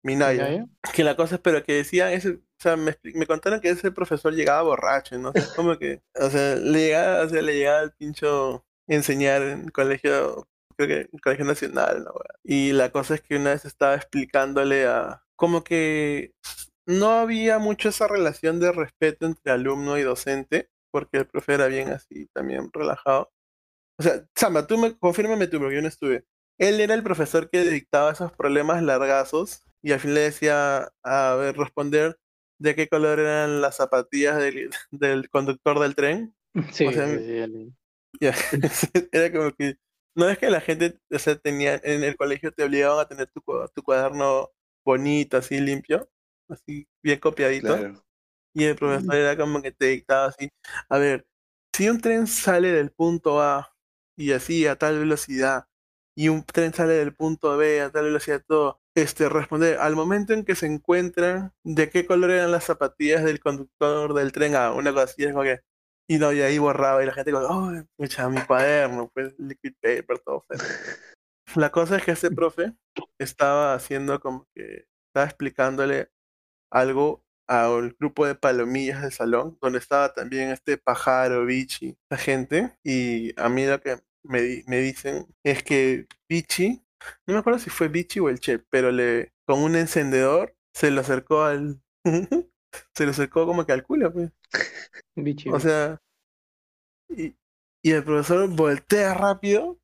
¿Minaya? 0.05 0.67
Que 0.93 1.03
la 1.03 1.15
cosa 1.15 1.35
es, 1.35 1.41
pero 1.41 1.63
que 1.63 1.73
decía, 1.73 2.13
ese, 2.13 2.29
o 2.29 2.39
sea, 2.59 2.75
me 2.77 3.25
contaron 3.25 3.59
que 3.59 3.69
ese 3.69 3.91
profesor 3.91 4.33
llegaba 4.35 4.61
borracho, 4.61 5.17
¿no? 5.17 5.29
O 5.29 5.33
sea, 5.33 5.47
como 5.55 5.79
que, 5.79 6.03
o 6.13 6.29
sea, 6.29 6.55
le 6.55 6.79
llegaba, 6.79 7.23
o 7.23 7.29
sea, 7.29 7.41
le 7.41 7.55
llegaba 7.55 7.81
el 7.81 7.91
pincho 7.91 8.63
enseñar 8.87 9.41
en 9.41 9.69
colegio 9.69 10.47
creo 10.77 10.87
que 10.87 11.09
en 11.11 11.19
Colegio 11.19 11.45
Nacional, 11.45 12.03
¿no? 12.03 12.13
Y 12.43 12.73
la 12.73 12.91
cosa 12.91 13.15
es 13.15 13.21
que 13.21 13.35
una 13.35 13.51
vez 13.51 13.65
estaba 13.65 13.95
explicándole 13.95 14.85
a, 14.85 15.23
como 15.35 15.63
que 15.63 16.35
no 16.85 17.11
había 17.11 17.57
mucho 17.57 17.89
esa 17.89 18.07
relación 18.07 18.59
de 18.59 18.71
respeto 18.71 19.25
entre 19.25 19.51
alumno 19.53 19.97
y 19.97 20.03
docente, 20.03 20.69
porque 20.91 21.17
el 21.19 21.27
profe 21.27 21.53
era 21.55 21.67
bien 21.67 21.89
así, 21.89 22.27
también 22.33 22.69
relajado. 22.73 23.31
O 23.99 24.03
sea, 24.03 24.25
Samba, 24.35 24.67
tú 24.67 24.77
me, 24.77 24.97
confírmame 24.97 25.47
tú, 25.47 25.59
porque 25.59 25.75
yo 25.75 25.81
no 25.81 25.87
estuve. 25.87 26.25
Él 26.59 26.79
era 26.79 26.93
el 26.93 27.03
profesor 27.03 27.49
que 27.49 27.61
dictaba 27.63 28.11
esos 28.11 28.31
problemas 28.33 28.83
largazos 28.83 29.63
y 29.85 29.93
al 29.93 30.01
fin 30.01 30.15
le 30.15 30.21
decía, 30.21 30.89
a 31.03 31.35
ver, 31.35 31.57
responder 31.57 32.17
de 32.59 32.75
qué 32.75 32.89
color 32.89 33.19
eran 33.19 33.61
las 33.61 33.77
zapatillas 33.77 34.37
del, 34.39 34.71
del 34.91 35.29
conductor 35.29 35.79
del 35.79 35.95
tren. 35.95 36.35
Sí, 36.73 36.85
O 36.87 36.91
sea, 36.93 37.07
sí, 37.07 37.73
Era 39.11 39.31
como 39.31 39.51
que, 39.53 39.75
no 40.15 40.29
es 40.29 40.37
que 40.37 40.49
la 40.49 40.61
gente, 40.61 40.99
o 41.11 41.19
sea, 41.19 41.35
tenía, 41.37 41.79
en 41.83 42.03
el 42.03 42.15
colegio 42.17 42.51
te 42.51 42.63
obligaban 42.63 42.99
a 42.99 43.07
tener 43.07 43.27
tu, 43.27 43.41
cua- 43.41 43.69
tu 43.73 43.83
cuaderno 43.83 44.51
bonito, 44.85 45.37
así 45.37 45.59
limpio, 45.59 46.09
así 46.49 46.87
bien 47.03 47.19
copiadito. 47.19 47.67
Claro. 47.75 48.05
Y 48.53 48.65
el 48.65 48.75
profesor 48.75 49.15
era 49.15 49.37
como 49.37 49.61
que 49.61 49.71
te 49.71 49.87
dictaba 49.87 50.27
así, 50.27 50.49
a 50.89 50.97
ver, 50.97 51.27
si 51.75 51.89
un 51.89 51.99
tren 52.01 52.27
sale 52.27 52.71
del 52.71 52.91
punto 52.91 53.41
A 53.41 53.73
y 54.17 54.31
así 54.31 54.65
a 54.67 54.77
tal 54.77 54.99
velocidad, 54.99 55.65
y 56.15 56.29
un 56.29 56.43
tren 56.45 56.73
sale 56.73 56.93
del 56.93 57.13
punto 57.13 57.57
B 57.57 57.81
a 57.81 57.91
tal 57.91 58.05
velocidad, 58.05 58.43
todo, 58.47 58.81
este, 58.95 59.27
responder, 59.29 59.77
al 59.79 59.95
momento 59.95 60.33
en 60.33 60.45
que 60.45 60.55
se 60.55 60.65
encuentran, 60.65 61.53
¿de 61.63 61.89
qué 61.89 62.05
color 62.05 62.31
eran 62.31 62.51
las 62.51 62.63
zapatillas 62.63 63.23
del 63.23 63.39
conductor 63.41 64.13
del 64.13 64.31
tren 64.31 64.55
A? 64.55 64.71
Una 64.73 64.91
cosa 64.91 65.03
así, 65.05 65.23
es 65.23 65.31
como 65.33 65.43
que, 65.43 65.61
y 66.07 66.17
no, 66.17 66.31
y 66.31 66.41
ahí 66.41 66.57
borraba, 66.57 67.03
y 67.03 67.05
la 67.05 67.13
gente 67.13 67.31
como, 67.31 67.45
oh, 67.47 67.71
echa 67.97 68.29
mi 68.29 68.41
cuaderno, 68.41 69.11
pues, 69.13 69.33
liquid 69.37 69.73
paper, 69.81 70.19
todo. 70.19 70.45
La 71.55 71.71
cosa 71.71 71.97
es 71.97 72.03
que 72.03 72.11
ese 72.11 72.31
profe 72.31 72.73
estaba 73.19 73.73
haciendo 73.73 74.19
como 74.19 74.47
que, 74.55 74.87
estaba 75.07 75.25
explicándole 75.25 76.09
algo 76.71 77.23
al 77.47 77.95
grupo 77.99 78.25
de 78.25 78.35
palomillas 78.35 79.01
del 79.01 79.11
salón, 79.11 79.57
donde 79.61 79.79
estaba 79.79 80.13
también 80.13 80.49
este 80.49 80.77
pájaro, 80.77 81.45
Vichy, 81.45 81.97
esa 82.09 82.21
gente, 82.21 82.77
y 82.83 83.39
a 83.39 83.49
mí 83.49 83.65
lo 83.65 83.79
que 83.81 83.97
me, 84.27 84.41
di- 84.41 84.63
me 84.67 84.79
dicen 84.79 85.27
es 85.43 85.63
que 85.63 86.07
Vichy, 86.29 86.83
no 87.27 87.33
me 87.33 87.39
acuerdo 87.39 87.59
si 87.59 87.69
fue 87.69 87.87
Vichy 87.87 88.19
o 88.19 88.29
el 88.29 88.39
Che, 88.39 88.59
pero 88.59 88.91
le, 88.91 89.33
con 89.45 89.61
un 89.61 89.75
encendedor 89.75 90.55
se 90.73 90.91
lo 90.91 91.01
acercó 91.01 91.43
al, 91.43 91.81
se 92.93 93.05
lo 93.05 93.11
acercó 93.11 93.45
como 93.45 93.65
que 93.65 93.73
al 93.73 93.83
culo, 93.83 94.11
pues. 94.11 94.31
Bichi, 95.15 95.49
O 95.49 95.59
sea, 95.59 95.99
y, 97.09 97.35
y 97.83 97.91
el 97.91 98.03
profesor 98.03 98.47
voltea 98.49 99.13
rápido 99.13 99.79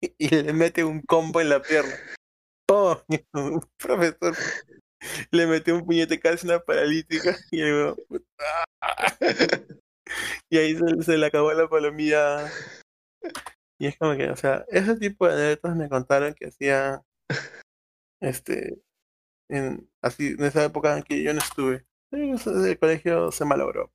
y, 0.00 0.14
y 0.18 0.28
le 0.28 0.52
mete 0.52 0.84
un 0.84 1.02
combo 1.02 1.40
en 1.40 1.48
la 1.50 1.62
pierna. 1.62 1.94
¡Pum! 2.66 2.96
profesor 3.78 4.36
le 5.30 5.46
metió 5.46 5.74
un 5.74 5.84
puñete 5.84 6.20
casi 6.20 6.46
una 6.46 6.60
paralítica 6.60 7.36
y, 7.50 7.60
el 7.62 7.72
huevón, 7.74 8.26
¡ah! 8.80 9.16
Y 10.50 10.58
ahí 10.58 10.76
se, 10.76 11.02
se 11.02 11.18
le 11.18 11.26
acabó 11.26 11.52
la 11.52 11.68
palomilla. 11.68 12.50
Y 13.78 13.86
es 13.86 13.96
como 13.96 14.16
que, 14.16 14.30
o 14.30 14.36
sea, 14.36 14.64
ese 14.68 14.96
tipo 14.96 15.26
de 15.26 15.34
anécdotas 15.34 15.76
me 15.76 15.88
contaron 15.88 16.34
que 16.34 16.48
hacía 16.48 17.02
este 18.20 18.78
en 19.48 19.88
así 20.02 20.34
en 20.38 20.44
esa 20.44 20.64
época 20.64 20.96
en 20.96 21.02
que 21.02 21.22
yo 21.22 21.32
no 21.32 21.40
estuve. 21.40 21.84
El 22.12 22.78
colegio 22.78 23.30
se 23.32 23.44
malogró. 23.44 23.92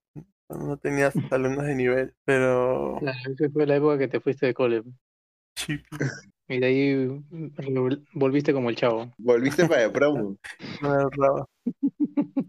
No 0.49 0.77
tenía 0.77 1.11
alumnos 1.31 1.65
de 1.65 1.75
nivel, 1.75 2.15
pero 2.23 2.97
Claro, 2.99 3.17
esa 3.31 3.49
fue 3.51 3.65
la 3.65 3.75
época 3.75 3.97
que 3.97 4.07
te 4.07 4.19
fuiste 4.19 4.45
de 4.45 4.53
cole. 4.53 4.83
sí, 5.55 5.81
Y 6.47 6.59
de 6.59 6.65
ahí 6.67 7.23
volviste 8.13 8.53
como 8.53 8.69
el 8.69 8.75
chavo. 8.75 9.11
Volviste 9.17 9.67
para 9.67 9.85
el 9.85 9.91
promo. 9.91 10.37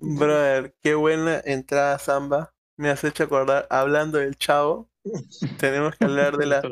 Brother, 0.00 0.74
qué 0.82 0.94
buena 0.94 1.40
entrada 1.44 1.98
samba. 1.98 2.52
Me 2.76 2.90
has 2.90 3.04
hecho 3.04 3.24
acordar, 3.24 3.66
hablando 3.70 4.18
del 4.18 4.36
chavo, 4.36 4.90
tenemos 5.58 5.96
que 5.96 6.04
hablar 6.04 6.36
de 6.36 6.46
la. 6.46 6.62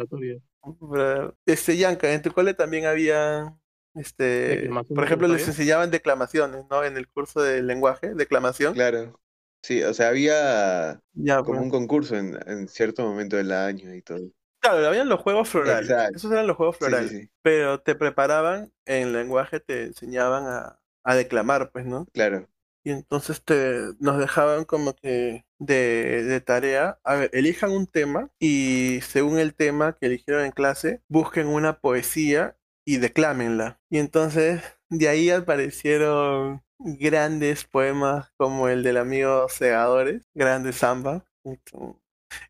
Este, 1.47 1.77
Yanka, 1.77 2.13
en 2.13 2.23
tu 2.23 2.33
cole 2.33 2.55
también 2.55 2.87
había, 2.87 3.57
este, 3.95 4.69
por 4.95 5.05
ejemplo, 5.05 5.29
les 5.29 5.47
enseñaban 5.49 5.91
declamaciones, 5.91 6.65
¿no? 6.71 6.85
En 6.85 6.97
el 6.97 7.09
curso 7.09 7.43
de 7.43 7.63
lenguaje, 7.63 8.15
declamación. 8.15 8.75
Claro. 8.75 9.21
Sí, 9.63 9.83
o 9.83 9.95
sea, 9.95 10.09
había 10.09 11.01
Ya, 11.15 11.43
como 11.43 11.59
pues. 11.59 11.61
un 11.61 11.71
concurso 11.71 12.17
en, 12.17 12.39
en 12.47 12.69
cierto 12.69 13.03
momento 13.03 13.37
del 13.37 13.53
año 13.53 13.95
y 13.95 14.03
todo. 14.03 14.19
Claro, 14.61 14.87
habían 14.87 15.09
los 15.09 15.21
juegos 15.21 15.49
florales. 15.49 15.91
Exacto. 15.91 16.17
Esos 16.17 16.33
eran 16.33 16.47
los 16.47 16.57
juegos 16.57 16.77
Sí, 16.79 16.85
sí, 16.85 16.91
florales. 16.91 17.11
sí, 17.11 17.31
Pero 17.43 17.81
te 17.81 17.95
preparaban 17.95 18.73
en 18.87 19.13
lenguaje, 19.13 19.61
te 19.61 19.85
enseñaban 19.85 20.47
a, 20.47 20.81
a 21.03 21.15
declamar, 21.15 21.71
pues, 21.71 21.85
¿no? 21.87 22.07
claro. 22.13 22.49
Y 22.85 22.91
entonces 22.91 23.43
te, 23.43 23.81
nos 23.99 24.19
dejaban 24.19 24.65
como 24.65 24.95
que 24.95 25.45
de, 25.59 26.23
de 26.25 26.41
tarea, 26.41 26.99
a 27.05 27.15
ver, 27.17 27.31
elijan 27.33 27.71
un 27.71 27.87
tema 27.87 28.31
y 28.39 29.01
según 29.03 29.39
el 29.39 29.55
tema 29.55 29.97
que 29.99 30.07
eligieron 30.07 30.45
en 30.45 30.53
clase, 30.53 31.03
busquen 31.09 31.47
una 31.47 31.81
poesía 31.81 32.57
y 32.87 32.99
declámenla. 32.99 33.81
Y 33.91 33.99
entonces 33.99 34.63
de 34.91 35.09
ahí 35.09 35.31
aparecieron 35.31 36.63
grandes 36.79 37.65
poemas 37.65 38.31
como 38.37 38.69
el 38.69 38.83
del 38.83 38.99
amigo 38.99 39.49
Segadores, 39.49 40.23
Grande 40.35 40.73
Samba. 40.73 41.25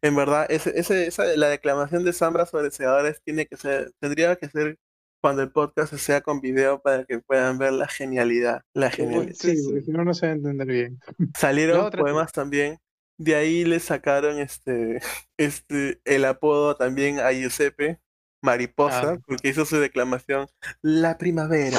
En 0.02 0.16
verdad, 0.16 0.46
ese, 0.50 0.78
ese, 0.78 1.06
esa, 1.06 1.24
la 1.36 1.48
declamación 1.48 2.04
de 2.04 2.12
Samba 2.12 2.46
sobre 2.46 2.70
Segadores 2.70 3.20
tiene 3.24 3.46
que 3.46 3.56
ser, 3.56 3.92
tendría 4.00 4.36
que 4.36 4.48
ser 4.48 4.78
cuando 5.24 5.40
el 5.40 5.50
podcast 5.50 5.94
sea 5.94 6.20
con 6.20 6.42
video 6.42 6.82
para 6.82 7.06
que 7.06 7.18
puedan 7.18 7.56
ver 7.56 7.72
la 7.72 7.88
genialidad. 7.88 8.60
La 8.74 8.90
genialidad. 8.90 9.32
Sí, 9.34 9.56
porque 9.64 9.80
si 9.80 9.90
no, 9.90 10.04
no 10.04 10.12
se 10.12 10.26
va 10.26 10.32
a 10.32 10.36
entender 10.36 10.66
bien. 10.66 11.00
Salieron 11.34 11.90
poemas 11.92 12.30
también. 12.30 12.76
De 13.16 13.34
ahí 13.34 13.64
le 13.64 13.80
sacaron 13.80 14.38
este, 14.38 15.00
este, 15.38 15.98
el 16.04 16.26
apodo 16.26 16.76
también 16.76 17.20
a 17.20 17.32
Giuseppe, 17.32 18.02
Mariposa, 18.42 19.12
Ah. 19.12 19.18
porque 19.26 19.48
hizo 19.48 19.64
su 19.64 19.78
declamación 19.78 20.46
La 20.82 21.16
primavera. 21.16 21.78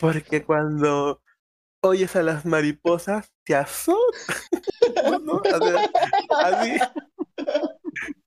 Porque 0.00 0.42
cuando 0.42 1.20
oyes 1.82 2.16
a 2.16 2.22
las 2.22 2.46
mariposas, 2.46 3.30
te 3.44 3.56
así. 3.56 3.76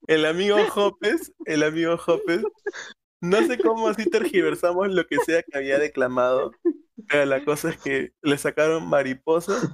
El 0.05 0.27
amigo 0.27 0.57
Hopes, 0.75 1.33
el 1.45 1.63
amigo 1.63 1.97
Hopes, 2.05 2.43
no 3.21 3.45
sé 3.45 3.57
cómo 3.57 3.87
así 3.87 4.09
tergiversamos 4.09 4.89
lo 4.89 5.05
que 5.07 5.17
sea 5.25 5.43
que 5.43 5.57
había 5.57 5.79
declamado, 5.79 6.51
pero 7.09 7.25
la 7.25 7.43
cosa 7.45 7.69
es 7.69 7.77
que 7.77 8.11
le 8.21 8.37
sacaron 8.37 8.87
mariposas 8.89 9.71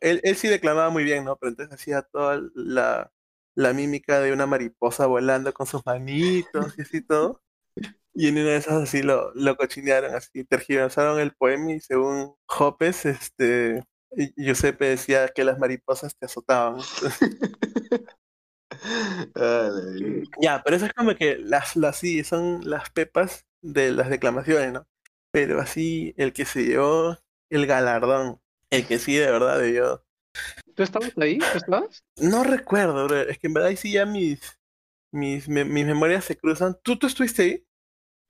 él, 0.00 0.36
sí 0.36 0.48
declamaba 0.48 0.90
muy 0.90 1.04
bien, 1.04 1.24
¿no? 1.24 1.36
Pero 1.36 1.50
entonces 1.50 1.74
hacía 1.74 2.02
toda 2.02 2.40
la, 2.54 3.12
la 3.54 3.72
mímica 3.72 4.20
de 4.20 4.32
una 4.32 4.46
mariposa 4.46 5.06
volando 5.06 5.52
con 5.52 5.66
sus 5.66 5.84
manitos 5.86 6.74
y 6.78 6.82
así 6.82 7.02
todo. 7.02 7.42
Y 8.14 8.28
en 8.28 8.38
una 8.38 8.50
de 8.50 8.56
esas 8.56 8.82
así 8.82 9.02
lo, 9.02 9.32
lo 9.34 9.56
cochinearon, 9.56 10.14
así 10.14 10.44
tergiversaron 10.44 11.20
el 11.20 11.34
poema 11.34 11.72
y 11.72 11.80
según 11.80 12.34
Hopes, 12.58 13.06
este, 13.06 13.84
Giuseppe 14.36 14.86
decía 14.86 15.28
que 15.28 15.44
las 15.44 15.58
mariposas 15.58 16.16
te 16.16 16.26
azotaban. 16.26 16.80
Ah. 19.36 19.70
Ya, 20.40 20.62
pero 20.64 20.76
eso 20.76 20.86
es 20.86 20.92
como 20.94 21.14
que 21.14 21.36
las, 21.38 21.76
las 21.76 21.96
sí, 21.96 22.24
son 22.24 22.68
las 22.68 22.90
pepas 22.90 23.46
de 23.62 23.90
las 23.92 24.08
declamaciones, 24.10 24.72
¿no? 24.72 24.86
Pero 25.30 25.60
así, 25.60 26.14
el 26.16 26.32
que 26.32 26.44
se 26.44 26.64
llevó 26.64 27.16
el 27.50 27.66
galardón, 27.66 28.40
el 28.70 28.86
que 28.86 28.98
sí 28.98 29.14
de 29.16 29.30
verdad 29.30 29.58
debió 29.60 30.04
¿Tú 30.74 30.82
estabas 30.82 31.16
ahí? 31.18 31.38
¿Tú 31.38 31.58
estabas? 31.58 32.04
No 32.16 32.44
recuerdo, 32.44 33.06
bro. 33.06 33.20
Es 33.22 33.38
que 33.38 33.46
en 33.46 33.54
verdad 33.54 33.70
ahí 33.70 33.76
sí 33.76 33.92
ya 33.92 34.06
mis, 34.06 34.40
mis, 35.12 35.48
me- 35.48 35.64
mis 35.64 35.86
memorias 35.86 36.24
se 36.24 36.36
cruzan. 36.36 36.76
¿Tú, 36.82 36.98
tú 36.98 37.06
estuviste 37.06 37.42
ahí? 37.42 37.64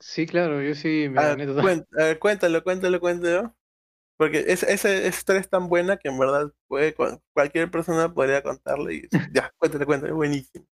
Sí, 0.00 0.26
claro, 0.26 0.62
yo 0.62 0.74
sí 0.74 1.08
me 1.08 1.20
A 1.20 1.34
cuen- 1.62 1.86
a 1.98 2.04
ver, 2.04 2.18
cuéntalo, 2.18 2.62
cuéntalo, 2.62 3.00
cuéntalo. 3.00 3.54
Porque 4.16 4.44
es, 4.48 4.62
esa, 4.62 4.92
esa 4.94 5.08
historia 5.08 5.40
es 5.40 5.50
tan 5.50 5.68
buena 5.68 5.96
que 5.98 6.08
en 6.08 6.18
verdad 6.18 6.52
puede, 6.68 6.94
cual- 6.94 7.20
cualquier 7.34 7.70
persona 7.70 8.12
podría 8.14 8.42
contarle 8.42 8.94
y 8.96 9.02
ya, 9.34 9.52
cuéntale, 9.58 9.86
cuéntale, 9.86 10.12
buenísimo. 10.12 10.66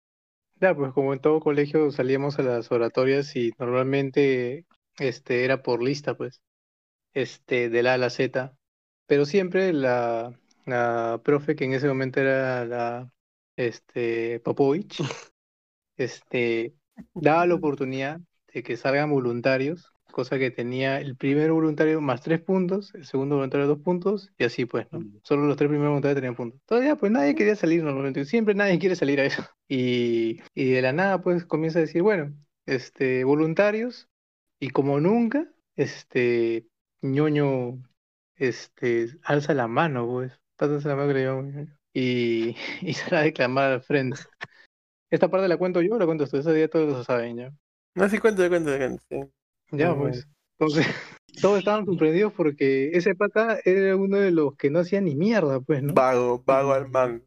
Ya, 0.61 0.75
pues 0.75 0.93
como 0.93 1.13
en 1.13 1.19
todo 1.19 1.39
colegio 1.39 1.91
salíamos 1.91 2.37
a 2.39 2.43
las 2.43 2.71
oratorias 2.71 3.35
y 3.35 3.51
normalmente 3.59 4.65
este 4.99 5.43
era 5.45 5.63
por 5.63 5.81
lista, 5.83 6.15
pues, 6.15 6.41
este, 7.13 7.69
de 7.69 7.83
la 7.83 7.91
A 7.91 7.93
a 7.95 7.97
la 7.97 8.09
Z. 8.11 8.55
Pero 9.07 9.25
siempre 9.25 9.73
la, 9.73 10.39
la 10.65 11.21
profe, 11.23 11.55
que 11.55 11.65
en 11.65 11.73
ese 11.73 11.87
momento 11.87 12.21
era 12.21 12.65
la 12.65 13.13
este, 13.57 14.39
Popovich, 14.41 14.99
este, 15.97 16.75
daba 17.13 17.45
la 17.47 17.55
oportunidad 17.55 18.19
de 18.53 18.63
que 18.63 18.77
salgan 18.77 19.11
voluntarios, 19.11 19.93
cosa 20.11 20.37
que 20.39 20.51
tenía 20.51 20.99
el 20.99 21.15
primer 21.17 21.51
voluntario 21.51 22.01
más 22.01 22.21
tres 22.21 22.41
puntos, 22.41 22.93
el 22.95 23.05
segundo 23.05 23.35
voluntario 23.35 23.67
dos 23.67 23.79
puntos, 23.79 24.31
y 24.37 24.43
así 24.45 24.65
pues, 24.65 24.87
¿no? 24.91 25.01
Solo 25.23 25.45
los 25.45 25.57
tres 25.57 25.69
primeros 25.69 25.91
voluntarios 25.91 26.15
tenían 26.17 26.35
puntos. 26.35 26.61
Todavía 26.65 26.95
pues 26.95 27.11
nadie 27.11 27.35
quería 27.35 27.55
salir 27.55 27.83
normalmente, 27.83 28.25
siempre 28.25 28.53
nadie 28.55 28.79
quiere 28.79 28.95
salir 28.95 29.19
a 29.19 29.25
eso. 29.25 29.43
Y, 29.73 30.41
y 30.53 30.71
de 30.71 30.81
la 30.81 30.91
nada 30.91 31.21
pues 31.21 31.45
comienza 31.45 31.79
a 31.79 31.83
decir, 31.83 32.01
bueno, 32.01 32.35
este, 32.65 33.23
voluntarios, 33.23 34.09
y 34.59 34.69
como 34.69 34.99
nunca, 34.99 35.47
este, 35.77 36.67
ñoño, 37.01 37.81
este, 38.35 39.07
alza 39.23 39.53
la 39.53 39.67
mano, 39.67 40.07
pues, 40.07 40.33
pásase 40.57 40.87
la 40.89 40.95
mano 40.95 41.07
que 41.09 41.13
le 41.15 41.25
llamo, 41.25 41.41
ñoño, 41.43 41.77
y, 41.93 42.55
y 42.81 42.93
se 42.93 43.09
la 43.11 43.21
declamar 43.21 43.71
al 43.71 43.81
frente. 43.81 44.19
Esta 45.09 45.29
parte 45.29 45.47
la 45.47 45.57
cuento 45.57 45.81
yo 45.81 45.95
o 45.95 45.99
la 45.99 46.05
cuento 46.05 46.27
tú, 46.27 46.37
ese 46.37 46.53
día 46.53 46.69
todos 46.69 46.87
lo 46.91 47.03
saben 47.03 47.37
ya. 47.37 47.53
No, 47.95 48.07
sí, 48.09 48.17
cuento, 48.19 48.47
cuento, 48.49 48.75
cuento. 48.77 49.31
Ya, 49.71 49.95
pues. 49.95 50.27
Entonces, 50.59 50.85
todos 51.41 51.59
estaban 51.59 51.85
sorprendidos 51.85 52.33
porque 52.33 52.91
ese 52.93 53.15
pata 53.15 53.59
era 53.65 53.95
uno 53.95 54.17
de 54.17 54.31
los 54.31 54.55
que 54.55 54.69
no 54.69 54.79
hacía 54.79 55.01
ni 55.01 55.15
mierda, 55.15 55.59
pues, 55.59 55.81
¿no? 55.81 55.93
Vago, 55.93 56.43
vago 56.45 56.73
al 56.73 56.89
man. 56.89 57.23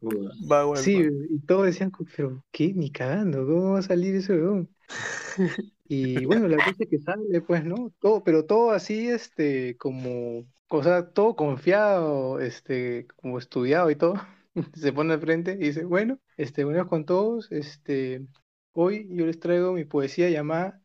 Vago 0.47 0.75
al 0.75 0.77
Sí, 0.77 0.97
man. 0.97 1.11
y 1.29 1.39
todos 1.39 1.65
decían, 1.65 1.91
pero 2.15 2.43
¿qué? 2.51 2.73
Ni 2.73 2.91
cagando, 2.91 3.45
¿cómo 3.45 3.73
va 3.73 3.79
a 3.79 3.81
salir 3.81 4.15
ese 4.15 4.33
weón? 4.33 4.69
Y 5.87 6.25
bueno, 6.25 6.47
la 6.47 6.57
cosa 6.57 6.75
es 6.79 6.89
que 6.89 6.97
sale, 6.97 7.41
pues, 7.41 7.63
¿no? 7.63 7.93
Todo, 7.99 8.23
pero 8.23 8.45
todo 8.45 8.71
así, 8.71 9.07
este, 9.07 9.77
como, 9.77 10.47
o 10.69 10.83
sea, 10.83 11.09
todo 11.11 11.35
confiado, 11.35 12.39
este, 12.39 13.05
como 13.17 13.37
estudiado 13.37 13.91
y 13.91 13.95
todo. 13.95 14.15
Se 14.73 14.91
pone 14.93 15.13
al 15.13 15.19
frente 15.21 15.53
y 15.53 15.57
dice, 15.57 15.83
bueno, 15.85 16.19
este, 16.37 16.63
buenos 16.63 16.87
con 16.87 17.05
todos, 17.05 17.51
este, 17.51 18.25
hoy 18.71 19.07
yo 19.11 19.25
les 19.27 19.39
traigo 19.39 19.73
mi 19.73 19.85
poesía 19.85 20.29
llamada 20.29 20.81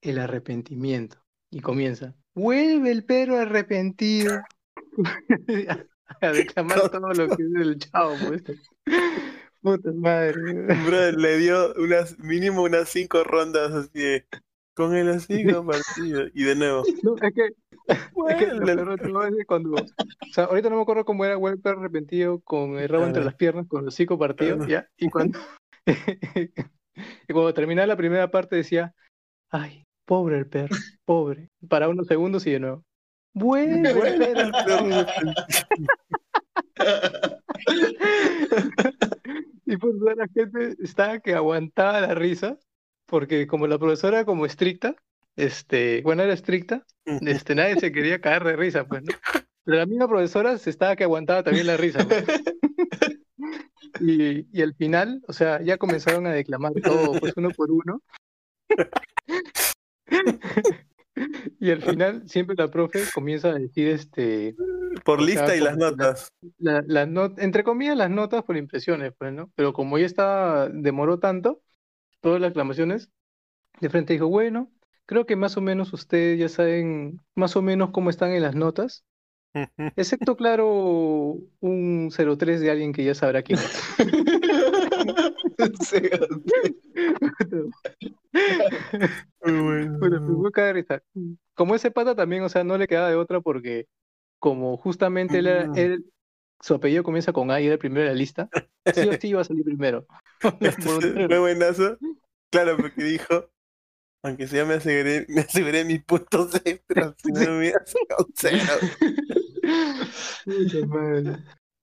El 0.00 0.18
arrepentimiento. 0.18 1.22
Y 1.50 1.60
comienza, 1.60 2.14
vuelve 2.34 2.90
el 2.90 3.04
perro 3.04 3.38
arrepentido. 3.38 4.40
A 6.20 6.28
declamar 6.28 6.88
todo 6.88 7.12
lo 7.12 7.28
que 7.36 7.42
es 7.42 7.54
el 7.54 7.78
chavo, 7.78 8.14
pues. 8.26 8.42
Puta 9.60 9.92
madre. 9.92 11.12
Le 11.12 11.38
dio 11.38 11.74
unas, 11.74 12.18
mínimo 12.20 12.62
unas 12.62 12.88
cinco 12.88 13.24
rondas 13.24 13.72
así 13.72 13.98
de, 13.98 14.26
con 14.74 14.94
el 14.94 15.08
hocico 15.08 15.66
partido. 15.66 16.26
Y 16.34 16.44
de 16.44 16.54
nuevo, 16.54 16.84
No, 17.02 17.16
es 17.16 17.34
que, 17.34 17.48
es 17.88 17.98
que 18.38 18.46
lo 18.46 18.56
vuelve 18.60 18.74
el 18.74 18.76
peor 18.76 18.90
de 18.90 19.08
todo 19.08 19.26
es 19.26 19.34
que 19.36 19.44
cuando, 19.46 19.74
o 19.74 20.32
sea, 20.32 20.44
ahorita 20.44 20.70
no 20.70 20.76
me 20.76 20.82
acuerdo 20.82 21.04
cómo 21.04 21.24
era 21.24 21.38
Welper 21.38 21.78
arrepentido 21.78 22.40
con 22.40 22.78
el 22.78 22.88
rabo 22.88 23.06
entre 23.06 23.24
las 23.24 23.34
piernas, 23.34 23.66
con 23.66 23.82
el 23.82 23.88
hocico 23.88 24.18
partido. 24.18 24.64
¿ya? 24.68 24.88
Y 24.98 25.08
cuando, 25.08 25.40
y 25.86 27.32
cuando 27.32 27.54
terminaba 27.54 27.86
la 27.86 27.96
primera 27.96 28.30
parte 28.30 28.56
decía, 28.56 28.94
ay, 29.50 29.85
pobre 30.06 30.38
el 30.38 30.46
perro, 30.46 30.74
pobre. 31.04 31.50
Para 31.68 31.90
unos 31.90 32.06
segundos 32.06 32.46
y 32.46 32.52
de 32.52 32.60
nuevo, 32.60 32.84
el 33.34 33.82
perro 33.82 35.06
Y 39.68 39.76
pues 39.78 39.94
la 40.16 40.28
gente 40.28 40.76
estaba 40.80 41.18
que 41.18 41.34
aguantaba 41.34 42.00
la 42.00 42.14
risa, 42.14 42.56
porque 43.04 43.48
como 43.48 43.66
la 43.66 43.78
profesora 43.78 44.24
como 44.24 44.46
estricta, 44.46 44.94
este, 45.34 46.02
bueno, 46.02 46.22
era 46.22 46.32
estricta, 46.32 46.86
este, 47.04 47.56
nadie 47.56 47.80
se 47.80 47.90
quería 47.90 48.20
caer 48.20 48.44
de 48.44 48.54
risa, 48.54 48.86
pues, 48.86 49.02
¿no? 49.02 49.12
Pero 49.64 49.78
la 49.78 49.86
misma 49.86 50.06
profesora 50.06 50.56
se 50.58 50.70
estaba 50.70 50.94
que 50.94 51.02
aguantaba 51.02 51.42
también 51.42 51.66
la 51.66 51.76
risa, 51.76 52.06
pues. 52.06 52.24
Y, 54.00 54.46
y 54.56 54.62
al 54.62 54.74
final, 54.74 55.20
o 55.26 55.32
sea, 55.32 55.60
ya 55.62 55.78
comenzaron 55.78 56.26
a 56.26 56.32
declamar 56.32 56.72
todo, 56.82 57.18
pues 57.18 57.32
uno 57.36 57.50
por 57.50 57.72
uno. 57.72 58.00
Y 61.58 61.70
al 61.70 61.80
final, 61.80 62.28
siempre 62.28 62.54
la 62.58 62.70
profe 62.70 63.00
comienza 63.14 63.48
a 63.48 63.54
decir, 63.54 63.88
este, 63.88 64.54
Por 65.02 65.20
O 65.20 65.24
sea, 65.24 65.46
lista 65.46 65.56
y 65.56 65.60
las 65.60 65.76
la- 65.78 65.90
notas. 65.90 66.28
la, 66.58 67.06
not- 67.06 67.38
entre 67.38 67.64
comillas, 67.64 67.96
las 67.96 68.10
notas 68.10 68.42
por 68.44 68.58
impresiones, 68.58 69.14
pues, 69.16 69.32
¿no? 69.32 69.50
Pero 69.54 69.72
como 69.72 69.96
ya 69.96 70.04
estaba, 70.04 70.68
demoró 70.68 71.18
tanto, 71.18 71.62
todas 72.20 72.38
las 72.40 72.50
aclamaciones, 72.50 73.10
de 73.80 73.88
frente 73.88 74.12
dijo, 74.12 74.28
bueno, 74.28 74.70
creo 75.06 75.24
que 75.24 75.36
más 75.36 75.56
o 75.56 75.62
menos 75.62 75.94
ustedes 75.94 76.38
ya 76.38 76.50
saben 76.50 77.18
más 77.34 77.56
o 77.56 77.62
menos 77.62 77.90
cómo 77.92 78.10
están 78.10 78.32
en 78.32 78.42
las 78.42 78.54
notas, 78.54 79.06
excepto, 79.96 80.36
claro, 80.36 81.38
un 81.60 82.10
03 82.38 82.60
de 82.60 82.70
alguien 82.70 82.92
que 82.92 83.04
ya 83.04 83.14
sabrá 83.14 83.40
quién 83.42 83.58
es. 83.58 83.82
Bueno. 89.40 89.98
De 90.56 90.72
risa. 90.72 91.02
Como 91.54 91.74
ese 91.74 91.90
pata 91.90 92.14
también, 92.14 92.42
o 92.42 92.48
sea, 92.48 92.64
no 92.64 92.76
le 92.78 92.86
quedaba 92.86 93.08
de 93.10 93.16
otra 93.16 93.40
porque 93.40 93.86
como 94.38 94.76
justamente 94.76 95.38
él, 95.38 95.46
era- 95.46 95.70
él- 95.76 96.04
su 96.60 96.74
apellido 96.74 97.02
comienza 97.02 97.32
con 97.32 97.50
A 97.50 97.60
y 97.60 97.66
era 97.66 97.74
el 97.74 97.78
primero 97.78 98.02
de 98.02 98.08
la 98.08 98.14
lista, 98.14 98.48
sí 98.94 99.08
o 99.08 99.12
sí 99.12 99.28
iba 99.28 99.40
a 99.42 99.44
salir 99.44 99.64
primero. 99.64 100.06
Fue 101.28 101.38
buenazo. 101.38 101.98
Claro, 102.50 102.76
porque 102.76 103.02
dijo, 103.04 103.50
aunque 104.22 104.46
sea 104.46 104.64
me 104.64 104.74
aseguré, 104.74 105.26
me 105.28 105.42
aseguré 105.42 105.84
mis 105.84 106.02
puntos 106.04 106.54
extras, 106.64 107.14
si 107.22 107.32
no 107.32 107.40
me 107.40 107.58
hubiera. 107.58 107.84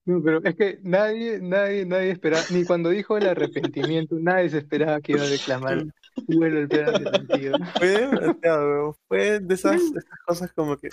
No, 0.06 0.22
pero 0.22 0.42
es 0.44 0.54
que 0.54 0.78
nadie, 0.82 1.40
nadie, 1.40 1.86
nadie 1.86 2.10
esperaba, 2.10 2.42
ni 2.50 2.64
cuando 2.64 2.90
dijo 2.90 3.16
el 3.16 3.26
arrepentimiento, 3.26 4.16
nadie 4.20 4.50
se 4.50 4.58
esperaba 4.58 5.00
que 5.00 5.12
iba 5.12 5.22
a 5.22 5.28
declamar 5.28 5.86
bueno 6.26 6.58
el 6.58 6.68
pedazo 6.68 6.96
arrepentido. 6.96 7.58
Fue 7.78 7.88
demasiado, 7.88 8.68
weón. 8.70 8.94
Fue 9.08 9.40
de 9.40 9.54
esas, 9.54 9.92
de 9.92 10.00
esas 10.00 10.18
cosas 10.26 10.52
como 10.52 10.78
que. 10.78 10.90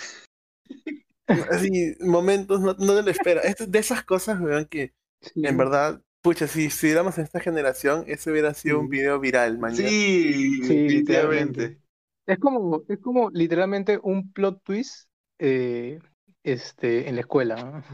Así, 1.50 1.94
momentos, 2.00 2.60
no, 2.60 2.74
no 2.74 2.94
te 2.96 3.02
lo 3.02 3.10
esperas. 3.10 3.44
Es 3.44 3.70
de 3.70 3.78
esas 3.78 4.04
cosas, 4.04 4.40
weón, 4.40 4.66
que 4.66 4.92
Sí. 5.20 5.46
en 5.46 5.56
verdad, 5.56 6.02
pucha, 6.20 6.48
si 6.48 6.66
estuviéramos 6.66 7.16
en 7.18 7.24
esta 7.24 7.38
generación, 7.40 8.04
ese 8.08 8.32
hubiera 8.32 8.54
sido 8.54 8.80
un 8.80 8.88
video 8.88 9.20
viral, 9.20 9.58
man. 9.58 9.72
ya. 9.72 9.88
Sí, 9.88 10.62
Sí, 10.62 10.62
definitivamente. 10.62 11.78
Es 12.26 12.38
como, 12.38 12.82
es 12.88 12.98
como 13.00 13.30
literalmente 13.30 13.98
un 14.02 14.32
plot 14.32 14.62
twist 14.64 15.08
eh, 15.38 16.00
este, 16.44 17.08
en 17.08 17.14
la 17.16 17.20
escuela. 17.22 17.84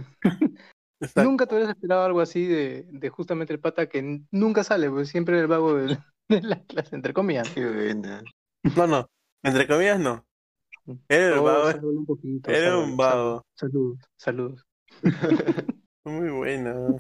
Nunca 1.17 1.47
te 1.47 1.55
hubieras 1.55 1.75
esperado 1.77 2.05
algo 2.05 2.21
así 2.21 2.47
de, 2.47 2.87
de 2.91 3.09
justamente 3.09 3.53
el 3.53 3.61
pata 3.61 3.89
que 3.89 4.21
nunca 4.31 4.65
sale, 4.65 4.91
pues 4.91 5.09
siempre 5.09 5.39
el 5.39 5.47
vago 5.47 5.75
de, 5.75 5.99
de 6.43 6.43
la 6.43 6.63
clase, 6.65 6.95
entre 6.97 7.13
comillas. 7.15 7.49
Qué 7.55 7.65
buena. 7.67 8.23
No, 8.77 8.87
no, 8.87 9.11
entre 9.43 9.67
comillas, 9.67 9.99
no. 10.01 10.27
Era 11.09 11.41
Oh, 11.41 11.43
vago, 11.43 11.71
sálvalo 11.71 11.99
un 12.01 12.07
poquito, 12.07 12.53
era 12.53 12.79
un 12.79 12.97
vago. 12.97 13.47
Saludos, 13.55 13.99
saludos. 14.17 14.67
Fue 16.03 16.13
muy 16.13 16.31
bueno. 16.31 16.97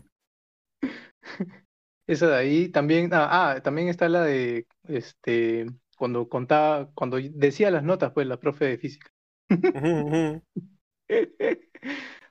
Esa 2.07 2.29
de 2.29 2.37
ahí 2.37 2.69
también, 2.71 3.11
ah, 3.13 3.53
ah, 3.57 3.61
también 3.63 3.89
está 3.89 4.09
la 4.09 4.23
de 4.23 4.67
este 4.85 5.67
cuando 5.97 6.29
contaba, 6.29 6.91
cuando 6.95 7.19
decía 7.19 7.71
las 7.71 7.83
notas, 7.83 8.13
pues 8.13 8.27
la 8.27 8.41
profe 8.41 8.65
de 8.67 8.79
física. 8.79 9.11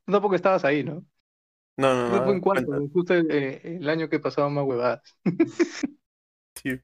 No, 0.06 0.14
tampoco 0.14 0.36
estabas 0.36 0.66
ahí, 0.66 0.84
¿no? 0.84 1.06
No, 1.78 1.94
no, 1.94 2.08
Eso 2.08 2.22
fue 2.24 2.34
en 2.34 2.42
no. 2.42 2.42
cuarto, 2.42 2.88
justo 2.94 3.14
el, 3.14 3.30
eh, 3.32 3.62
el 3.78 3.90
año 3.90 4.10
que 4.10 4.20
pasaba 4.20 4.50
más 4.50 4.66
huevadas. 4.66 5.02
Sí. 6.62 6.80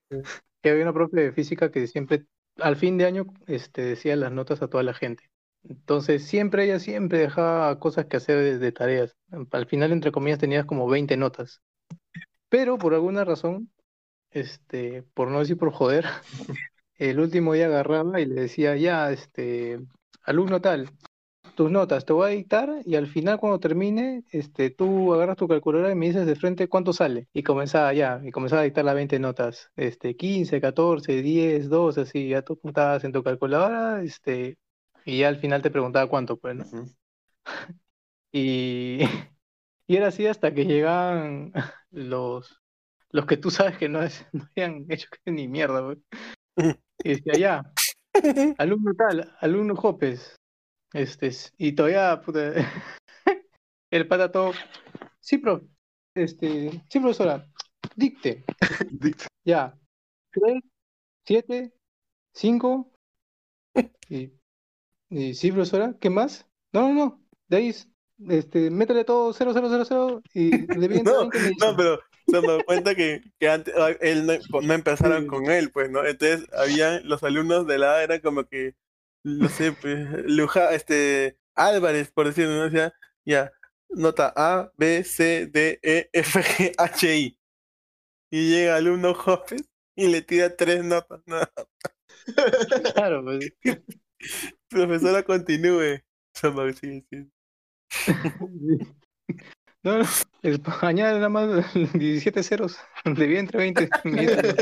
Que 0.62 0.70
había 0.70 0.84
una 0.84 0.94
profe 0.94 1.20
de 1.20 1.32
física 1.32 1.72
que 1.72 1.88
siempre, 1.88 2.26
al 2.58 2.76
fin 2.76 2.98
de 2.98 3.06
año, 3.06 3.26
este, 3.48 3.82
decía 3.82 4.16
las 4.16 4.32
notas 4.32 4.62
a 4.62 4.68
toda 4.68 4.84
la 4.84 4.94
gente. 4.94 5.30
Entonces, 5.64 6.26
siempre 6.26 6.66
ella 6.66 6.80
siempre 6.80 7.20
dejaba 7.20 7.80
cosas 7.80 8.06
que 8.06 8.18
hacer 8.18 8.60
de 8.60 8.72
tareas. 8.72 9.16
Al 9.52 9.66
final, 9.66 9.92
entre 9.92 10.12
comillas, 10.12 10.40
tenías 10.40 10.66
como 10.66 10.88
20 10.88 11.16
notas. 11.18 11.62
Pero 12.50 12.78
por 12.78 12.94
alguna 12.94 13.24
razón, 13.24 13.72
este, 14.32 15.04
por 15.14 15.30
no 15.30 15.40
decir 15.40 15.58
por 15.58 15.72
joder, 15.72 16.06
el 16.96 17.20
último 17.20 17.54
día 17.54 17.68
agarraba 17.68 18.20
y 18.20 18.26
le 18.26 18.42
decía, 18.42 18.76
ya, 18.76 19.12
este, 19.12 19.80
alumno 20.24 20.62
tal, 20.62 20.90
tus 21.56 21.70
notas, 21.72 22.06
te 22.06 22.14
voy 22.14 22.26
a 22.28 22.36
dictar 22.36 22.70
y 22.86 22.96
al 22.96 23.08
final 23.08 23.40
cuando 23.40 23.60
termine, 23.60 24.24
este, 24.32 24.70
tú 24.72 25.14
agarras 25.14 25.38
tu 25.38 25.48
calculadora 25.48 25.92
y 25.92 25.96
me 25.96 26.08
dices 26.08 26.26
de 26.26 26.36
frente 26.36 26.68
cuánto 26.68 26.94
sale. 26.94 27.28
Y 27.34 27.44
comenzaba 27.44 27.94
ya, 27.94 28.22
y 28.24 28.32
comenzaba 28.32 28.62
a 28.62 28.66
dictar 28.66 28.86
las 28.86 28.96
20 28.96 29.20
notas, 29.20 29.72
este, 29.76 30.16
15, 30.16 30.60
14, 30.62 31.22
10, 31.22 31.70
12, 31.70 32.02
así, 32.02 32.28
ya 32.30 32.42
tú 32.42 32.54
apuntabas 32.54 33.04
en 33.04 33.12
tu 33.14 33.24
calculadora, 33.24 34.02
este, 34.04 34.58
y 35.06 35.20
ya 35.20 35.28
al 35.30 35.38
final 35.38 35.62
te 35.62 35.72
preguntaba 35.72 36.10
cuánto, 36.10 36.38
pues, 36.38 36.56
¿no? 36.56 36.64
Ujú. 36.66 36.86
Y, 38.32 39.00
y 39.88 39.96
era 39.98 40.08
así 40.08 40.28
hasta 40.28 40.54
que 40.54 40.66
llegaban 40.66 41.54
los, 41.92 42.62
los 43.12 43.26
que 43.26 43.38
tú 43.38 43.52
sabes 43.52 43.78
que 43.78 43.90
no, 43.90 44.04
es- 44.04 44.26
no 44.34 44.46
habían 44.56 44.86
hecho 44.90 45.08
ni 45.26 45.48
mierda, 45.48 45.84
pues. 45.86 46.00
Y 47.04 47.10
decía, 47.16 47.38
ya, 47.38 47.74
alumno 48.58 48.94
tal, 48.96 49.36
alumno 49.40 49.76
Jopes, 49.76 50.36
este, 50.94 51.32
y 51.58 51.74
todavía, 51.74 52.22
puta, 52.22 52.54
el 53.92 54.08
pata 54.08 54.32
todo, 54.32 54.52
sí, 55.20 55.38
profe, 55.38 55.68
este, 56.16 56.72
sí, 56.90 57.00
profesora, 57.00 57.48
dicte, 57.96 58.44
Dicta. 58.92 59.28
ya, 59.46 59.78
tres, 60.32 60.64
siete, 61.26 61.74
cinco, 62.34 62.92
y, 64.10 64.32
y 65.10 65.34
sí, 65.36 65.52
profesora, 65.52 65.96
¿qué 66.00 66.10
más? 66.10 66.48
No, 66.74 66.90
no, 66.90 66.94
no, 66.94 67.26
de 67.48 67.58
ahí, 67.58 67.70
es- 67.70 67.90
este, 68.30 68.70
métele 68.72 69.06
todo 69.06 69.34
0000 69.34 70.22
y 70.34 70.66
evidentemente 70.86 71.40
No, 71.40 71.42
me 71.42 71.50
dice, 71.50 71.72
no, 71.72 71.78
pero 71.78 72.00
se 72.28 72.42
me 72.42 72.54
da 72.54 72.64
cuenta 72.64 72.96
que, 72.96 73.22
que 73.40 73.50
antes 73.50 73.74
ah, 73.78 73.92
él 74.02 74.26
no, 74.26 74.62
no 74.62 74.74
empezaron 74.74 75.24
Sí. 75.24 75.28
con 75.28 75.50
él, 75.52 75.72
pues, 75.72 75.90
¿no? 75.90 76.06
Entonces, 76.06 76.48
había 76.54 77.00
los 77.02 77.24
alumnos 77.24 77.68
de 77.68 77.78
la 77.78 78.04
era 78.04 78.22
como 78.22 78.46
que, 78.46 78.76
no 79.24 79.50
sé, 79.50 79.72
pues, 79.74 80.08
Luja, 80.26 80.74
este, 80.74 81.38
Álvarez, 81.56 82.12
por 82.12 82.28
decirlo, 82.28 82.70
¿no? 82.70 82.92
Ya, 83.26 83.52
nota 83.90 84.34
A, 84.36 84.72
B, 84.78 85.04
C, 85.04 85.48
D, 85.48 85.80
E, 85.84 86.10
F, 86.14 86.42
G, 86.42 86.74
H, 86.78 87.16
I. 87.18 87.38
Y 88.32 88.50
llega 88.52 88.78
alumno 88.78 89.12
Hopes 89.12 89.64
y 89.96 90.08
le 90.10 90.22
tira 90.22 90.56
tres 90.56 90.84
notas, 90.84 91.22
¿no? 91.26 91.38
claro, 92.96 93.24
pues, 93.24 93.54
Profesora, 94.70 95.24
continúe. 95.24 96.02
Sí. 97.92 98.94
No, 99.84 100.00
no, 100.00 100.06
es- 100.44 100.62
añade 100.82 101.16
nada 101.16 101.30
más 101.30 101.74
17 101.94 102.44
ceros, 102.44 102.78
debía 103.06 103.40
entre 103.40 103.60
20 103.60 103.90
millones. 104.06 104.56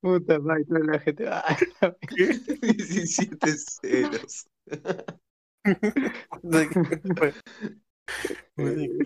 Puta 0.00 0.38
madre, 0.38 0.64
la 0.68 0.98
gente, 1.00 1.28
ah, 1.28 1.56
17 2.16 3.46
ceros. 3.82 4.46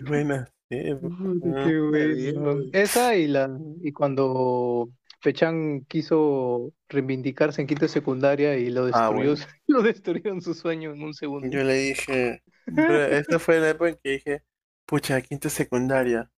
Buena. 0.07 0.47
Ah, 0.47 0.47
qué 0.69 0.93
bueno. 0.93 2.53
güey. 2.53 2.69
Esa 2.73 3.15
y 3.15 3.27
la 3.27 3.49
y 3.81 3.91
cuando 3.91 4.89
Pechan 5.23 5.81
quiso 5.87 6.73
reivindicarse 6.89 7.61
en 7.61 7.67
quinto 7.67 7.85
de 7.85 7.89
secundaria 7.89 8.57
y 8.57 8.69
lo 8.71 8.83
Ah, 8.93 9.09
destruyó, 9.11 9.31
bueno. 9.35 9.45
lo 9.67 9.81
destruyeron 9.83 10.41
su 10.41 10.53
sueño 10.53 10.91
en 10.93 11.03
un 11.03 11.13
segundo. 11.13 11.47
Yo 11.49 11.63
le 11.63 11.73
dije, 11.75 12.41
esta 13.11 13.37
fue 13.39 13.59
la 13.59 13.69
época 13.71 13.89
en 13.91 13.97
que 14.03 14.09
dije, 14.11 14.41
pucha, 14.85 15.21
quinta 15.21 15.49
secundaria. 15.49 16.31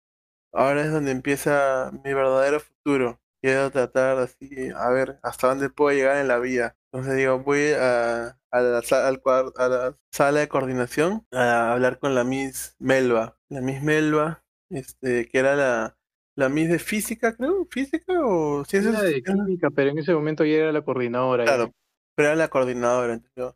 Ahora 0.53 0.81
es 0.83 0.91
donde 0.91 1.11
empieza 1.11 1.91
mi 2.03 2.13
verdadero 2.13 2.59
futuro. 2.59 3.19
Quiero 3.41 3.69
tratar 3.71 4.17
así, 4.17 4.69
a 4.75 4.89
ver 4.89 5.19
hasta 5.21 5.47
dónde 5.49 5.69
puedo 5.69 5.95
llegar 5.95 6.17
en 6.17 6.27
la 6.27 6.39
vida. 6.39 6.77
Entonces 6.91 7.17
digo, 7.17 7.39
voy 7.39 7.71
a, 7.77 8.39
a 8.51 8.61
la, 8.61 8.81
sa- 8.81 9.07
al 9.07 9.21
cuar- 9.21 9.53
a 9.57 9.67
la 9.67 9.97
sala 10.11 10.39
de 10.39 10.47
coordinación 10.47 11.27
a 11.31 11.73
hablar 11.73 11.99
con 11.99 12.15
la 12.15 12.23
Miss 12.23 12.75
Melba. 12.79 13.37
La 13.49 13.61
Miss 13.61 13.83
Melba, 13.83 14.43
este, 14.69 15.27
que 15.27 15.37
era 15.37 15.55
la, 15.55 15.97
la 16.35 16.49
Miss 16.49 16.69
de 16.69 16.79
física, 16.79 17.35
creo, 17.35 17.67
física 17.69 18.13
o 18.25 18.63
ciencias 18.65 19.01
de 19.01 19.21
química, 19.21 19.69
pero 19.71 19.91
en 19.91 19.99
ese 19.99 20.13
momento 20.13 20.43
ya 20.45 20.55
era 20.55 20.71
la 20.71 20.81
coordinadora. 20.83 21.43
ya. 21.45 21.51
Claro, 21.55 21.71
pero 22.15 22.29
era 22.29 22.35
la 22.37 22.47
coordinadora. 22.47 23.13
Entonces 23.13 23.55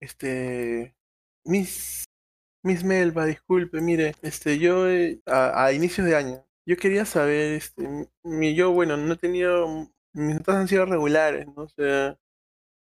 este, 0.00 0.94
Miss, 1.44 2.04
Miss 2.64 2.82
Melba, 2.82 3.26
disculpe, 3.26 3.80
mire, 3.82 4.14
este, 4.22 4.58
yo 4.58 4.88
eh, 4.88 5.20
a, 5.26 5.66
a 5.66 5.72
inicios 5.72 6.06
de 6.06 6.16
año, 6.16 6.44
yo 6.66 6.76
quería 6.76 7.04
saber, 7.04 7.52
este, 7.52 8.08
mi, 8.24 8.54
yo, 8.56 8.72
bueno, 8.72 8.96
no 8.96 9.14
he 9.14 9.16
tenido, 9.18 9.68
mis 10.14 10.36
notas 10.36 10.56
han 10.56 10.68
sido 10.68 10.86
regulares, 10.86 11.46
¿no? 11.46 11.64
O 11.64 11.68
sea, 11.68 12.16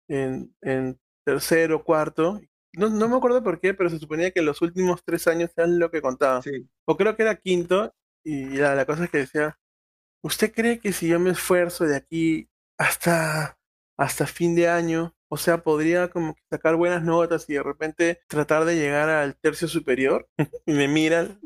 en, 0.10 0.56
en 0.62 1.00
tercero, 1.26 1.84
cuarto, 1.84 2.42
no, 2.74 2.90
no 2.90 3.10
me 3.10 3.18
acuerdo 3.18 3.44
por 3.44 3.60
qué, 3.62 3.74
pero 3.74 3.90
se 3.90 4.00
suponía 4.00 4.32
que 4.32 4.42
los 4.42 4.62
últimos 4.62 5.04
tres 5.06 5.28
años 5.28 5.52
eran 5.58 5.80
lo 5.80 5.92
que 5.92 6.02
contaba. 6.02 6.42
Sí. 6.44 6.70
O 6.86 6.98
creo 6.98 7.16
que 7.16 7.24
era 7.24 7.36
quinto, 7.38 7.94
y 8.24 8.58
ya, 8.58 8.76
la 8.76 8.86
cosa 8.86 9.06
es 9.06 9.12
que 9.12 9.20
decía, 9.20 9.58
¿usted 10.24 10.54
cree 10.54 10.80
que 10.80 10.94
si 10.94 11.08
yo 11.10 11.20
me 11.20 11.32
esfuerzo 11.32 11.86
de 11.86 11.98
aquí 11.98 12.50
hasta, 12.78 13.60
hasta 13.98 14.28
fin 14.28 14.56
de 14.56 14.70
año, 14.70 15.16
o 15.30 15.38
sea, 15.38 15.64
podría 15.64 16.10
como 16.10 16.36
que 16.36 16.42
sacar 16.52 16.76
buenas 16.76 17.04
notas 17.04 17.46
y 17.50 17.54
de 17.54 17.64
repente 17.64 18.22
tratar 18.28 18.66
de 18.66 18.76
llegar 18.76 19.10
al 19.10 19.36
tercio 19.38 19.68
superior? 19.68 20.28
y 20.66 20.74
me 20.74 20.88
miran 20.88 21.40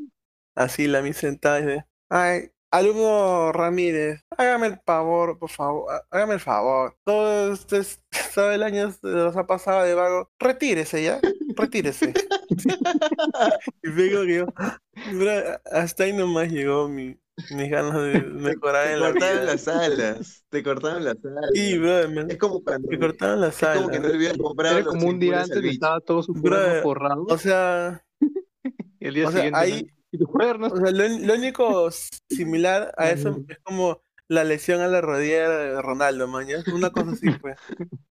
así 0.54 0.86
la 0.86 1.02
mi 1.02 1.12
sentada 1.12 1.60
y 1.60 1.62
dice, 1.66 1.84
ay, 2.08 2.50
alumno 2.70 3.52
Ramírez, 3.52 4.22
hágame 4.36 4.66
el 4.68 4.80
favor, 4.84 5.38
por 5.38 5.50
favor, 5.50 5.92
há- 5.92 6.02
hágame 6.10 6.34
el 6.34 6.40
favor. 6.40 6.96
Todo 7.04 7.52
este, 7.52 7.82
todo 8.34 8.52
el 8.52 8.62
año 8.62 8.90
se 8.92 9.08
los 9.08 9.36
ha 9.36 9.46
pasado 9.46 9.82
de 9.84 9.94
vago. 9.94 10.30
Retírese 10.38 11.02
ya, 11.04 11.20
retírese. 11.56 12.12
y 13.82 13.90
vengo 13.90 14.22
que 14.24 14.34
yo, 14.36 14.46
hasta 15.72 16.04
ahí 16.04 16.12
nomás 16.12 16.48
llegó 16.50 16.88
mi, 16.88 17.18
mis 17.50 17.70
ganas 17.70 17.94
de 18.02 18.20
mejorar 18.32 18.86
Te 18.86 18.92
en 18.92 19.00
la 19.02 19.12
cortaron 19.12 19.14
vida. 19.14 19.44
las 19.46 19.68
alas. 19.68 20.44
Te 20.50 20.62
cortaron 20.62 21.04
las 21.04 21.16
alas. 21.24 21.50
Y, 21.52 21.78
bro, 21.78 22.08
me, 22.10 22.26
Es 22.28 22.38
como 22.38 22.62
cuando. 22.62 22.88
me 22.88 22.98
cortaron 22.98 23.40
las 23.40 23.62
Es 23.62 23.68
como 23.70 23.90
que 23.90 23.98
alas. 23.98 24.00
no 24.00 24.08
hubieran 24.16 24.38
comprado 24.38 24.78
Era 24.78 24.86
como 24.86 25.08
un 25.08 25.18
día 25.18 25.42
antes 25.42 25.62
bicho. 25.62 25.72
estaba 25.72 26.00
todo 26.00 26.22
su 26.22 26.34
Brother, 26.34 26.82
cuaderno 26.82 26.82
forrado 26.82 27.24
O 27.26 27.38
sea, 27.38 28.04
y 29.00 29.06
el 29.08 29.14
día 29.14 29.28
o 29.28 29.32
sea, 29.32 29.40
siguiente 29.42 29.58
ahí- 29.58 29.82
¿no? 29.82 29.88
y 30.12 30.18
tus 30.18 30.28
cuadernos 30.28 30.72
o 30.72 30.76
sea, 30.76 30.90
lo, 30.92 31.08
lo 31.08 31.34
único 31.34 31.90
similar 32.30 32.92
a 32.96 33.10
eso 33.10 33.44
es 33.48 33.58
como 33.64 34.00
la 34.28 34.44
lesión 34.44 34.80
a 34.80 34.88
la 34.88 35.00
rodilla 35.00 35.48
de 35.50 35.82
Ronaldo, 35.82 36.28
mañana. 36.28 36.62
Una 36.74 36.90
cosa 36.90 37.12
así 37.12 37.30
fue. 37.40 37.54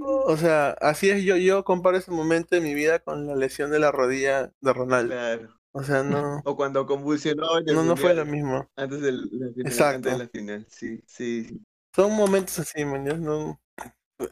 O 0.00 0.36
sea, 0.36 0.70
así 0.80 1.10
es, 1.10 1.22
yo, 1.24 1.36
yo 1.36 1.64
comparo 1.64 1.96
ese 1.98 2.10
momento 2.10 2.54
de 2.54 2.60
mi 2.62 2.74
vida 2.74 2.98
con 3.00 3.26
la 3.26 3.36
lesión 3.36 3.70
de 3.70 3.78
la 3.78 3.92
rodilla 3.92 4.52
de 4.60 4.72
Ronaldo. 4.72 5.14
Claro. 5.14 5.57
O 5.78 5.82
sea, 5.84 6.02
no, 6.02 6.40
O 6.44 6.56
cuando 6.56 6.84
convulsionó 6.86 7.56
en 7.58 7.68
el 7.68 7.74
no, 7.76 7.84
no 7.84 7.96
fue 7.96 8.12
lo 8.12 8.26
mismo. 8.26 8.68
Antes 8.74 9.00
de 9.00 9.12
la 9.12 9.28
final. 9.28 9.54
Exacto. 9.58 10.08
Antes 10.08 10.12
de 10.12 10.18
la 10.18 10.28
final. 10.28 10.66
Sí, 10.68 11.00
sí. 11.06 11.60
Son 11.94 12.16
momentos 12.16 12.58
así, 12.58 12.84
man, 12.84 13.04
no, 13.22 13.60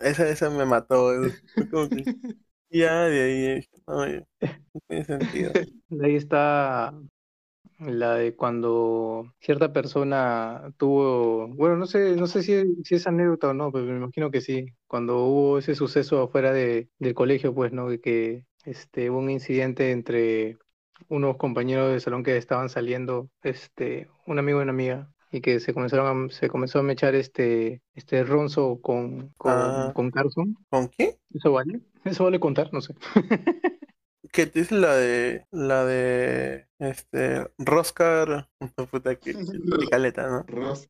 esa, 0.00 0.28
esa 0.28 0.50
me 0.50 0.64
mató. 0.64 1.12
fue 1.54 1.70
como 1.70 1.88
que 1.88 2.02
ya 2.70 3.04
de 3.04 3.22
ahí, 3.22 3.68
no, 3.86 4.06
ya, 4.08 4.26
no 4.74 4.80
tiene 4.88 5.04
sentido. 5.04 5.52
De 5.52 5.66
ahí 6.06 6.16
está 6.16 6.92
la 7.78 8.14
de 8.14 8.34
cuando 8.34 9.32
cierta 9.38 9.72
persona 9.72 10.72
tuvo, 10.78 11.46
bueno, 11.48 11.76
no 11.76 11.86
sé, 11.86 12.16
no 12.16 12.26
sé 12.26 12.42
si, 12.42 12.82
si 12.82 12.96
es 12.96 13.06
anécdota 13.06 13.50
o 13.50 13.54
no, 13.54 13.70
pero 13.70 13.84
me 13.84 13.98
imagino 13.98 14.32
que 14.32 14.40
sí. 14.40 14.66
Cuando 14.88 15.24
hubo 15.26 15.58
ese 15.58 15.76
suceso 15.76 16.22
afuera 16.22 16.52
de, 16.52 16.88
del 16.98 17.14
colegio, 17.14 17.54
pues, 17.54 17.72
¿no? 17.72 17.88
Que 18.00 18.46
este, 18.64 19.10
hubo 19.10 19.18
un 19.18 19.30
incidente 19.30 19.92
entre 19.92 20.58
unos 21.08 21.36
compañeros 21.36 21.92
de 21.92 22.00
salón 22.00 22.22
que 22.24 22.36
estaban 22.36 22.68
saliendo, 22.68 23.28
este, 23.42 24.08
un 24.26 24.38
amigo 24.38 24.60
y 24.60 24.62
una 24.62 24.72
amiga, 24.72 25.12
y 25.30 25.40
que 25.40 25.60
se 25.60 25.74
comenzaron 25.74 26.26
a, 26.26 26.32
se 26.32 26.48
comenzó 26.48 26.78
a 26.78 26.82
mechar 26.82 27.14
este, 27.14 27.82
este 27.94 28.22
ronzo 28.24 28.80
con, 28.80 29.28
con, 29.38 29.52
Ah. 29.54 29.92
con 29.94 30.10
Carson. 30.10 30.56
¿Con 30.70 30.88
qué? 30.88 31.18
¿Eso 31.34 31.52
vale? 31.52 31.80
¿Eso 32.04 32.24
vale 32.24 32.38
contar? 32.40 32.72
No 32.72 32.80
sé. 32.80 32.94
¿Qué 34.32 34.46
te 34.46 34.60
dice 34.60 34.74
la 34.74 34.94
de 34.96 35.44
la 35.50 35.84
de 35.84 36.66
este 36.78 37.46
Roscar? 37.58 38.48
Puta 38.90 39.14
que, 39.16 39.32
que 39.34 39.86
caleta, 39.90 40.26
¿no? 40.30 40.42
Ros- 40.48 40.88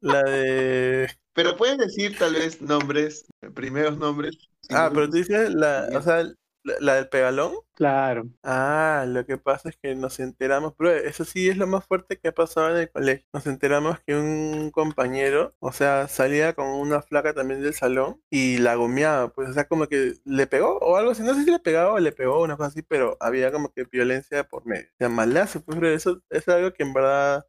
La 0.00 0.22
de 0.22 1.08
Pero 1.32 1.56
puedes 1.56 1.78
decir 1.78 2.16
tal 2.18 2.34
vez 2.34 2.60
nombres, 2.60 3.26
primeros 3.54 3.96
nombres. 3.98 4.36
Ah, 4.70 4.90
pero 4.92 5.08
tú 5.08 5.16
dices 5.16 5.54
la, 5.54 5.88
o 5.96 6.02
sea, 6.02 6.24
la, 6.64 6.74
la 6.80 6.94
del 6.96 7.08
pegalón. 7.08 7.52
Claro. 7.74 8.24
Ah, 8.42 9.04
lo 9.08 9.26
que 9.26 9.36
pasa 9.38 9.68
es 9.68 9.76
que 9.76 9.94
nos 9.94 10.20
enteramos, 10.20 10.74
pero 10.78 10.92
eso 10.92 11.24
sí 11.24 11.48
es 11.48 11.56
lo 11.56 11.66
más 11.66 11.84
fuerte 11.86 12.18
que 12.18 12.28
ha 12.28 12.32
pasado 12.32 12.70
en 12.70 12.76
el 12.82 12.90
colegio. 12.90 13.26
Nos 13.32 13.46
enteramos 13.46 13.98
que 14.06 14.14
un 14.16 14.70
compañero, 14.70 15.54
o 15.60 15.72
sea, 15.72 16.08
salía 16.08 16.52
con 16.54 16.66
una 16.68 17.02
flaca 17.02 17.34
también 17.34 17.62
del 17.62 17.74
salón 17.74 18.20
y 18.30 18.58
la 18.58 18.76
gomeaba, 18.76 19.28
pues, 19.32 19.50
o 19.50 19.52
sea, 19.52 19.66
como 19.68 19.86
que 19.88 20.14
le 20.24 20.46
pegó 20.46 20.78
o 20.78 20.96
algo 20.96 21.10
así, 21.12 21.22
no 21.22 21.34
sé 21.34 21.44
si 21.44 21.50
le 21.50 21.58
pegaba 21.60 21.92
o 21.94 21.98
le 22.00 22.12
pegó 22.12 22.42
una 22.42 22.56
cosa 22.56 22.68
así, 22.68 22.82
pero 22.82 23.16
había 23.20 23.52
como 23.52 23.70
que 23.72 23.84
violencia 23.84 24.44
por 24.44 24.66
medio. 24.66 24.86
O 24.94 24.96
sea, 24.98 25.08
malazo, 25.08 25.62
pues, 25.64 25.78
pero 25.78 25.90
eso 25.92 26.22
es 26.30 26.48
algo 26.48 26.72
que 26.72 26.82
en 26.84 26.92
verdad, 26.94 27.44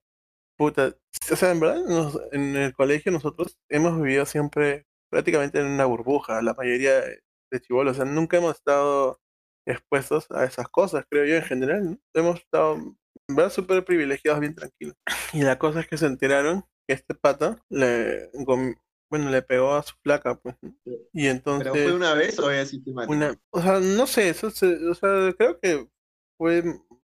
puta, 0.58 0.96
o 1.32 1.36
sea, 1.36 1.52
en 1.52 1.60
verdad, 1.60 1.84
nos- 1.88 2.20
en 2.32 2.56
el 2.56 2.74
colegio 2.74 3.12
nosotros 3.12 3.58
hemos 3.70 3.98
vivido 4.02 4.26
siempre 4.26 4.88
prácticamente 5.10 5.60
en 5.60 5.68
una 5.68 5.86
burbuja, 5.86 6.42
la 6.42 6.54
mayoría 6.56 7.02
de, 7.52 7.62
chibolos, 7.62 7.94
o 8.00 8.04
sea, 8.04 8.06
nunca 8.12 8.38
hemos 8.38 8.56
estado 8.56 9.20
expuestos 9.66 10.28
a 10.32 10.46
esas 10.46 10.68
cosas, 10.70 11.06
creo 11.10 11.26
yo 11.26 11.36
en 11.36 11.44
general, 11.44 11.86
¿no? 11.92 11.98
Hemos 12.14 12.40
estado, 12.40 12.76
en 12.76 13.36
verdad, 13.36 13.52
súper 13.52 13.84
privilegiados, 13.86 14.40
bien 14.42 14.56
tranquilos. 14.56 14.96
Y 15.34 15.42
la 15.44 15.58
cosa 15.60 15.80
es 15.82 15.88
que 15.88 15.98
se 15.98 16.06
enteraron 16.08 16.64
que 16.88 16.94
este 16.96 17.16
pata 17.16 17.58
le, 17.70 18.30
bueno, 19.10 19.30
le 19.32 19.42
pegó 19.42 19.74
a 19.76 19.84
su 19.84 19.96
flaca, 20.04 20.36
pues, 20.36 20.56
¿no? 20.62 20.76
Y 21.14 21.28
entonces, 21.28 21.72
¿Pero 21.72 21.78
fue 21.78 21.94
una 21.94 22.14
vez 22.14 22.40
o 22.40 22.50
es 22.50 22.70
sistemático? 22.70 23.18
una, 23.18 23.36
o 23.52 23.62
sea, 23.62 23.80
no 23.80 24.08
sé, 24.08 24.30
eso 24.30 24.50
se- 24.52 24.90
o 24.90 24.94
sea, 24.96 25.34
creo 25.38 25.60
que 25.60 25.88
fue, 26.38 26.64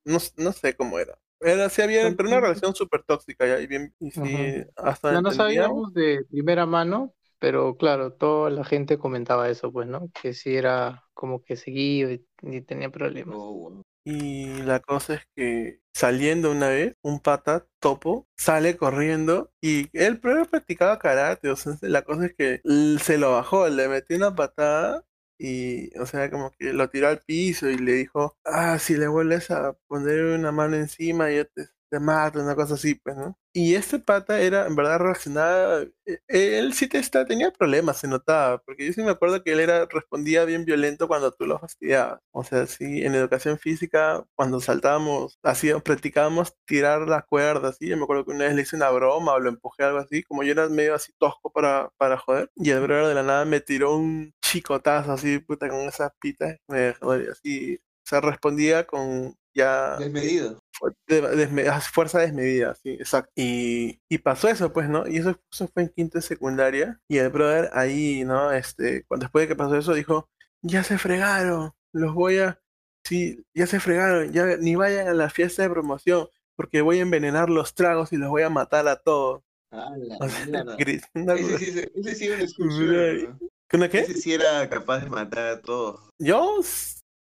no, 0.05 0.19
no 0.37 0.53
sé 0.53 0.75
cómo 0.77 0.99
era. 0.99 1.19
Era, 1.41 1.69
sí 1.71 1.83
había, 1.83 2.11
pero 2.17 2.29
una 2.29 2.41
relación 2.41 2.75
súper 2.75 3.03
tóxica, 3.05 3.47
ya, 3.47 3.61
y 3.61 3.67
bien, 3.67 3.95
y 4.01 4.11
sí, 4.13 4.65
hasta 4.77 5.11
Ya 5.11 5.21
no 5.21 5.31
entendíamos. 5.31 5.33
sabíamos 5.33 5.93
de 5.95 6.25
primera 6.31 6.67
mano, 6.67 7.15
pero 7.43 7.77
claro, 7.77 8.13
toda 8.13 8.51
la 8.51 8.63
gente 8.63 8.99
comentaba 8.99 9.49
eso, 9.49 9.73
pues, 9.73 9.89
¿no? 9.89 10.13
Que 10.23 10.33
sí 10.33 10.55
era 10.55 11.09
como 11.13 11.43
que 11.43 11.57
seguido 11.57 12.13
y, 12.13 12.25
tenía 12.61 12.89
problemas. 12.89 13.35
Oh. 13.37 13.83
Y 14.05 14.47
la 14.63 14.79
cosa 14.79 15.15
es 15.15 15.23
que 15.35 15.81
saliendo 15.93 16.53
una 16.53 16.69
vez, 16.69 16.97
un 17.03 17.19
pata 17.19 17.67
topo 17.81 18.29
sale 18.37 18.77
corriendo 18.77 19.51
y 19.61 19.89
él 19.93 20.21
primero 20.21 20.45
practicaba 20.47 21.01
karate, 21.01 21.51
o 21.51 21.57
sea, 21.57 21.77
la 21.81 22.03
cosa 22.03 22.27
es 22.27 22.35
que 22.35 22.61
se 23.01 23.19
lo 23.19 23.33
bajó, 23.33 23.69
le 23.69 23.89
metió 23.89 24.17
una 24.17 24.37
patada 24.37 25.05
y, 25.37 25.97
o 25.99 26.07
sea, 26.07 26.31
como 26.31 26.53
que 26.53 26.73
lo 26.73 26.91
tiró 26.91 27.09
al 27.09 27.23
piso 27.27 27.69
y 27.69 27.77
le 27.77 27.95
dijo, 27.95 28.37
ah, 28.45 28.79
si 28.79 28.97
le 28.97 29.09
vuelves 29.09 29.51
a 29.51 29.73
poner 29.89 30.27
una 30.27 30.53
mano 30.53 30.77
encima, 30.77 31.33
yo 31.33 31.45
te, 31.45 31.67
te 31.93 32.01
mato, 32.01 32.41
una 32.41 32.55
cosa 32.55 32.75
así, 32.75 32.95
pues, 32.95 33.15
¿no? 33.17 33.39
Y 33.53 33.75
este 33.75 33.99
pata 33.99 34.41
era, 34.41 34.67
en 34.67 34.75
verdad, 34.75 34.99
reaccionaba, 34.99 35.83
eh, 36.07 36.19
él 36.29 36.73
sí 36.73 36.89
te 36.89 36.97
está, 36.99 37.27
tenía 37.27 37.51
problemas, 37.51 37.99
se 37.99 38.09
notaba, 38.09 38.63
porque 38.63 38.87
yo 38.87 38.95
sí 38.95 39.03
me 39.03 39.11
acuerdo 39.11 39.45
que 39.45 39.53
él 39.53 39.61
era, 39.61 39.85
respondía 39.85 40.47
bien 40.47 40.65
violento 40.65 41.07
cuando 41.07 41.33
tú 41.33 41.45
lo 41.47 41.59
fastidiabas. 41.59 42.21
O 42.33 42.45
sea, 42.45 42.67
sí, 42.67 43.05
en 43.05 43.15
educación 43.15 43.59
física, 43.59 44.25
cuando 44.35 44.59
saltábamos, 44.61 45.39
hacíamos, 45.43 45.83
practicábamos 45.83 46.55
tirar 46.65 47.03
la 47.09 47.21
cuerda, 47.21 47.69
así, 47.69 47.89
yo 47.89 47.99
me 47.99 48.05
acuerdo 48.05 48.25
que 48.25 48.31
una 48.33 48.47
vez 48.47 48.55
le 48.55 48.63
hice 48.63 48.77
una 48.77 48.89
broma 48.89 49.35
o 49.35 49.39
lo 49.41 49.51
empujé 49.51 49.85
algo 49.85 49.99
así, 49.99 50.23
como 50.23 50.45
yo 50.45 50.53
era 50.53 50.71
medio 50.71 50.95
así 50.95 51.13
tosco 51.19 51.53
para, 51.53 51.91
para 51.99 52.17
joder, 52.17 52.51
y 52.57 52.71
el 52.71 52.81
brother 52.81 53.09
de 53.09 53.15
la 53.17 53.23
nada 53.23 53.45
me 53.45 53.61
tiró 53.61 53.95
un 53.97 54.33
chicotazo 54.41 55.13
así, 55.13 55.41
puta, 55.41 55.69
con 55.69 55.81
esas 55.81 56.11
pitas, 56.19 56.57
me 56.69 56.95
joder, 56.95 57.33
así, 57.33 57.77
o 57.77 58.09
sea, 58.09 58.23
respondía 58.23 58.87
con 58.87 59.35
ya 59.55 59.97
Desmedido. 59.97 60.59
Fuerza 61.93 62.19
desmedida, 62.19 62.75
sí, 62.75 62.91
exacto. 62.91 63.31
Y, 63.37 64.01
y 64.09 64.19
pasó 64.19 64.49
eso, 64.49 64.73
pues, 64.73 64.89
¿no? 64.89 65.07
Y 65.07 65.17
eso, 65.19 65.39
eso 65.53 65.69
fue 65.69 65.85
en 65.85 65.89
quinto 65.91 66.19
de 66.19 66.23
secundaria. 66.23 67.01
Y 67.09 67.19
el 67.19 67.31
brother 67.31 67.71
ahí, 67.73 68.25
¿no? 68.25 68.53
Este, 68.53 69.05
cuando 69.05 69.25
después 69.25 69.45
de 69.45 69.49
que 69.49 69.57
pasó 69.57 69.77
eso, 69.77 69.95
dijo, 69.95 70.29
ya 70.63 70.83
se 70.85 70.99
fregaron, 70.99 71.73
los 71.93 72.15
voy 72.15 72.39
a, 72.39 72.61
sí, 73.05 73.45
ya 73.55 73.67
se 73.67 73.81
fregaron, 73.81 74.33
ya 74.33 74.57
ni 74.57 74.75
vayan 74.75 75.09
a 75.09 75.15
la 75.15 75.31
fiesta 75.31 75.63
de 75.63 75.71
promoción, 75.71 76.29
porque 76.57 76.81
voy 76.83 76.99
a 76.99 77.03
envenenar 77.03 77.51
los 77.51 77.75
tragos 77.75 78.13
y 78.13 78.17
los 78.17 78.29
voy 78.29 78.43
a 78.43 78.51
matar 78.51 78.87
a 78.89 78.97
todos. 78.97 79.43
Ah, 79.73 79.91
la 79.97 80.17
O 80.19 80.29
sea, 80.29 80.47
mierda. 80.47 80.77
gri- 80.77 81.03
una 81.15 81.35
Ese 81.35 81.43
cosa- 81.45 81.59
sí, 81.59 81.65
ese, 81.71 81.93
ese 81.95 82.15
sí 82.15 82.25
era 82.27 82.35
un 82.35 82.39
Bro, 82.41 82.45
excursión, 82.47 83.39
¿no? 83.41 83.49
¿Una 83.75 83.89
qué? 83.89 83.99
Ese 84.01 84.15
sí 84.15 84.35
era 84.35 84.69
capaz 84.69 84.99
de 85.01 85.09
matar 85.09 85.47
a 85.49 85.61
todos. 85.63 86.11
Yo, 86.19 86.61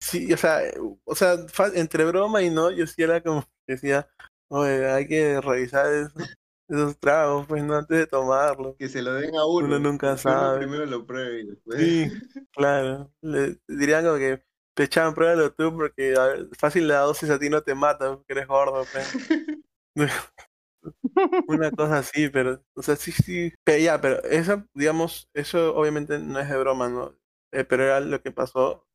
sí, 0.03 0.33
o 0.33 0.37
sea, 0.37 0.61
o 1.05 1.15
sea, 1.15 1.37
entre 1.75 2.05
broma 2.05 2.41
y 2.41 2.49
no, 2.49 2.71
yo 2.71 2.85
sí 2.85 3.01
era 3.01 3.21
como 3.21 3.41
que 3.65 3.73
decía, 3.73 4.07
oye, 4.49 4.91
hay 4.91 5.07
que 5.07 5.39
revisar 5.41 5.91
esos, 5.93 6.35
esos 6.67 6.99
tragos, 6.99 7.47
pues, 7.47 7.63
no, 7.63 7.75
antes 7.75 7.97
de 7.97 8.07
tomarlo. 8.07 8.75
Que 8.77 8.89
se 8.89 9.01
lo 9.01 9.13
den 9.13 9.35
a 9.35 9.45
uno. 9.45 9.67
Uno 9.67 9.79
nunca 9.79 10.07
uno 10.09 10.17
sabe. 10.17 10.59
primero 10.59 10.85
lo 10.85 11.05
pruebe 11.05 11.41
y 11.41 11.47
después. 11.47 11.79
Sí, 11.79 12.11
claro. 12.51 13.11
Le 13.21 13.57
dirían 13.67 14.03
como 14.03 14.17
que 14.17 14.43
te 14.75 14.83
echaban 14.83 15.13
pruébalo 15.13 15.53
tú 15.53 15.71
porque 15.73 16.15
a 16.15 16.25
ver, 16.25 16.49
fácil 16.57 16.87
la 16.87 16.99
dosis 16.99 17.29
a 17.29 17.39
ti 17.39 17.49
no 17.49 17.61
te 17.61 17.75
mata 17.75 18.15
porque 18.15 18.33
eres 18.33 18.47
gordo, 18.47 18.85
pues. 18.91 19.13
Una 21.47 21.71
cosa 21.71 21.99
así, 21.99 22.29
pero, 22.29 22.61
o 22.75 22.81
sea, 22.81 22.95
sí, 22.95 23.11
sí. 23.11 23.53
Pero 23.63 23.77
ya, 23.79 24.01
pero 24.01 24.21
eso, 24.23 24.65
digamos, 24.73 25.29
eso 25.33 25.75
obviamente 25.75 26.19
no 26.19 26.39
es 26.39 26.49
de 26.49 26.57
broma, 26.57 26.89
¿no? 26.89 27.15
Eh, 27.53 27.63
pero 27.65 27.83
era 27.85 27.99
lo 28.01 28.21
que 28.21 28.31
pasó 28.31 28.87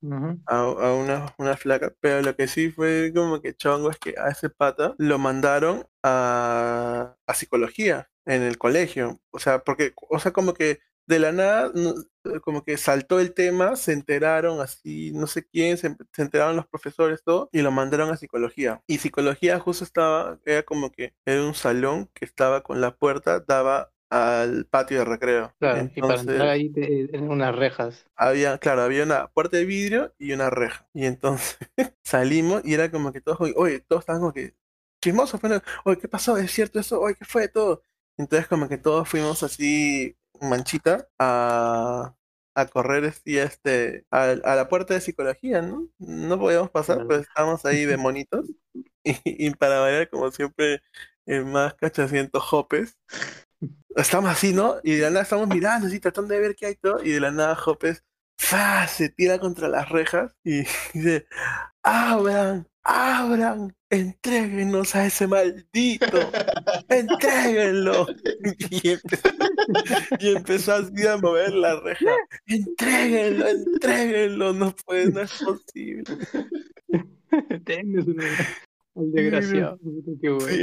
a, 0.46 0.60
a 0.62 0.94
una, 0.94 1.34
una 1.38 1.56
flaca. 1.56 1.94
Pero 2.00 2.22
lo 2.22 2.36
que 2.36 2.48
sí 2.48 2.70
fue 2.70 3.12
como 3.14 3.40
que 3.42 3.54
chongo 3.56 3.90
es 3.90 3.98
que 3.98 4.14
a 4.18 4.28
ese 4.30 4.50
pata 4.50 4.94
lo 4.98 5.18
mandaron 5.18 5.86
a, 6.02 7.16
a 7.26 7.34
psicología 7.34 8.10
en 8.26 8.42
el 8.42 8.58
colegio. 8.58 9.20
O 9.30 9.38
sea, 9.38 9.60
porque, 9.64 9.94
o 10.10 10.18
sea, 10.20 10.32
como 10.32 10.54
que 10.54 10.80
de 11.06 11.18
la 11.20 11.32
nada, 11.32 11.72
no- 11.74 11.94
como 12.42 12.62
que 12.64 12.76
saltó 12.76 13.20
el 13.20 13.32
tema, 13.34 13.76
se 13.76 13.92
enteraron 13.94 14.60
así, 14.60 15.12
no 15.14 15.26
sé 15.26 15.46
quién, 15.46 15.78
se, 15.78 15.96
se 16.12 16.22
enteraron 16.22 16.56
los 16.56 16.66
profesores, 16.68 17.22
todo, 17.24 17.48
y 17.52 17.62
lo 17.62 17.70
mandaron 17.70 18.10
a 18.10 18.16
psicología. 18.18 18.82
Y 18.86 18.98
psicología 18.98 19.58
justo 19.58 19.84
estaba, 19.84 20.38
era 20.44 20.62
como 20.64 20.92
que 20.92 21.14
era 21.24 21.42
un 21.44 21.54
salón 21.54 22.10
que 22.14 22.24
estaba 22.26 22.62
con 22.62 22.80
la 22.82 22.94
puerta, 22.96 23.40
daba 23.40 23.90
al 24.10 24.66
patio 24.66 24.98
de 25.00 25.04
recreo. 25.04 25.54
Claro, 25.60 25.90
y 25.94 26.02
para 26.02 26.20
entrar 26.22 26.48
ahí 26.48 26.68
te- 26.70 27.02
eran 27.04 27.30
unas 27.30 27.54
rejas. 27.54 28.06
había, 28.16 28.58
claro, 28.58 28.82
había 28.82 29.04
una 29.04 29.28
puerta 29.28 29.56
de 29.56 29.64
vidrio 29.64 30.14
y 30.18 30.32
una 30.32 30.50
reja. 30.50 30.88
Y 30.94 31.06
entonces 31.06 31.58
salimos 32.04 32.62
y 32.64 32.74
era 32.74 32.90
como 32.90 33.12
que 33.12 33.20
todos, 33.20 33.38
oye, 33.56 33.80
todos 33.80 34.00
estaban 34.02 34.20
como 34.20 34.32
que 34.32 34.54
chismosos, 35.02 35.42
¿no? 35.42 35.60
oye, 35.84 35.98
¿qué 36.00 36.08
pasó? 36.08 36.36
¿Es 36.36 36.50
cierto 36.52 36.80
eso? 36.80 37.00
Oye, 37.00 37.14
¿qué 37.14 37.24
fue 37.24 37.48
todo? 37.48 37.82
Entonces 38.16 38.48
como 38.48 38.68
que 38.68 38.78
todos 38.78 39.08
fuimos 39.08 39.42
así, 39.42 40.16
manchita, 40.40 41.08
a, 41.18 42.14
a 42.54 42.66
correr 42.66 43.04
así, 43.06 43.38
este, 43.38 44.04
a, 44.10 44.24
a 44.30 44.56
la 44.56 44.68
puerta 44.68 44.94
de 44.94 45.00
psicología, 45.00 45.62
¿no? 45.62 45.88
No 45.98 46.38
podíamos 46.38 46.70
pasar, 46.70 47.00
Claro. 47.00 47.06
pues 47.06 47.20
estábamos 47.22 47.64
ahí 47.64 47.84
de 47.84 47.96
monitos. 47.98 48.46
Y, 49.04 49.46
y 49.48 49.50
para 49.54 49.80
variar, 49.80 50.10
como 50.10 50.30
siempre, 50.30 50.82
el 51.26 51.46
más 51.46 51.74
cachaciento 51.74 52.40
Jopes. 52.40 52.98
Estamos 53.96 54.30
así, 54.30 54.52
¿no? 54.52 54.76
Y 54.84 54.92
de 54.96 55.02
la 55.02 55.10
nada 55.10 55.22
estamos 55.22 55.48
mirando, 55.48 55.86
así, 55.88 56.00
tratando 56.00 56.34
de 56.34 56.40
ver 56.40 56.54
qué 56.56 56.66
hay 56.66 56.74
todo. 56.76 57.02
Y 57.02 57.10
de 57.12 57.20
la 57.20 57.30
nada 57.30 57.56
Jopes 57.56 58.04
¡fa! 58.38 58.86
se 58.86 59.08
tira 59.10 59.38
contra 59.38 59.68
las 59.68 59.88
rejas 59.88 60.34
y 60.44 60.62
dice, 60.94 61.26
abran, 61.82 62.66
abran, 62.84 63.76
entréguenos 63.90 64.94
a 64.94 65.06
ese 65.06 65.26
maldito, 65.26 66.30
entréguenlo. 66.88 68.06
Y 68.70 68.90
empezó, 68.90 69.28
y 70.20 70.36
empezó 70.36 70.74
así 70.74 71.06
a 71.06 71.16
mover 71.16 71.52
la 71.52 71.80
reja, 71.80 72.12
entréguenlo, 72.46 73.48
entréguenlo, 73.48 74.52
no 74.52 74.74
puede, 74.74 75.10
no 75.10 75.22
es 75.22 75.32
posible. 75.42 76.04
Al 78.98 79.12
desgraciado. 79.12 79.78
Qué 80.20 80.28
bueno. 80.30 80.56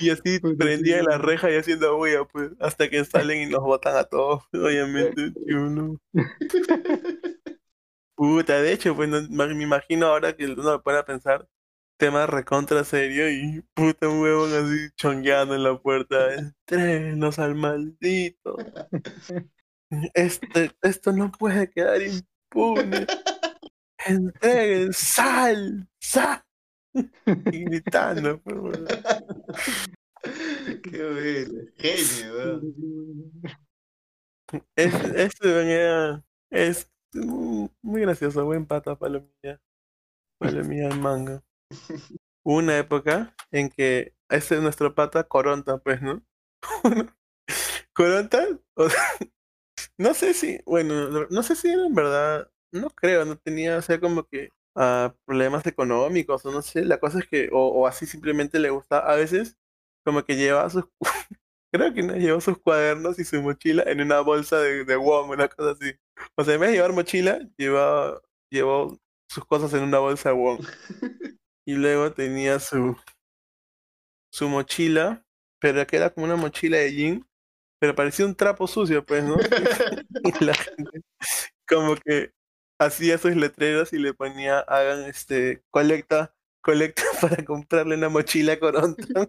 Y 0.00 0.10
así 0.10 0.38
Puta, 0.38 0.56
prendían 0.64 1.00
sí. 1.00 1.06
la 1.10 1.18
reja 1.18 1.50
y 1.50 1.56
haciendo 1.56 1.96
bulla, 1.96 2.24
pues, 2.24 2.50
hasta 2.60 2.88
que 2.88 3.04
salen 3.04 3.42
y 3.48 3.52
nos 3.52 3.62
botan 3.62 3.96
a 3.96 4.04
todos, 4.04 4.42
obviamente, 4.52 5.32
uno. 5.48 5.98
Puta, 8.14 8.60
de 8.62 8.72
hecho, 8.72 8.94
pues 8.94 9.08
no- 9.08 9.22
me 9.54 9.62
imagino 9.64 10.06
ahora 10.06 10.36
que 10.36 10.46
uno 10.46 10.62
lo 10.62 10.82
pone 10.82 10.98
a 10.98 11.04
pensar, 11.04 11.48
tema 11.96 12.26
recontra 12.26 12.84
serio 12.84 13.28
y 13.30 13.62
puta 13.74 14.08
un 14.08 14.20
huevón 14.20 14.52
así 14.52 14.90
chongueando 14.96 15.54
en 15.54 15.64
la 15.64 15.76
puerta. 15.78 16.34
Entréguenos 16.34 17.38
al 17.38 17.54
maldito. 17.54 18.56
Este, 20.14 20.72
esto 20.82 21.12
no 21.12 21.30
puede 21.30 21.70
quedar 21.70 22.02
impune. 22.02 23.06
Entreguen 24.06 24.92
sal, 24.92 25.88
sal. 26.00 26.42
Y 27.52 27.64
gritando, 27.64 28.40
pues. 28.42 28.58
Qué 30.82 31.02
bueno. 31.04 31.62
Genio, 31.76 32.34
weón. 32.36 33.42
Es, 34.76 34.94
este 35.16 35.72
era- 35.74 36.22
es 36.50 36.88
muy 37.82 38.02
gracioso, 38.02 38.44
buen 38.44 38.66
pata, 38.66 38.96
palomilla. 38.96 39.60
Palomilla 40.38 40.88
en 40.90 41.00
manga. 41.02 41.44
Hubo 42.44 42.58
una 42.58 42.78
época 42.78 43.34
en 43.50 43.70
que 43.70 44.14
ese 44.28 44.56
es 44.56 44.62
nuestro 44.62 44.94
pata 44.94 45.24
Coronta, 45.24 45.78
pues, 45.78 46.02
¿no? 46.02 46.22
Coronta, 47.94 48.46
o 48.76 48.90
sea, 48.90 49.02
no 49.98 50.14
sé 50.14 50.34
si, 50.34 50.60
bueno, 50.66 51.08
no- 51.10 51.26
no 51.30 51.42
sé 51.42 51.56
si 51.56 51.68
era 51.68 51.86
en 51.86 51.94
verdad, 51.94 52.50
no 52.74 52.90
creo, 52.90 53.24
no 53.24 53.36
tenía, 53.38 53.78
o 53.78 53.82
sea, 53.82 54.00
como 54.00 54.24
que 54.24 54.50
ah, 54.76 55.14
problemas 55.26 55.66
económicos, 55.66 56.44
o 56.46 56.52
no 56.52 56.62
sé, 56.62 56.84
la 56.84 56.98
cosa 57.00 57.20
es 57.20 57.28
que, 57.28 57.48
o, 57.52 57.68
o 57.68 57.86
así 57.86 58.06
simplemente 58.06 58.58
le 58.58 58.70
gusta, 58.70 58.98
a 59.00 59.16
veces, 59.16 59.56
como 60.04 60.24
que 60.24 60.36
lleva 60.36 60.68
sus, 60.70 60.84
creo 61.72 61.94
que 61.94 62.02
no 62.02 62.16
llevó 62.16 62.40
sus 62.40 62.58
cuadernos 62.58 63.18
y 63.18 63.24
su 63.24 63.40
mochila 63.42 63.84
en 63.86 64.00
una 64.00 64.20
bolsa 64.20 64.58
de, 64.60 64.84
de 64.84 64.96
WOM, 64.96 65.30
una 65.30 65.48
cosa 65.48 65.72
así. 65.72 65.94
O 66.36 66.44
sea, 66.44 66.54
en 66.54 66.60
vez 66.60 66.70
de 66.70 66.76
llevar 66.76 66.92
mochila, 66.92 67.40
llevaba, 67.58 68.20
llevó 68.50 68.98
sus 69.28 69.44
cosas 69.46 69.72
en 69.74 69.82
una 69.84 69.98
bolsa 69.98 70.30
de 70.30 70.36
WOM. 70.36 70.58
Y 71.66 71.76
luego 71.76 72.12
tenía 72.12 72.60
su, 72.60 72.94
su 74.30 74.48
mochila, 74.48 75.24
pero 75.60 75.86
que 75.86 75.96
era 75.96 76.10
como 76.10 76.26
una 76.26 76.36
mochila 76.36 76.78
de 76.78 76.92
jean, 76.94 77.26
pero 77.80 77.94
parecía 77.94 78.26
un 78.26 78.34
trapo 78.34 78.66
sucio, 78.66 79.04
pues, 79.04 79.24
¿no? 79.24 79.36
Y 80.24 80.44
la 80.44 80.54
gente 80.54 81.02
como 81.68 81.96
que 81.96 82.32
hacía 82.78 83.18
sus 83.18 83.36
letreros 83.36 83.92
y 83.92 83.98
le 83.98 84.14
ponía, 84.14 84.60
hagan 84.60 85.04
este, 85.04 85.62
colecta, 85.70 86.34
colecta 86.60 87.02
para 87.20 87.44
comprarle 87.44 87.96
una 87.96 88.08
mochila 88.08 88.58
Coronta. 88.58 89.28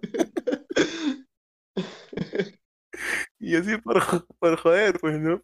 Y 3.39 3.55
así 3.55 3.77
por, 3.77 4.01
por 4.39 4.57
joder, 4.57 4.99
pues, 4.99 5.19
¿no? 5.19 5.43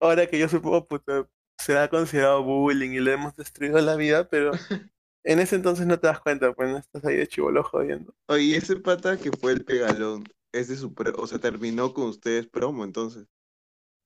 Ahora 0.00 0.26
que 0.26 0.38
yo 0.38 0.48
supongo, 0.48 0.86
puta, 0.86 1.26
será 1.58 1.88
considerado 1.88 2.42
bullying 2.42 2.90
y 2.90 3.00
le 3.00 3.14
hemos 3.14 3.34
destruido 3.36 3.80
la 3.80 3.96
vida, 3.96 4.28
pero 4.28 4.52
en 5.24 5.38
ese 5.40 5.56
entonces 5.56 5.86
no 5.86 5.98
te 5.98 6.08
das 6.08 6.20
cuenta, 6.20 6.52
pues, 6.52 6.70
no 6.70 6.78
estás 6.78 7.04
ahí 7.04 7.16
de 7.16 7.26
chivolo 7.26 7.62
jodiendo. 7.62 8.14
Oye, 8.28 8.42
¿y 8.42 8.54
ese 8.54 8.76
pata 8.76 9.16
que 9.16 9.30
fue 9.32 9.52
el 9.52 9.64
pegalón, 9.64 10.24
es 10.52 10.68
de 10.68 10.76
su 10.76 10.94
o 11.16 11.26
sea, 11.26 11.38
terminó 11.38 11.94
con 11.94 12.08
ustedes 12.08 12.46
promo 12.46 12.84
entonces. 12.84 13.26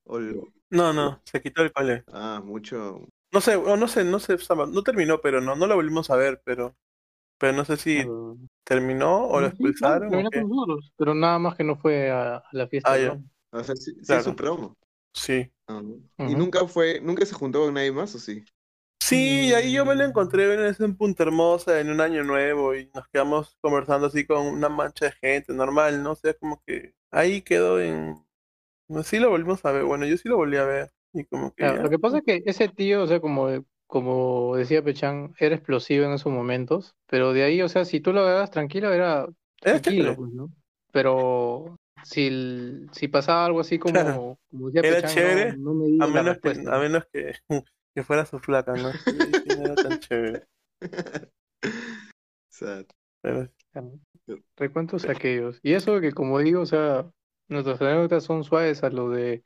O 0.04 0.18
No, 0.70 0.92
no, 0.92 1.20
se 1.24 1.40
quitó 1.40 1.62
el 1.62 1.72
cole. 1.72 2.04
Ah, 2.12 2.40
mucho. 2.44 3.00
No 3.32 3.40
sé, 3.40 3.56
o 3.56 3.76
no 3.76 3.88
sé, 3.88 4.04
no 4.04 4.18
sé, 4.18 4.36
no 4.68 4.82
terminó, 4.82 5.20
pero 5.20 5.40
no, 5.40 5.54
no 5.54 5.66
lo 5.66 5.76
volvimos 5.76 6.10
a 6.10 6.16
ver, 6.16 6.42
pero, 6.44 6.76
pero 7.38 7.52
no 7.52 7.64
sé 7.64 7.76
si 7.76 7.98
Pero- 7.98 8.36
terminó 8.64 9.26
o 9.26 9.40
lo 9.40 9.46
Sí, 9.48 9.52
expulsaron 9.54 10.14
o 10.14 10.22
nosotros, 10.22 10.92
pero 10.96 11.14
nada 11.14 11.38
más 11.38 11.56
que 11.56 11.64
no 11.64 11.76
fue 11.76 12.10
a, 12.10 12.36
a 12.36 12.48
la 12.52 12.68
fiesta. 12.68 12.92
Ah, 12.92 12.96
de 12.96 13.02
ya. 13.04 13.10
broma. 13.10 13.24
O 13.52 13.64
sea, 13.64 13.76
sí, 13.76 13.92
sí 13.92 14.00
es 14.00 14.06
Claro. 14.06 14.22
su 14.24 14.36
promo. 14.36 14.76
Sí. 15.12 15.50
Ah, 15.66 15.82
¿Y 16.18 16.34
nunca 16.34 16.66
fue, 16.66 17.00
nunca 17.00 17.24
se 17.26 17.34
juntó 17.34 17.60
con 17.64 17.74
nadie 17.74 17.92
más 17.92 18.14
o 18.14 18.18
sí? 18.18 18.44
Sí, 19.00 19.52
ahí 19.54 19.72
yo 19.72 19.84
me 19.84 19.94
lo 19.96 20.04
encontré 20.04 20.54
en 20.54 20.60
ese 20.66 20.88
Punta 20.90 21.24
Hermosa 21.24 21.80
en 21.80 21.90
un 21.90 22.00
año 22.00 22.22
nuevo 22.22 22.74
y 22.76 22.90
nos 22.94 23.08
quedamos 23.08 23.56
conversando 23.60 24.06
así 24.06 24.24
con 24.26 24.46
una 24.46 24.68
mancha 24.68 25.06
de 25.06 25.12
gente 25.12 25.52
normal, 25.52 26.02
¿no? 26.02 26.12
O 26.12 26.14
sea, 26.14 26.34
como 26.34 26.62
que 26.66 26.94
ahí 27.10 27.42
quedó 27.42 27.80
en... 27.80 28.14
no, 28.90 29.02
Sí 29.02 29.18
lo 29.18 29.30
volvimos 29.30 29.64
a 29.64 29.72
ver, 29.72 29.84
bueno, 29.84 30.06
yo 30.06 30.16
sí 30.16 30.28
lo 30.28 30.36
volví 30.36 30.56
a 30.56 30.64
ver 30.64 30.90
y 31.12 31.24
como 31.24 31.52
que 31.52 31.62
Claro, 31.62 31.76
ya, 31.76 31.82
lo 31.84 31.90
que 31.90 31.98
pasa 31.98 32.18
es 32.18 32.24
que 32.24 32.42
ese 32.46 32.68
tío, 32.68 33.02
o 33.02 33.06
sea, 33.06 33.20
como, 33.20 33.48
como 33.86 34.56
decía 34.56 34.82
Pechan, 34.82 35.34
era 35.38 35.54
explosivo 35.54 36.04
en 36.04 36.12
esos 36.12 36.32
momentos, 36.32 36.94
pero 37.06 37.32
de 37.32 37.42
ahí, 37.44 37.62
o 37.62 37.68
sea, 37.68 37.84
si 37.84 38.00
tú 38.00 38.12
lo 38.12 38.24
veas 38.24 38.50
tranquilo, 38.50 38.92
era 38.92 39.26
Era 39.62 39.80
tranquilo, 39.80 40.02
chévere. 40.04 40.16
pues, 40.16 40.32
¿no? 40.32 40.50
Pero 40.92 41.76
si, 42.04 42.26
el- 42.26 42.88
si 42.92 43.08
pasaba 43.08 43.46
algo 43.46 43.60
así 43.60 43.78
como, 43.78 43.92
Claro. 43.94 44.38
como 44.50 44.66
decía 44.70 44.88
Era 44.88 44.96
Pechan, 44.96 45.14
chévere, 45.14 45.52
no, 45.52 45.56
no 45.56 45.74
medía 45.74 46.04
a 46.04 46.06
menos 46.08 46.38
que, 46.38 46.48
a 46.50 46.78
menos 46.78 47.04
que, 47.12 47.34
que 47.94 48.02
fuera 48.04 48.26
su 48.26 48.38
flaca, 48.38 48.74
¿no? 48.74 48.90
No 49.56 49.64
era 49.64 49.76
tan 49.76 49.98
chévere. 49.98 50.44
Sad. 52.48 52.86
Pero. 53.22 53.48
Recuentos 54.56 55.04
aquellos. 55.08 55.58
Y 55.62 55.72
eso 55.72 56.00
que 56.00 56.12
como 56.12 56.38
digo, 56.38 56.60
o 56.62 56.66
sea, 56.66 57.10
nuestras 57.50 57.80
anécdotas 57.82 58.24
son 58.24 58.44
suaves 58.44 58.84
a 58.84 58.90
lo 58.90 59.10
de 59.10 59.44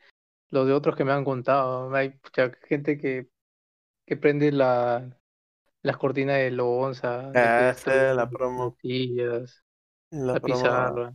lo 0.51 0.65
de 0.67 0.73
otros 0.75 0.97
que 0.97 1.05
me 1.05 1.13
han 1.13 1.25
contado. 1.25 1.95
Hay 1.95 2.19
gente 2.69 2.99
que, 2.99 3.29
que 4.07 4.17
prende 4.19 4.53
la, 4.53 5.19
las 5.83 5.97
cortinas 5.99 6.39
de 6.39 6.51
lonza, 6.53 7.35
de 7.35 7.53
Ah, 7.53 7.73
esa 7.73 8.15
la 8.15 8.29
promo. 8.31 8.77
sillas, 8.83 9.65
la 10.11 10.37
la 10.37 10.41
promo, 10.41 10.79
pizarra 10.81 11.15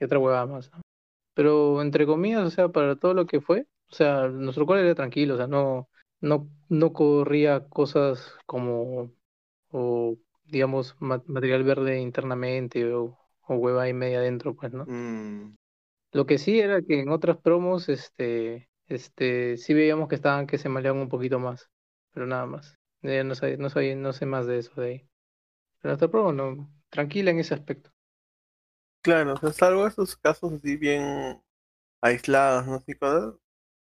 y 0.00 0.04
otra 0.04 0.18
huevada 0.20 0.46
más. 0.46 0.72
¿no? 0.72 0.82
Pero 1.34 1.82
entre 1.82 2.06
comillas, 2.06 2.44
o 2.46 2.50
sea, 2.50 2.68
para 2.70 2.96
todo 2.96 3.14
lo 3.14 3.26
que 3.26 3.40
fue, 3.40 3.68
o 3.90 3.94
sea, 3.94 4.28
nuestro 4.28 4.66
cole 4.66 4.82
era 4.82 4.94
tranquilo, 4.96 5.34
o 5.34 5.36
sea, 5.38 5.46
no, 5.48 5.88
no, 6.20 6.50
no 6.68 6.92
corría 6.92 7.68
cosas 7.68 8.34
como, 8.46 9.12
o 9.70 10.18
digamos, 10.46 10.96
ma- 11.00 11.22
material 11.26 11.64
verde 11.64 12.00
internamente 12.00 12.92
o, 12.94 13.18
o 13.48 13.54
hueva 13.56 13.88
y 13.88 13.94
media 13.94 14.18
adentro, 14.20 14.56
pues, 14.56 14.72
¿no? 14.72 14.88
Mm, 14.88 15.54
Lo 16.12 16.26
que 16.26 16.38
sí 16.38 16.60
era 16.60 16.82
que 16.82 17.00
en 17.00 17.10
otras 17.10 17.38
promos, 17.38 17.88
este, 17.88 18.68
este, 18.86 19.56
sí 19.58 19.74
veíamos 19.74 20.08
que 20.08 20.14
estaban, 20.16 20.46
que 20.46 20.58
se 20.58 20.68
maleaban 20.68 21.02
un 21.02 21.08
poquito 21.08 21.38
más, 21.38 21.70
pero 22.12 22.26
nada 22.26 22.46
más. 22.46 22.76
Ya 23.02 23.24
no 23.24 23.34
sé, 23.34 23.56
no 23.58 23.70
sé, 23.70 23.94
no 23.96 24.12
sé 24.12 24.26
más 24.26 24.46
de 24.46 24.58
eso 24.58 24.80
de 24.80 24.88
ahí. 24.88 25.08
Pero 25.80 25.92
nuestra 25.92 26.08
promo 26.10 26.32
no, 26.32 26.70
tranquila 26.90 27.30
en 27.32 27.40
ese 27.40 27.54
aspecto. 27.54 27.90
Claro, 29.02 29.34
o 29.34 29.36
sea, 29.38 29.52
salvo 29.52 29.86
esos 29.86 30.16
casos 30.16 30.52
así 30.54 30.76
bien 30.76 31.40
aislados, 32.02 32.66
¿no? 32.66 32.76
Así 32.76 32.94
cosas. 32.96 33.34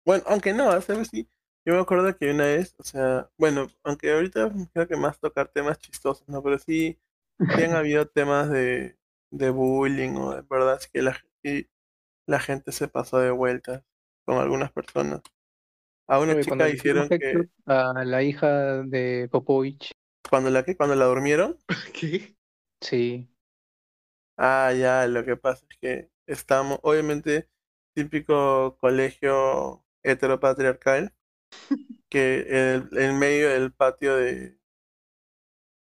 Bueno, 0.06 0.24
aunque 0.28 0.54
no, 0.54 0.80
¿sabes? 0.82 1.10
Sí, 1.10 1.30
yo 1.66 1.76
me 1.76 1.82
acuerdo 1.82 2.18
que 2.18 2.32
una 2.32 2.45
vez, 2.45 2.76
o 2.80 2.84
sea, 2.84 3.30
bueno, 3.38 3.68
aunque 3.84 4.12
ahorita 4.14 4.52
creo 4.74 4.88
que 4.88 4.98
más 4.98 5.20
tocar 5.20 5.50
temas 5.50 5.80
chistosos, 5.80 6.28
¿no? 6.30 6.44
Pero 6.44 6.60
sí, 6.60 7.00
sí 7.56 7.64
han 7.64 7.76
habido 7.76 8.08
temas 8.08 8.50
de, 8.52 8.98
de 9.32 9.50
bullying 9.52 10.16
o 10.18 10.36
de 10.36 10.44
verdad 10.50 10.78
es 10.80 10.88
que 10.90 11.02
la, 11.04 11.18
y 11.44 11.68
la 12.28 12.40
gente 12.40 12.72
se 12.74 12.88
pasó 12.90 13.20
de 13.20 13.32
vueltas 13.32 13.84
con 14.26 14.38
algunas 14.40 14.72
personas. 14.72 15.22
A 16.08 16.20
una 16.20 16.36
Oye, 16.36 16.40
chica 16.40 16.70
hicieron 16.70 17.12
que, 17.12 17.44
a 17.66 18.04
la 18.06 18.24
hija 18.24 18.84
de 18.84 19.28
Popovich, 19.32 19.91
cuando 20.30 20.50
la 20.50 20.64
que, 20.66 20.76
cuando 20.76 20.95
la 20.95 21.06
durmieron, 21.06 21.58
¿Qué? 21.94 22.36
sí, 22.82 23.30
Ah, 24.38 24.72
ya, 24.74 25.08
lo 25.08 25.24
que 25.26 25.38
pasa 25.38 25.66
es 25.70 25.78
que 25.80 26.10
estamos, 26.28 26.80
obviamente, 26.84 27.50
típico 27.94 28.78
colegio 28.80 29.86
heteropatriarcal, 30.04 31.14
que 32.10 32.41
en, 32.50 32.90
el- 32.94 33.00
en 33.00 33.20
medio 33.20 33.50
del 33.50 33.74
patio 33.74 34.16
de, 34.18 34.58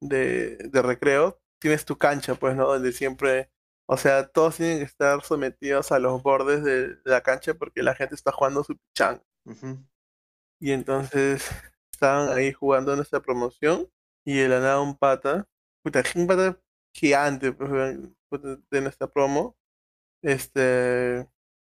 de, 0.01 0.57
de 0.71 0.83
recreo 0.83 1.41
tienes 1.59 1.85
tu 1.85 1.97
cancha, 1.99 2.35
pues, 2.35 2.57
¿no? 2.57 2.67
Donde 2.67 2.93
siempre, 2.93 3.51
o 3.89 3.97
sea, 3.97 4.27
todos 4.29 4.57
tienen 4.57 4.79
que 4.79 4.85
estar 4.85 5.23
sometidos 5.23 5.93
a 5.93 5.99
los 5.99 6.23
bordes 6.23 6.65
de 6.65 6.99
la 7.05 7.23
cancha 7.23 7.55
porque 7.55 7.83
la 7.83 7.95
gente 7.95 8.15
está 8.15 8.33
jugando 8.33 8.65
su 8.65 8.77
pichanga. 8.77 9.23
Ujú. 9.45 9.79
Y 10.61 10.73
entonces 10.73 11.49
estaban 11.93 12.29
ahí 12.37 12.53
jugando 12.53 12.97
nuestra 12.97 13.21
promoción 13.21 13.89
y 14.25 14.39
de 14.39 14.49
la 14.49 14.61
nada 14.61 14.81
un 14.81 14.97
pata, 14.97 15.47
puta, 15.83 16.03
un 16.17 16.27
pata 16.27 16.59
gigante 16.93 17.53
pues, 17.53 17.71
de 18.71 18.81
nuestra 18.81 19.07
promo, 19.07 19.57
este 20.23 21.29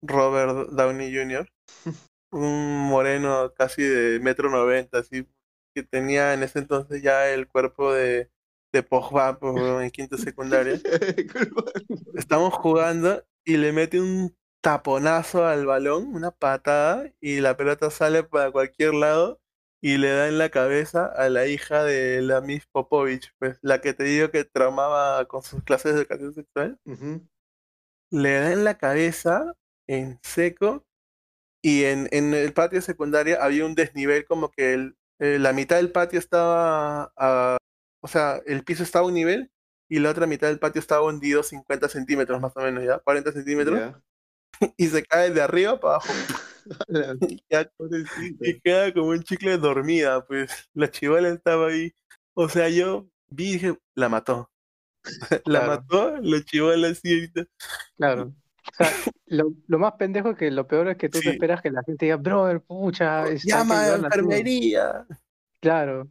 Robert 0.02 0.70
Downey 0.70 1.14
Jr., 1.14 1.50
un 2.32 2.88
moreno 2.88 3.54
casi 3.54 3.84
de 3.84 4.20
metro 4.20 4.50
noventa, 4.50 5.00
así, 5.00 5.28
que 5.76 5.84
tenía 5.84 6.34
en 6.34 6.44
ese 6.44 6.60
entonces 6.60 7.02
ya 7.02 7.30
el 7.30 7.48
cuerpo 7.48 7.94
de, 7.94 8.32
de 8.74 8.84
Pogba 8.84 9.40
pues, 9.40 9.56
en 9.84 9.90
quinta 9.92 10.18
secundaria. 10.18 10.80
Culpa. 11.34 11.72
Estamos 12.16 12.54
jugando 12.54 13.24
y 13.46 13.58
le 13.58 13.72
mete 13.72 14.00
un 14.02 14.36
taponazo 14.62 15.46
al 15.46 15.66
balón, 15.66 16.08
una 16.14 16.32
patada, 16.32 17.12
y 17.22 17.40
la 17.40 17.56
pelota 17.56 17.90
sale 17.90 18.24
para 18.24 18.52
cualquier 18.52 18.94
lado 18.94 19.40
y 19.82 19.98
le 19.98 20.10
da 20.10 20.28
en 20.28 20.38
la 20.40 20.50
cabeza 20.50 21.06
a 21.06 21.30
la 21.30 21.46
hija 21.48 21.84
de 21.84 22.22
la 22.22 22.42
Miss 22.42 22.66
Popovich, 22.72 23.32
pues 23.40 23.58
la 23.62 23.80
que 23.80 23.94
te 23.94 24.04
digo 24.04 24.32
que 24.32 24.44
traumaba 24.44 25.24
con 25.26 25.44
sus 25.44 25.64
clases 25.64 25.94
de 25.94 26.00
educación 26.02 26.34
sexual. 26.34 26.80
Le 28.12 28.34
da 28.40 28.52
en 28.52 28.64
la 28.64 28.78
cabeza 28.78 29.54
en 29.88 30.20
seco 30.24 30.86
y 31.64 31.84
en, 31.86 32.10
en 32.12 32.34
el 32.34 32.54
patio 32.54 32.82
secundaria 32.82 33.38
había 33.42 33.66
un 33.66 33.76
desnivel 33.76 34.26
como 34.26 34.50
que 34.52 34.74
el- 34.74 34.98
eh, 35.20 35.40
la 35.40 35.54
mitad 35.54 35.78
del 35.78 35.92
patio 35.92 36.20
estaba, 36.20 37.12
a- 37.16 37.58
o 38.02 38.08
sea, 38.08 38.42
el 38.46 38.64
piso 38.64 38.84
estaba 38.84 39.06
a 39.06 39.08
un 39.08 39.14
nivel 39.14 39.52
y 39.90 40.00
la 40.00 40.10
otra 40.12 40.28
mitad 40.28 40.48
del 40.48 40.60
patio 40.60 40.80
estaba 40.80 41.04
hundido 41.06 41.44
50 41.44 41.88
centímetros 41.90 42.42
más 42.42 42.56
o 42.56 42.62
menos, 42.62 42.84
¿ya? 42.84 43.00
40 43.00 43.32
centímetros 43.32 43.96
y 44.78 44.88
se 44.88 45.04
cae 45.04 45.32
de 45.32 45.42
arriba 45.42 45.80
para 45.80 45.96
abajo 45.96 46.14
y, 48.42 48.60
queda 48.60 48.94
como 48.94 49.08
un 49.10 49.24
chicle 49.24 49.58
dormida, 49.58 50.26
pues 50.26 50.52
la 50.74 50.90
chivola 50.92 51.30
estaba 51.30 51.68
ahí. 51.68 51.94
O 52.34 52.50
sea, 52.50 52.70
yo 52.70 53.08
vi 53.30 53.50
y 53.50 53.54
dije, 53.54 53.78
la 53.96 54.10
mató. 54.10 54.50
La 55.46 55.62
Claro. 55.62 55.68
mató, 55.68 56.18
la 56.18 56.44
chivola 56.44 56.90
así 56.90 57.14
ahorita. 57.14 57.46
claro. 57.98 58.34
O 58.70 58.76
sea, 58.76 58.92
lo, 59.28 59.54
lo 59.68 59.80
más 59.80 59.94
pendejo 59.94 60.32
es 60.32 60.38
que 60.38 60.52
lo 60.52 60.68
peor 60.68 60.90
es 60.90 60.98
que 60.98 61.08
tú 61.08 61.20
Sí. 61.20 61.24
te 61.24 61.30
esperas 61.32 61.62
que 61.62 61.72
la 61.72 61.82
gente 61.86 62.04
diga, 62.06 62.18
brother, 62.18 62.60
pucha, 62.60 63.24
que 63.24 63.38
Llama 63.38 63.76
a 63.76 63.78
la 63.78 63.84
ayudarla 63.84 64.08
a 64.08 64.10
todos". 64.12 64.24
enfermería. 64.26 65.06
Claro, 65.62 66.10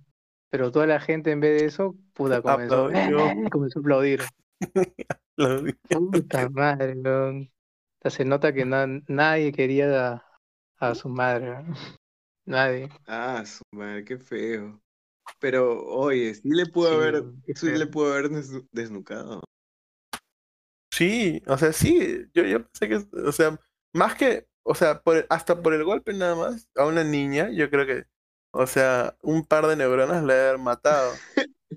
pero 0.56 0.72
toda 0.72 0.86
la 0.86 0.98
gente 1.00 1.30
en 1.32 1.40
vez 1.40 1.60
de 1.60 1.66
eso, 1.66 1.94
puta, 2.14 2.40
comenzó. 2.40 2.90
"Eh", 2.90 2.94
comenzó 3.52 3.78
a 3.78 3.82
aplaudir. 3.82 4.22
La- 5.36 5.62
Puta 5.86 6.48
madre, 6.48 6.94
weón. 6.94 7.52
O 7.98 8.02
sea, 8.02 8.10
se 8.10 8.24
nota 8.24 8.54
que 8.54 8.64
na- 8.64 9.02
nadie 9.06 9.52
quería 9.52 10.14
a, 10.14 10.24
a 10.78 10.94
su 10.94 11.10
madre. 11.10 11.58
Nadie. 12.46 12.88
Ah, 13.06 13.44
su 13.44 13.62
madre, 13.70 14.02
qué 14.04 14.16
feo. 14.16 14.80
Pero, 15.38 15.84
oye, 15.84 16.34
sí 16.34 16.48
le 16.48 16.64
pudo 16.64 16.88
Sí, 16.88 16.94
haber, 16.94 17.24
sí 17.54 17.66
le 17.70 17.86
pudo 17.86 18.12
haber 18.14 18.30
desnu- 18.30 18.66
desnucado. 18.72 19.42
Sí, 20.90 21.42
o 21.46 21.58
sea, 21.58 21.72
sí, 21.74 22.24
yo, 22.32 22.44
yo 22.44 22.64
pensé 22.66 22.88
que, 22.88 23.18
o 23.20 23.32
sea, 23.32 23.60
más 23.92 24.14
que, 24.14 24.46
o 24.62 24.74
sea, 24.74 25.02
por, 25.02 25.26
hasta 25.28 25.62
por 25.62 25.74
el 25.74 25.84
golpe 25.84 26.14
nada 26.14 26.34
más, 26.34 26.66
a 26.74 26.86
una 26.86 27.04
niña, 27.04 27.50
yo 27.50 27.68
creo 27.68 27.84
que, 27.86 28.04
o 28.56 28.66
sea, 28.66 29.16
un 29.22 29.44
par 29.44 29.66
de 29.66 29.76
neuronas 29.76 30.24
le 30.24 30.32
haber 30.34 30.58
matado, 30.58 31.22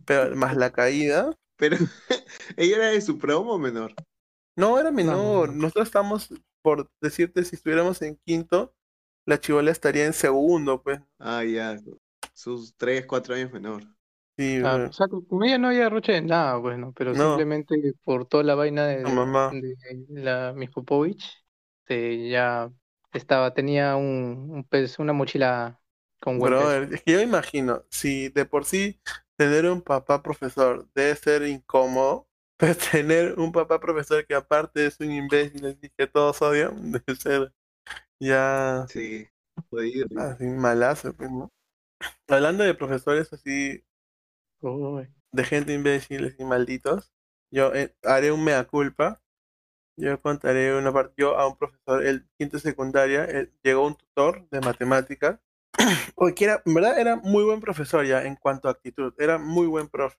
pero 0.06 0.36
más 0.38 0.58
la 0.58 0.72
caída, 0.72 1.32
Pero, 1.58 1.78
¿ella 2.58 2.78
era 2.78 2.88
de 2.90 3.02
su 3.02 3.18
promo 3.20 3.54
o 3.54 3.60
menor? 3.60 3.96
no 4.56 4.80
era 4.80 4.92
no, 4.98 5.18
menor, 5.22 5.54
no. 5.56 5.56
nosotros 5.56 5.88
estamos, 5.88 6.30
por 6.62 6.90
decirte, 7.02 7.44
si 7.44 7.56
estuviéramos 7.56 8.02
en 8.02 8.18
quinto, 8.26 8.74
la 9.26 9.40
chivola 9.40 9.72
estaría 9.72 10.06
en 10.06 10.14
segundo, 10.14 10.82
pues, 10.84 11.02
Ah, 11.20 11.44
ya. 11.44 11.78
Sus 12.34 12.76
tres, 12.76 13.06
cuatro 13.06 13.36
años 13.36 13.52
menor. 13.52 13.84
sí, 14.38 14.60
Claro, 14.60 14.90
o 14.90 14.92
sea, 14.92 15.08
con 15.08 15.44
ella 15.46 15.58
no 15.58 15.70
había 15.70 15.88
roche 15.90 16.12
de 16.12 16.22
nada, 16.22 16.58
bueno, 16.58 16.92
pero 16.94 17.16
No. 17.16 17.16
simplemente 17.16 17.76
por 18.04 18.26
toda 18.28 18.44
la 18.44 18.56
vaina 18.56 18.86
de, 18.88 18.98
La 19.04 19.10
mamá. 19.10 19.46
de 19.50 19.76
la 20.10 20.52
Miss 20.54 20.70
Popovich, 20.70 21.24
este, 21.82 22.28
ya 22.30 22.70
estaba, 23.14 23.54
tenía 23.54 23.96
un, 23.96 24.48
un 24.52 24.64
pez, 24.66 25.00
una 25.00 25.14
mochila 25.14 25.79
con 26.20 26.42
brother, 26.42 26.94
es 26.94 27.04
que 27.04 27.14
yo 27.14 27.22
imagino, 27.22 27.86
si 27.90 28.30
de 28.30 28.46
por 28.46 28.66
sí 28.66 29.00
tener 29.38 29.66
un 29.68 29.82
papá 29.82 30.22
profesor 30.24 30.88
debe 30.94 31.16
ser 31.16 31.44
incómodo, 31.48 32.28
pues 32.58 32.78
tener 32.92 33.40
un 33.40 33.52
papá 33.52 33.80
profesor 33.80 34.26
que 34.28 34.36
aparte 34.36 34.86
es 34.88 35.00
un 35.00 35.12
imbécil 35.12 35.66
así 35.68 35.90
que 35.98 36.08
todos 36.08 36.42
odian, 36.42 36.92
debe 36.92 37.16
ser 37.16 37.54
ya 38.20 38.90
Sí, 38.90 39.28
jodido. 39.72 40.08
así 40.16 40.46
malazo, 40.46 41.14
pues, 41.16 41.32
¿no? 41.32 41.52
Hablando 42.30 42.64
de 42.64 42.76
profesores 42.76 43.34
así, 43.34 43.84
Uy, 44.62 45.08
de 45.32 45.44
gente 45.44 45.74
imbécil 45.74 46.36
y 46.40 46.44
malditos, 46.46 47.12
yo 47.52 47.74
eh, 47.74 47.96
haré 48.04 48.32
un 48.32 48.44
mea 48.44 48.66
culpa. 48.68 49.22
Yo 49.98 50.22
contaré 50.22 50.76
una 50.78 50.94
parte. 50.94 51.14
Yo 51.18 51.38
a 51.40 51.48
un 51.48 51.58
profesor, 51.58 52.06
el 52.06 52.28
quinto 52.38 52.58
de 52.58 52.62
secundaria, 52.64 53.26
él- 53.26 53.54
llegó 53.64 53.88
un 53.88 53.96
tutor 53.98 54.50
de 54.50 54.62
matemáticas. 54.62 55.40
Oye, 56.16 56.34
que 56.36 56.46
era, 56.46 56.62
en 56.66 56.74
verdad 56.74 57.00
era 57.00 57.16
muy 57.18 57.44
buen 57.44 57.60
profesor 57.62 58.06
ya 58.06 58.24
en 58.24 58.36
cuanto 58.36 58.68
a 58.68 58.72
actitud. 58.72 59.14
Era 59.18 59.38
muy 59.38 59.68
buen 59.68 59.88
profe. 59.90 60.18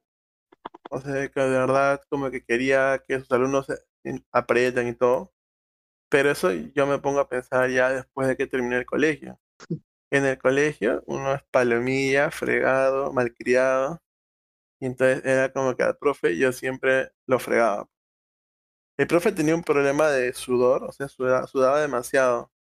O 0.91 1.01
sea, 1.01 1.29
que 1.31 1.41
de 1.41 1.51
verdad 1.51 2.03
como 2.11 2.31
que 2.31 2.45
quería 2.45 3.03
que 3.09 3.21
sus 3.21 3.33
alumnos 3.33 3.67
en- 4.05 4.25
aprendan 4.33 4.89
y 4.89 4.95
todo. 4.95 5.33
Pero 6.11 6.31
eso 6.33 6.53
yo 6.53 6.87
me 6.87 6.99
pongo 7.01 7.21
a 7.21 7.29
pensar 7.29 7.71
ya 7.71 7.91
después 7.93 8.29
de 8.29 8.37
que 8.37 8.47
terminé 8.49 8.79
el 8.79 8.87
colegio. 8.87 9.41
En 10.11 10.27
el 10.27 10.39
colegio 10.39 11.03
uno 11.07 11.35
es 11.35 11.43
palomilla, 11.51 12.31
fregado, 12.31 13.13
malcriado. 13.13 14.01
Y 14.81 14.87
entonces 14.87 15.25
era 15.25 15.53
como 15.53 15.77
que 15.77 15.85
al 15.85 15.97
profe 15.99 16.37
yo 16.39 16.53
siempre 16.53 17.11
lo 17.27 17.39
fregaba. 17.41 17.89
El 18.97 19.09
profe 19.09 19.33
tenía 19.33 19.57
un 19.57 19.65
problema 19.65 20.11
de 20.11 20.33
sudor, 20.33 20.85
o 20.85 20.93
sea, 20.93 21.09
sudaba 21.09 21.81
demasiado. 21.81 22.53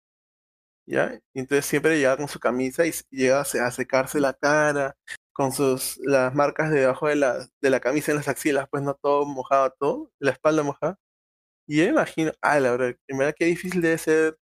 ¿Ya? 0.89 1.21
Entonces 1.35 1.67
siempre 1.67 1.97
llegaba 1.99 2.17
con 2.17 2.29
su 2.29 2.41
camisa 2.41 2.87
y 2.87 2.93
llegaba 3.11 3.43
a 3.43 3.45
se- 3.45 3.61
a 3.61 3.71
secarse 3.71 4.21
la 4.21 4.33
cara, 4.35 4.97
con 5.33 5.53
sus 5.53 5.99
las 6.05 6.35
marcas 6.35 6.71
debajo 6.71 7.09
de 7.09 7.17
la, 7.17 7.47
de 7.61 7.71
la 7.71 7.81
camisa 7.81 8.11
en 8.13 8.17
las 8.19 8.29
axilas, 8.29 8.69
pues 8.71 8.83
no 8.83 8.95
todo 8.95 9.27
mojado, 9.27 9.75
todo, 9.79 10.11
la 10.19 10.33
espalda 10.33 10.63
mojada. 10.63 10.99
Y 11.67 11.79
yo 11.79 11.85
imagino, 11.85 12.33
ah, 12.43 12.61
la 12.61 12.73
verdad, 12.73 12.97
en 13.09 13.19
verdad 13.19 13.35
qué 13.39 13.47
difícil 13.47 13.83
debe 13.83 13.99
ser, 13.99 14.39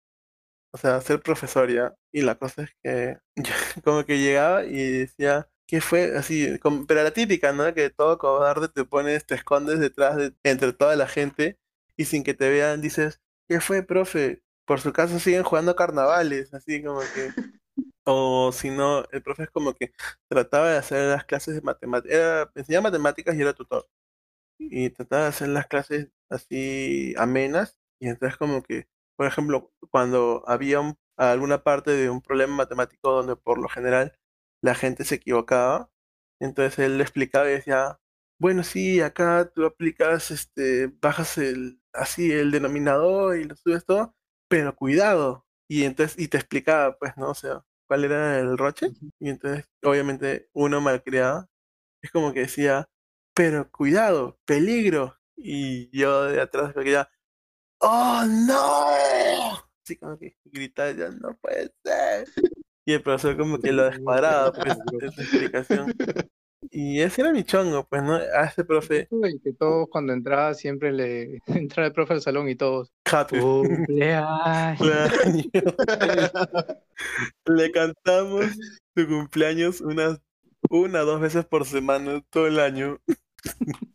o 0.71 0.77
sea, 0.77 1.01
ser 1.01 1.21
profesor 1.21 1.71
ya. 1.71 1.93
Y 2.11 2.21
la 2.21 2.35
cosa 2.35 2.63
es 2.63 2.71
que 2.83 3.17
como 3.83 4.05
que 4.05 4.19
llegaba 4.19 4.65
y 4.65 4.73
decía, 4.99 5.49
¿qué 5.67 5.81
fue? 5.81 6.17
Así, 6.17 6.59
como- 6.59 6.85
pero 6.87 7.03
la 7.03 7.11
típica, 7.11 7.53
¿no? 7.53 7.73
Que 7.73 7.89
todo 7.89 8.17
cobarde 8.17 8.69
te 8.69 8.85
pones, 8.85 9.25
te 9.25 9.35
escondes 9.35 9.79
detrás 9.79 10.17
de, 10.17 10.33
entre 10.43 10.73
toda 10.73 10.95
la 10.95 11.07
gente 11.07 11.57
y 11.97 12.05
sin 12.05 12.23
que 12.23 12.33
te 12.33 12.49
vean 12.49 12.81
dices, 12.81 13.21
¿qué 13.49 13.59
fue, 13.61 13.83
profe? 13.83 14.41
Por 14.65 14.80
su 14.81 14.94
caso 14.94 15.19
siguen 15.19 15.44
jugando 15.44 15.76
carnavales, 15.76 16.53
así 16.53 16.84
como 16.84 16.99
que... 17.02 17.30
O 18.06 18.52
si 18.52 18.69
no, 18.69 19.06
el 19.11 19.23
profe 19.23 19.44
es 19.44 19.49
como 19.52 19.73
que 19.76 19.94
trataba 20.27 20.72
de 20.72 20.77
hacer 20.77 21.10
las 21.11 21.26
clases 21.26 21.56
de 21.56 21.61
matemáticas, 21.61 22.49
enseñaba 22.56 22.84
matemáticas 22.90 23.35
y 23.35 23.41
era 23.41 23.53
tutor. 23.53 23.88
Y 24.60 24.90
trataba 24.91 25.23
de 25.23 25.30
hacer 25.30 25.49
las 25.49 25.68
clases 25.68 26.10
así 26.30 27.14
amenas. 27.18 27.77
Y 27.99 28.10
entonces 28.10 28.38
como 28.38 28.64
que, 28.64 28.88
por 29.18 29.27
ejemplo, 29.27 29.72
cuando 29.91 30.44
había 30.48 30.80
un- 30.81 30.98
alguna 31.18 31.64
parte 31.64 31.91
de 31.91 32.10
un 32.10 32.22
problema 32.22 32.56
matemático 32.56 33.11
donde 33.11 33.35
por 33.38 33.60
lo 33.60 33.69
general 33.69 34.18
la 34.61 34.76
gente 34.76 35.06
se 35.06 35.15
equivocaba, 35.15 35.91
entonces 36.40 36.80
él 36.80 36.98
le 36.98 37.03
explicaba 37.03 37.49
y 37.49 37.53
decía, 37.53 37.99
bueno, 38.40 38.64
sí, 38.64 39.02
acá 39.02 39.49
tú 39.53 39.65
aplicas, 39.65 40.31
este, 40.31 40.88
bajas 41.02 41.38
el, 41.38 41.81
así 41.94 42.31
el 42.31 42.52
denominador 42.52 43.38
y 43.38 43.45
lo 43.45 43.56
subes 43.56 43.85
todo, 43.85 44.15
pero 44.53 44.75
cuidado. 44.75 45.47
Y 45.67 45.84
entonces, 45.84 46.19
y 46.19 46.27
te 46.27 46.38
explicaba, 46.38 46.95
pues, 46.99 47.17
¿no? 47.17 47.31
O 47.31 47.34
sea, 47.34 47.65
cuál 47.88 48.03
era 48.03 48.38
el 48.38 48.55
roche. 48.55 48.91
Y 49.19 49.30
entonces, 49.30 49.67
obviamente, 49.81 50.47
uno 50.53 50.80
malcriado 50.80 51.49
es 52.03 52.11
como 52.11 52.31
que 52.31 52.41
decía, 52.41 52.88
pero 53.34 53.71
cuidado, 53.71 54.39
peligro. 54.45 55.17
Y 55.35 55.89
yo 55.97 56.25
de 56.25 56.39
atrás 56.39 56.75
me 56.75 56.84
quedaba, 56.84 57.09
¡Oh, 57.80 58.23
no! 58.27 59.65
Así 59.84 59.97
como 59.97 60.19
que 60.19 60.38
gritaba, 60.43 60.91
ya 60.91 61.09
no 61.09 61.35
puede 61.41 61.73
ser. 61.84 62.27
Y 62.85 62.93
el 62.93 63.01
profesor 63.01 63.35
como 63.35 63.57
que 63.57 63.71
lo 63.71 63.85
descuadraba, 63.85 64.51
pues, 64.53 64.77
esa 65.01 65.21
explicación. 65.23 65.95
Y 66.72 66.99
ese 67.02 67.22
era 67.22 67.31
mi 67.31 67.44
chongo, 67.44 67.85
pues, 67.88 68.03
¿no? 68.03 68.14
A 68.15 68.45
ese 68.45 68.64
profe, 68.64 69.07
Y 69.11 69.40
que 69.40 69.53
todos 69.53 69.88
cuando 69.90 70.14
entraba 70.14 70.53
siempre 70.53 70.91
le 70.91 71.40
entraba 71.48 71.88
el 71.88 71.94
profe 71.94 72.14
al 72.14 72.22
salón 72.22 72.49
y 72.49 72.56
todos. 72.56 72.91
happy 73.06 73.40
Cumpleaños. 73.40 74.77
cumpleaños. 74.80 76.31
Le 77.45 77.72
cantamos 77.72 78.45
su 78.95 79.07
cumpleaños 79.07 79.81
unas 79.81 80.19
una 80.69 81.02
o 81.02 81.06
dos 81.06 81.19
veces 81.22 81.45
por 81.45 81.65
semana 81.65 82.22
todo 82.30 82.48
el 82.48 82.60
año. 82.60 82.99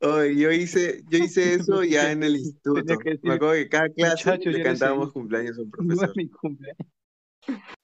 Oye, 0.03 0.37
yo 0.37 0.53
hice, 0.53 1.03
yo 1.09 1.19
hice 1.19 1.55
eso 1.55 1.83
ya 1.83 2.13
en 2.13 2.23
el 2.23 2.37
instituto. 2.37 2.83
Decir, 2.83 3.21
Me 3.23 3.35
acuerdo 3.35 3.55
que 3.55 3.69
cada 3.71 3.89
clase 3.89 4.15
"Muchachos, 4.31 4.53
le 4.53 4.59
no 4.59 4.65
cantábamos 4.65 5.07
sé". 5.09 5.13
cumpleaños 5.15 5.59
a 5.59 5.63
un 5.63 5.71
No 5.79 5.97
profesor. 5.97 6.11
es 6.11 6.17
mi 6.17 6.29
cumpleaños. 6.29 6.87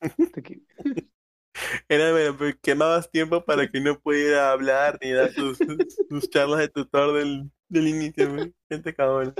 Era, 1.89 2.13
bueno, 2.13 2.37
pues, 2.37 2.57
quemabas 2.63 3.11
tiempo 3.11 3.45
para 3.45 3.69
que 3.69 3.81
no 3.81 3.99
pudiera 4.01 4.51
hablar 4.53 4.99
ni 5.01 5.13
dar 5.13 5.33
sus, 5.33 5.59
sus 6.09 6.29
charlas 6.31 6.61
de 6.61 6.69
tutor 6.69 7.15
del, 7.15 7.51
del 7.69 7.89
inicio. 7.89 8.29
Gente 8.71 8.95
cabrón. 8.95 9.35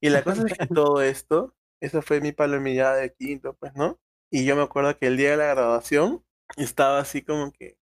Y 0.00 0.10
la 0.10 0.24
cosa 0.24 0.44
es 0.46 0.54
que 0.58 0.66
todo 0.68 1.02
esto, 1.02 1.54
esa 1.80 2.02
fue 2.02 2.20
mi 2.20 2.32
palomillada 2.32 2.96
de 2.96 3.14
quinto, 3.14 3.54
pues, 3.60 3.74
¿no? 3.76 3.98
Y 4.30 4.44
yo 4.44 4.56
me 4.56 4.62
acuerdo 4.62 4.96
que 4.98 5.06
el 5.08 5.16
día 5.16 5.32
de 5.32 5.36
la 5.38 5.48
graduación 5.54 6.24
estaba 6.56 7.00
así 7.00 7.22
como 7.22 7.52
que. 7.52 7.76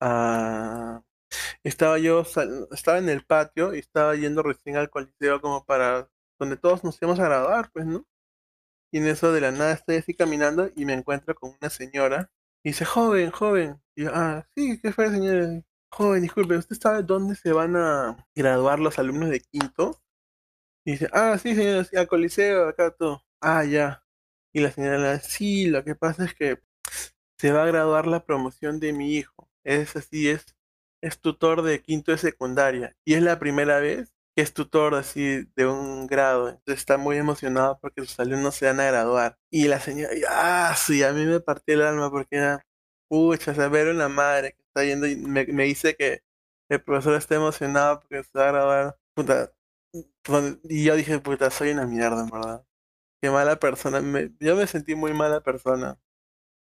ah, 0.00 1.02
estaba 1.64 1.98
yo, 1.98 2.24
estaba 2.72 2.98
en 2.98 3.08
el 3.08 3.24
patio 3.26 3.74
y 3.74 3.80
estaba 3.80 4.14
yendo 4.16 4.42
recién 4.42 4.76
al 4.76 4.90
coliseo 4.90 5.40
como 5.40 5.64
para 5.64 6.08
donde 6.40 6.56
todos 6.56 6.84
nos 6.84 6.98
íbamos 7.02 7.20
a 7.20 7.26
graduar, 7.26 7.70
pues, 7.72 7.86
¿no? 7.86 8.06
Y 8.92 8.98
en 8.98 9.08
eso 9.08 9.32
de 9.32 9.40
la 9.42 9.52
nada 9.52 9.72
estoy 9.72 9.96
así 9.96 10.14
caminando 10.14 10.70
y 10.76 10.84
me 10.86 10.94
encuentro 10.94 11.34
con 11.34 11.56
una 11.60 11.70
señora 11.70 12.30
y 12.66 12.70
dice, 12.70 12.84
joven, 12.84 13.30
joven. 13.30 13.80
Y 13.94 14.02
yo, 14.02 14.10
ah, 14.12 14.44
sí, 14.56 14.80
¿qué 14.82 14.90
fue, 14.90 15.08
señora? 15.08 15.62
Joven, 15.88 16.22
disculpe, 16.22 16.56
¿usted 16.56 16.74
sabe 16.74 17.04
dónde 17.04 17.36
se 17.36 17.52
van 17.52 17.76
a 17.76 18.16
graduar 18.34 18.80
los 18.80 18.98
alumnos 18.98 19.30
de 19.30 19.38
quinto? 19.38 20.02
Y 20.84 20.92
dice, 20.92 21.08
ah, 21.12 21.38
sí, 21.38 21.54
señora, 21.54 21.84
sí, 21.84 21.96
al 21.96 22.08
coliseo, 22.08 22.66
acá 22.68 22.90
todo. 22.90 23.22
Ah, 23.40 23.64
ya. 23.64 24.02
Y 24.52 24.58
la 24.62 24.72
señora, 24.72 25.20
sí, 25.20 25.66
lo 25.66 25.84
que 25.84 25.94
pasa 25.94 26.24
es 26.24 26.34
que 26.34 26.60
se 27.38 27.52
va 27.52 27.62
a 27.62 27.66
graduar 27.66 28.08
la 28.08 28.26
promoción 28.26 28.80
de 28.80 28.92
mi 28.92 29.14
hijo. 29.14 29.48
Es 29.62 29.94
así, 29.94 30.28
es, 30.28 30.56
es 31.00 31.20
tutor 31.20 31.62
de 31.62 31.82
quinto 31.82 32.10
de 32.10 32.18
secundaria. 32.18 32.96
Y 33.04 33.14
es 33.14 33.22
la 33.22 33.38
primera 33.38 33.78
vez 33.78 34.12
que 34.36 34.42
es 34.42 34.52
tutor 34.54 34.94
así 34.94 35.46
de 35.56 35.66
un 35.66 36.06
grado. 36.06 36.50
Entonces 36.50 36.78
está 36.80 36.98
muy 36.98 37.16
emocionado 37.16 37.78
porque 37.80 38.02
sus 38.02 38.20
alumnos 38.20 38.54
se 38.56 38.66
van 38.66 38.80
a 38.80 38.86
graduar. 38.86 39.38
Y 39.50 39.68
la 39.68 39.80
señora, 39.80 40.12
ah, 40.30 40.74
sí, 40.76 41.02
a 41.02 41.12
mí 41.12 41.24
me 41.26 41.40
partió 41.40 41.74
el 41.74 41.82
alma 41.82 42.10
porque 42.10 42.36
era, 42.36 42.62
pucha, 43.08 43.54
saber 43.54 43.88
una 43.88 44.08
madre 44.08 44.52
que 44.52 44.62
está 44.62 44.84
yendo 44.84 45.06
y 45.06 45.16
me, 45.16 45.46
me 45.46 45.64
dice 45.64 45.96
que 45.96 46.22
el 46.68 46.82
profesor 46.82 47.14
está 47.16 47.36
emocionado 47.36 48.00
porque 48.00 48.24
se 48.24 48.38
va 48.38 48.48
a 48.48 48.52
graduar. 48.52 48.98
Puta, 49.14 49.52
y 50.64 50.84
yo 50.84 50.96
dije, 50.96 51.18
puta, 51.20 51.50
soy 51.50 51.70
una 51.70 51.86
mierda, 51.86 52.22
en 52.22 52.30
verdad. 52.30 52.66
Qué 53.22 53.30
mala 53.30 53.56
persona. 53.58 54.02
Yo 54.40 54.56
me 54.56 54.66
sentí 54.66 54.94
muy 54.94 55.14
mala 55.14 55.40
persona. 55.42 55.98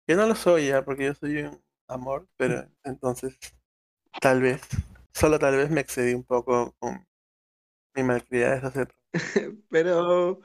Que 0.06 0.14
no 0.16 0.26
lo 0.26 0.34
soy 0.36 0.68
ya, 0.68 0.84
porque 0.84 1.06
yo 1.06 1.14
soy 1.14 1.38
un 1.42 1.62
amor, 1.88 2.28
pero 2.36 2.68
entonces, 2.84 3.38
tal 4.20 4.42
vez, 4.42 4.62
solo 5.12 5.38
tal 5.38 5.56
vez 5.56 5.70
me 5.70 5.80
excedí 5.80 6.14
un 6.14 6.24
poco 6.24 6.74
con 6.78 7.06
mi 7.98 8.04
malcriada 8.04 8.60
de 8.60 8.66
hacer. 8.68 8.94
Pero 9.70 10.40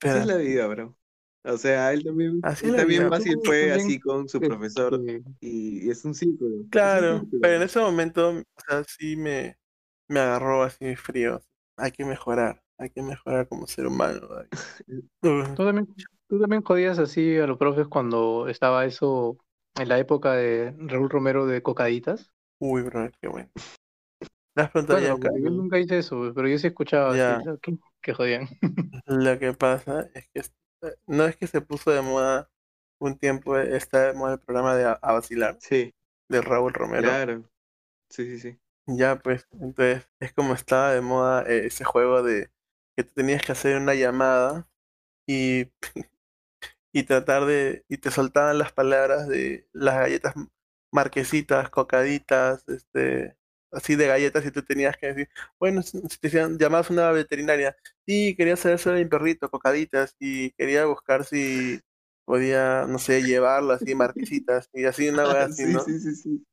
Pero, 0.00 0.18
es 0.18 0.26
la 0.26 0.36
vida, 0.36 0.66
bro. 0.66 0.96
O 1.44 1.56
sea, 1.56 1.92
él 1.92 2.04
también, 2.04 2.40
Así 2.42 2.66
él 2.66 2.74
es 2.74 2.76
también 2.76 3.04
vida. 3.04 3.08
fácil 3.08 3.40
Tú 3.42 3.42
fue 3.44 3.70
también, 3.70 3.72
así 3.72 3.98
con 4.00 4.28
su 4.28 4.38
este, 4.38 4.48
profesor 4.48 5.00
y, 5.40 5.86
y 5.86 5.90
es 5.90 6.04
un 6.04 6.14
círculo. 6.14 6.56
es 6.56 6.60
un 6.60 6.68
claro, 6.70 7.20
círculo. 7.20 7.40
pero 7.40 7.56
en 7.56 7.62
ese 7.62 7.80
momento, 7.80 8.30
o 8.30 8.60
sea, 8.68 8.84
sí 8.84 9.16
me, 9.16 9.58
me 10.08 10.20
agarró 10.20 10.62
así 10.62 10.96
frío. 10.96 11.40
Hay 11.76 11.92
que 11.92 12.04
mejorar, 12.04 12.62
hay 12.78 12.90
que 12.90 13.02
mejorar 13.02 13.48
como 13.48 13.66
ser 13.66 13.86
humano. 13.86 14.28
¿Tú 15.20 15.64
también, 15.64 15.86
tú 16.28 16.40
también 16.40 16.62
jodías 16.62 16.98
así 16.98 17.36
a 17.38 17.46
los 17.46 17.58
profes 17.58 17.88
cuando 17.88 18.48
estaba 18.48 18.84
eso 18.86 19.38
en 19.76 19.88
la 19.88 19.98
época 19.98 20.32
de 20.34 20.74
Raúl 20.78 21.10
Romero 21.10 21.46
de 21.46 21.62
Cocaditas? 21.62 22.32
Uy, 22.60 22.82
bro, 22.82 23.10
qué 23.20 23.28
bueno. 23.28 23.50
Bueno, 24.88 25.10
porque 25.10 25.28
yo 25.42 25.50
nunca 25.50 25.78
hice 25.78 25.98
eso, 25.98 26.32
pero 26.34 26.48
yo 26.48 26.58
sí 26.58 26.66
escuchaba 26.68 27.12
así, 27.14 27.36
que, 27.62 27.76
que 28.00 28.14
jodían. 28.14 28.48
Lo 29.06 29.38
que 29.38 29.52
pasa 29.54 30.08
es 30.14 30.28
que 30.28 30.40
es- 30.40 30.54
no 31.06 31.24
es 31.26 31.36
que 31.36 31.46
se 31.46 31.60
puso 31.60 31.90
de 31.90 32.00
moda 32.02 32.48
un 33.00 33.18
tiempo, 33.18 33.56
está 33.58 34.06
de 34.06 34.12
moda 34.14 34.34
el 34.34 34.40
programa 34.40 34.74
de 34.76 34.84
A, 34.86 34.92
A 34.92 35.12
Vacilar 35.14 35.60
Sí, 35.60 35.94
de 36.28 36.40
Raúl 36.42 36.72
Romero. 36.74 37.22
claro. 37.24 37.50
Sí, 38.10 38.24
sí, 38.26 38.40
sí. 38.40 38.60
Ya, 38.86 39.18
pues, 39.18 39.46
entonces 39.60 40.08
es 40.20 40.32
como 40.32 40.54
estaba 40.54 40.92
de 40.94 41.00
moda 41.02 41.42
eh, 41.46 41.66
ese 41.66 41.84
juego 41.84 42.22
de 42.22 42.50
que 42.96 43.04
tú 43.04 43.12
tenías 43.14 43.42
que 43.42 43.52
hacer 43.52 43.76
una 43.80 43.94
llamada 43.94 44.66
y, 45.26 45.72
y 46.92 47.04
tratar 47.04 47.46
de, 47.46 47.84
y 47.88 47.98
te 47.98 48.10
soltaban 48.12 48.58
las 48.58 48.72
palabras 48.72 49.28
de 49.28 49.68
las 49.74 49.96
galletas 49.96 50.34
marquesitas, 50.92 51.70
cocaditas, 51.70 52.64
este, 52.68 53.37
así 53.72 53.96
de 53.96 54.06
galletas 54.06 54.44
y 54.46 54.50
tú 54.50 54.62
tenías 54.62 54.96
que 54.96 55.08
decir, 55.08 55.28
bueno, 55.58 55.82
si 55.82 56.00
te 56.00 56.18
decían, 56.22 56.58
llamabas 56.58 56.90
a 56.90 56.92
una 56.92 57.10
veterinaria, 57.12 57.76
sí, 58.06 58.34
quería 58.36 58.56
saber 58.56 58.78
sobre 58.78 59.02
mi 59.04 59.08
perrito, 59.08 59.50
cocaditas, 59.50 60.16
y 60.18 60.50
quería 60.52 60.86
buscar 60.86 61.24
si 61.24 61.80
podía, 62.24 62.86
no 62.86 62.98
sé, 62.98 63.22
llevarlo 63.22 63.72
así, 63.72 63.94
marquesitas, 63.94 64.68
y 64.72 64.84
así 64.84 65.08
una 65.08 65.24
wea 65.24 65.44
así, 65.44 65.64
Sí, 65.64 65.72
¿no? 65.72 65.80
sí, 65.80 65.98
sí, 66.00 66.14
sí. 66.14 66.46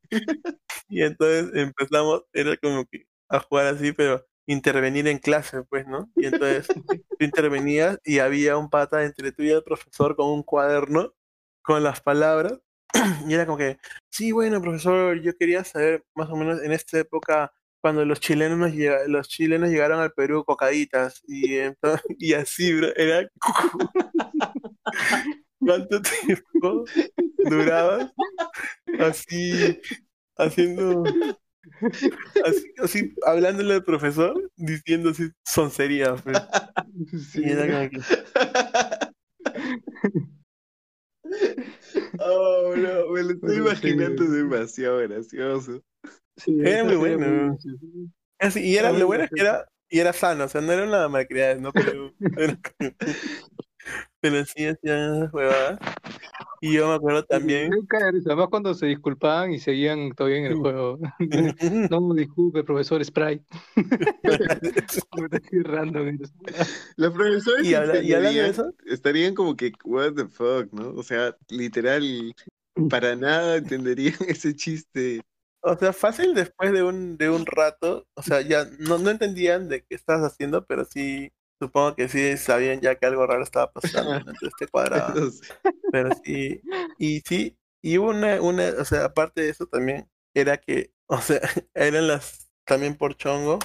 Y 0.88 1.02
entonces 1.02 1.50
empezamos, 1.54 2.24
era 2.32 2.56
como 2.56 2.84
que 2.86 3.06
a 3.28 3.40
jugar 3.40 3.66
así, 3.66 3.92
pero 3.92 4.24
intervenir 4.46 5.08
en 5.08 5.18
clase, 5.18 5.62
pues, 5.64 5.86
¿no? 5.86 6.10
Y 6.16 6.26
entonces 6.26 6.68
tú 6.68 6.84
intervenías 7.18 7.98
y 8.04 8.20
había 8.20 8.56
un 8.56 8.70
pata 8.70 9.04
entre 9.04 9.32
tú 9.32 9.42
y 9.42 9.50
el 9.50 9.64
profesor 9.64 10.16
con 10.16 10.28
un 10.28 10.42
cuaderno 10.42 11.12
con 11.62 11.82
las 11.82 12.00
palabras 12.00 12.60
y 13.28 13.34
era 13.34 13.46
como 13.46 13.58
que, 13.58 13.78
sí, 14.10 14.32
bueno, 14.32 14.60
profesor, 14.60 15.20
yo 15.20 15.36
quería 15.36 15.64
saber 15.64 16.04
más 16.14 16.28
o 16.30 16.36
menos 16.36 16.62
en 16.62 16.72
esta 16.72 16.98
época 16.98 17.52
cuando 17.80 18.04
los 18.04 18.20
chilenos 18.20 18.58
nos 18.58 18.72
llega- 18.72 19.06
los 19.06 19.28
chilenos 19.28 19.68
llegaron 19.70 20.00
al 20.00 20.12
Perú 20.12 20.44
cocaditas 20.44 21.22
y 21.26 21.56
entonces, 21.58 22.02
y 22.18 22.34
así, 22.34 22.72
bro, 22.74 22.88
era 22.96 23.28
¿cuánto 25.58 26.00
tiempo 26.02 26.84
durabas 27.44 28.12
así 29.00 29.80
haciendo 30.38 31.04
así, 32.44 32.72
así 32.82 33.14
hablándole 33.26 33.74
al 33.74 33.84
profesor 33.84 34.34
diciendo 34.56 35.10
así 35.10 35.30
soncerías, 35.44 36.22
pues. 36.22 36.38
Sí. 37.32 37.42
Y 37.44 37.50
era 37.50 37.66
como 37.66 37.90
que, 37.90 38.00
Oh, 42.18 42.74
no, 42.76 43.08
me 43.12 43.22
lo 43.22 43.32
estoy 43.32 43.56
sí. 43.56 43.60
imaginando 43.60 44.24
demasiado 44.24 44.98
gracioso. 44.98 45.82
Sí, 46.36 46.58
Era 46.62 46.84
muy 46.84 46.96
bueno. 46.96 47.18
muy 47.18 47.38
graciosa. 47.50 47.86
así, 48.38 48.60
y 48.60 48.76
era 48.76 48.92
Muy 48.92 49.00
lo 49.00 49.06
bueno 49.06 49.24
es 49.24 49.30
que 49.32 49.40
era 49.42 49.66
y 49.88 50.00
era 50.00 50.12
sano, 50.12 50.44
o 50.44 50.48
sea, 50.48 50.60
no 50.60 50.72
era 50.72 50.84
una 50.84 51.08
malcriada, 51.08 51.56
¿no? 51.56 51.72
Pero, 51.72 52.14
pero, 52.34 52.58
pero 54.30 54.44
sí 54.44 54.66
hacían 54.66 55.16
esas 55.16 55.32
huevadas. 55.32 55.78
Y 56.60 56.72
yo 56.72 56.88
me 56.88 56.94
acuerdo 56.94 57.24
también 57.24 57.70
Me 57.70 57.76
Además 58.26 58.48
cuando 58.50 58.74
se 58.74 58.86
disculpaban 58.86 59.52
y 59.52 59.58
seguían 59.58 60.10
todavía 60.12 60.38
en 60.38 60.46
el 60.46 60.54
juego. 60.56 60.98
No, 61.90 62.14
disculpe, 62.14 62.64
profesor 62.64 63.04
Sprite. 63.04 63.44
Los 66.96 67.12
profesores 67.12 67.66
Y 67.66 67.74
habla- 67.74 68.02
y 68.02 68.12
hablando 68.12 68.40
de 68.42 68.48
eso- 68.48 68.72
estarían 68.86 69.34
como 69.34 69.56
que, 69.56 69.72
what 69.84 70.14
the 70.14 70.26
fuck, 70.26 70.72
¿no? 70.72 70.90
O 70.90 71.02
sea, 71.02 71.36
literal, 71.48 72.34
para 72.90 73.16
nada 73.16 73.56
entenderían 73.56 74.14
ese 74.28 74.54
chiste. 74.54 75.22
O 75.60 75.76
sea, 75.76 75.92
fácil 75.92 76.34
después 76.34 76.72
de 76.72 76.82
un, 76.82 77.16
de 77.16 77.30
un 77.30 77.44
rato, 77.44 78.06
o 78.14 78.22
sea, 78.22 78.40
ya 78.40 78.66
no, 78.78 78.98
no 78.98 79.10
entendían 79.10 79.68
de 79.68 79.82
qué 79.82 79.94
estabas 79.96 80.32
haciendo, 80.32 80.64
pero 80.64 80.84
sí, 80.84 81.32
supongo 81.58 81.94
que 81.94 82.08
sí 82.08 82.36
sabían 82.36 82.80
ya 82.80 82.96
que 82.96 83.06
algo 83.06 83.26
raro 83.26 83.42
estaba 83.42 83.72
pasando, 83.72 84.12
¿no? 84.12 84.18
entonces 84.18 84.52
te 84.58 84.66
cuadraba. 84.68 85.14
No 85.14 85.30
sé. 85.30 85.54
Pero 85.92 86.10
sí, 86.24 86.60
y 86.98 87.20
sí, 87.20 87.56
y 87.82 87.98
hubo 87.98 88.10
una, 88.10 88.40
una, 88.40 88.70
o 88.78 88.84
sea, 88.84 89.06
aparte 89.06 89.42
de 89.42 89.50
eso 89.50 89.66
también, 89.66 90.08
era 90.34 90.58
que, 90.58 90.92
o 91.06 91.18
sea, 91.20 91.40
eran 91.74 92.08
las, 92.08 92.50
también 92.66 92.96
por 92.96 93.16
chongo, 93.16 93.58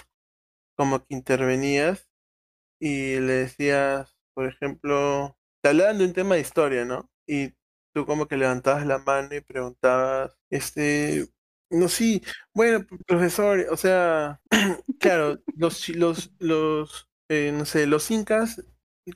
como 0.77 0.99
que 0.99 1.15
intervenías 1.15 2.09
y 2.79 3.19
le 3.19 3.33
decías, 3.33 4.17
por 4.33 4.47
ejemplo, 4.47 5.37
te 5.63 5.69
hablaban 5.69 5.99
de 5.99 6.05
un 6.05 6.13
tema 6.13 6.35
de 6.35 6.41
historia, 6.41 6.85
¿no? 6.85 7.09
Y 7.27 7.53
tú 7.93 8.05
como 8.05 8.27
que 8.27 8.37
levantabas 8.37 8.85
la 8.85 8.99
mano 8.99 9.35
y 9.35 9.41
preguntabas, 9.41 10.37
este, 10.49 11.27
no, 11.69 11.87
sí, 11.89 12.23
bueno, 12.53 12.85
profesor, 13.07 13.67
o 13.71 13.77
sea, 13.77 14.41
claro, 14.99 15.39
los, 15.55 15.89
los, 15.89 16.31
los, 16.39 17.09
eh, 17.31 17.51
no 17.53 17.65
sé, 17.65 17.87
los 17.87 18.11
incas, 18.11 18.61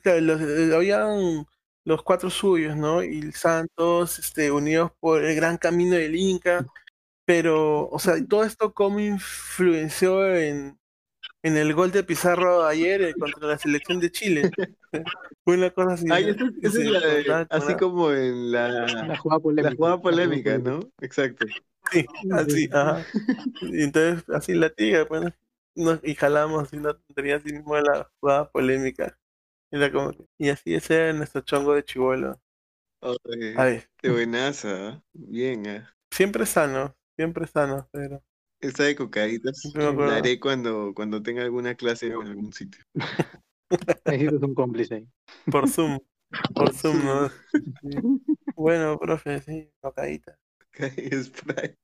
claro, 0.02 0.20
los, 0.20 0.40
eh, 0.40 0.74
habían 0.74 1.46
los 1.84 2.02
cuatro 2.02 2.30
suyos, 2.30 2.76
¿no? 2.76 3.02
Y 3.02 3.32
Santos, 3.32 4.18
este, 4.18 4.50
unidos 4.50 4.92
por 5.00 5.24
el 5.24 5.36
gran 5.36 5.58
camino 5.58 5.96
del 5.96 6.16
Inca, 6.16 6.66
pero, 7.24 7.88
o 7.90 7.98
sea, 7.98 8.14
todo 8.28 8.44
esto 8.44 8.74
cómo 8.74 9.00
influenció 9.00 10.34
en, 10.34 10.78
en 11.42 11.56
el 11.56 11.74
gol 11.74 11.92
de 11.92 12.02
Pizarro 12.04 12.64
ayer 12.66 13.02
eh, 13.02 13.14
contra 13.14 13.48
la 13.48 13.58
selección 13.58 14.00
de 14.00 14.10
Chile. 14.10 14.50
Fue 15.44 15.56
una 15.56 15.70
cosa 15.70 15.94
así. 15.94 16.06
Así 17.50 17.74
como 17.76 18.12
en 18.12 18.52
la, 18.52 18.68
La 18.68 19.16
jugada 19.16 19.40
polémica. 19.40 19.70
la 19.70 19.76
jugada 19.76 19.96
la 19.96 20.02
polémica, 20.02 20.58
¿no? 20.58 20.80
Exacto. 21.00 21.46
Sí, 21.92 22.04
así, 22.32 22.68
ajá. 22.72 23.06
Y 23.62 23.84
entonces, 23.84 24.24
así 24.30 24.54
la 24.54 24.70
tía, 24.70 25.06
pues, 25.06 25.32
nos- 25.76 26.00
y 26.02 26.14
jalamos 26.14 26.62
así 26.62 26.76
una 26.76 26.94
tontería 26.94 27.36
así 27.36 27.52
mismo 27.52 27.76
de 27.76 27.82
la 27.82 28.10
jugada 28.20 28.50
polémica. 28.50 29.18
Era 29.70 29.92
como 29.92 30.12
que- 30.12 30.26
y 30.38 30.48
así 30.48 30.74
ese 30.74 30.94
era 30.94 31.12
nuestro 31.12 31.42
chongo 31.42 31.74
de 31.74 31.84
chivolo. 31.84 32.40
A 33.56 33.64
ver, 33.64 33.88
qué 33.98 34.10
buenaza. 34.10 35.02
Bien, 35.12 35.66
ah. 35.66 35.94
siempre 36.10 36.46
sano, 36.46 36.94
siempre 37.16 37.46
sano, 37.46 37.88
pero 37.92 38.22
Esa 38.60 38.84
de 38.84 38.96
cocaditas 38.96 39.62
la 39.74 40.16
haré 40.16 40.40
cuando, 40.40 40.92
cuando 40.94 41.22
tenga 41.22 41.42
alguna 41.42 41.74
clase 41.74 42.06
en 42.06 42.14
algún 42.14 42.52
sitio. 42.52 42.82
Necesitas 44.06 44.42
un 44.42 44.54
cómplice 44.54 44.94
ahí. 44.94 45.08
por 45.50 45.68
Zoom, 45.68 45.98
por 46.54 46.72
Zoom, 46.72 47.04
¿no? 47.04 47.28
Sí. 47.28 48.22
Bueno, 48.56 48.98
profe, 48.98 49.40
sí, 49.42 49.70
tocadita. 49.80 50.38
Sprite. 51.22 51.76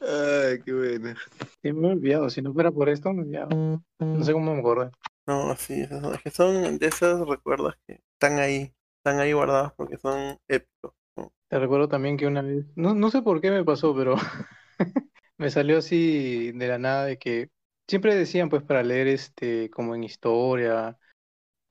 Ay, 0.00 0.60
qué 0.64 0.72
buena. 0.72 1.16
Sí, 1.62 1.72
me 1.72 1.88
he 1.88 1.92
olvidado. 1.92 2.30
Si 2.30 2.42
no 2.42 2.52
fuera 2.52 2.70
por 2.70 2.88
esto, 2.88 3.10
olvidado. 3.10 3.82
No 3.98 4.24
sé 4.24 4.32
cómo 4.32 4.54
me 4.54 4.60
acordé. 4.60 4.90
No, 5.26 5.54
sí, 5.56 5.82
es 5.82 6.22
que 6.22 6.30
son 6.30 6.78
de 6.78 6.86
esos 6.86 7.26
recuerdos 7.26 7.74
que 7.86 8.02
están 8.12 8.38
ahí, 8.38 8.74
están 8.98 9.20
ahí 9.20 9.32
guardados 9.32 9.72
porque 9.74 9.96
son 9.96 10.38
épicos. 10.48 10.92
¿no? 11.16 11.32
Te 11.48 11.58
recuerdo 11.58 11.88
también 11.88 12.18
que 12.18 12.26
una 12.26 12.42
vez, 12.42 12.66
no, 12.76 12.94
no 12.94 13.10
sé 13.10 13.22
por 13.22 13.40
qué 13.40 13.50
me 13.50 13.64
pasó, 13.64 13.94
pero 13.96 14.16
me 15.38 15.50
salió 15.50 15.78
así 15.78 16.52
de 16.52 16.68
la 16.68 16.78
nada 16.78 17.06
de 17.06 17.18
que 17.18 17.48
siempre 17.88 18.14
decían 18.14 18.50
pues 18.50 18.62
para 18.62 18.82
leer 18.82 19.08
este 19.08 19.70
como 19.70 19.94
en 19.94 20.04
historia 20.04 20.98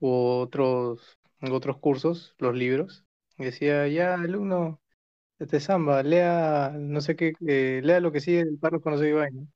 u 0.00 0.10
otros 0.10 1.18
en 1.44 1.52
otros 1.52 1.78
cursos, 1.78 2.34
los 2.38 2.54
libros. 2.54 3.04
Y 3.38 3.44
decía, 3.44 3.86
ya, 3.88 4.14
alumno, 4.14 4.80
este 5.44 5.60
Samba, 5.60 6.02
lea, 6.02 6.72
no 6.76 7.00
sé 7.00 7.16
qué, 7.16 7.34
eh, 7.46 7.80
lea 7.82 8.00
lo 8.00 8.12
que 8.12 8.20
sigue 8.20 8.40
el 8.40 8.58
párrafo, 8.58 8.90
no 8.90 8.98
sé 8.98 9.04
qué 9.04 9.12
vaina. 9.12 9.46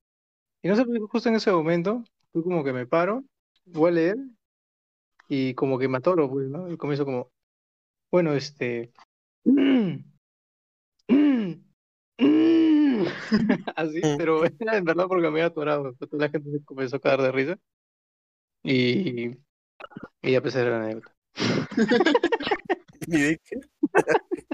Y 0.63 0.69
no 0.69 0.77
sé, 0.77 0.85
justo 1.09 1.29
en 1.29 1.37
ese 1.37 1.53
momento, 1.53 2.05
fue 2.33 2.43
como 2.43 2.65
que 2.65 2.73
me 2.73 2.87
paro, 2.87 3.25
voy 3.67 3.91
a 3.91 3.93
leer, 3.95 4.17
y 5.29 5.55
como 5.55 5.79
que 5.79 5.89
me 5.89 5.99
atoro, 5.99 6.31
pues, 6.31 6.49
¿no? 6.49 6.71
Y 6.71 6.77
comienzo 6.77 7.05
como, 7.05 7.31
bueno, 8.11 8.33
este, 8.35 8.93
así, 13.77 14.01
pero 14.17 14.45
era 14.61 14.77
en 14.77 14.85
verdad 14.85 15.07
porque 15.09 15.23
me 15.23 15.29
había 15.29 15.47
atorado, 15.47 15.95
toda 15.95 16.27
la 16.27 16.31
gente 16.31 16.51
se 16.51 16.65
comenzó 16.65 16.97
a 16.97 17.01
caer 17.01 17.23
de 17.23 17.33
risa, 17.33 17.59
y, 18.63 19.29
y 19.29 19.37
ya 20.23 20.39
empecé 20.39 20.65
la 20.65 20.83
anécdota. 20.83 21.15
¿Y 23.07 23.21
de 23.21 23.41
qué? 23.43 23.57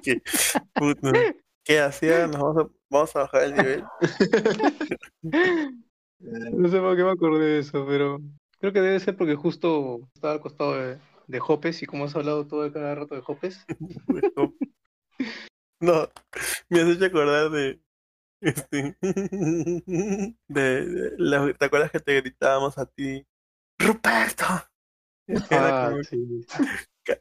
¿Qué, 0.05 0.21
puta, 0.75 1.11
¿qué 1.65 1.81
hacía? 1.81 2.27
Nos 2.27 2.39
vamos 2.41 2.57
a, 2.59 2.69
vamos 2.91 3.17
a 3.17 3.21
bajar 3.21 3.43
el 3.45 3.55
nivel. 3.55 3.85
No 6.21 6.69
sé 6.71 6.79
por 6.81 6.97
qué 6.97 7.03
me 7.05 7.11
acordé 7.11 7.45
de 7.45 7.59
eso, 7.59 7.85
pero 7.87 8.19
creo 8.59 8.73
que 8.73 8.81
debe 8.81 8.99
ser 9.01 9.15
porque 9.17 9.35
justo 9.35 10.09
estaba 10.15 10.35
al 10.35 10.41
costado 10.41 10.79
de, 10.79 10.99
de 11.27 11.43
Hopes 11.47 11.83
y 11.83 11.87
como 11.87 12.05
has 12.05 12.17
hablado 12.17 12.47
todo 12.47 12.63
de 12.63 12.73
cada 12.73 12.95
rato 12.95 13.15
de 13.15 13.23
Hopes, 13.27 13.67
No, 15.81 16.09
me 16.71 16.81
has 16.81 16.89
hecho 16.89 17.05
acordar 17.07 17.51
de. 17.51 17.79
Este, 18.41 18.97
de, 19.03 20.35
de 20.49 21.13
la- 21.19 21.53
¿Te 21.53 21.65
acuerdas 21.67 21.91
que 21.91 22.01
te 22.01 22.21
gritábamos 22.21 22.79
a 22.79 22.87
ti? 22.87 23.27
¡Ruperto! 23.79 24.45
Era 25.27 25.69
ah, 25.69 25.91
como 25.91 26.03
sí, 26.05 26.17
que- 26.47 26.65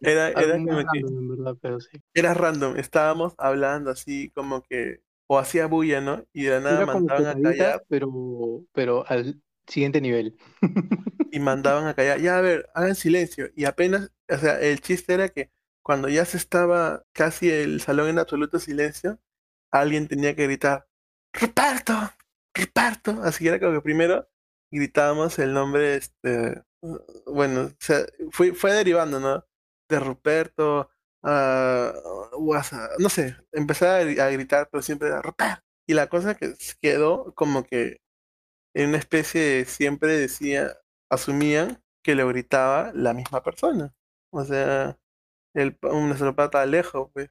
era, 0.01 0.29
era 0.29 0.53
como 0.53 0.77
que 0.77 0.83
random, 0.83 1.17
en 1.17 1.27
verdad, 1.29 1.57
pero 1.61 1.79
sí. 1.79 2.01
era 2.13 2.33
random, 2.33 2.77
estábamos 2.77 3.33
hablando 3.37 3.91
así 3.91 4.29
como 4.31 4.61
que, 4.63 5.01
o 5.27 5.37
hacía 5.37 5.67
bulla, 5.67 6.01
¿no? 6.01 6.25
Y 6.33 6.43
de 6.43 6.51
la 6.51 6.59
nada 6.59 6.83
Era 6.83 6.85
mandaban 6.85 7.25
a 7.25 7.41
callar 7.41 7.85
pero, 7.87 8.65
pero 8.73 9.05
al 9.07 9.41
siguiente 9.67 10.01
nivel. 10.01 10.37
y 11.31 11.39
mandaban 11.39 11.87
a 11.87 11.93
callar, 11.93 12.19
ya 12.19 12.37
a 12.37 12.41
ver, 12.41 12.69
hagan 12.73 12.95
silencio. 12.95 13.49
Y 13.55 13.65
apenas, 13.65 14.11
o 14.29 14.37
sea, 14.37 14.59
el 14.59 14.81
chiste 14.81 15.13
era 15.13 15.29
que 15.29 15.51
cuando 15.81 16.07
ya 16.07 16.25
se 16.25 16.37
estaba 16.37 17.03
casi 17.11 17.49
el 17.49 17.81
salón 17.81 18.09
en 18.09 18.19
absoluto 18.19 18.59
silencio, 18.59 19.19
alguien 19.71 20.07
tenía 20.07 20.35
que 20.35 20.43
gritar, 20.43 20.87
¡Ruperto! 21.33 21.93
¡Ruperto! 22.53 23.21
Así 23.23 23.47
era 23.47 23.59
como 23.59 23.73
que 23.73 23.81
primero 23.81 24.29
gritábamos 24.71 25.39
el 25.39 25.53
nombre, 25.53 25.95
este, 25.95 26.61
bueno, 27.25 27.61
o 27.61 27.71
sea, 27.79 28.05
fue, 28.31 28.53
fue 28.53 28.73
derivando, 28.73 29.19
¿no? 29.19 29.45
De 29.89 29.99
Ruperto, 29.99 30.89
Guasa, 32.37 32.89
no 32.99 33.09
sé, 33.09 33.35
empecé 33.51 33.87
a, 33.87 34.01
gri- 34.03 34.19
a 34.19 34.29
gritar, 34.29 34.69
pero 34.71 34.81
siempre 34.81 35.07
era 35.09 35.21
Ruperto. 35.21 35.61
Y 35.87 35.93
la 35.93 36.07
cosa 36.07 36.35
que 36.35 36.53
quedó 36.81 37.33
como 37.35 37.63
que 37.63 37.97
en 38.73 38.89
una 38.89 38.97
especie 38.97 39.41
de 39.41 39.65
siempre 39.65 40.09
decía, 40.17 40.77
asumían 41.09 41.83
que 42.03 42.15
lo 42.15 42.27
gritaba 42.27 42.91
la 42.93 43.13
misma 43.13 43.43
persona. 43.43 43.93
O 44.31 44.43
sea, 44.45 44.97
el, 45.55 45.77
un- 45.83 46.35
pata 46.35 46.61
Alejo, 46.61 47.11
pues. 47.13 47.29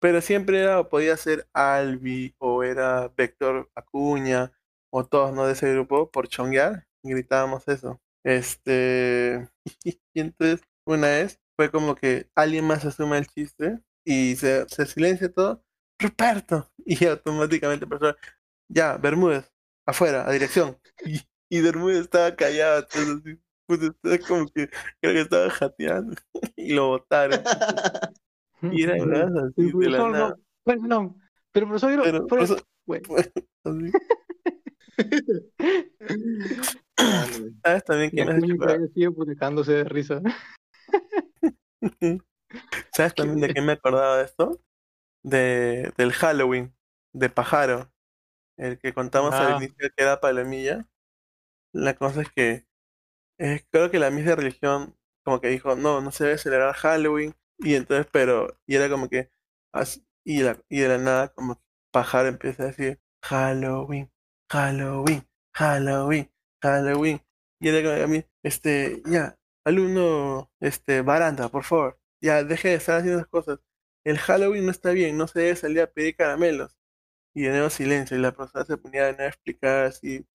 pero 0.00 0.20
siempre 0.20 0.60
era, 0.62 0.88
podía 0.88 1.16
ser 1.16 1.48
Albi 1.52 2.34
o 2.38 2.62
era 2.64 3.08
Vector 3.16 3.70
Acuña 3.74 4.52
o 4.92 5.06
todos 5.06 5.32
no 5.34 5.46
de 5.46 5.52
ese 5.54 5.72
grupo 5.74 6.10
por 6.10 6.28
chonguear, 6.28 6.86
gritábamos 7.02 7.66
eso. 7.68 8.00
Este, 8.24 9.48
y 9.84 10.00
entonces 10.20 10.62
una 10.86 11.08
vez 11.08 11.40
fue 11.58 11.70
como 11.72 11.96
que 11.96 12.30
alguien 12.36 12.64
más 12.64 12.84
asume 12.84 13.18
el 13.18 13.26
chiste 13.26 13.80
y 14.04 14.36
se, 14.36 14.64
se 14.68 14.86
silencia 14.86 15.28
todo, 15.32 15.64
Ruperto, 15.98 16.70
y 16.86 17.04
automáticamente 17.04 17.84
empezó, 17.84 18.14
ya, 18.68 18.96
Bermúdez, 18.96 19.50
afuera, 19.84 20.26
a 20.28 20.32
dirección. 20.32 20.78
Y, 21.04 21.20
y 21.50 21.60
Bermúdez 21.62 22.00
estaba 22.02 22.34
callado, 22.36 22.80
entonces 22.80 23.16
así, 23.24 23.40
pues 23.66 23.82
estaba 23.82 24.18
como 24.18 24.46
que 24.48 24.68
creo 25.00 25.14
que 25.14 25.20
estaba 25.22 25.50
jateando 25.50 26.14
y 26.56 26.72
lo 26.74 26.88
botaron. 26.88 27.40
Y 28.62 28.82
era 28.84 28.94
verdad, 29.04 29.46
así 29.46 29.62
de 29.62 29.68
la 29.90 29.98
profesor 29.98 30.10
nada. 30.12 30.28
no, 30.28 30.36
bueno, 30.64 30.86
no, 30.86 31.16
pero 31.52 31.66
profesor, 31.66 31.96
yo- 31.96 32.02
Pero, 32.04 32.26
por 32.26 32.40
eso- 32.40 32.56
bueno, 32.86 33.08
Así. 33.64 33.90
¿Sabes 37.64 37.84
también 37.84 38.10
quién 38.10 38.28
sido 38.94 39.14
putecándose 39.14 39.72
de 39.72 39.84
risa. 39.84 40.20
¿Sabes 42.92 43.14
también 43.14 43.40
de 43.40 43.50
qué 43.52 43.60
me 43.62 43.72
acordaba 43.72 44.18
de 44.18 44.24
esto? 44.24 44.60
De, 45.24 45.92
del 45.98 46.12
Halloween, 46.12 46.74
de 47.14 47.30
Pajaro, 47.30 47.92
el 48.58 48.78
que 48.80 48.94
contamos 48.94 49.40
al 49.40 49.50
Ah. 49.50 49.56
inicio 49.56 49.76
que 49.96 50.02
era 50.04 50.20
Palomilla. 50.20 50.88
La 51.72 51.94
cosa 51.96 52.22
es 52.22 52.30
que 52.32 52.66
eh, 53.38 53.64
creo 53.70 53.90
que 53.90 54.00
la 54.00 54.10
misma 54.10 54.36
religión 54.36 54.96
como 55.24 55.40
que 55.40 55.48
dijo, 55.48 55.76
no, 55.76 56.00
no 56.02 56.12
se 56.12 56.24
debe 56.24 56.38
celebrar 56.38 56.74
Halloween. 56.74 57.34
Y 57.58 57.76
entonces, 57.76 58.08
pero, 58.12 58.58
y 58.66 58.76
era 58.76 58.90
como 58.90 59.08
que, 59.10 59.30
así- 59.74 60.04
y, 60.24 60.42
la- 60.42 60.60
y 60.70 60.80
de 60.80 60.88
la 60.88 60.98
nada 60.98 61.28
como 61.34 61.56
que 61.56 61.62
Pajaro 61.92 62.28
empieza 62.28 62.64
a 62.64 62.66
decir, 62.68 63.00
Halloween, 63.24 64.10
Halloween, 64.50 65.26
Halloween, 65.54 66.30
Halloween. 66.62 67.22
Y 67.60 67.68
era 67.70 67.82
como 67.82 67.96
que 67.96 68.04
a 68.04 68.08
mí, 68.08 68.24
este, 68.44 69.02
ya, 69.06 69.37
alumno, 69.68 70.50
este, 70.60 71.02
baranda, 71.02 71.48
por 71.48 71.64
favor, 71.64 72.00
ya, 72.20 72.44
deje 72.44 72.68
de 72.70 72.74
estar 72.76 72.98
haciendo 72.98 73.18
esas 73.20 73.30
cosas. 73.30 73.60
El 74.04 74.18
Halloween 74.18 74.64
no 74.66 74.70
está 74.72 74.90
bien, 74.92 75.16
no 75.18 75.28
se 75.28 75.40
debe 75.40 75.56
salir 75.56 75.80
a 75.82 75.86
pedir 75.92 76.16
caramelos. 76.16 76.76
Y 77.34 77.42
de 77.42 77.50
nuevo 77.50 77.70
silencio, 77.70 78.16
y 78.16 78.20
la 78.20 78.32
profesora 78.32 78.64
se 78.64 78.76
ponía 78.78 79.06
a 79.06 79.26
explicar 79.28 79.86
así 79.86 80.26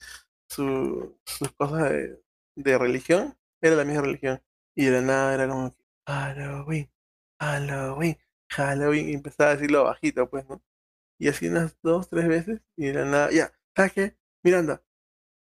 su- 0.49 1.19
sus 1.25 1.51
cosas 1.53 1.89
de, 1.91 2.21
de 2.55 2.77
religión, 2.77 3.37
era 3.61 3.75
la 3.75 3.85
misma 3.85 4.03
religión. 4.03 4.41
Y 4.75 4.85
de 4.85 4.91
la 4.91 5.01
nada 5.01 5.33
era 5.35 5.47
como 5.49 5.75
Halloween, 6.07 6.91
Halloween, 7.39 8.17
Halloween, 8.49 9.09
y 9.09 9.13
empezaba 9.13 9.51
a 9.51 9.55
decirlo 9.55 9.83
bajito, 9.85 10.29
pues, 10.29 10.47
¿no? 10.49 10.61
Y 11.19 11.29
así 11.29 11.47
unas 11.49 11.77
dos, 11.83 12.09
tres 12.09 12.27
veces, 12.27 12.61
y 12.77 12.87
de 12.87 12.93
la 12.93 13.05
nada, 13.05 13.31
ya, 13.31 13.53
¿sabes 13.75 13.93
qué? 13.93 14.17
Miranda, 14.43 14.83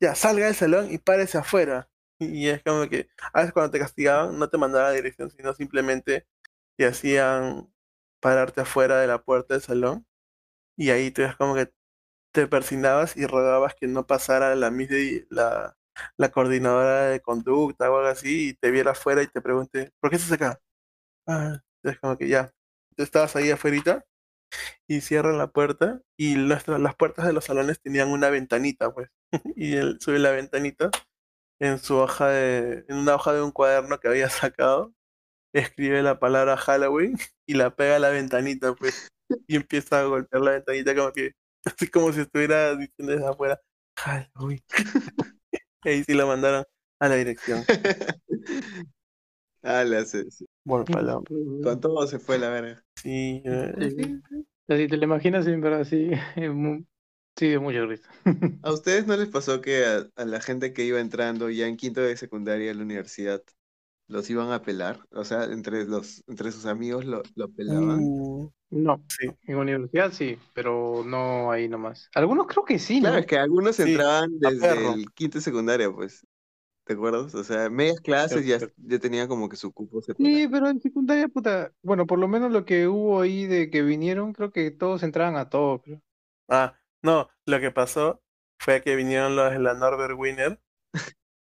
ya, 0.02 0.16
salga 0.16 0.48
del 0.48 0.56
salón 0.56 0.92
y 0.94 1.00
párese 1.00 1.40
afuera. 1.40 1.91
Y 2.22 2.50
es 2.50 2.64
como 2.64 2.88
que, 2.88 3.10
a 3.34 3.40
veces 3.40 3.54
cuando 3.54 3.72
te 3.72 3.80
castigaban, 3.80 4.38
no 4.38 4.50
te 4.50 4.58
mandaban 4.58 4.90
la 4.90 4.96
dirección, 4.96 5.32
sino 5.32 5.54
simplemente 5.54 6.28
te 6.78 6.86
hacían 6.86 7.74
pararte 8.22 8.62
afuera 8.62 9.00
de 9.02 9.08
la 9.08 9.24
puerta 9.24 9.56
del 9.56 9.64
salón. 9.64 10.06
Y 10.78 10.92
ahí 10.92 11.12
tú 11.12 11.24
es 11.24 11.36
como 11.38 11.56
que 11.56 11.72
te 12.34 12.48
persignabas 12.48 13.18
y 13.18 13.28
rogabas 13.28 13.76
que 13.76 13.88
no 13.88 14.08
pasara 14.08 14.56
la 14.56 14.72
la, 15.30 15.78
la 16.18 16.32
coordinadora 16.32 17.08
de 17.08 17.22
conducta 17.22 17.92
o 17.92 17.98
algo 17.98 18.10
así 18.10 18.50
y 18.50 18.54
te 18.56 18.72
viera 18.72 18.92
afuera 18.92 19.24
y 19.24 19.28
te 19.28 19.42
pregunte, 19.42 19.92
¿por 20.00 20.12
qué 20.12 20.18
estás 20.18 20.34
acá? 20.34 20.62
Ah, 21.28 21.62
entonces 21.78 22.00
como 22.02 22.18
que 22.18 22.28
ya, 22.30 22.54
tú 22.96 23.04
estabas 23.04 23.36
ahí 23.36 23.52
afuera 23.52 24.06
y 24.88 25.02
cierran 25.02 25.38
la 25.38 25.48
puerta 25.48 26.02
y 26.18 26.36
nuestras, 26.36 26.80
las 26.82 26.96
puertas 26.96 27.26
de 27.26 27.34
los 27.34 27.46
salones 27.46 27.82
tenían 27.82 28.10
una 28.10 28.30
ventanita, 28.30 28.94
pues. 28.94 29.10
y 29.56 29.76
él 29.78 29.98
sube 30.02 30.20
la 30.20 30.32
ventanita 30.32 30.92
en 31.62 31.78
su 31.80 31.96
hoja 31.96 32.28
de, 32.30 32.84
en 32.90 32.98
una 32.98 33.16
hoja 33.16 33.34
de 33.34 33.42
un 33.42 33.52
cuaderno 33.52 34.00
que 34.00 34.08
había 34.10 34.30
sacado, 34.52 34.94
escribe 35.54 36.02
la 36.02 36.20
palabra 36.20 36.58
Halloween 36.58 37.16
y 37.46 37.54
la 37.54 37.76
pega 37.76 37.96
a 37.96 38.00
la 38.00 38.10
ventanita, 38.10 38.74
pues. 38.76 39.08
Y 39.48 39.56
empieza 39.56 40.02
a 40.02 40.04
golpear 40.04 40.42
la 40.44 40.52
ventanita 40.52 40.94
como 40.96 41.14
que, 41.14 41.32
así 41.66 41.88
como 41.88 42.12
si 42.12 42.22
estuviera 42.22 42.76
diciendo 42.76 43.14
desde 43.14 43.28
afuera, 43.28 43.62
Halloween. 43.98 44.60
y 45.84 45.90
ahí 45.90 46.04
sí 46.04 46.14
lo 46.14 46.28
mandaron 46.28 46.66
a 47.00 47.08
la 47.08 47.16
dirección. 47.16 47.64
Ala, 49.64 50.04
se- 50.06 50.30
se- 50.32 50.46
Bueno, 50.66 50.86
palabra. 50.86 51.24
con 51.64 51.80
todo 51.80 52.08
se 52.08 52.18
fue 52.20 52.40
la 52.40 52.50
verga. 52.50 52.84
Sí, 52.96 53.42
eh, 53.46 53.74
Sí. 53.96 54.22
Si 54.68 54.88
te 54.88 54.98
lo 54.98 55.04
imaginas, 55.04 55.46
sí, 55.46 56.12
es 56.36 56.52
mu- 56.52 56.84
sí, 57.42 57.50
de 57.50 57.60
mucha 57.60 57.86
risa. 57.86 58.10
¿A 58.64 58.72
ustedes 58.74 59.08
no 59.08 59.18
les 59.18 59.30
pasó 59.30 59.60
que 59.62 59.86
a, 59.86 60.08
a 60.16 60.26
la 60.26 60.40
gente 60.42 60.74
que 60.74 60.84
iba 60.86 61.00
entrando 61.00 61.50
ya 61.50 61.68
en 61.68 61.78
quinto 61.78 62.02
de 62.02 62.16
secundaria 62.18 62.72
a 62.72 62.74
la 62.76 62.84
universidad 62.84 63.44
los 64.08 64.30
iban 64.30 64.52
a 64.52 64.62
pelar? 64.64 65.02
O 65.12 65.26
sea, 65.26 65.46
entre 65.46 65.86
los, 65.86 66.24
entre 66.28 66.52
sus 66.52 66.66
amigos 66.68 67.06
lo, 67.06 67.24
lo 67.36 67.50
pelaban. 67.50 68.00
uh, 68.00 68.50
No, 68.70 69.04
sí. 69.20 69.28
en 69.48 69.56
universidad 69.58 70.12
sí, 70.12 70.38
pero 70.54 71.04
no 71.06 71.52
ahí 71.52 71.68
nomás. 71.68 72.10
Algunos 72.16 72.48
creo 72.48 72.64
que 72.66 72.80
sí, 72.80 73.02
Claro, 73.02 73.18
¿no? 73.18 73.20
es 73.20 73.26
que 73.26 73.38
algunos 73.38 73.76
Sí, 73.78 73.84
entraban 73.84 74.40
desde 74.40 74.94
el 74.94 75.12
quinto 75.14 75.38
de 75.40 75.44
secundaria, 75.44 75.92
pues. 75.92 76.26
¿Te 76.86 76.94
acuerdas? 76.94 77.36
O 77.36 77.44
sea, 77.44 77.70
medias 77.70 78.02
clases 78.02 78.46
ya, 78.46 78.60
ya 78.78 79.00
tenían 79.00 79.28
como 79.28 79.50
que 79.50 79.56
su 79.58 79.72
cupo 79.74 80.02
separado. 80.02 80.36
Sí, 80.38 80.48
pero 80.52 80.70
en 80.70 80.80
secundaria, 80.82 81.28
puta, 81.28 81.74
bueno, 81.82 82.06
por 82.06 82.20
lo 82.20 82.28
menos 82.28 82.52
lo 82.52 82.66
que 82.66 82.88
hubo 82.88 83.22
ahí 83.22 83.46
de 83.48 83.70
que 83.70 83.82
vinieron, 83.82 84.34
creo 84.34 84.52
que 84.52 84.72
todos 84.72 85.04
entraban 85.04 85.36
a 85.36 85.50
todo, 85.50 85.82
creo. 85.82 86.02
Ah, 86.48 86.76
no, 87.04 87.30
lo 87.46 87.60
que 87.60 87.72
pasó 87.72 88.22
fue 88.60 88.82
que 88.82 88.96
vinieron 88.96 89.36
los 89.36 89.52
de 89.52 89.60
la 89.60 89.74
Norbert 89.74 90.16
Winner 90.18 90.60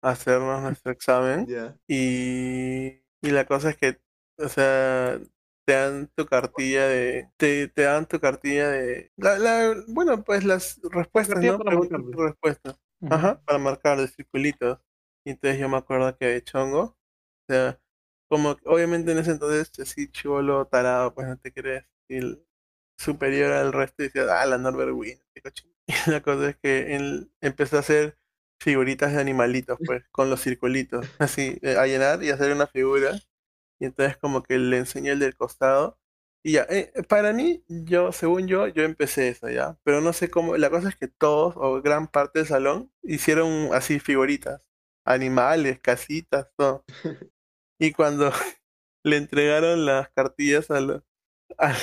a 0.02 0.12
hacernos 0.12 0.62
nuestro 0.64 0.92
examen 0.92 1.52
y, 1.88 2.88
y 3.22 3.32
la 3.32 3.46
cosa 3.46 3.72
es 3.72 3.78
que, 3.78 4.00
o 4.40 4.50
sea, 4.50 5.20
te 5.66 5.74
dan 5.74 6.10
tu 6.16 6.26
cartilla 6.26 6.88
de, 6.88 7.30
te, 7.38 7.68
te 7.70 7.84
dan 7.84 8.08
tu 8.08 8.20
cartilla 8.20 8.70
de, 8.70 9.12
la, 9.18 9.38
la- 9.40 9.76
bueno, 9.88 10.24
pues 10.24 10.44
las 10.44 10.80
respuestas, 10.92 11.44
¿no? 11.44 11.64
Preguntas 11.64 12.02
y 12.12 12.18
respuestas. 12.22 12.76
Ajá, 13.10 13.42
para 13.46 13.60
marcar 13.60 14.00
de 14.00 14.08
circulitos. 14.08 14.80
Y 15.26 15.32
entonces 15.32 15.60
yo 15.60 15.70
me 15.70 15.78
acuerdo 15.78 16.16
que 16.18 16.26
de 16.28 16.44
chongo, 16.44 16.82
o 16.82 16.98
sea, 17.50 17.80
como 18.30 18.56
que 18.58 18.64
obviamente 18.68 19.12
en 19.12 19.20
ese 19.20 19.32
entonces 19.32 19.72
así 19.80 20.10
chivolo 20.12 20.66
tarado, 20.68 21.14
pues 21.14 21.28
no 21.28 21.38
te 21.38 21.52
crees, 21.54 21.86
y 22.10 22.20
superior 22.98 23.52
al 23.54 23.74
resto 23.74 24.04
y 24.04 24.08
decía, 24.08 24.26
ah, 24.42 24.46
la 24.46 24.58
Norbert 24.58 24.92
Win, 24.94 25.20
qué 25.34 25.42
cochino". 25.42 25.74
Y 25.88 25.94
la 26.12 26.22
cosa 26.22 26.50
es 26.50 26.58
que 26.58 26.96
él 26.96 27.32
empezó 27.42 27.78
a 27.78 27.80
hacer 27.82 28.18
figuritas 28.60 29.14
de 29.14 29.22
animalitos, 29.22 29.80
pues, 29.86 30.04
con 30.12 30.30
los 30.30 30.42
circulitos, 30.42 31.06
así, 31.20 31.58
eh, 31.62 31.78
a 31.78 31.86
llenar 31.88 32.24
y 32.24 32.32
hacer 32.32 32.52
una 32.54 32.68
figura. 32.68 33.20
Y 33.80 33.86
entonces 33.86 34.18
como 34.18 34.44
que 34.44 34.58
le 34.58 34.78
enseñé 34.78 35.12
el 35.12 35.20
del 35.20 35.36
costado. 35.36 36.00
Y 36.44 36.54
ya, 36.54 36.68
eh, 36.70 36.92
para 37.10 37.34
mí, 37.34 37.64
yo, 37.68 38.12
según 38.12 38.48
yo, 38.48 38.68
yo 38.68 38.84
empecé 38.84 39.30
eso, 39.30 39.50
¿ya? 39.50 39.78
Pero 39.84 40.02
no 40.02 40.14
sé 40.14 40.30
cómo, 40.30 40.58
la 40.58 40.70
cosa 40.70 40.90
es 40.90 40.96
que 40.96 41.08
todos, 41.08 41.56
o 41.58 41.82
gran 41.82 42.08
parte 42.08 42.40
del 42.40 42.48
salón, 42.48 42.92
hicieron 43.04 43.70
así 43.74 44.00
figuritas, 44.00 44.62
animales, 45.06 45.80
casitas, 45.82 46.48
todo. 46.58 46.84
Y 47.80 47.92
cuando 47.94 48.32
le 49.04 49.18
entregaron 49.18 49.86
las 49.86 50.10
cartillas 50.12 50.72
a 50.72 50.82
lo- 50.82 51.04
al, 51.58 51.76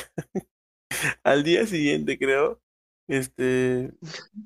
al 1.24 1.44
día 1.44 1.66
siguiente, 1.66 2.18
creo, 2.18 2.60
este, 3.08 3.92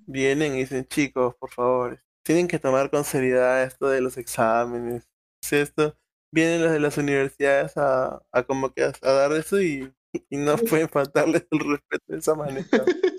vienen 0.07 0.55
y 0.55 0.61
dicen, 0.61 0.87
chicos, 0.87 1.35
por 1.37 1.51
favor, 1.51 2.01
tienen 2.25 2.49
que 2.49 2.59
tomar 2.59 2.91
con 2.91 3.05
seriedad 3.05 3.63
esto 3.65 3.89
de 3.89 4.01
los 4.01 4.17
exámenes. 4.17 5.09
Si 5.43 5.57
esto, 5.57 5.97
vienen 6.33 6.63
los 6.63 6.73
de 6.73 6.81
las 6.81 6.99
universidades 6.99 7.77
a, 7.77 8.23
a 8.33 8.43
como 8.45 8.73
que 8.73 8.85
a, 8.85 8.93
a 9.03 9.13
dar 9.13 9.33
eso 9.33 9.61
y, 9.61 9.93
y 10.31 10.37
no 10.37 10.57
pueden 10.57 10.89
faltarles 10.89 11.47
el 11.51 11.61
respeto 11.61 12.05
de 12.09 12.19
esa 12.19 12.35
manera. 12.35 12.67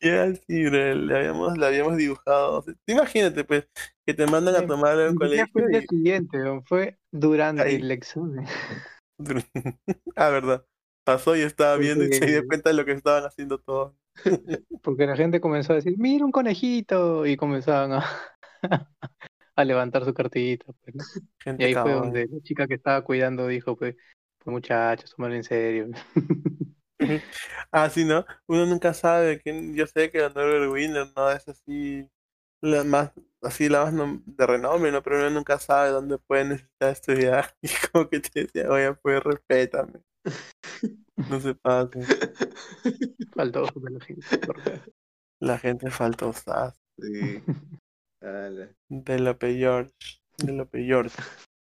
Y 0.00 0.10
así, 0.10 0.64
bro, 0.64 0.94
le 0.94 1.16
habíamos, 1.16 1.58
le 1.58 1.66
habíamos 1.66 1.96
dibujado. 1.96 2.58
o 2.58 2.62
sea, 2.62 2.74
imagínate, 2.86 3.42
pues, 3.44 3.68
que 4.06 4.14
te 4.14 4.26
mandan 4.26 4.54
a 4.54 4.66
tomar 4.66 4.96
siquiera 5.08 5.14
colegio 5.14 5.46
fue 5.52 5.62
el 5.62 5.68
día 5.70 5.80
y... 5.80 5.86
siguiente, 5.88 6.38
fue 6.66 6.98
durante 7.10 7.62
Ahí. 7.62 7.74
el 7.76 7.90
examen. 7.90 8.46
ah, 10.16 10.28
verdad. 10.30 10.64
Pasó 11.08 11.34
y 11.34 11.40
estaba 11.40 11.74
viendo 11.76 12.04
y 12.04 12.12
se 12.12 12.26
dio 12.26 12.46
cuenta 12.46 12.68
de 12.68 12.76
lo 12.76 12.84
que 12.84 12.92
estaban 12.92 13.24
haciendo 13.24 13.56
todos. 13.56 13.94
Porque 14.82 15.06
la 15.06 15.16
gente 15.16 15.40
comenzó 15.40 15.72
a 15.72 15.76
decir, 15.76 15.94
mira 15.96 16.22
un 16.22 16.32
conejito, 16.32 17.24
y 17.24 17.34
comenzaban 17.38 17.92
a, 17.92 18.04
a 19.56 19.64
levantar 19.64 20.04
su 20.04 20.12
cartita. 20.12 20.66
pues, 20.84 21.22
Y 21.58 21.64
ahí 21.64 21.72
fue 21.72 21.94
donde 21.94 22.26
la 22.30 22.42
chica 22.42 22.66
que 22.66 22.74
estaba 22.74 23.02
cuidando 23.02 23.46
dijo, 23.46 23.74
pues, 23.74 23.96
pues 24.36 24.52
muchachos, 24.52 25.14
tómalo 25.16 25.34
en 25.34 25.44
serio. 25.44 25.88
Ah, 27.72 27.88
sí, 27.88 28.04
¿no? 28.04 28.26
Uno 28.46 28.66
nunca 28.66 28.92
sabe. 28.92 29.40
quién 29.40 29.74
yo 29.74 29.86
sé 29.86 30.10
que 30.10 30.18
la 30.18 30.28
Norbert 30.28 30.70
Winner 30.70 31.06
no 31.16 31.30
es 31.30 31.48
así, 31.48 32.06
la 32.60 32.84
más, 32.84 33.12
así 33.40 33.70
la 33.70 33.90
más 33.90 34.10
de 34.26 34.46
renombre, 34.46 34.92
¿no? 34.92 35.02
Pero 35.02 35.20
uno 35.20 35.30
nunca 35.30 35.58
sabe 35.58 35.88
dónde 35.88 36.18
puede 36.18 36.44
necesitar 36.44 36.92
estudiar. 36.92 37.54
Y 37.62 37.68
como 37.90 38.10
que 38.10 38.20
te 38.20 38.42
decía, 38.42 38.68
oye, 38.68 38.92
pues 38.92 39.22
respétame. 39.22 40.02
No 41.16 41.40
se 41.40 41.54
pasen. 41.54 42.02
Faltó 43.34 43.66
de 43.74 43.90
la 43.90 44.00
gente. 44.00 44.26
La 45.40 45.58
gente 45.58 45.90
faltosa. 45.90 46.74
Sí. 46.98 47.42
Ala. 48.20 48.70
De 48.88 49.18
lo 49.18 49.38
peor. 49.38 49.90
De 50.38 50.52
lo 50.52 50.68
peor. 50.68 51.10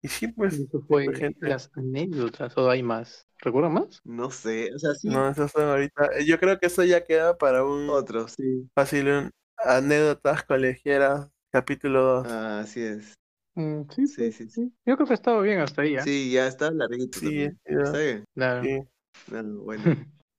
Y 0.02 0.08
sí, 0.08 0.28
pues. 0.28 0.56
Eso 0.56 0.82
fue 0.88 1.14
gente. 1.16 1.48
las 1.48 1.72
anécdotas, 1.76 2.58
o 2.58 2.70
hay 2.70 2.84
más. 2.84 3.28
¿Recuerdan 3.40 3.74
más? 3.74 4.00
No 4.04 4.32
sé, 4.32 4.74
o 4.74 4.80
sea, 4.80 4.94
sí. 4.96 5.08
No, 5.08 5.30
esas 5.30 5.52
son 5.52 5.64
ahorita. 5.64 6.20
Yo 6.26 6.40
creo 6.40 6.60
que 6.60 6.68
eso 6.68 6.84
ya 6.84 7.04
queda 7.04 7.38
para 7.38 7.64
un 7.66 7.90
Otro, 7.90 8.28
sí. 8.28 8.70
fácil 8.76 9.08
un 9.08 9.32
anécdotas 9.58 10.44
colegialas, 10.44 11.30
capítulo 11.52 12.02
2. 12.24 12.28
Ah, 12.30 12.60
así 12.60 12.82
es. 12.82 13.14
Mm, 13.56 13.84
sí, 13.96 14.08
Sí, 14.08 14.32
sí, 14.32 14.50
sí. 14.50 14.74
Yo 14.86 14.96
creo 14.96 15.08
que 15.08 15.14
ha 15.14 15.16
estado 15.16 15.42
bien 15.42 15.60
hasta 15.60 15.84
ahí. 15.84 15.96
¿ah? 15.96 16.02
Sí, 16.04 16.32
ya 16.32 16.48
está 16.48 16.72
larguito. 16.72 17.20
Sí. 17.20 17.50
Está 17.64 17.98
bien. 17.98 18.24
Claro. 18.34 18.64
Sí. 18.64 18.80
No, 19.28 19.44
bueno. 19.64 19.94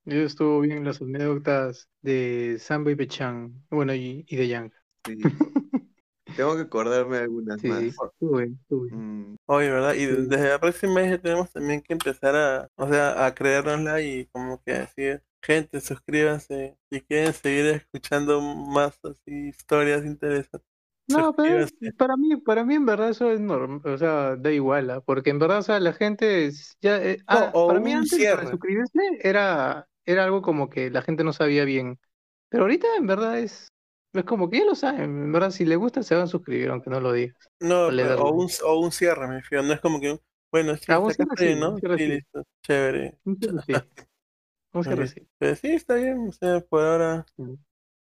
Yo 0.05 0.17
estuvo 0.21 0.61
bien 0.61 0.83
las 0.85 1.01
anécdotas 1.01 1.89
de 2.01 2.57
Sambo 2.59 2.89
y 2.91 2.95
Pechan. 2.95 3.63
Bueno, 3.69 3.93
y, 3.95 4.25
y 4.27 4.35
de 4.35 4.47
Yang. 4.47 4.71
Sí. 5.05 5.15
Tengo 6.35 6.55
que 6.55 6.63
acordarme 6.63 7.17
de 7.17 7.23
algunas 7.23 7.61
Sí, 7.61 7.67
más. 7.67 8.03
estuvo 8.11 8.37
bien, 8.37 8.57
estuvo 8.61 8.83
bien. 8.83 8.95
Mm, 8.97 9.35
Oye, 9.47 9.69
¿verdad? 9.71 9.93
Y 9.95 10.05
Sí. 10.07 10.15
desde 10.27 10.49
la 10.49 10.59
próxima 10.59 10.95
vez 11.01 11.21
tenemos 11.21 11.51
también 11.51 11.81
que 11.81 11.93
empezar 11.93 12.35
a, 12.35 12.69
o 12.75 12.87
sea, 12.89 13.25
a 13.25 13.35
creérnosla 13.35 14.01
y 14.01 14.27
como 14.27 14.61
que 14.63 14.73
decir, 14.73 15.23
gente, 15.41 15.81
suscríbanse. 15.81 16.77
Si 16.91 17.01
quieren 17.01 17.33
seguir 17.33 17.67
escuchando 17.67 18.41
más 18.41 18.99
así 19.05 19.49
historias 19.49 20.05
interesantes. 20.05 20.69
No, 21.07 21.35
pero 21.35 21.67
para 21.97 22.17
mí, 22.17 22.35
para 22.37 22.63
mí 22.65 22.73
en 22.75 22.85
verdad 22.85 23.09
eso 23.11 23.31
es 23.31 23.39
normal, 23.39 23.81
o 23.85 23.97
sea, 23.97 24.35
da 24.37 24.51
igual, 24.51 24.89
¿ah? 24.89 25.01
Porque 25.01 25.29
en 25.29 25.37
verdad, 25.39 25.59
o 25.59 25.61
sea, 25.63 25.79
la 25.79 25.93
gente 25.93 26.45
es- 26.47 26.77
ya, 26.81 26.97
eh, 27.03 27.23
No, 27.29 27.39
ah, 27.39 27.51
o 27.53 27.67
para 27.67 27.79
mí 27.79 27.93
un 27.93 28.03
antes 28.03 28.07
cierre. 28.07 28.43
para 28.43 28.47
suscribirse 28.47 28.99
era, 29.21 29.87
era 30.05 30.23
algo 30.23 30.41
como 30.41 30.69
que 30.69 30.89
la 30.89 31.03
gente 31.03 31.23
no 31.23 31.31
sabía 31.33 31.63
bien, 31.65 31.99
pero 32.49 32.63
ahorita 32.63 32.87
en 32.97 33.05
verdad 33.07 33.39
es, 33.39 33.71
es 34.13 34.23
como 34.23 34.49
que 34.49 34.59
ya 34.59 34.65
lo 34.65 34.73
saben, 34.75 35.03
en 35.25 35.31
verdad 35.31 35.51
si 35.51 35.65
le 35.65 35.75
gusta 35.75 36.01
se 36.03 36.15
van 36.15 36.23
a 36.23 36.27
suscribir, 36.27 36.69
aunque 36.69 36.89
no 36.89 36.99
lo 36.99 37.11
digas. 37.13 37.37
No, 37.59 37.91
pero- 37.95 38.15
o, 38.17 38.31
un, 38.33 38.49
o 38.65 38.79
un 38.79 38.91
cierre, 38.91 39.27
me 39.27 39.35
refiero. 39.41 39.63
No 39.63 39.73
es 39.73 39.79
como 39.81 39.99
que, 39.99 40.19
bueno, 40.51 40.75
sí, 40.77 40.93
Ah, 40.93 40.99
un 40.99 41.11
cierre 41.11 41.35
sí, 41.37 41.55
¿no? 41.55 41.79
cierre 41.79 41.97
Sí, 41.97 42.07
listo, 42.07 42.43
chévere. 42.63 43.19
Un 43.25 43.37
cierre 43.39 43.61
sí, 43.63 43.87
un 44.73 44.85
cierre 44.85 45.07
sí. 45.07 45.27
Pero 45.37 45.55
sí, 45.55 45.69
está 45.69 45.95
bien, 45.95 46.29
o 46.29 46.31
sea, 46.31 46.61
por 46.61 46.83
ahora 46.83 47.25
Mm. 47.37 47.55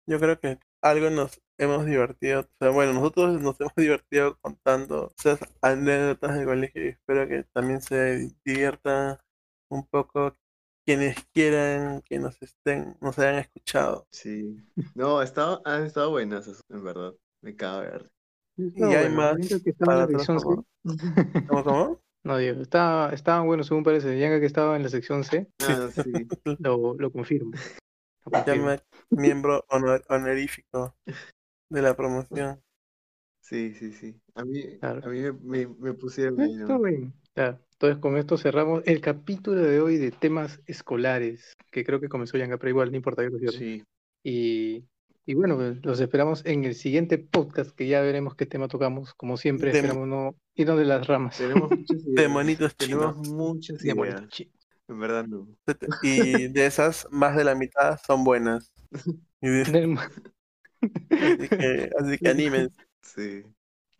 yo 0.06 0.20
creo 0.20 0.38
que 0.40 0.58
algo 0.82 1.10
nos 1.10 1.40
hemos 1.58 1.84
divertido, 1.86 2.40
o 2.40 2.48
sea, 2.58 2.70
bueno, 2.70 2.92
nosotros 2.94 3.40
nos 3.40 3.60
hemos 3.60 3.74
divertido 3.76 4.38
contando 4.40 5.12
esas 5.18 5.40
anécdotas 5.60 6.36
del 6.36 6.46
colegio 6.46 6.84
y 6.84 6.88
espero 6.88 7.28
que 7.28 7.44
también 7.52 7.82
se 7.82 8.30
diviertan 8.44 9.18
un 9.70 9.86
poco 9.86 10.34
quienes 10.86 11.16
quieran 11.34 12.00
que 12.02 12.18
nos 12.18 12.40
estén, 12.42 12.96
nos 13.00 13.18
hayan 13.18 13.36
escuchado. 13.36 14.06
sí. 14.10 14.56
No, 14.94 15.18
ha 15.18 15.24
estado- 15.24 15.60
han 15.64 15.84
estado 15.84 16.10
buenas, 16.10 16.48
en 16.68 16.82
verdad. 16.84 17.12
Me 17.42 17.54
cago 17.54 17.82
de. 17.82 18.10
Está 18.58 18.78
Y 18.90 18.94
hay 18.94 19.04
bueno, 19.08 19.16
más 19.16 19.36
que 19.62 19.70
estaba 19.70 19.92
en 20.02 20.08
para 20.08 20.12
la 20.12 20.24
sección. 20.24 20.40
C. 20.40 21.46
¿Cómo, 21.46 21.64
cómo? 21.64 22.00
No, 22.24 22.36
digo, 22.36 22.60
estaba, 22.60 23.12
estaban 23.14 23.46
buenos 23.46 23.66
según 23.66 23.82
parece, 23.84 24.18
Yanga 24.18 24.40
que 24.40 24.46
estaba 24.46 24.76
en 24.76 24.82
la 24.82 24.88
sección 24.88 25.24
C, 25.24 25.46
Ah, 25.62 25.88
sí. 26.02 26.12
lo, 26.58 26.94
lo 26.98 27.12
confirmo. 27.12 27.52
Ya 28.46 28.54
me- 28.56 28.80
miembro 29.10 29.64
honor- 29.68 30.04
honorífico 30.08 30.94
de 31.68 31.82
la 31.82 31.94
promoción. 31.96 32.60
Sí, 33.42 33.74
sí, 33.74 33.92
sí. 33.92 34.20
A 34.34 34.44
mí, 34.44 34.78
Claro. 34.78 35.02
a 35.04 35.08
mí 35.10 35.20
me, 35.20 35.32
me, 35.32 35.66
me 35.66 35.92
pusieron 35.94 36.40
Está 36.40 36.64
¿no? 36.74 36.80
bien. 36.82 37.12
Ya, 37.36 37.60
Entonces 37.72 37.98
con 37.98 38.16
esto 38.16 38.36
cerramos 38.36 38.82
el 38.86 39.00
capítulo 39.00 39.60
de 39.62 39.80
hoy 39.80 39.96
de 39.96 40.10
temas 40.10 40.60
escolares, 40.66 41.54
que 41.72 41.84
creo 41.84 42.00
que 42.00 42.08
comenzó 42.08 42.36
Yanga, 42.38 42.58
pero 42.58 42.70
igual 42.70 42.90
no 42.90 42.96
importa, 42.96 43.22
yo 43.22 43.30
lo. 43.30 43.52
Sí. 43.52 43.82
Y, 44.22 44.84
y 45.26 45.34
bueno, 45.34 45.56
pues, 45.56 45.84
los 45.84 45.98
esperamos 46.00 46.44
en 46.44 46.64
el 46.64 46.74
siguiente 46.74 47.18
podcast, 47.18 47.70
que 47.70 47.88
ya 47.88 48.00
veremos 48.02 48.34
qué 48.34 48.46
tema 48.46 48.68
tocamos. 48.68 49.14
Como 49.14 49.36
siempre, 49.36 49.70
De- 49.72 49.78
esperamos 49.78 50.06
no 50.06 50.34
irnos 50.54 50.78
de 50.78 50.84
las 50.84 51.06
ramas. 51.06 51.38
Tenemos 51.38 51.70
muchas 51.70 52.04
ideas. 52.06 52.30
monitos 52.30 52.76
Tenemos 52.76 53.14
chinos. 53.22 53.28
muchas 53.30 53.84
ideas. 53.84 54.22
En 54.90 55.00
verdad 55.00 55.26
no. 55.26 55.48
Y 56.02 56.48
de 56.48 56.66
esas, 56.66 57.06
más 57.10 57.36
de 57.36 57.44
la 57.44 57.54
mitad 57.54 57.98
son 58.06 58.24
buenas. 58.24 58.72
Y 59.40 59.48
de- 59.48 59.64
del- 59.64 59.98
Así 61.18 61.48
que, 61.48 61.90
así 61.98 62.18
que 62.18 62.28
anímense. 62.30 62.76
Sí. 63.02 63.42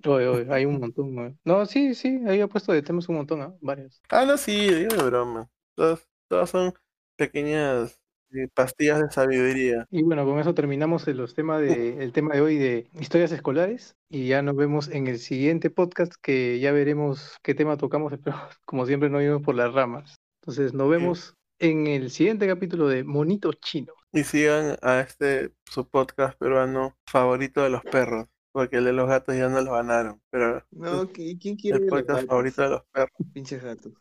Oye, 0.07 0.27
oye, 0.29 0.47
hay 0.53 0.65
un 0.67 0.79
montón. 0.79 1.15
¿no? 1.15 1.37
No, 1.45 1.67
sí, 1.67 1.95
sí, 1.95 2.21
ahí 2.27 2.41
he 2.41 2.49
puesto 2.49 2.73
de 2.73 2.83
temas 2.83 3.09
un 3.09 3.17
montón, 3.17 3.43
¿ah? 3.43 3.55
Varios. 3.61 4.01
Ah, 4.11 4.25
no, 4.27 4.37
sí, 4.37 4.53
digo 4.73 4.95
de 4.97 5.03
broma. 5.05 5.49
Todas, 5.75 6.07
todas 6.29 6.51
son 6.51 6.73
pequeñas 7.17 7.99
eh, 8.33 8.49
pastillas 8.55 9.01
de 9.01 9.11
sabiduría. 9.11 9.87
Y 9.91 10.03
bueno, 10.03 10.25
con 10.25 10.39
eso 10.39 10.55
terminamos 10.55 11.07
el, 11.09 11.17
los 11.17 11.35
temas 11.35 11.61
de, 11.61 12.03
el 12.03 12.13
tema 12.13 12.35
de 12.35 12.41
hoy 12.41 12.57
de 12.59 12.89
historias 13.01 13.33
escolares 13.33 13.97
y 14.09 14.29
ya 14.29 14.43
nos 14.43 14.57
vemos 14.57 14.89
en 14.89 15.07
el 15.07 15.19
siguiente 15.19 15.71
podcast 15.71 16.15
que 16.23 16.61
ya 16.61 16.73
veremos 16.73 17.37
qué 17.43 17.55
tema 17.55 17.77
tocamos, 17.77 18.13
pero 18.25 18.37
como 18.65 18.87
siempre 18.87 19.11
no 19.11 19.21
íbamos 19.21 19.43
por 19.43 19.55
las 19.55 19.73
ramas. 19.73 20.20
Entonces 20.43 20.73
nos 20.75 20.89
vemos 20.89 21.37
en 21.59 21.87
el 21.87 22.11
siguiente 22.11 22.47
capítulo 22.47 22.89
de 22.89 23.05
Monito 23.05 23.53
Chino. 23.53 23.93
Y 24.13 24.25
sigan 24.25 24.77
a 24.83 25.01
este 25.01 25.53
su 25.67 25.87
podcast 25.89 26.39
peruano 26.39 26.97
favorito 27.07 27.63
de 27.63 27.71
los 27.71 27.83
perros. 27.83 28.27
Porque 28.53 28.79
el 28.79 28.85
de 28.87 28.93
los 28.93 29.09
gatos 29.09 29.37
ya 29.37 29.49
no 29.49 29.61
los 29.61 29.73
ganaron. 29.73 30.21
Pero 30.31 30.65
No, 30.73 31.05
¿qui- 31.09 31.39
¿quién 31.41 31.55
quiere 31.57 31.79
el 31.79 31.87
podcast 31.87 32.09
gatos? 32.09 32.27
favorito 32.29 32.63
de 32.63 32.69
los 32.71 32.83
perros. 32.91 33.11
Pinches 33.33 33.63
gatos. 33.63 33.93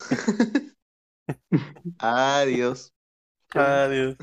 Adiós. 1.98 2.92
Adiós. 3.54 4.16